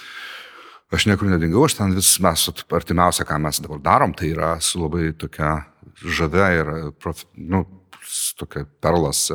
aš 0.93 1.07
niekur 1.09 1.31
nedingau, 1.31 1.63
aš 1.67 1.79
ten 1.79 1.95
vis 1.97 2.11
mes, 2.23 2.49
artimiausia, 2.75 3.25
ką 3.29 3.39
mes 3.43 3.61
dabar 3.63 3.81
darom, 3.85 4.15
tai 4.17 4.33
yra 4.33 4.57
su 4.65 4.83
labai 4.83 5.13
tokia 5.19 5.55
žavia 6.03 6.51
ir, 6.59 6.73
prof, 7.01 7.23
nu, 7.39 7.63
tokia 8.39 8.65
perlas, 8.83 9.27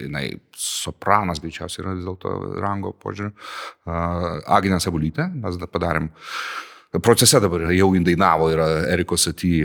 jinai 0.00 0.26
sopranas 0.56 1.42
greičiausiai 1.42 1.84
yra 1.84 1.94
vis 1.96 2.06
dėlto 2.06 2.32
rango 2.62 2.94
požiūriu. 3.02 3.32
Aginė 4.56 4.80
Sabulytė, 4.82 5.28
mes 5.42 5.58
padarėm, 5.72 6.10
procese 7.04 7.40
dabar 7.42 7.68
jau 7.74 7.92
indainavo, 7.98 8.50
yra 8.52 8.68
Eriko 8.92 9.18
Saty 9.20 9.62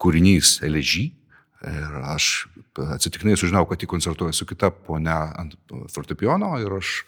kūrinys 0.00 0.58
Eležy. 0.66 1.10
Ir 1.68 2.02
aš 2.06 2.46
atsitiknai 2.78 3.34
sužinau, 3.38 3.64
kad 3.66 3.82
jį 3.82 3.88
koncertuoja 3.90 4.36
su 4.36 4.46
kita 4.46 4.70
ponia 4.70 5.24
ant 5.40 5.56
fortepijono 5.90 6.52
ir 6.62 6.76
aš 6.76 7.00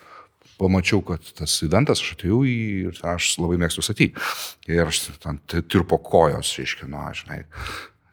pamačiau, 0.60 1.00
kad 1.06 1.24
tas 1.38 1.54
eventas, 1.64 2.02
aš 2.02 2.16
atėjau 2.16 2.40
į 2.48 2.56
ir 2.90 2.98
aš 3.12 3.36
labai 3.40 3.60
mėgstu 3.62 3.84
Saty. 3.84 4.10
Ir 4.68 4.90
aš 4.90 5.04
ten 5.22 5.38
tirpo 5.48 6.00
kojos, 6.02 6.52
reiškia, 6.58 6.88
nu, 6.90 7.04
žinai, 7.16 7.44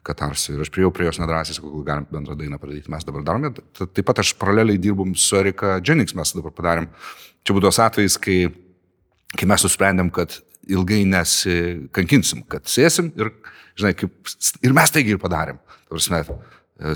katarsi. 0.06 0.52
Ir 0.54 0.64
aš 0.64 0.70
prieėjau 0.74 0.92
prie 0.94 1.08
jos 1.08 1.20
nedrąsiai, 1.20 1.58
sakau, 1.58 1.82
galim 1.86 2.06
bendrą 2.10 2.36
dainą 2.38 2.58
padaryti. 2.60 2.90
Mes 2.92 3.06
dabar 3.06 3.24
darome. 3.26 3.52
Taip 3.78 4.04
pat 4.08 4.22
aš 4.22 4.34
paraleliai 4.40 4.80
dirbom 4.80 5.14
su 5.18 5.38
Erika 5.40 5.78
Jennings, 5.84 6.16
mes 6.18 6.34
dabar 6.36 6.54
padarėm. 6.56 6.88
Čia 7.44 7.56
būtų 7.56 7.70
tos 7.70 7.80
atvejais, 7.84 8.18
kai, 8.22 8.38
kai 9.34 9.48
mes 9.50 9.66
nusprendėm, 9.66 10.12
kad 10.14 10.38
ilgai 10.68 11.02
nesikankinsim, 11.08 12.44
kad 12.52 12.68
sėsim 12.68 13.10
ir, 13.18 13.32
žinai, 13.78 13.94
kaip, 13.96 14.14
ir 14.64 14.76
mes 14.76 14.92
taigi 14.94 15.14
ir 15.14 15.22
padarėm. 15.22 15.60
Prasme, 15.88 16.22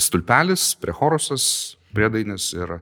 stulpelis, 0.03 0.73
prehorosas, 0.81 1.47
priedainis 1.95 2.51
ir, 2.57 2.77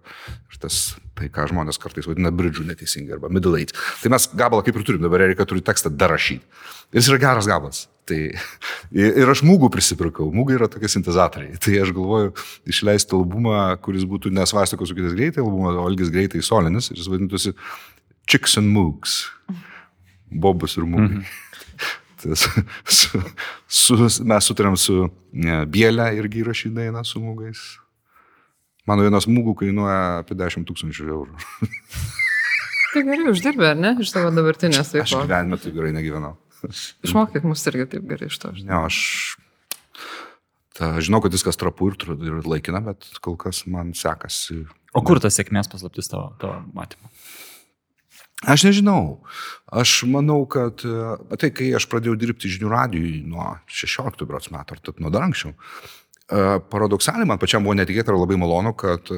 ir 0.51 0.61
tas, 0.63 0.81
tai 1.19 1.31
ką 1.33 1.49
žmonės 1.51 1.81
kartais 1.83 2.09
vadina 2.09 2.33
bridžių 2.35 2.67
neteisingai 2.71 3.17
arba 3.17 3.31
middle 3.33 3.59
eight. 3.59 3.75
Tai 4.03 4.13
mes 4.15 4.29
gabalą 4.37 4.65
kaip 4.67 4.79
ir 4.79 4.87
turim, 4.87 5.05
dabar 5.05 5.27
Erika 5.27 5.47
turi 5.49 5.65
tekstą 5.65 5.93
dar 5.93 6.15
rašyti. 6.15 6.45
Ir 6.91 7.01
jis 7.01 7.11
yra 7.13 7.21
geras 7.23 7.49
gabalas. 7.51 7.85
Tai, 8.11 8.19
ir 9.23 9.31
aš 9.31 9.45
mūgų 9.47 9.71
prisipirkau, 9.75 10.31
mūgai 10.35 10.59
yra 10.59 10.71
tokie 10.71 10.91
sintezatoriai. 10.91 11.59
Tai 11.63 11.77
aš 11.85 11.95
galvoju 11.97 12.35
išleisti 12.71 13.17
albumą, 13.19 13.61
kuris 13.85 14.07
būtų 14.11 14.33
nesvastikos 14.35 14.91
su 14.91 14.99
kitais 14.99 15.17
greitai, 15.19 15.45
albumą 15.45 15.77
Olgis 15.85 16.11
greitai 16.13 16.43
solinis 16.47 16.91
ir 16.91 16.99
jis 16.99 17.11
vadintųsi 17.13 17.55
Chicks 18.31 18.59
and 18.61 18.71
Moogs. 18.75 19.23
Bobas 20.31 20.77
ir 20.79 20.87
mūgai. 20.87 21.21
-hmm. 21.21 21.39
Tas, 22.21 22.49
su, 22.85 23.21
su, 23.67 23.97
mes 24.29 24.45
sutarėm 24.45 24.77
su 24.77 25.07
ne, 25.33 25.63
Bėlė 25.65 26.11
irgi 26.19 26.43
įrašyti 26.43 26.75
dainą 26.77 27.05
su 27.07 27.23
mūgais. 27.23 27.63
Mano 28.91 29.07
vienas 29.07 29.29
mūgų 29.31 29.55
kainuoja 29.61 29.99
apie 30.25 30.35
10 30.39 30.67
tūkstančių 30.67 31.11
eurų. 31.15 31.37
Tai 32.93 33.03
gerai 33.07 33.31
uždirbė, 33.31 33.69
ar 33.71 33.79
ne, 33.79 33.93
iš 34.03 34.11
savo 34.11 34.33
dabartinės 34.35 34.89
veiklos? 34.91 35.13
Aš 35.15 35.29
gyvenime 35.29 35.59
tai 35.63 35.71
gerai 35.77 35.93
negyvenau. 35.95 36.33
Išmokyk 37.07 37.47
mus 37.47 37.63
irgi 37.71 37.87
taip 37.93 38.09
gerai 38.11 38.27
iš 38.27 38.39
to. 38.43 38.51
Ne, 38.67 38.81
aš 38.81 38.97
ta, 40.75 40.97
žinau, 40.99 41.21
kad 41.23 41.37
viskas 41.37 41.61
trapu 41.61 41.93
ir, 41.93 41.99
ir 42.19 42.41
laikina, 42.51 42.83
bet 42.83 43.07
kol 43.23 43.39
kas 43.39 43.63
man 43.71 43.95
sekasi. 43.95 44.65
O 44.91 45.05
kur 45.07 45.23
tas 45.23 45.39
sėkmės 45.39 45.71
paslaptis 45.71 46.11
tavo, 46.11 46.33
tavo 46.43 46.59
matymo? 46.75 47.13
Aš 48.51 48.65
nežinau. 48.65 49.21
Aš 49.71 50.01
manau, 50.09 50.43
kad 50.51 50.83
tai, 50.83 51.53
kai 51.55 51.71
aš 51.77 51.87
pradėjau 51.93 52.17
dirbti 52.19 52.51
žinių 52.51 52.73
radijui 52.73 53.19
nuo 53.29 53.53
16 53.69 54.27
berots 54.27 54.51
metų, 54.51 54.77
ar 54.79 54.83
tad 54.89 55.03
nuo 55.05 55.13
dar 55.13 55.29
anksčiau, 55.29 55.53
paradoksaliai 56.31 57.27
man 57.27 57.41
pačiam 57.43 57.65
buvo 57.67 57.75
netikėta 57.79 58.13
ir 58.13 58.21
labai 58.21 58.39
malonu, 58.41 58.75
kad 58.79 59.11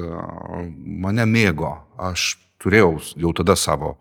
mane 1.05 1.27
mėgo. 1.29 1.75
Aš 2.01 2.35
turėjau 2.63 2.97
jau 3.21 3.35
tada 3.37 3.57
savo 3.59 3.97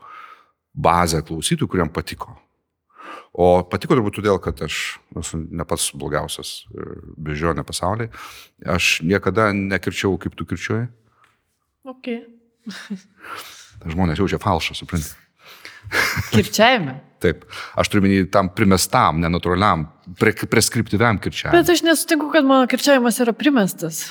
bazę 0.71 1.21
klausytojų, 1.27 1.69
kuriam 1.71 1.91
patiko. 1.91 2.37
O 3.31 3.63
patiko 3.63 3.95
turbūt 3.95 4.17
todėl, 4.19 4.41
kad 4.43 4.59
aš 4.65 4.77
esu 5.21 5.39
ne 5.39 5.63
pats 5.67 5.91
blogiausias 5.95 6.65
e, 6.67 6.87
bežionė 7.15 7.63
pasaulyje. 7.67 8.11
Aš 8.67 8.99
niekada 9.07 9.51
nekirčiau, 9.55 10.17
kaip 10.19 10.35
tu 10.35 10.47
kirčiuoji. 10.49 10.89
Ok. 11.87 12.11
Žmonės 13.93 14.19
jaučia 14.19 14.39
falšą, 14.41 14.75
supranti. 14.77 15.15
Kirčiavime. 16.31 16.99
Taip, 17.21 17.43
aš 17.77 17.91
turiu 17.91 18.07
minį 18.07 18.23
tam 18.33 18.49
primestam, 18.55 19.19
nenatūraliam, 19.21 19.85
pre, 20.17 20.33
preskriptyviam 20.49 21.19
kirčiavimui. 21.21 21.59
Bet 21.59 21.69
aš 21.69 21.83
nesutinku, 21.85 22.31
kad 22.33 22.47
mano 22.47 22.65
kirčiavimas 22.71 23.21
yra 23.21 23.35
primestas. 23.37 24.07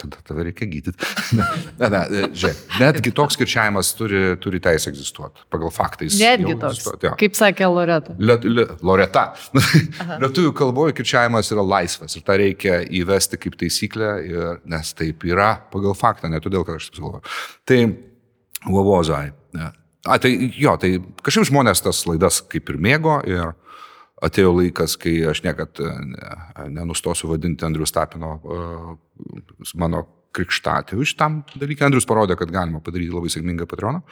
Tada 0.00 0.18
tave 0.26 0.46
reikia 0.48 0.66
gydyti. 0.66 0.96
ne, 1.80 1.90
ne, 1.92 2.00
žiūrėk, 2.34 2.62
netgi 2.80 3.12
toks 3.14 3.36
kirčiavimas 3.38 3.92
turi, 3.94 4.22
turi 4.42 4.58
teisę 4.64 4.90
egzistuoti. 4.90 5.44
Pagal 5.54 5.70
faktais. 5.74 6.16
Netgi 6.18 6.56
toks. 6.58 6.88
Ja. 7.04 7.12
Kaip 7.20 7.38
sakė 7.38 7.68
Loreta. 7.70 8.16
Le, 8.18 8.40
le, 8.48 8.66
Loreta. 8.82 9.28
Lietuvių 10.24 10.50
kalboje 10.56 10.96
kirčiavimas 10.98 11.52
yra 11.54 11.62
laisvas 11.76 12.18
ir 12.18 12.26
tą 12.26 12.40
reikia 12.40 12.80
įvesti 13.02 13.38
kaip 13.44 13.60
taisyklę, 13.60 14.10
ir, 14.26 14.50
nes 14.72 14.96
taip 14.98 15.28
yra 15.30 15.52
pagal 15.70 15.94
faktą, 15.98 16.32
ne 16.32 16.42
todėl, 16.42 16.66
kad 16.66 16.80
aš 16.80 16.90
taip 16.90 17.04
galvoju. 17.04 17.24
Tai 17.70 17.80
Vovozai. 18.64 19.28
A, 20.04 20.18
tai 20.20 20.34
jo, 20.52 20.74
tai 20.80 20.98
kažkaip 21.24 21.48
žmonės 21.48 21.80
tas 21.84 22.02
laidas 22.08 22.42
kaip 22.52 22.68
ir 22.68 22.80
mėgo 22.82 23.18
ir 23.24 23.54
atėjo 24.24 24.52
laikas, 24.58 24.98
kai 25.00 25.14
aš 25.30 25.42
niekad 25.46 25.80
e, 25.80 25.88
nenustosiu 26.72 27.30
vadinti 27.32 27.64
Andrius 27.66 27.94
Tapino 27.94 28.36
e, 28.36 28.60
mano 29.80 30.04
krikštatėviu 30.34 31.06
šitam 31.08 31.42
dalykui. 31.54 31.86
Andrius 31.86 32.08
parodė, 32.10 32.36
kad 32.38 32.52
galima 32.52 32.82
padaryti 32.84 33.14
labai 33.14 33.32
sėkmingą 33.32 33.68
Patreoną. 33.70 34.02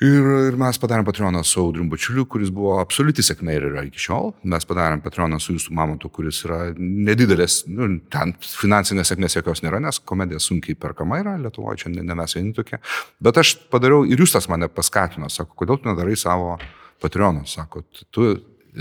Ir, 0.00 0.24
ir 0.48 0.54
mes 0.56 0.78
padarėm 0.80 1.04
Patreoną 1.04 1.42
su 1.44 1.58
Audriu 1.60 1.84
Bačiuliu, 1.92 2.22
kuris 2.32 2.48
buvo 2.56 2.78
absoliuti 2.80 3.20
sėkmė 3.20 3.58
ir 3.58 3.66
yra 3.68 3.82
iki 3.84 4.00
šiol. 4.00 4.30
Mes 4.48 4.64
padarėm 4.64 5.02
Patreoną 5.04 5.36
su 5.44 5.52
jūsų 5.52 5.74
mamontu, 5.76 6.08
kuris 6.08 6.38
yra 6.46 6.60
nedidelis, 6.78 7.58
nu, 7.68 7.98
ten 8.08 8.32
finansinės 8.40 9.12
sėkmės 9.12 9.36
jokios 9.36 9.60
nėra, 9.60 9.76
nes 9.84 10.00
komedija 10.00 10.40
sunkiai 10.40 10.78
perkama 10.80 11.20
yra, 11.20 11.36
Lietuvoje 11.42 11.82
čia 11.82 11.92
ne, 11.92 12.06
ne 12.08 12.16
mes 12.16 12.36
vieni 12.38 12.54
tokie. 12.56 12.80
Bet 13.20 13.42
aš 13.42 13.52
padariau 13.68 14.08
ir 14.08 14.24
jūs 14.24 14.32
tas 14.38 14.48
mane 14.48 14.70
paskatino, 14.72 15.28
sako, 15.28 15.52
kodėl 15.60 15.82
tu 15.82 15.92
nedarai 15.92 16.16
savo 16.16 16.56
Patreoną, 17.04 17.44
sako, 17.48 17.84
tu 18.08 18.32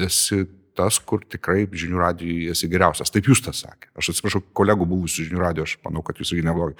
esi 0.07 0.45
tas, 0.79 1.01
kur 1.03 1.27
tikrai 1.27 1.65
žinių 1.67 1.99
radijui 1.99 2.47
esi 2.53 2.71
geriausias. 2.71 3.11
Taip 3.11 3.27
jūs 3.27 3.43
tas 3.43 3.59
sakė. 3.65 3.91
Aš 3.99 4.13
atsiprašau 4.13 4.45
kolegų 4.55 4.87
buvusių 4.87 5.27
žinių 5.27 5.43
radijo, 5.43 5.67
aš 5.67 5.75
manau, 5.83 6.03
kad 6.07 6.23
jūs 6.23 6.31
irgi 6.31 6.47
neblogai. 6.47 6.79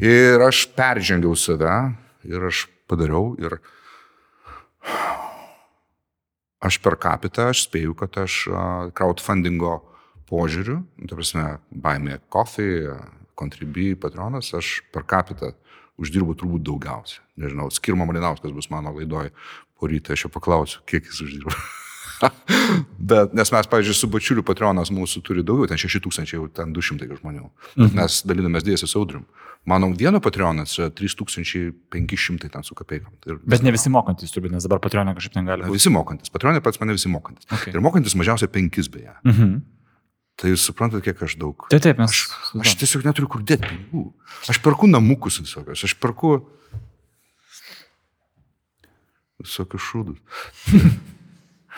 Ir 0.00 0.40
aš 0.48 0.64
peržengiau 0.72 1.36
save 1.36 1.74
ir 2.24 2.48
aš 2.48 2.70
padariau 2.90 3.34
ir 3.40 3.58
aš 6.64 6.78
per 6.84 6.96
kapitą, 7.00 7.50
aš 7.52 7.66
spėju, 7.66 7.96
kad 8.00 8.16
aš 8.24 8.38
crowdfundingo 8.96 9.76
požiūriu, 10.30 10.80
nu, 10.80 11.08
ta 11.08 11.18
prasme, 11.18 11.44
baimė 11.70 12.18
coffee, 12.32 12.88
contribui, 13.36 13.92
patronas, 14.00 14.52
aš 14.56 14.78
per 14.94 15.04
kapitą 15.08 15.52
uždirbu 16.00 16.34
turbūt 16.40 16.64
daugiausiai. 16.66 17.22
Nežinau, 17.44 17.70
Skirma 17.74 18.06
Malinauskas 18.08 18.54
bus 18.54 18.70
mano 18.72 18.94
laidoje 18.96 19.34
po 19.78 19.90
ryto, 19.90 20.14
aš 20.14 20.26
jo 20.26 20.34
paklausiu, 20.34 20.84
kiek 20.88 21.06
jis 21.10 21.22
uždirba. 21.26 21.58
Bet, 23.10 23.34
nes 23.36 23.50
mes, 23.52 23.68
pavyzdžiui, 23.70 23.96
su 23.98 24.08
bačiuliu 24.10 24.44
patronas 24.46 24.90
mūsų 24.94 25.22
turi 25.26 25.44
daugiau, 25.46 25.68
ten 25.70 25.80
6 25.80 26.00
tūkstančiai, 26.04 26.38
jau 26.38 26.48
ten 26.52 26.72
200 26.76 27.18
žmonių. 27.20 27.48
Mhm. 27.76 27.98
Mes 27.98 28.20
dalinamės 28.28 28.66
dėsį 28.66 28.88
su 28.90 29.00
audrium. 29.00 29.26
Mano 29.68 29.88
vieno 29.96 30.20
patronas 30.20 30.76
3500 30.76 32.50
ten 32.52 32.66
su 32.66 32.76
kapeikom. 32.76 33.14
Ir 33.24 33.38
Bet 33.48 33.64
ne 33.64 33.72
visi 33.72 33.92
mokantis 33.92 34.34
turbūt, 34.34 34.52
nes 34.52 34.66
dabar 34.66 34.82
patronė 34.84 35.14
kažkaip 35.16 35.38
negali 35.40 35.64
būti. 35.64 35.78
Visi 35.78 35.92
mokantis, 35.92 36.32
patronė 36.32 36.60
pats 36.64 36.80
mane 36.82 36.96
visi 36.96 37.08
mokantis. 37.12 37.48
Okay. 37.48 37.72
Ir 37.72 37.84
mokantis 37.84 38.16
mažiausiai 38.20 38.52
5 38.52 38.92
beje. 38.92 39.16
Mhm. 39.24 39.62
Tai 40.34 40.50
jūs 40.50 40.66
suprantate, 40.66 41.04
kiek 41.06 41.20
aš 41.22 41.36
daug. 41.38 41.64
Taip, 41.70 41.80
taip, 41.84 42.00
mes. 42.02 42.10
Aš, 42.10 42.58
aš 42.58 42.74
tiesiog 42.80 43.04
neturiu 43.06 43.28
kur 43.30 43.44
dėti 43.46 43.68
pinigų. 43.70 44.08
Aš 44.50 44.58
perku 44.64 44.88
namukus 44.90 45.38
visokius, 45.38 45.84
aš 45.86 45.94
perku 46.02 46.40
visokius 49.38 49.86
šūdus. 49.92 50.18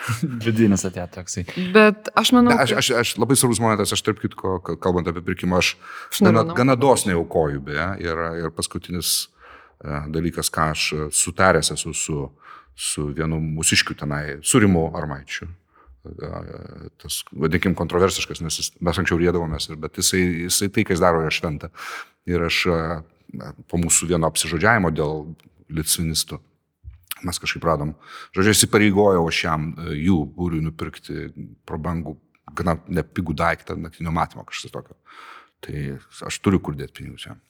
Vidinis 0.44 0.84
atėjo 0.86 1.06
toksai. 1.14 1.44
Bet 1.74 2.10
aš 2.18 2.32
manau. 2.36 2.54
Aš, 2.62 2.76
aš, 2.80 2.90
aš 3.00 3.12
labai 3.20 3.36
svarbus 3.38 3.60
momentas, 3.62 3.92
aš 3.94 4.04
tarp 4.06 4.20
kitko, 4.22 4.58
kalbant 4.82 5.08
apie 5.10 5.22
pirkimą, 5.26 5.60
aš, 5.62 5.74
aš 6.12 6.22
gana, 6.26 6.44
gana 6.56 6.76
dosniai 6.78 7.16
aukoju, 7.18 7.62
beje, 7.68 7.88
ir, 8.04 8.22
ir 8.42 8.54
paskutinis 8.56 9.14
uh, 9.26 10.06
dalykas, 10.12 10.50
ką 10.52 10.70
aš 10.74 10.88
sutaręs 11.16 11.72
esu 11.76 11.94
su, 11.96 12.18
su 12.76 13.08
vienu 13.16 13.40
mūsiškiu 13.42 13.98
tenai, 13.98 14.24
surimu 14.46 14.88
Armaičiu. 14.98 15.48
Uh, 16.06 16.90
tas, 17.02 17.22
vadinkim, 17.34 17.74
kontroversiškas, 17.78 18.44
nes 18.44 18.60
jis, 18.60 18.72
mes 18.84 19.02
anksčiau 19.02 19.18
rėdavomės, 19.22 19.72
bet 19.82 19.98
jisai, 20.02 20.22
jisai 20.46 20.70
tai, 20.70 20.86
jis 20.86 21.02
daro, 21.02 21.24
yra 21.24 21.34
šventa. 21.34 21.72
Ir 22.26 22.46
aš 22.46 22.62
po 23.66 23.78
mūsų 23.80 24.12
vieno 24.12 24.28
apsižodžiavimo 24.30 24.92
dėl 24.94 25.24
litvinistų 25.74 26.38
mes 27.24 27.40
kažkaip 27.40 27.64
radom. 27.64 27.94
Žodžiu, 28.36 28.54
įsipareigojau 28.56 29.24
aš 29.30 29.42
jam 29.46 29.70
e, 29.72 29.96
jų 30.06 30.18
būriui 30.36 30.64
nupirkti 30.64 31.30
prabangų, 31.68 32.16
gana 32.56 32.76
nepigų 32.88 33.36
daiktą, 33.36 33.78
naktinio 33.80 34.12
matymo 34.14 34.44
kažkas 34.48 34.74
tokio. 34.74 34.98
Tai 35.64 35.84
aš 36.28 36.40
turiu 36.44 36.60
kur 36.60 36.76
dėti 36.76 37.00
pinigus 37.00 37.28
jam. 37.30 37.40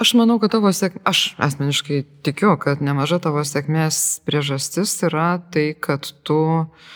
Aš 0.00 0.14
manau, 0.18 0.40
kad 0.42 0.52
tavo 0.54 0.70
sėkmė, 0.74 1.02
aš 1.06 1.34
asmeniškai 1.38 2.02
tikiu, 2.26 2.56
kad 2.62 2.82
nemaža 2.82 3.20
tavo 3.22 3.42
sėkmės 3.46 4.20
priežastis 4.26 4.96
yra 5.06 5.36
tai, 5.54 5.70
kad 5.78 6.06
tu 6.26 6.38
uh, 6.40 6.90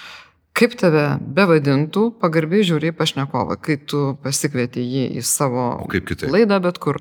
kaip 0.54 0.76
tave 0.78 1.04
bevadintų, 1.34 2.04
pagarbiai 2.22 2.64
žiūri 2.66 2.92
pašnekovą, 2.94 3.56
kai 3.62 3.76
tu 3.90 4.02
pasikvieti 4.22 4.84
jį 4.84 5.06
į 5.18 5.24
savo 5.26 5.64
laidą, 6.30 6.60
bet 6.62 6.78
kur. 6.82 7.00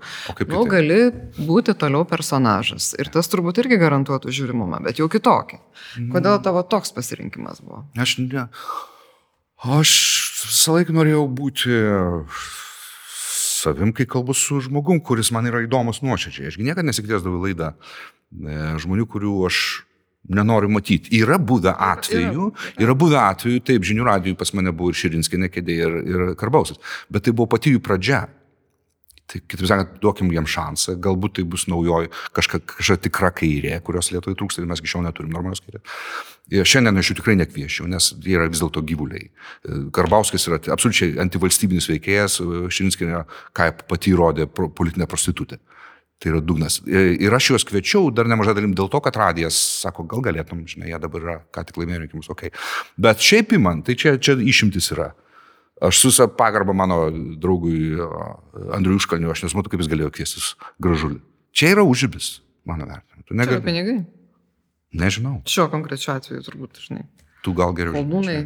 Nu, 0.49 0.63
gali 0.69 1.11
būti 1.37 1.75
toliau 1.77 2.01
personažas. 2.09 2.91
Ir 2.97 3.11
tas 3.13 3.29
turbūt 3.29 3.61
irgi 3.61 3.77
garantuotų 3.81 4.33
žiūrimumą, 4.33 4.81
bet 4.87 5.01
jau 5.01 5.09
kitokį. 5.11 5.61
Kodėl 6.09 6.39
mm. 6.39 6.43
tavo 6.47 6.65
toks 6.65 6.95
pasirinkimas 6.97 7.61
buvo? 7.61 7.83
Aš 7.93 8.17
ne. 8.23 8.47
Aš 9.63 9.93
visą 10.49 10.79
laiką 10.79 10.97
norėjau 10.97 11.27
būti 11.31 11.77
savim, 13.63 13.93
kai 13.95 14.09
kalbu 14.09 14.35
su 14.35 14.59
žmogum, 14.65 14.99
kuris 15.05 15.29
man 15.31 15.47
yra 15.47 15.61
įdomus 15.63 16.01
nuoširdžiai. 16.03 16.49
Ašgi 16.49 16.65
niekada 16.65 16.89
nesikviesdavau 16.89 17.39
į 17.39 17.45
laidą 17.47 17.73
e, 17.77 18.57
žmonių, 18.83 19.05
kurių 19.13 19.37
aš 19.47 19.59
nenoriu 20.29 20.69
matyti. 20.71 21.11
Yra 21.19 21.39
buvę 21.39 21.73
atvejų, 21.73 22.51
yra 22.81 22.95
buvę 22.97 23.19
atvejų, 23.23 23.63
taip, 23.67 23.87
žinių 23.87 24.07
radijų 24.07 24.39
pas 24.39 24.53
mane 24.55 24.71
buvo 24.75 24.93
ir 24.93 24.99
Širinskinė 25.01 25.51
kėdė, 25.51 25.75
ir, 25.83 25.99
ir 26.13 26.23
Karbausas, 26.39 26.79
bet 27.11 27.27
tai 27.27 27.35
buvo 27.35 27.51
pati 27.55 27.75
jų 27.75 27.83
pradžia. 27.83 28.25
Tai, 29.23 29.39
kitaip 29.47 29.69
sakant, 29.69 29.93
duokim 30.03 30.29
jiems 30.35 30.51
šansą, 30.51 30.97
galbūt 31.01 31.37
tai 31.37 31.45
bus 31.47 31.63
naujoji 31.71 32.09
kažkokia 32.35 32.97
tikra 33.05 33.31
kairė, 33.33 33.77
kurios 33.85 34.11
Lietuvoje 34.11 34.35
trūksta 34.37 34.61
ir 34.61 34.67
mes 34.67 34.81
iki 34.83 34.91
šiol 34.91 35.05
neturim 35.05 35.31
normalios 35.31 35.63
kairės. 35.63 35.85
Ir 36.51 36.67
šiandien 36.67 36.99
aš 36.99 37.13
jų 37.13 37.15
tikrai 37.21 37.37
nekviešiu, 37.39 37.87
nes 37.87 38.09
jie 38.19 38.35
yra 38.35 38.49
vis 38.51 38.59
dėlto 38.59 38.83
gyvuliai. 38.83 39.29
Karbauskis 39.95 40.49
yra 40.49 40.59
absoliučiai 40.75 41.15
antivalstybinis 41.23 41.87
veikėjas, 41.87 42.41
Širinskinė, 42.75 43.23
ką 43.55 43.69
pati 43.87 44.11
įrodė, 44.11 44.49
politinė 44.51 45.07
prostitutė. 45.07 45.61
Tai 46.23 46.31
yra 46.31 46.39
dugnas. 46.39 46.77
Ir 46.87 47.33
aš 47.35 47.49
juos 47.51 47.65
kviečiau 47.67 48.07
dar 48.15 48.29
nemažai 48.31 48.53
dalim 48.55 48.71
dėl 48.77 48.87
to, 48.91 49.01
kad 49.03 49.17
radijas 49.19 49.57
sako, 49.83 50.05
gal 50.07 50.21
galėtum, 50.23 50.61
žinai, 50.71 50.93
jie 50.93 50.99
dabar 51.03 51.25
yra, 51.25 51.35
ką 51.51 51.65
tik 51.67 51.81
laimėjo 51.81 52.05
rinkimus, 52.05 52.29
okei. 52.31 52.53
Okay. 52.53 52.61
Bet 53.03 53.25
šiaip 53.25 53.51
įman, 53.57 53.81
tai 53.83 53.97
čia, 53.99 54.15
čia 54.23 54.37
išimtis 54.39 54.87
yra. 54.95 55.09
Aš 55.83 55.99
su 55.99 56.13
visą 56.13 56.29
pagarbą 56.31 56.71
mano 56.79 57.09
draugui 57.43 57.97
Andriui 58.71 59.01
Užkalniu, 59.01 59.33
aš 59.33 59.43
nesmatau, 59.49 59.73
kaip 59.73 59.83
jis 59.83 59.91
galėjo 59.91 60.13
kviestis 60.15 60.53
gražulį. 60.83 61.19
Čia 61.51 61.73
yra 61.73 61.83
užibis, 61.83 62.37
mano 62.63 62.87
vertinimu. 62.87 63.27
Tu 63.27 63.35
negali. 63.41 63.65
pinigai? 63.65 63.97
Nežinau. 65.03 65.41
Šiuo 65.49 65.67
konkrečiu 65.73 66.13
atveju 66.15 66.45
turbūt, 66.45 66.79
žinai. 66.87 67.03
Tu 67.43 67.51
gal 67.57 67.75
geriau. 67.75 67.97
Koldūnai, 67.97 68.37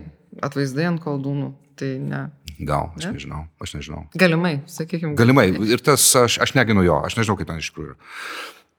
atvaizdai 0.48 0.90
ant 0.90 1.04
koldūnų, 1.04 1.52
tai 1.78 1.94
ne. 2.02 2.26
Gal, 2.57 2.91
aš 2.97 3.05
ne? 3.05 3.13
nežinau, 3.13 3.41
aš 3.61 3.75
nežinau. 3.77 4.03
Galimai, 4.17 4.59
sakykime. 4.71 5.13
Galimai. 5.17 5.51
Ir 5.69 5.81
tas, 5.85 6.03
aš, 6.17 6.39
aš 6.41 6.55
neginu 6.57 6.85
jo, 6.85 6.99
aš 7.05 7.19
nežinau, 7.19 7.38
kaip 7.38 7.49
ten 7.51 7.61
iš 7.61 7.69
tikrųjų 7.69 7.93
yra. 7.93 7.99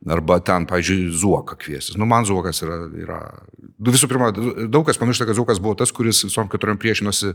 Arba 0.07 0.39
ten, 0.39 0.63
pavyzdžiui, 0.71 1.11
Zuoką 1.11 1.57
kviesis. 1.59 1.97
Nu, 1.99 2.07
man 2.07 2.27
Zuokas 2.27 2.63
yra, 2.63 2.77
yra... 3.03 3.19
Nu, 3.83 3.91
visų 3.91 4.07
pirma, 4.11 4.31
daug 4.71 4.87
kas 4.87 4.99
pamiršta, 5.01 5.27
kad 5.27 5.39
Zuokas 5.39 5.59
buvo 5.63 5.75
tas, 5.79 5.91
kuris 5.95 6.23
visom 6.23 6.51
keturiom 6.51 6.79
priešinosi 6.79 7.33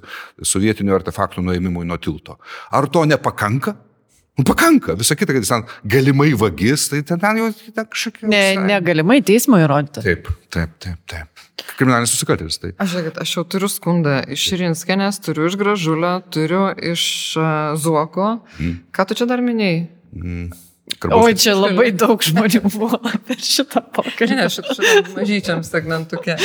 sovietinių 0.48 0.96
artefaktų 0.96 1.44
nuėmimui 1.44 1.84
nuo 1.88 2.00
tilto. 2.00 2.38
Ar 2.72 2.88
to 2.88 3.04
nepakanka? 3.08 3.76
Nu, 4.38 4.44
pakanka, 4.44 4.96
visą 4.98 5.16
kitą, 5.16 5.34
kad 5.36 5.44
jis 5.44 5.52
ten 5.52 5.64
galimai 5.86 6.32
vagis, 6.34 6.88
tai 6.90 7.04
ten, 7.06 7.20
ten 7.22 7.38
jau 7.38 7.52
kažkokia... 7.78 8.26
Ne, 8.32 8.42
negalimai 8.66 9.20
teismo 9.22 9.60
įrodyti. 9.62 10.02
Taip, 10.02 10.30
taip, 10.50 10.72
taip, 10.82 11.02
taip. 11.12 11.44
Kriminalinis 11.78 12.16
nusikaltėlis. 12.16 12.58
Tai. 12.58 12.72
Aš, 12.82 12.96
žiūrėkit, 12.96 13.20
aš 13.22 13.34
jau 13.38 13.44
turiu 13.54 13.70
skundą 13.70 14.16
iš 14.34 14.48
Širinskienės, 14.50 15.20
turiu 15.22 15.46
iš 15.52 15.58
Gražulio, 15.62 16.16
turiu 16.34 16.64
iš 16.94 17.04
uh, 17.38 17.76
Zuoko. 17.78 18.30
Mm. 18.58 18.80
Ką 18.96 19.06
tu 19.10 19.18
čia 19.20 19.28
dar 19.30 19.44
minėjai? 19.46 19.84
Mm. 20.18 20.48
Karbos, 20.98 21.28
Oi, 21.28 21.36
čia 21.40 21.54
labai 21.56 21.92
daug 21.96 22.26
žmonių 22.26 22.64
buvo 22.66 22.98
per 23.28 23.38
šitą 23.38 23.84
pokalbį. 23.94 24.40
Ne, 24.40 24.48
šitam 24.52 25.14
mažyčiam 25.14 25.62
segmentukė. 25.68 26.40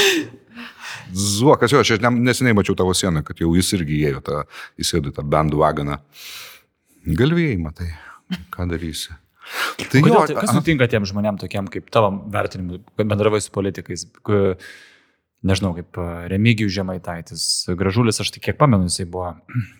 Zuokas, 1.16 1.73
jo, 1.73 1.81
aš 1.81 2.05
neseniai 2.05 2.56
mačiau 2.56 2.77
tavo 2.77 2.93
sieną, 2.97 3.24
kad 3.24 3.40
jau 3.40 3.51
jis 3.56 3.73
irgi 3.78 3.97
įėjo, 4.02 4.20
tą, 4.28 4.44
įsėdo 4.81 5.15
tą 5.16 5.24
bandų 5.24 5.65
vaganą. 5.65 5.98
Galvėjai, 7.16 7.56
matai, 7.62 7.89
ką 8.52 8.68
darysi. 8.68 9.16
Tai 9.89 10.02
Kodėl, 10.05 10.12
jo, 10.12 10.22
tai, 10.28 10.35
kas 10.43 10.51
nutinka 10.52 10.89
tiem 10.93 11.06
žmonėm 11.09 11.39
tokiem 11.40 11.68
kaip 11.72 11.86
tavo 11.94 12.10
vertinimu, 12.35 12.82
bendravai 13.01 13.40
su 13.40 13.52
politikais, 13.55 14.02
nežinau, 15.48 15.70
kaip 15.78 16.01
Remigijų 16.28 16.68
Žemaitaitis, 16.74 17.44
Gražulis, 17.78 18.20
aš 18.20 18.35
tik 18.35 18.44
kiek 18.44 18.59
pamenu, 18.60 18.90
jisai 18.90 19.06
buvo 19.09 19.32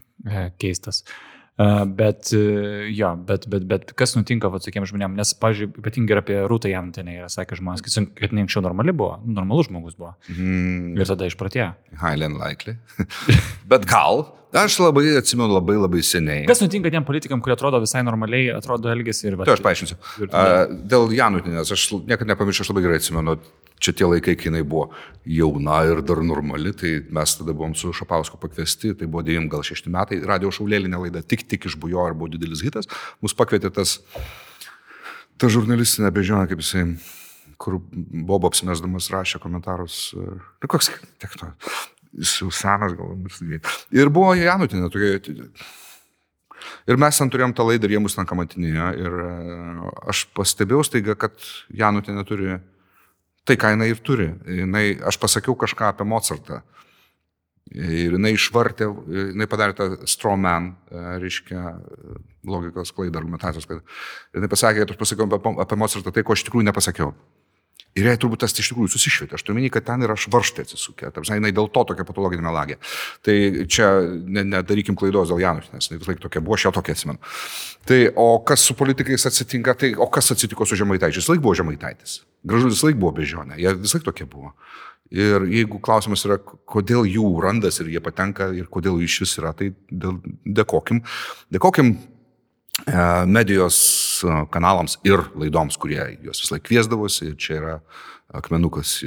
keistas. 0.63 1.03
Bet, 1.99 2.31
jo, 2.95 3.09
bet, 3.27 3.49
bet, 3.51 3.65
bet 3.67 3.93
kas 3.99 4.15
nutinka 4.15 4.47
va, 4.49 4.61
tokiem 4.63 4.85
žmonėm, 4.87 5.17
nes, 5.19 5.33
pažiūrėjau, 5.43 5.83
ypatingai 5.83 6.15
ir 6.15 6.21
apie 6.21 6.37
Rūtą 6.49 6.71
Jantinę 6.71 7.17
yra 7.19 7.31
sakę 7.35 7.59
žmonės, 7.59 7.83
kad 7.83 8.31
jinai 8.31 8.45
anksčiau 8.45 8.63
normali 8.63 8.95
buvo, 8.95 9.17
nu, 9.25 9.35
normalus 9.41 9.67
žmogus 9.67 9.99
buvo. 9.99 10.13
Mm. 10.31 10.95
Ir 10.95 11.11
tada 11.11 11.27
išpratėjo. 11.27 11.73
Highland 11.99 12.39
likely. 12.39 12.77
bet 13.75 13.91
gal, 13.91 14.23
Aš 14.57 14.79
labai 14.81 15.11
atsimenu 15.19 15.53
labai 15.53 15.77
labai 15.77 16.01
seniai. 16.07 16.47
Kas 16.49 16.63
nutinka 16.65 16.89
tiem 16.93 17.05
politikam, 17.05 17.41
kurie 17.45 17.53
atrodo 17.53 17.81
visai 17.83 18.01
normaliai, 18.07 18.49
atrodo 18.57 18.89
elgesi 18.89 19.29
ir... 19.29 19.37
Tai 19.45 19.57
aš 19.59 19.63
paaiškinsiu. 19.65 19.99
Uh, 20.25 20.63
dėl 20.89 21.13
Janutinės, 21.13 21.73
aš 21.77 21.85
niekada 21.99 22.33
nepamiršiu, 22.33 22.65
aš 22.65 22.71
labai 22.73 22.85
gerai 22.87 23.01
atsimenu, 23.03 23.37
čia 23.77 23.93
tie 23.99 24.09
laikai, 24.09 24.39
kai 24.41 24.49
jinai 24.49 24.65
buvo 24.65 24.89
jauna 25.29 25.83
ir 25.91 26.01
dar 26.07 26.23
normali, 26.25 26.73
tai 26.73 26.95
mes 27.13 27.37
tada 27.37 27.53
buvom 27.53 27.77
su 27.77 27.93
Šapausku 27.93 28.41
pakviesti, 28.41 28.95
tai 28.97 29.11
buvo 29.11 29.27
9 29.27 29.53
gal 29.53 29.67
6 29.69 29.93
metai, 29.93 30.23
radio 30.33 30.53
šaulėlinė 30.55 31.05
laida 31.05 31.23
tik 31.23 31.45
tik 31.51 31.69
išbujo 31.69 32.09
ir 32.09 32.17
buvo 32.17 32.33
didelis 32.33 32.65
hitas, 32.65 32.89
mus 33.21 33.37
pakvietė 33.37 33.71
tas, 33.75 33.99
ta 35.37 35.53
žurnalistinė 35.53 36.11
bežionė, 36.15 36.49
kaip 36.49 36.65
jisai 36.65 36.89
kur 37.59 37.81
Bobo 37.91 38.49
apsimesdamas 38.49 39.11
rašė 39.11 39.41
komentarus. 39.43 40.13
Nu, 40.15 40.69
koks, 40.71 40.93
tiek 41.19 41.33
to 41.41 41.53
senas 42.23 42.95
galbūt. 42.99 43.69
Ir 43.95 44.13
buvo 44.13 44.35
Janutinė 44.39 44.91
tokia. 44.93 45.49
Ir 46.89 46.99
mes 47.01 47.21
ten 47.21 47.31
turėjom 47.31 47.55
tą 47.57 47.67
laidą 47.69 47.87
ir 47.87 47.97
jie 47.97 48.01
mus 48.03 48.17
ten 48.17 48.27
kamatinėjo. 48.29 48.89
Ir 48.99 49.21
e, 49.25 49.93
aš 50.11 50.25
pastebėjau 50.37 50.83
staiga, 50.87 51.15
kad 51.21 51.37
Janutinė 51.75 52.25
turi 52.29 52.59
tai, 53.49 53.57
ką 53.61 53.75
jinai 53.75 53.93
ir 53.93 54.03
turi. 54.05 54.33
Jinai, 54.59 54.91
aš 55.09 55.21
pasakiau 55.21 55.57
kažką 55.59 55.93
apie 55.93 56.09
Mozartą. 56.09 56.63
Ir 57.69 58.17
jinai 58.17 58.33
išvartė, 58.33 58.89
jinai 59.13 59.47
padarė 59.49 59.75
tą 59.77 59.89
strawman, 60.09 60.71
reiškia, 61.21 61.75
logikos 62.49 62.95
klaidą, 62.97 63.21
argumentacijos 63.21 63.69
klaidą. 63.69 63.85
Ir 64.33 64.41
jinai 64.41 64.53
pasakė, 64.53 64.85
kad 64.85 64.95
aš 64.95 65.01
pasakiau 65.03 65.29
apie, 65.29 65.53
apie 65.65 65.79
Mozartą 65.81 66.13
tai, 66.15 66.25
ko 66.25 66.37
aš 66.37 66.47
tikrųjų 66.49 66.71
nepasakiau. 66.71 67.13
Ir 67.99 68.07
jai 68.07 68.19
turbūt 68.21 68.45
tas 68.45 68.55
iš 68.55 68.71
tikrųjų 68.71 68.93
susišvietė. 68.93 69.39
Aš 69.39 69.45
turiu 69.47 69.59
minį, 69.59 69.71
kad 69.75 69.87
ten 69.89 70.05
yra 70.07 70.15
švarštai 70.19 70.65
atsisukė. 70.67 71.11
Tarsi, 71.15 71.35
jinai 71.35 71.51
dėl 71.55 71.71
to 71.75 71.83
tokia 71.89 72.07
patologinė 72.07 72.45
melagė. 72.47 72.77
Tai 73.27 73.37
čia 73.71 73.89
nedarykim 74.39 74.95
ne 74.95 75.01
klaidos 75.01 75.33
dėl 75.33 75.43
Janus, 75.43 75.71
nes 75.75 75.91
vis 75.91 76.11
laik 76.11 76.21
tokia 76.23 76.43
buvo, 76.45 76.59
aš 76.59 76.69
ją 76.69 76.73
tokia 76.77 76.95
atsimenu. 76.95 77.19
Tai 77.89 78.01
o 78.23 78.29
kas 78.47 78.67
su 78.69 78.77
politikais 78.79 79.27
atsitinka, 79.31 79.75
tai 79.81 79.95
o 79.99 80.07
kas 80.15 80.31
atsitiko 80.35 80.69
su 80.69 80.79
žemaitaičiais? 80.79 81.25
Jis 81.25 81.33
laik 81.33 81.43
buvo 81.43 81.57
žemaitaitis. 81.59 82.21
Gražulis 82.47 82.85
laik 82.87 83.01
buvo 83.01 83.17
bežionė. 83.19 83.59
Jie 83.59 83.75
vis 83.81 83.97
laik 83.97 84.07
tokie 84.07 84.29
buvo. 84.31 84.53
Ir 85.09 85.49
jeigu 85.49 85.81
klausimas 85.81 86.23
yra, 86.29 86.37
kodėl 86.69 87.09
jų 87.09 87.33
randas 87.41 87.81
ir 87.81 87.89
jie 87.95 88.03
patenka 88.05 88.51
ir 88.55 88.69
kodėl 88.71 89.01
jų 89.01 89.09
iš 89.09 89.21
vis 89.25 89.35
yra, 89.41 89.55
tai 89.57 89.73
dėl, 89.89 90.21
dėkokim. 90.45 91.01
Dėkokim 91.55 91.97
medijos 93.27 93.79
e, 94.23 94.37
kanalams 94.53 94.99
ir 95.07 95.25
laidoms, 95.39 95.77
kurie 95.81 96.01
juos 96.23 96.43
vis 96.43 96.53
laik 96.55 96.65
kviesdavosi. 96.69 97.33
Ir 97.33 97.37
čia 97.41 97.59
yra 97.59 97.75
akmenukas 98.39 98.99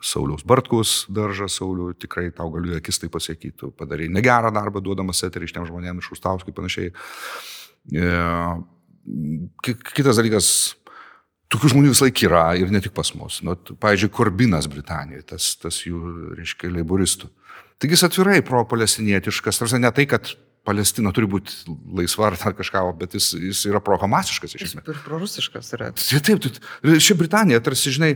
Sauliaus 0.00 0.46
Bartkus 0.48 1.04
daržą, 1.12 1.48
Sauliu, 1.52 1.92
tikrai 1.92 2.30
tau 2.32 2.48
galiu 2.54 2.78
akis 2.78 3.02
tai 3.02 3.10
pasakyti, 3.12 3.56
tu 3.60 3.70
padarai 3.76 4.08
negerą 4.08 4.52
darbą, 4.54 4.80
duodamas 4.80 5.20
eterį 5.26 5.50
šitiem 5.50 5.68
žmonėms 5.68 6.06
iš 6.06 6.14
Užtauskui 6.16 6.56
panašiai. 6.56 6.94
E, 7.92 8.12
kitas 9.92 10.20
dalykas, 10.20 10.52
Tokių 11.50 11.72
žmonių 11.72 11.90
vis 11.90 12.00
laik 12.04 12.20
yra 12.22 12.44
ir 12.54 12.68
ne 12.70 12.78
tik 12.78 12.92
pas 12.94 13.08
mus. 13.18 13.40
Nu, 13.42 13.56
pavyzdžiui, 13.58 14.12
Korbinas 14.14 14.68
Britanijoje, 14.70 15.24
tas, 15.32 15.48
tas 15.58 15.80
jų, 15.82 15.98
reiškia, 16.38 16.70
leiboristų. 16.76 17.26
Taigi 17.82 17.96
jis 17.96 18.04
atvirai 18.06 18.36
pro-palestinietiškas, 18.46 19.58
tarsi 19.58 19.80
ne 19.82 19.90
tai, 19.96 20.06
kad 20.06 20.30
Palestina 20.70 21.12
turi 21.14 21.28
būti 21.30 21.74
laisva 21.98 22.30
ar 22.30 22.38
dar 22.38 22.56
kažką, 22.58 22.84
bet 23.00 23.18
jis, 23.18 23.32
jis 23.50 23.66
yra 23.70 23.82
pro-hamasiškas 23.84 24.56
iš 24.56 24.66
esmės. 24.70 24.86
Ir 24.86 25.02
pro-rusiškas 25.04 25.74
yra. 25.76 25.90
Taip, 25.98 26.24
taip, 26.28 26.44
taip. 26.46 26.60
Ši 27.02 27.18
Britanija, 27.18 27.60
tarsi, 27.66 27.92
žinai, 27.96 28.14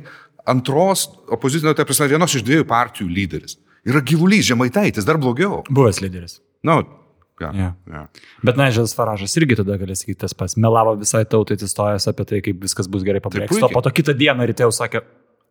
antros 0.51 1.09
opozicinio, 1.35 1.74
tai 1.76 1.86
prasme, 1.89 2.10
vienos 2.14 2.36
iš 2.36 2.44
dviejų 2.47 2.66
partijų 2.70 3.09
lyderis. 3.10 3.59
Yra 3.85 4.01
gyvulys, 4.06 4.47
žemaitaitis, 4.48 5.06
dar 5.09 5.18
blogiau. 5.20 5.64
Buvęs 5.68 6.01
lyderis. 6.05 6.39
Na, 6.64 6.78
no, 6.81 7.01
Ja, 7.43 7.48
ja. 7.51 7.68
Ja. 7.90 8.01
Bet 8.47 8.55
Naidželas 8.55 8.93
Faražas 8.94 9.32
irgi 9.35 9.56
tada 9.59 9.74
gali 9.74 9.97
sakyti 9.98 10.20
tas 10.22 10.36
pats. 10.39 10.55
Melavo 10.55 10.93
visai 11.01 11.24
tautai 11.26 11.56
atsistojęs 11.59 12.06
apie 12.12 12.26
tai, 12.31 12.39
kaip 12.47 12.60
viskas 12.62 12.86
bus 12.86 13.02
gerai 13.02 13.18
pabrėžta. 13.24 13.66
O 13.66 13.72
po 13.74 13.82
to 13.82 13.90
kitą 13.90 14.14
dieną 14.14 14.47
ryte 14.47 14.62
jau 14.62 14.70
sakė. 14.70 15.02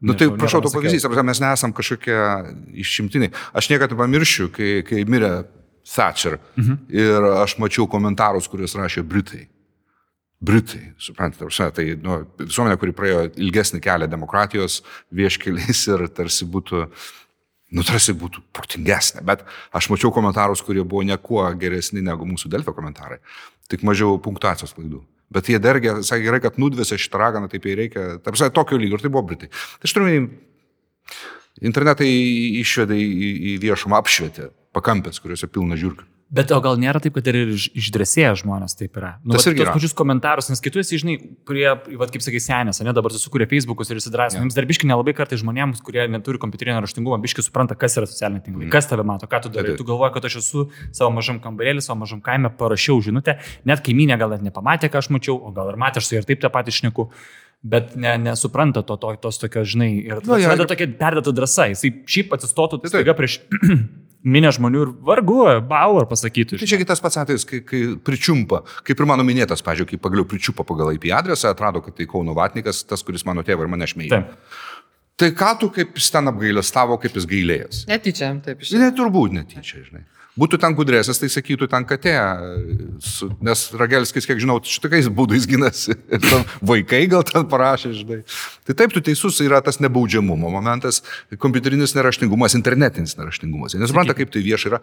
Na 0.03 0.13
nu, 0.13 0.15
tai 0.19 0.29
prašau 0.31 0.61
to 0.63 0.71
pavyzdys, 0.71 1.03
mes 1.27 1.39
nesam 1.43 1.75
kažkokie 1.75 2.15
išimtiniai. 2.83 3.31
Aš 3.55 3.67
niekada 3.71 3.99
pamiršiu, 3.99 4.47
kai, 4.55 4.71
kai 4.87 5.03
mirė 5.07 5.33
Thatcher 5.83 6.37
mhm. 6.55 6.85
ir 6.93 7.25
aš 7.43 7.57
mačiau 7.59 7.87
komentarus, 7.91 8.47
kuriuos 8.51 8.75
rašė 8.79 9.03
Britai. 9.03 9.47
Britai, 10.43 10.89
suprantate, 10.99 11.47
tai 11.71 11.85
nu, 12.03 12.17
visuomenė, 12.41 12.75
kuri 12.79 12.95
praėjo 12.95 13.27
ilgesnį 13.39 13.79
kelią 13.83 14.09
demokratijos 14.11 14.81
vieškeliais 15.15 15.83
ir 15.93 16.07
tarsi 16.11 16.47
būtų 16.47 16.85
nu, 17.73 17.83
tarsi 17.87 18.15
būtų 18.17 18.43
protingesnė. 18.55 19.23
Bet 19.27 19.45
aš 19.75 19.87
mačiau 19.91 20.11
komentarus, 20.15 20.63
kurie 20.65 20.83
buvo 20.83 21.03
nekuo 21.07 21.45
geresni 21.59 22.03
negu 22.05 22.27
mūsų 22.29 22.51
Delfio 22.51 22.75
komentarai. 22.75 23.21
Tik 23.71 23.85
mažiau 23.87 24.19
punktuacijos 24.23 24.75
klaidų. 24.75 25.01
Bet 25.33 25.47
jie 25.49 25.57
dergė, 25.63 25.95
sakė 26.05 26.27
gerai, 26.27 26.41
kad 26.43 26.59
nudvėsia 26.61 26.99
šitą 26.99 27.21
raganą, 27.21 27.47
taip 27.49 27.63
jai 27.65 27.77
reikia. 27.79 28.03
Taip 28.21 28.35
sakė, 28.37 28.53
tokio 28.53 28.77
lygio 28.77 28.99
ir 28.99 29.05
tai 29.05 29.13
buvo 29.15 29.23
Britai. 29.31 29.49
Tai 29.49 29.89
aš 29.89 29.95
turiu, 29.95 30.27
internetai 31.63 32.11
išvedė 32.59 32.99
į, 32.99 33.31
į 33.53 33.55
viešumą, 33.63 34.03
apšvietė 34.03 34.51
pakampės, 34.73 35.21
kuriuose 35.23 35.49
pilna 35.51 35.77
žiūrkių. 35.79 36.09
Bet 36.33 36.49
o 36.49 36.57
gal 36.65 36.79
nėra 36.81 36.97
taip, 37.03 37.13
kad 37.13 37.27
ir 37.29 37.51
išdresėję 37.53 38.31
žmonės 38.41 38.73
taip 38.79 38.95
yra? 38.97 39.11
Nu, 39.21 39.35
Tas 39.35 39.45
irgi 39.45 39.61
yra. 39.61 39.73
pačius 39.75 39.91
komentarus, 39.93 40.47
nes 40.49 40.63
kitus, 40.65 40.89
žinai, 40.89 41.19
kurie, 41.45 41.67
va, 41.69 42.07
kaip 42.09 42.23
sakai, 42.25 42.41
senės, 42.41 42.79
ne 42.81 42.93
dabar 42.95 43.13
susikūrė 43.13 43.45
Facebookus 43.51 43.91
ir 43.93 43.99
įsidrasė. 44.01 44.39
Jums 44.41 44.57
dar 44.57 44.65
biški 44.65 44.89
nelabai 44.89 45.13
kartai 45.13 45.37
žmonėms, 45.37 45.83
kurie 45.85 46.07
neturi 46.09 46.41
kompiuterinio 46.41 46.81
raštingumo, 46.81 47.19
biški 47.21 47.45
supranta, 47.45 47.77
kas 47.77 47.99
yra 48.01 48.09
socialiniai 48.09 48.41
tinklai, 48.47 48.65
mm. 48.65 48.73
kas 48.73 48.89
tave 48.89 49.05
mato, 49.05 49.29
ką 49.29 49.43
tu 49.45 49.53
darai. 49.53 49.77
Tu 49.77 49.85
galvoji, 49.85 50.15
kad 50.17 50.25
aš 50.31 50.39
esu 50.41 50.65
savo 50.89 51.13
mažam 51.13 51.37
kambarėlį, 51.43 51.85
savo 51.85 51.99
mažam 52.01 52.23
kaime, 52.25 52.49
parašiau 52.57 52.97
žinutę, 53.05 53.37
net 53.69 53.85
kaiminė 53.85 54.17
gal 54.17 54.33
net 54.33 54.47
nepamatė, 54.49 54.89
ką 54.89 55.03
aš 55.05 55.13
mačiau, 55.13 55.37
o 55.37 55.53
gal 55.53 55.69
ir 55.69 55.77
matė, 55.85 56.01
aš 56.01 56.09
su 56.09 56.17
ir 56.17 56.25
taip 56.25 56.41
tą 56.41 56.49
patį 56.55 56.79
šneku 56.81 57.11
bet 57.63 57.93
ne, 57.95 58.17
nesupranta 58.19 58.81
to, 58.83 58.97
to, 58.99 59.13
tos 59.23 59.39
tokios, 59.39 59.69
žinai, 59.71 59.91
ir 60.03 60.19
nu, 60.27 60.35
ja, 60.41 60.51
tokia 60.67 60.89
perdėta 60.99 61.31
drąsa. 61.31 61.69
Jisai 61.71 61.93
šiaip 62.03 62.33
atsistotų 62.35 62.81
tai 62.83 62.91
staiga 62.91 63.15
prieš 63.15 63.37
minė 64.23 64.51
žmonių 64.55 64.83
ir 64.85 64.91
vargu, 65.05 65.39
Bauer 65.67 66.07
pasakytų. 66.09 66.59
Tai 66.61 66.69
čia 66.69 66.79
tas 66.87 67.03
pats 67.03 67.19
atvejis, 67.21 67.45
kai, 67.47 67.61
kai 67.67 67.81
pričiumpa, 67.99 68.63
kaip 68.87 68.99
ir 68.99 69.09
mano 69.09 69.25
minėtas, 69.27 69.63
pažiūrėjau, 69.65 69.93
kai 69.93 70.01
pagaliau 70.03 70.27
pričiupa 70.29 70.65
pagal 70.67 70.93
IP 70.95 71.09
adresą, 71.15 71.51
atrado, 71.53 71.83
kad 71.83 71.97
tai 71.97 72.07
Kauno 72.09 72.35
Vatnikas, 72.37 72.83
tas, 72.87 73.03
kuris 73.05 73.25
mano 73.27 73.43
tėvą 73.45 73.67
ir 73.67 73.73
mane 73.75 73.89
šmeižė. 73.89 74.23
Tai 75.19 75.29
ką 75.37 75.51
tu 75.61 75.69
kaip 75.73 75.99
jis 75.99 76.09
ten 76.09 76.31
apgailestavo, 76.31 76.97
kaip 77.01 77.19
jis 77.19 77.27
gailėjęs? 77.29 77.83
Netyčia, 77.91 78.31
taip 78.45 78.63
iš 78.63 78.71
tikrųjų. 78.71 78.81
Ne, 78.81 78.95
turbūt 78.97 79.35
netyčia, 79.35 79.83
žinai. 79.85 80.05
Būtų 80.33 80.57
ten 80.57 80.73
gudresnis, 80.73 81.19
tai 81.21 81.27
sakytų 81.29 81.67
ten 81.69 81.83
katė, 81.85 82.13
su, 83.05 83.27
nes 83.45 83.67
Ragelskis, 83.77 84.25
kiek 84.25 84.39
žinau, 84.41 84.55
šitokiais 84.65 85.05
būdais 85.13 85.45
ginasi. 85.49 85.93
Vaikai 86.71 87.03
gal 87.11 87.21
ten 87.27 87.45
parašė, 87.49 87.91
žinai. 87.99 88.17
Tai 88.65 88.75
taip, 88.79 88.95
tu 88.95 89.03
teisus, 89.05 89.37
yra 89.45 89.59
tas 89.61 89.77
nebaudžiamumo 89.83 90.49
momentas, 90.55 91.03
kompiuterinis 91.37 91.93
neraštingumas, 91.93 92.57
internetinis 92.57 93.13
neraštingumas. 93.19 93.75
Jie 93.75 93.83
nesupranta, 93.83 94.15
kaip 94.17 94.33
tai 94.33 94.41
vieša 94.45 94.71
yra. 94.71 94.81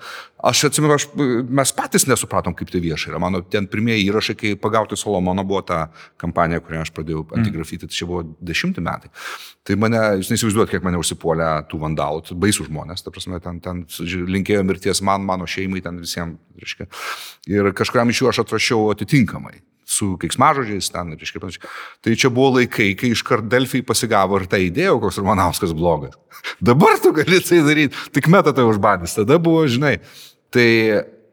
Aš 0.53 0.69
atsimenu, 0.71 0.95
aš, 0.95 1.09
mes 1.19 1.75
patys 1.75 2.07
nesupratom, 2.07 2.55
kaip 2.55 2.71
tai 2.71 2.85
vieša 2.87 3.11
yra. 3.11 3.23
Mano 3.27 3.43
ten 3.43 3.67
pirmieji 3.71 4.07
įrašai, 4.07 4.39
kai 4.39 4.55
pagauti 4.61 4.99
Solomono 5.01 5.43
buvo 5.49 5.65
ta 5.67 5.89
kampanija, 6.21 6.63
kurią 6.63 6.85
aš 6.87 6.95
pradėjau 6.95 7.25
mm. 7.25 7.41
antigrafyti, 7.41 7.91
tai 7.91 7.99
čia 7.99 8.07
buvo 8.07 8.23
dešimti 8.39 8.87
metai. 8.87 9.11
Tai 9.67 9.77
mane, 9.83 9.99
jūs 10.21 10.31
neįsivaizduojat, 10.31 10.71
kiek 10.73 10.87
mane 10.87 10.99
užsipuolė 11.03 11.51
tų 11.71 11.83
vandalų, 11.83 12.23
baisų 12.43 12.71
žmonės, 12.71 13.05
ta 13.05 13.13
prasme, 13.13 13.43
ten, 13.45 13.59
ten 13.65 13.83
linkėjo 14.07 14.63
mirties 14.67 15.03
man, 15.05 15.27
mano 15.41 15.51
šeimai, 15.51 15.83
ten 15.85 15.99
visiems, 16.03 16.39
reiškia. 16.61 16.87
Ir 17.51 17.73
kažkam 17.77 18.13
iš 18.13 18.23
jų 18.23 18.31
aš 18.31 18.43
atrašiau 18.45 18.91
atitinkamai 18.93 19.63
su 19.91 20.15
keiksmažodžiais 20.23 20.91
ten, 20.95 21.15
reiškia, 21.19 21.41
panašiai. 21.43 21.71
Tai 22.05 22.17
čia 22.23 22.31
buvo 22.31 22.53
laikai, 22.59 22.93
kai 22.99 23.11
iškart 23.15 23.49
Delfiai 23.51 23.83
pasigavo 23.87 24.39
ir 24.39 24.47
tą 24.51 24.61
idėją, 24.63 24.99
koks 25.03 25.19
Romanauskas 25.19 25.75
blogas. 25.77 26.15
Dabar 26.71 27.01
tu 27.03 27.15
gali 27.17 27.41
tai 27.43 27.63
daryti, 27.67 27.99
tik 28.15 28.31
metą 28.31 28.55
tai 28.55 28.69
užbadys, 28.69 29.17
tada 29.19 29.41
buvo, 29.43 29.65
žinai. 29.71 29.97
Tai 30.55 30.69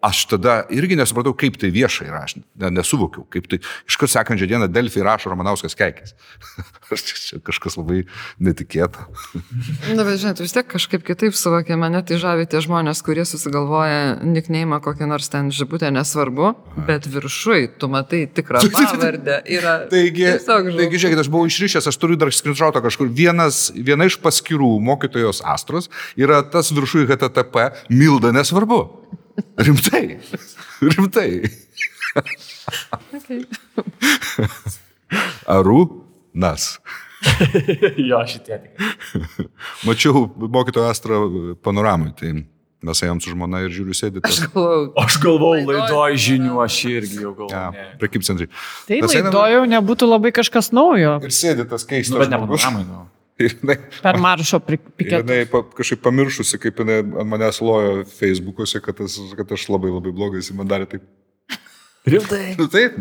aš 0.01 0.25
tada 0.31 0.57
irgi 0.73 0.97
nesupratau, 0.99 1.33
kaip 1.37 1.57
tai 1.59 1.69
viešai 1.73 2.07
yra, 2.09 2.23
aš 2.27 2.37
nesuvokiau, 2.55 3.25
kaip 3.33 3.47
tai 3.49 3.59
iškart 3.89 4.13
sekančią 4.13 4.47
dieną 4.49 4.69
Delfį 4.71 5.03
rašo 5.05 5.31
Romanauskas 5.31 5.75
Keikis. 5.77 6.13
čia 7.27 7.39
kažkas 7.43 7.77
labai 7.79 8.03
netikėta. 8.43 9.07
Na, 9.97 10.05
bet 10.05 10.19
žinai, 10.21 10.35
vis 10.39 10.55
tiek 10.55 10.67
kažkaip 10.69 11.03
kitaip 11.07 11.35
suvokia, 11.37 11.77
mane 11.79 12.01
tai 12.07 12.19
žavi 12.21 12.47
tie 12.49 12.61
žmonės, 12.63 13.01
kurie 13.05 13.25
susigalvoja 13.27 14.17
nikneimą 14.23 14.79
kokią 14.85 15.09
nors 15.09 15.29
ten 15.33 15.51
žibutę, 15.53 15.89
nesvarbu, 15.93 16.53
bet 16.87 17.09
viršui, 17.11 17.73
tu 17.81 17.91
matai 17.91 18.25
tikrą 18.29 18.63
pavardę. 18.75 19.41
Yra 19.57 19.77
taigi, 19.91 20.29
taigi, 20.47 21.01
žiūrėkit, 21.01 21.23
aš 21.25 21.31
buvau 21.33 21.49
išrišęs, 21.49 21.89
aš 21.91 22.01
turiu 22.01 22.19
dar 22.19 22.31
skrinšautą 22.33 22.83
kažkur. 22.85 23.11
Vienas, 23.17 23.67
viena 23.75 24.07
iš 24.07 24.19
paskirų 24.23 24.77
mokytojos 24.87 25.43
Astros 25.47 25.91
yra 26.19 26.43
tas 26.45 26.71
viršui 26.75 27.07
HTTP, 27.09 27.71
Milda 27.93 28.33
nesvarbu. 28.35 28.83
Rimtai. 29.67 30.17
Rimtai. 30.81 31.29
Okay. 33.17 33.43
Arų 35.47 35.81
nas. 36.37 36.77
jo, 38.09 38.19
šitie 38.29 38.59
tik. 38.61 38.85
Mačiau 39.87 40.27
mokytojo 40.37 40.89
Astra 40.89 41.19
panoramai, 41.65 42.13
tai 42.17 42.33
mes 42.85 43.01
ėjom 43.03 43.19
su 43.23 43.33
žmona 43.33 43.63
ir 43.65 43.73
žiūriu 43.73 43.97
sėdėti. 43.97 44.23
Aš 44.29 44.41
galvojau. 44.53 44.87
Aš 45.01 45.19
galvojau 45.23 45.69
laidoj 45.71 46.17
žinių, 46.27 46.55
aš 46.63 46.79
irgi 46.91 47.21
jau 47.23 47.33
galvojau. 47.33 47.73
Ja, 47.73 47.91
Prekip 48.01 48.25
centrai. 48.27 48.49
Tai 48.89 49.01
laidoj 49.05 49.55
jau 49.55 49.63
nebūtų 49.73 50.09
labai 50.09 50.33
kažkas 50.35 50.71
naujo. 50.75 51.17
Ir 51.25 51.33
sėdėtas 51.33 51.87
keistas. 51.89 52.13
Nu, 52.13 52.21
bet 52.21 52.33
ne 52.33 52.41
panoramai, 52.43 52.85
nu. 52.85 53.05
Jinai, 53.37 53.77
per 54.01 54.17
maršo 54.17 54.59
piketą. 54.67 55.21
Jinai 55.21 55.45
pa, 55.51 55.61
kažkaip 55.77 56.01
pamiršusi, 56.05 56.57
kaip 56.61 56.81
jinai 56.81 56.99
ant 57.05 57.29
manęs 57.29 57.61
lojo 57.61 58.01
Facebook'uose, 58.09 58.81
kad, 58.81 58.97
tas, 58.97 59.17
kad 59.37 59.51
aš 59.53 59.67
labai 59.69 59.91
labai 59.93 60.13
blogai, 60.15 60.41
jis 60.41 60.55
man 60.57 60.69
darė 60.69 60.89
taip. 60.89 61.05
Rimtai. 62.11 62.55
Nu 62.57 62.65
taip. 62.73 62.97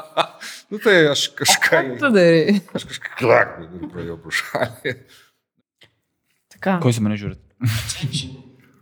nu 0.72 0.80
tai 0.82 0.96
aš 1.12 1.28
kažką. 1.38 1.82
Tu 2.02 2.10
darai. 2.16 2.56
Aš 2.74 2.88
kažką 2.90 3.14
klakų 3.20 3.68
ir 3.68 3.90
praėjau 3.92 4.16
pro 4.24 4.34
šalį. 4.40 4.94
Tai 6.50 6.62
ką? 6.66 6.78
Ko 6.82 6.90
jūs 6.90 7.02
mane 7.04 7.18
žiūrit? 7.20 7.42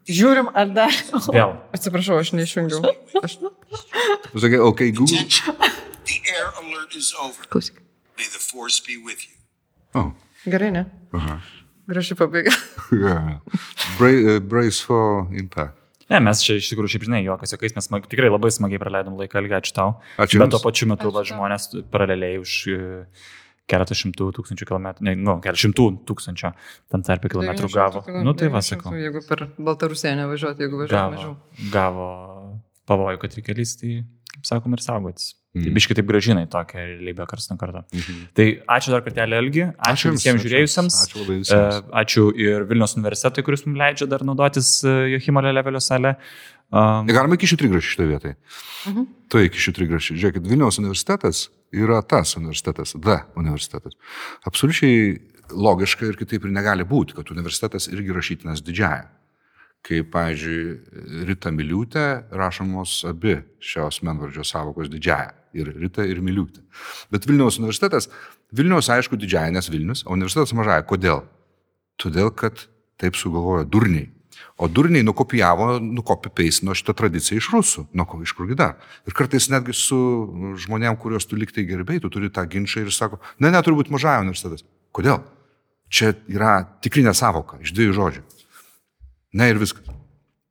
Žiūrim, 0.08 0.48
ar 0.56 0.70
dar. 0.72 0.94
Vėl. 1.34 1.52
Atsiprašau, 1.76 2.16
aš 2.22 2.32
neišjungiau. 2.32 2.80
Aš... 3.20 3.36
Sakai, 4.32 4.56
ok, 4.56 4.86
Google. 4.96 5.20
Klausyk. 7.52 7.82
Oh. 9.92 10.14
Gerai, 10.52 10.70
ne? 10.74 10.84
Aha. 11.14 11.38
Graži 11.88 12.14
pabaiga. 12.18 12.52
Yeah. 12.88 13.40
Bra 13.98 14.08
uh, 14.08 14.38
brace 14.40 14.80
for 14.84 15.26
impact. 15.36 15.74
Ne, 16.08 16.20
mes 16.24 16.40
čia 16.40 16.54
iš 16.56 16.70
tikrųjų, 16.72 16.88
šiaip 16.94 17.02
žinai, 17.04 17.18
juokas, 17.26 17.50
jokiais 17.52 17.74
mes 17.76 17.84
smag, 17.84 18.06
tikrai 18.08 18.30
labai 18.32 18.48
smagiai 18.54 18.80
praleidom 18.80 19.18
laiką, 19.20 19.42
ilgai 19.44 19.58
ačiū 19.60 19.74
tau. 19.76 19.90
Ačiū 20.24 20.40
Bet 20.40 20.54
tuo 20.54 20.60
pačiu 20.64 20.88
metu 20.88 21.10
va, 21.12 21.20
žmonės 21.28 21.66
paraleliai 21.92 22.38
už 22.40 22.52
e, 22.72 22.78
keletą 23.68 23.92
šimtų 24.00 24.30
tūkstančių 24.38 24.68
kilometrų, 24.70 25.04
ne, 25.04 25.14
nu, 25.20 25.34
keletą 25.44 25.60
šimtų 25.66 25.84
tūkstančio 26.08 26.54
tam 26.88 27.04
tarp 27.04 27.28
kilometrų 27.28 27.68
900 27.68 27.76
gavo. 27.76 28.02
kilo- 28.08 28.24
Nu 28.24 28.32
tai 28.40 28.48
va, 28.48 28.62
900, 28.64 28.70
sakau. 28.72 28.94
Jeigu 28.96 29.20
per 29.28 29.44
Baltarusiją 29.60 30.14
nevažiuoti, 30.22 30.64
jeigu 30.64 30.80
važiuoti 30.80 30.96
Gavo, 30.96 31.12
mažiau. 31.18 31.36
gavo 31.76 32.08
pavojų, 32.88 33.20
kad 33.26 33.36
reikia 33.36 33.58
lysti, 33.60 33.92
kaip 34.38 34.46
sakom, 34.52 34.72
ir 34.78 34.82
saugotis. 34.84 35.34
Tai 35.58 35.64
Mhm. 35.64 35.74
biškai 35.74 35.94
taip 35.96 36.06
gražinai 36.06 36.44
tokią 36.46 36.78
realybę 36.78 37.24
karts 37.26 37.48
nuo 37.50 37.56
karto. 37.58 37.80
Mhm. 37.90 38.18
Tai 38.36 38.44
ačiū 38.68 38.90
dar 38.92 39.00
kartelį 39.02 39.34
Elgi, 39.40 39.62
ačiū, 39.80 40.12
Jums, 40.12 40.20
visiems 40.20 40.38
ačiū 40.38 40.44
žiūrėjusiems. 40.44 40.92
Jums, 40.94 40.98
Ačiū 41.08 41.18
labai 41.22 41.34
E, 41.34 41.40
visiems. 41.42 41.80
Ačiū 42.02 42.24
ir 42.38 42.64
Vilnius 42.68 42.94
universitetui, 43.00 43.42
kuris 43.42 43.64
mums 43.66 43.78
leidžia 43.80 44.06
dar 44.08 44.20
naudotis 44.28 44.84
e, 44.84 44.92
Johimo 45.16 45.40
Lelevelio 45.42 45.80
salę. 45.80 46.16
Um, 46.70 47.06
Galima 47.08 47.34
iki 47.34 47.48
šių 47.48 47.56
trigrašių 47.64 47.90
šitoje 47.94 48.08
vietoje. 48.12 48.36
Mhm. 48.86 49.06
Tai 49.32 49.40
iki 49.48 49.58
šių 49.58 49.72
trigrašių. 49.80 50.18
Žiūrėkit, 50.20 50.46
Vilniaus 50.46 50.78
universitetas 50.78 51.48
yra 51.72 52.02
tas 52.06 52.36
universitetas, 52.36 52.92
D 52.94 53.18
universitetas. 53.40 53.96
Absoliučiai 54.46 55.18
logiška 55.50 56.06
ir 56.06 56.16
kitaip 56.20 56.44
ir 56.44 56.52
negali 56.52 56.84
būti, 56.84 57.16
kad 57.16 57.30
universitetas 57.32 57.88
irgi 57.88 58.12
rašytinas 58.12 58.60
didžiaja. 58.62 59.08
Kaip, 59.86 60.10
pavyzdžiui, 60.12 60.62
Rita 61.28 61.52
Miliūtė 61.54 62.04
rašomos 62.34 63.00
abi 63.08 63.38
šios 63.62 64.02
menvardžio 64.04 64.44
savokos 64.44 64.90
didžiaja. 64.92 65.32
Ir 65.56 65.70
Rita, 65.78 66.04
ir 66.04 66.20
Miliūtė. 66.24 66.60
Bet 67.14 67.28
Vilniaus 67.28 67.60
universitetas, 67.60 68.10
Vilniaus 68.52 68.90
aišku 68.92 69.16
didžiaja, 69.20 69.52
nes 69.54 69.70
Vilnius, 69.70 70.04
o 70.04 70.12
universitetas 70.16 70.52
mažaja. 70.56 70.84
Kodėl? 70.88 71.22
Todėl, 72.00 72.30
kad 72.34 72.66
taip 73.00 73.16
sugalvojo 73.16 73.64
durniai. 73.68 74.10
O 74.58 74.68
durniai 74.70 75.04
nukopijavo, 75.06 75.78
nukopipeisino 75.82 76.74
šitą 76.74 76.94
tradiciją 76.98 77.38
iš 77.38 77.48
rusų. 77.54 77.84
Nu, 77.94 78.06
ko, 78.08 78.18
iš 78.22 78.34
kurgi 78.38 78.56
dar. 78.58 78.76
Ir 79.06 79.14
kartais 79.16 79.48
netgi 79.52 79.74
su 79.76 79.98
žmonėm, 80.64 80.98
kuriuos 80.98 81.28
tu 81.30 81.38
liktai 81.38 81.66
gerbėjai, 81.68 82.02
tu 82.04 82.10
turi 82.14 82.30
tą 82.34 82.42
ginčą 82.50 82.82
ir 82.82 82.90
sako, 82.94 83.20
ne, 83.38 83.52
ne, 83.54 83.60
turi 83.62 83.78
būti 83.78 83.94
mažaja 83.94 84.24
universitetas. 84.24 84.66
Kodėl? 84.94 85.22
Čia 85.88 86.12
yra 86.28 86.58
tikrinė 86.84 87.14
savoka 87.16 87.60
iš 87.62 87.72
dviejų 87.76 87.94
žodžių. 87.96 88.24
Ne 89.36 89.50
ir 89.52 89.60
viskas. 89.60 89.84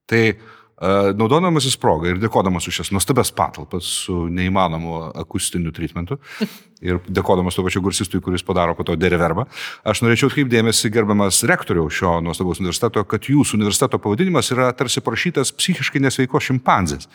Tai 0.08 0.22
uh, 0.30 1.12
naudodamasis 1.18 1.78
progą 1.82 2.12
ir 2.12 2.20
dėkodamas 2.22 2.68
už 2.70 2.80
šias 2.80 2.92
nuostabias 2.94 3.32
patalpas 3.34 3.88
su 4.06 4.28
neįmanomu 4.30 5.00
akustiniu 5.18 5.74
treatmentu 5.74 6.20
ir 6.88 7.00
dėkodamas 7.10 7.58
to 7.58 7.66
pačiu 7.66 7.82
gursistui, 7.82 8.22
kuris 8.22 8.46
padaro 8.46 8.76
po 8.78 8.86
to 8.86 8.94
dereverbą, 9.00 9.48
aš 9.82 10.04
norėčiau 10.06 10.30
atkreipdėmėsi 10.30 10.92
gerbiamas 10.94 11.42
rektoriau 11.50 11.90
šio 11.90 12.20
nuostabaus 12.22 12.62
universiteto, 12.62 13.02
kad 13.10 13.26
jūsų 13.26 13.58
universiteto 13.58 13.98
pavadinimas 14.04 14.54
yra 14.54 14.70
tarsi 14.78 15.02
parašytas 15.02 15.56
psichiškai 15.58 16.04
nesveiko 16.06 16.42
šimpanzės. 16.44 17.10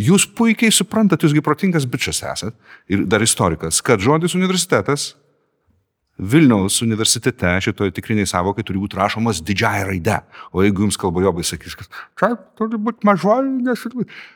Jūs 0.00 0.24
puikiai 0.32 0.72
suprantat, 0.72 1.26
jūsgi 1.26 1.44
protingas 1.44 1.84
bičias 1.84 2.24
esat 2.32 2.56
ir 2.88 3.04
dar 3.04 3.24
istorikas, 3.24 3.84
kad 3.84 4.00
žodis 4.00 4.38
universitetas 4.38 5.12
Vilniaus 6.22 6.78
universitete 6.84 7.50
šitoje 7.66 7.94
tikriniai 7.96 8.28
savokai 8.30 8.64
turi 8.66 8.78
būti 8.78 8.98
rašomas 8.98 9.42
didžiąją 9.42 9.88
raidę. 9.90 10.20
O 10.54 10.62
jeigu 10.62 10.86
jums 10.86 10.98
kalbojobai 11.00 11.44
sakys, 11.46 11.74
kad 11.78 12.02
čia 12.18 12.34
turi 12.58 12.78
būti 12.78 13.08
mažoji, 13.08 13.56
nes 13.66 13.86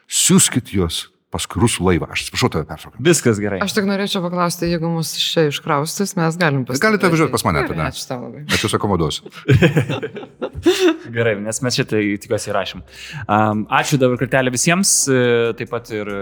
siūskit 0.07 0.75
juos 0.75 1.07
paskui 1.37 1.63
rusų 1.63 1.87
laivą. 1.87 2.11
Aš 2.15 2.27
atsiprašau 2.27 2.53
tave 2.57 2.67
peršokau. 2.69 3.05
viskas 3.07 3.41
gerai. 3.43 3.61
Aš 3.65 3.77
tik 3.77 3.87
norėčiau 3.89 4.25
paklausti, 4.25 4.71
jeigu 4.73 4.91
mus 4.91 5.13
iš 5.19 5.27
čia 5.35 5.47
iškraustis, 5.51 6.17
mes 6.19 6.39
galim 6.41 6.65
pasitikti. 6.67 6.87
Galite 6.87 7.13
važiuoti 7.13 7.35
pas 7.37 7.45
mane 7.47 7.65
tada. 7.69 7.89
Ačiū 7.91 8.07
tau 8.09 8.21
labai. 8.25 8.45
Aš 8.51 8.67
jūs 8.67 8.77
akomoduosiu. 8.79 9.31
Gerai, 11.17 11.37
nes 11.45 11.61
mes 11.63 11.79
šitą 11.79 12.01
tikiuosi 12.23 12.51
įrašym. 12.51 12.83
Um, 13.27 13.65
ačiū 13.79 13.99
dabar 14.01 14.21
kartelį 14.21 14.53
visiems, 14.55 14.95
e, 15.11 15.21
taip 15.59 15.71
pat 15.73 15.91
ir 15.95 16.11
e, 16.11 16.21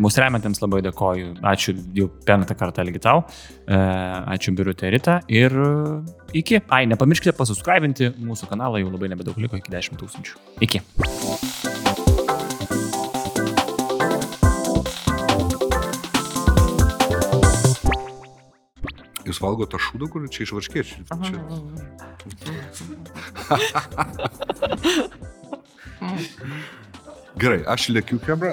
mūsų 0.00 0.24
remiantiems 0.24 0.62
labai 0.64 0.82
dėkoju. 0.88 1.34
Ačiū 1.52 1.76
jau 1.96 2.08
penktą 2.28 2.56
kartą 2.58 2.86
lygi 2.88 3.02
tau. 3.04 3.24
E, 3.68 3.78
Ačiū 4.34 4.54
Birutė 4.58 4.92
Rita 4.94 5.20
ir 5.28 5.54
iki. 6.36 6.62
Ai, 6.72 6.84
nepamirškite 6.90 7.36
pasubscribinti 7.38 8.12
mūsų 8.18 8.50
kanalą, 8.50 8.82
jau 8.82 8.92
labai 8.92 9.12
nebedaug 9.14 9.38
liko, 9.40 9.60
iki 9.60 9.74
10 9.74 10.00
tūkstančių. 10.02 10.38
Iki. 10.68 10.84
Jūs 19.28 19.42
valgote 19.44 19.70
tą 19.74 19.78
šūdą, 19.84 20.08
kur 20.08 20.24
čia 20.32 20.40
iš 20.46 20.52
varškiečių. 20.56 20.96
Čia... 21.28 21.36
Gerai, 27.38 27.60
aš 27.70 27.88
lėkiu 27.92 28.18
kebra. 28.24 28.52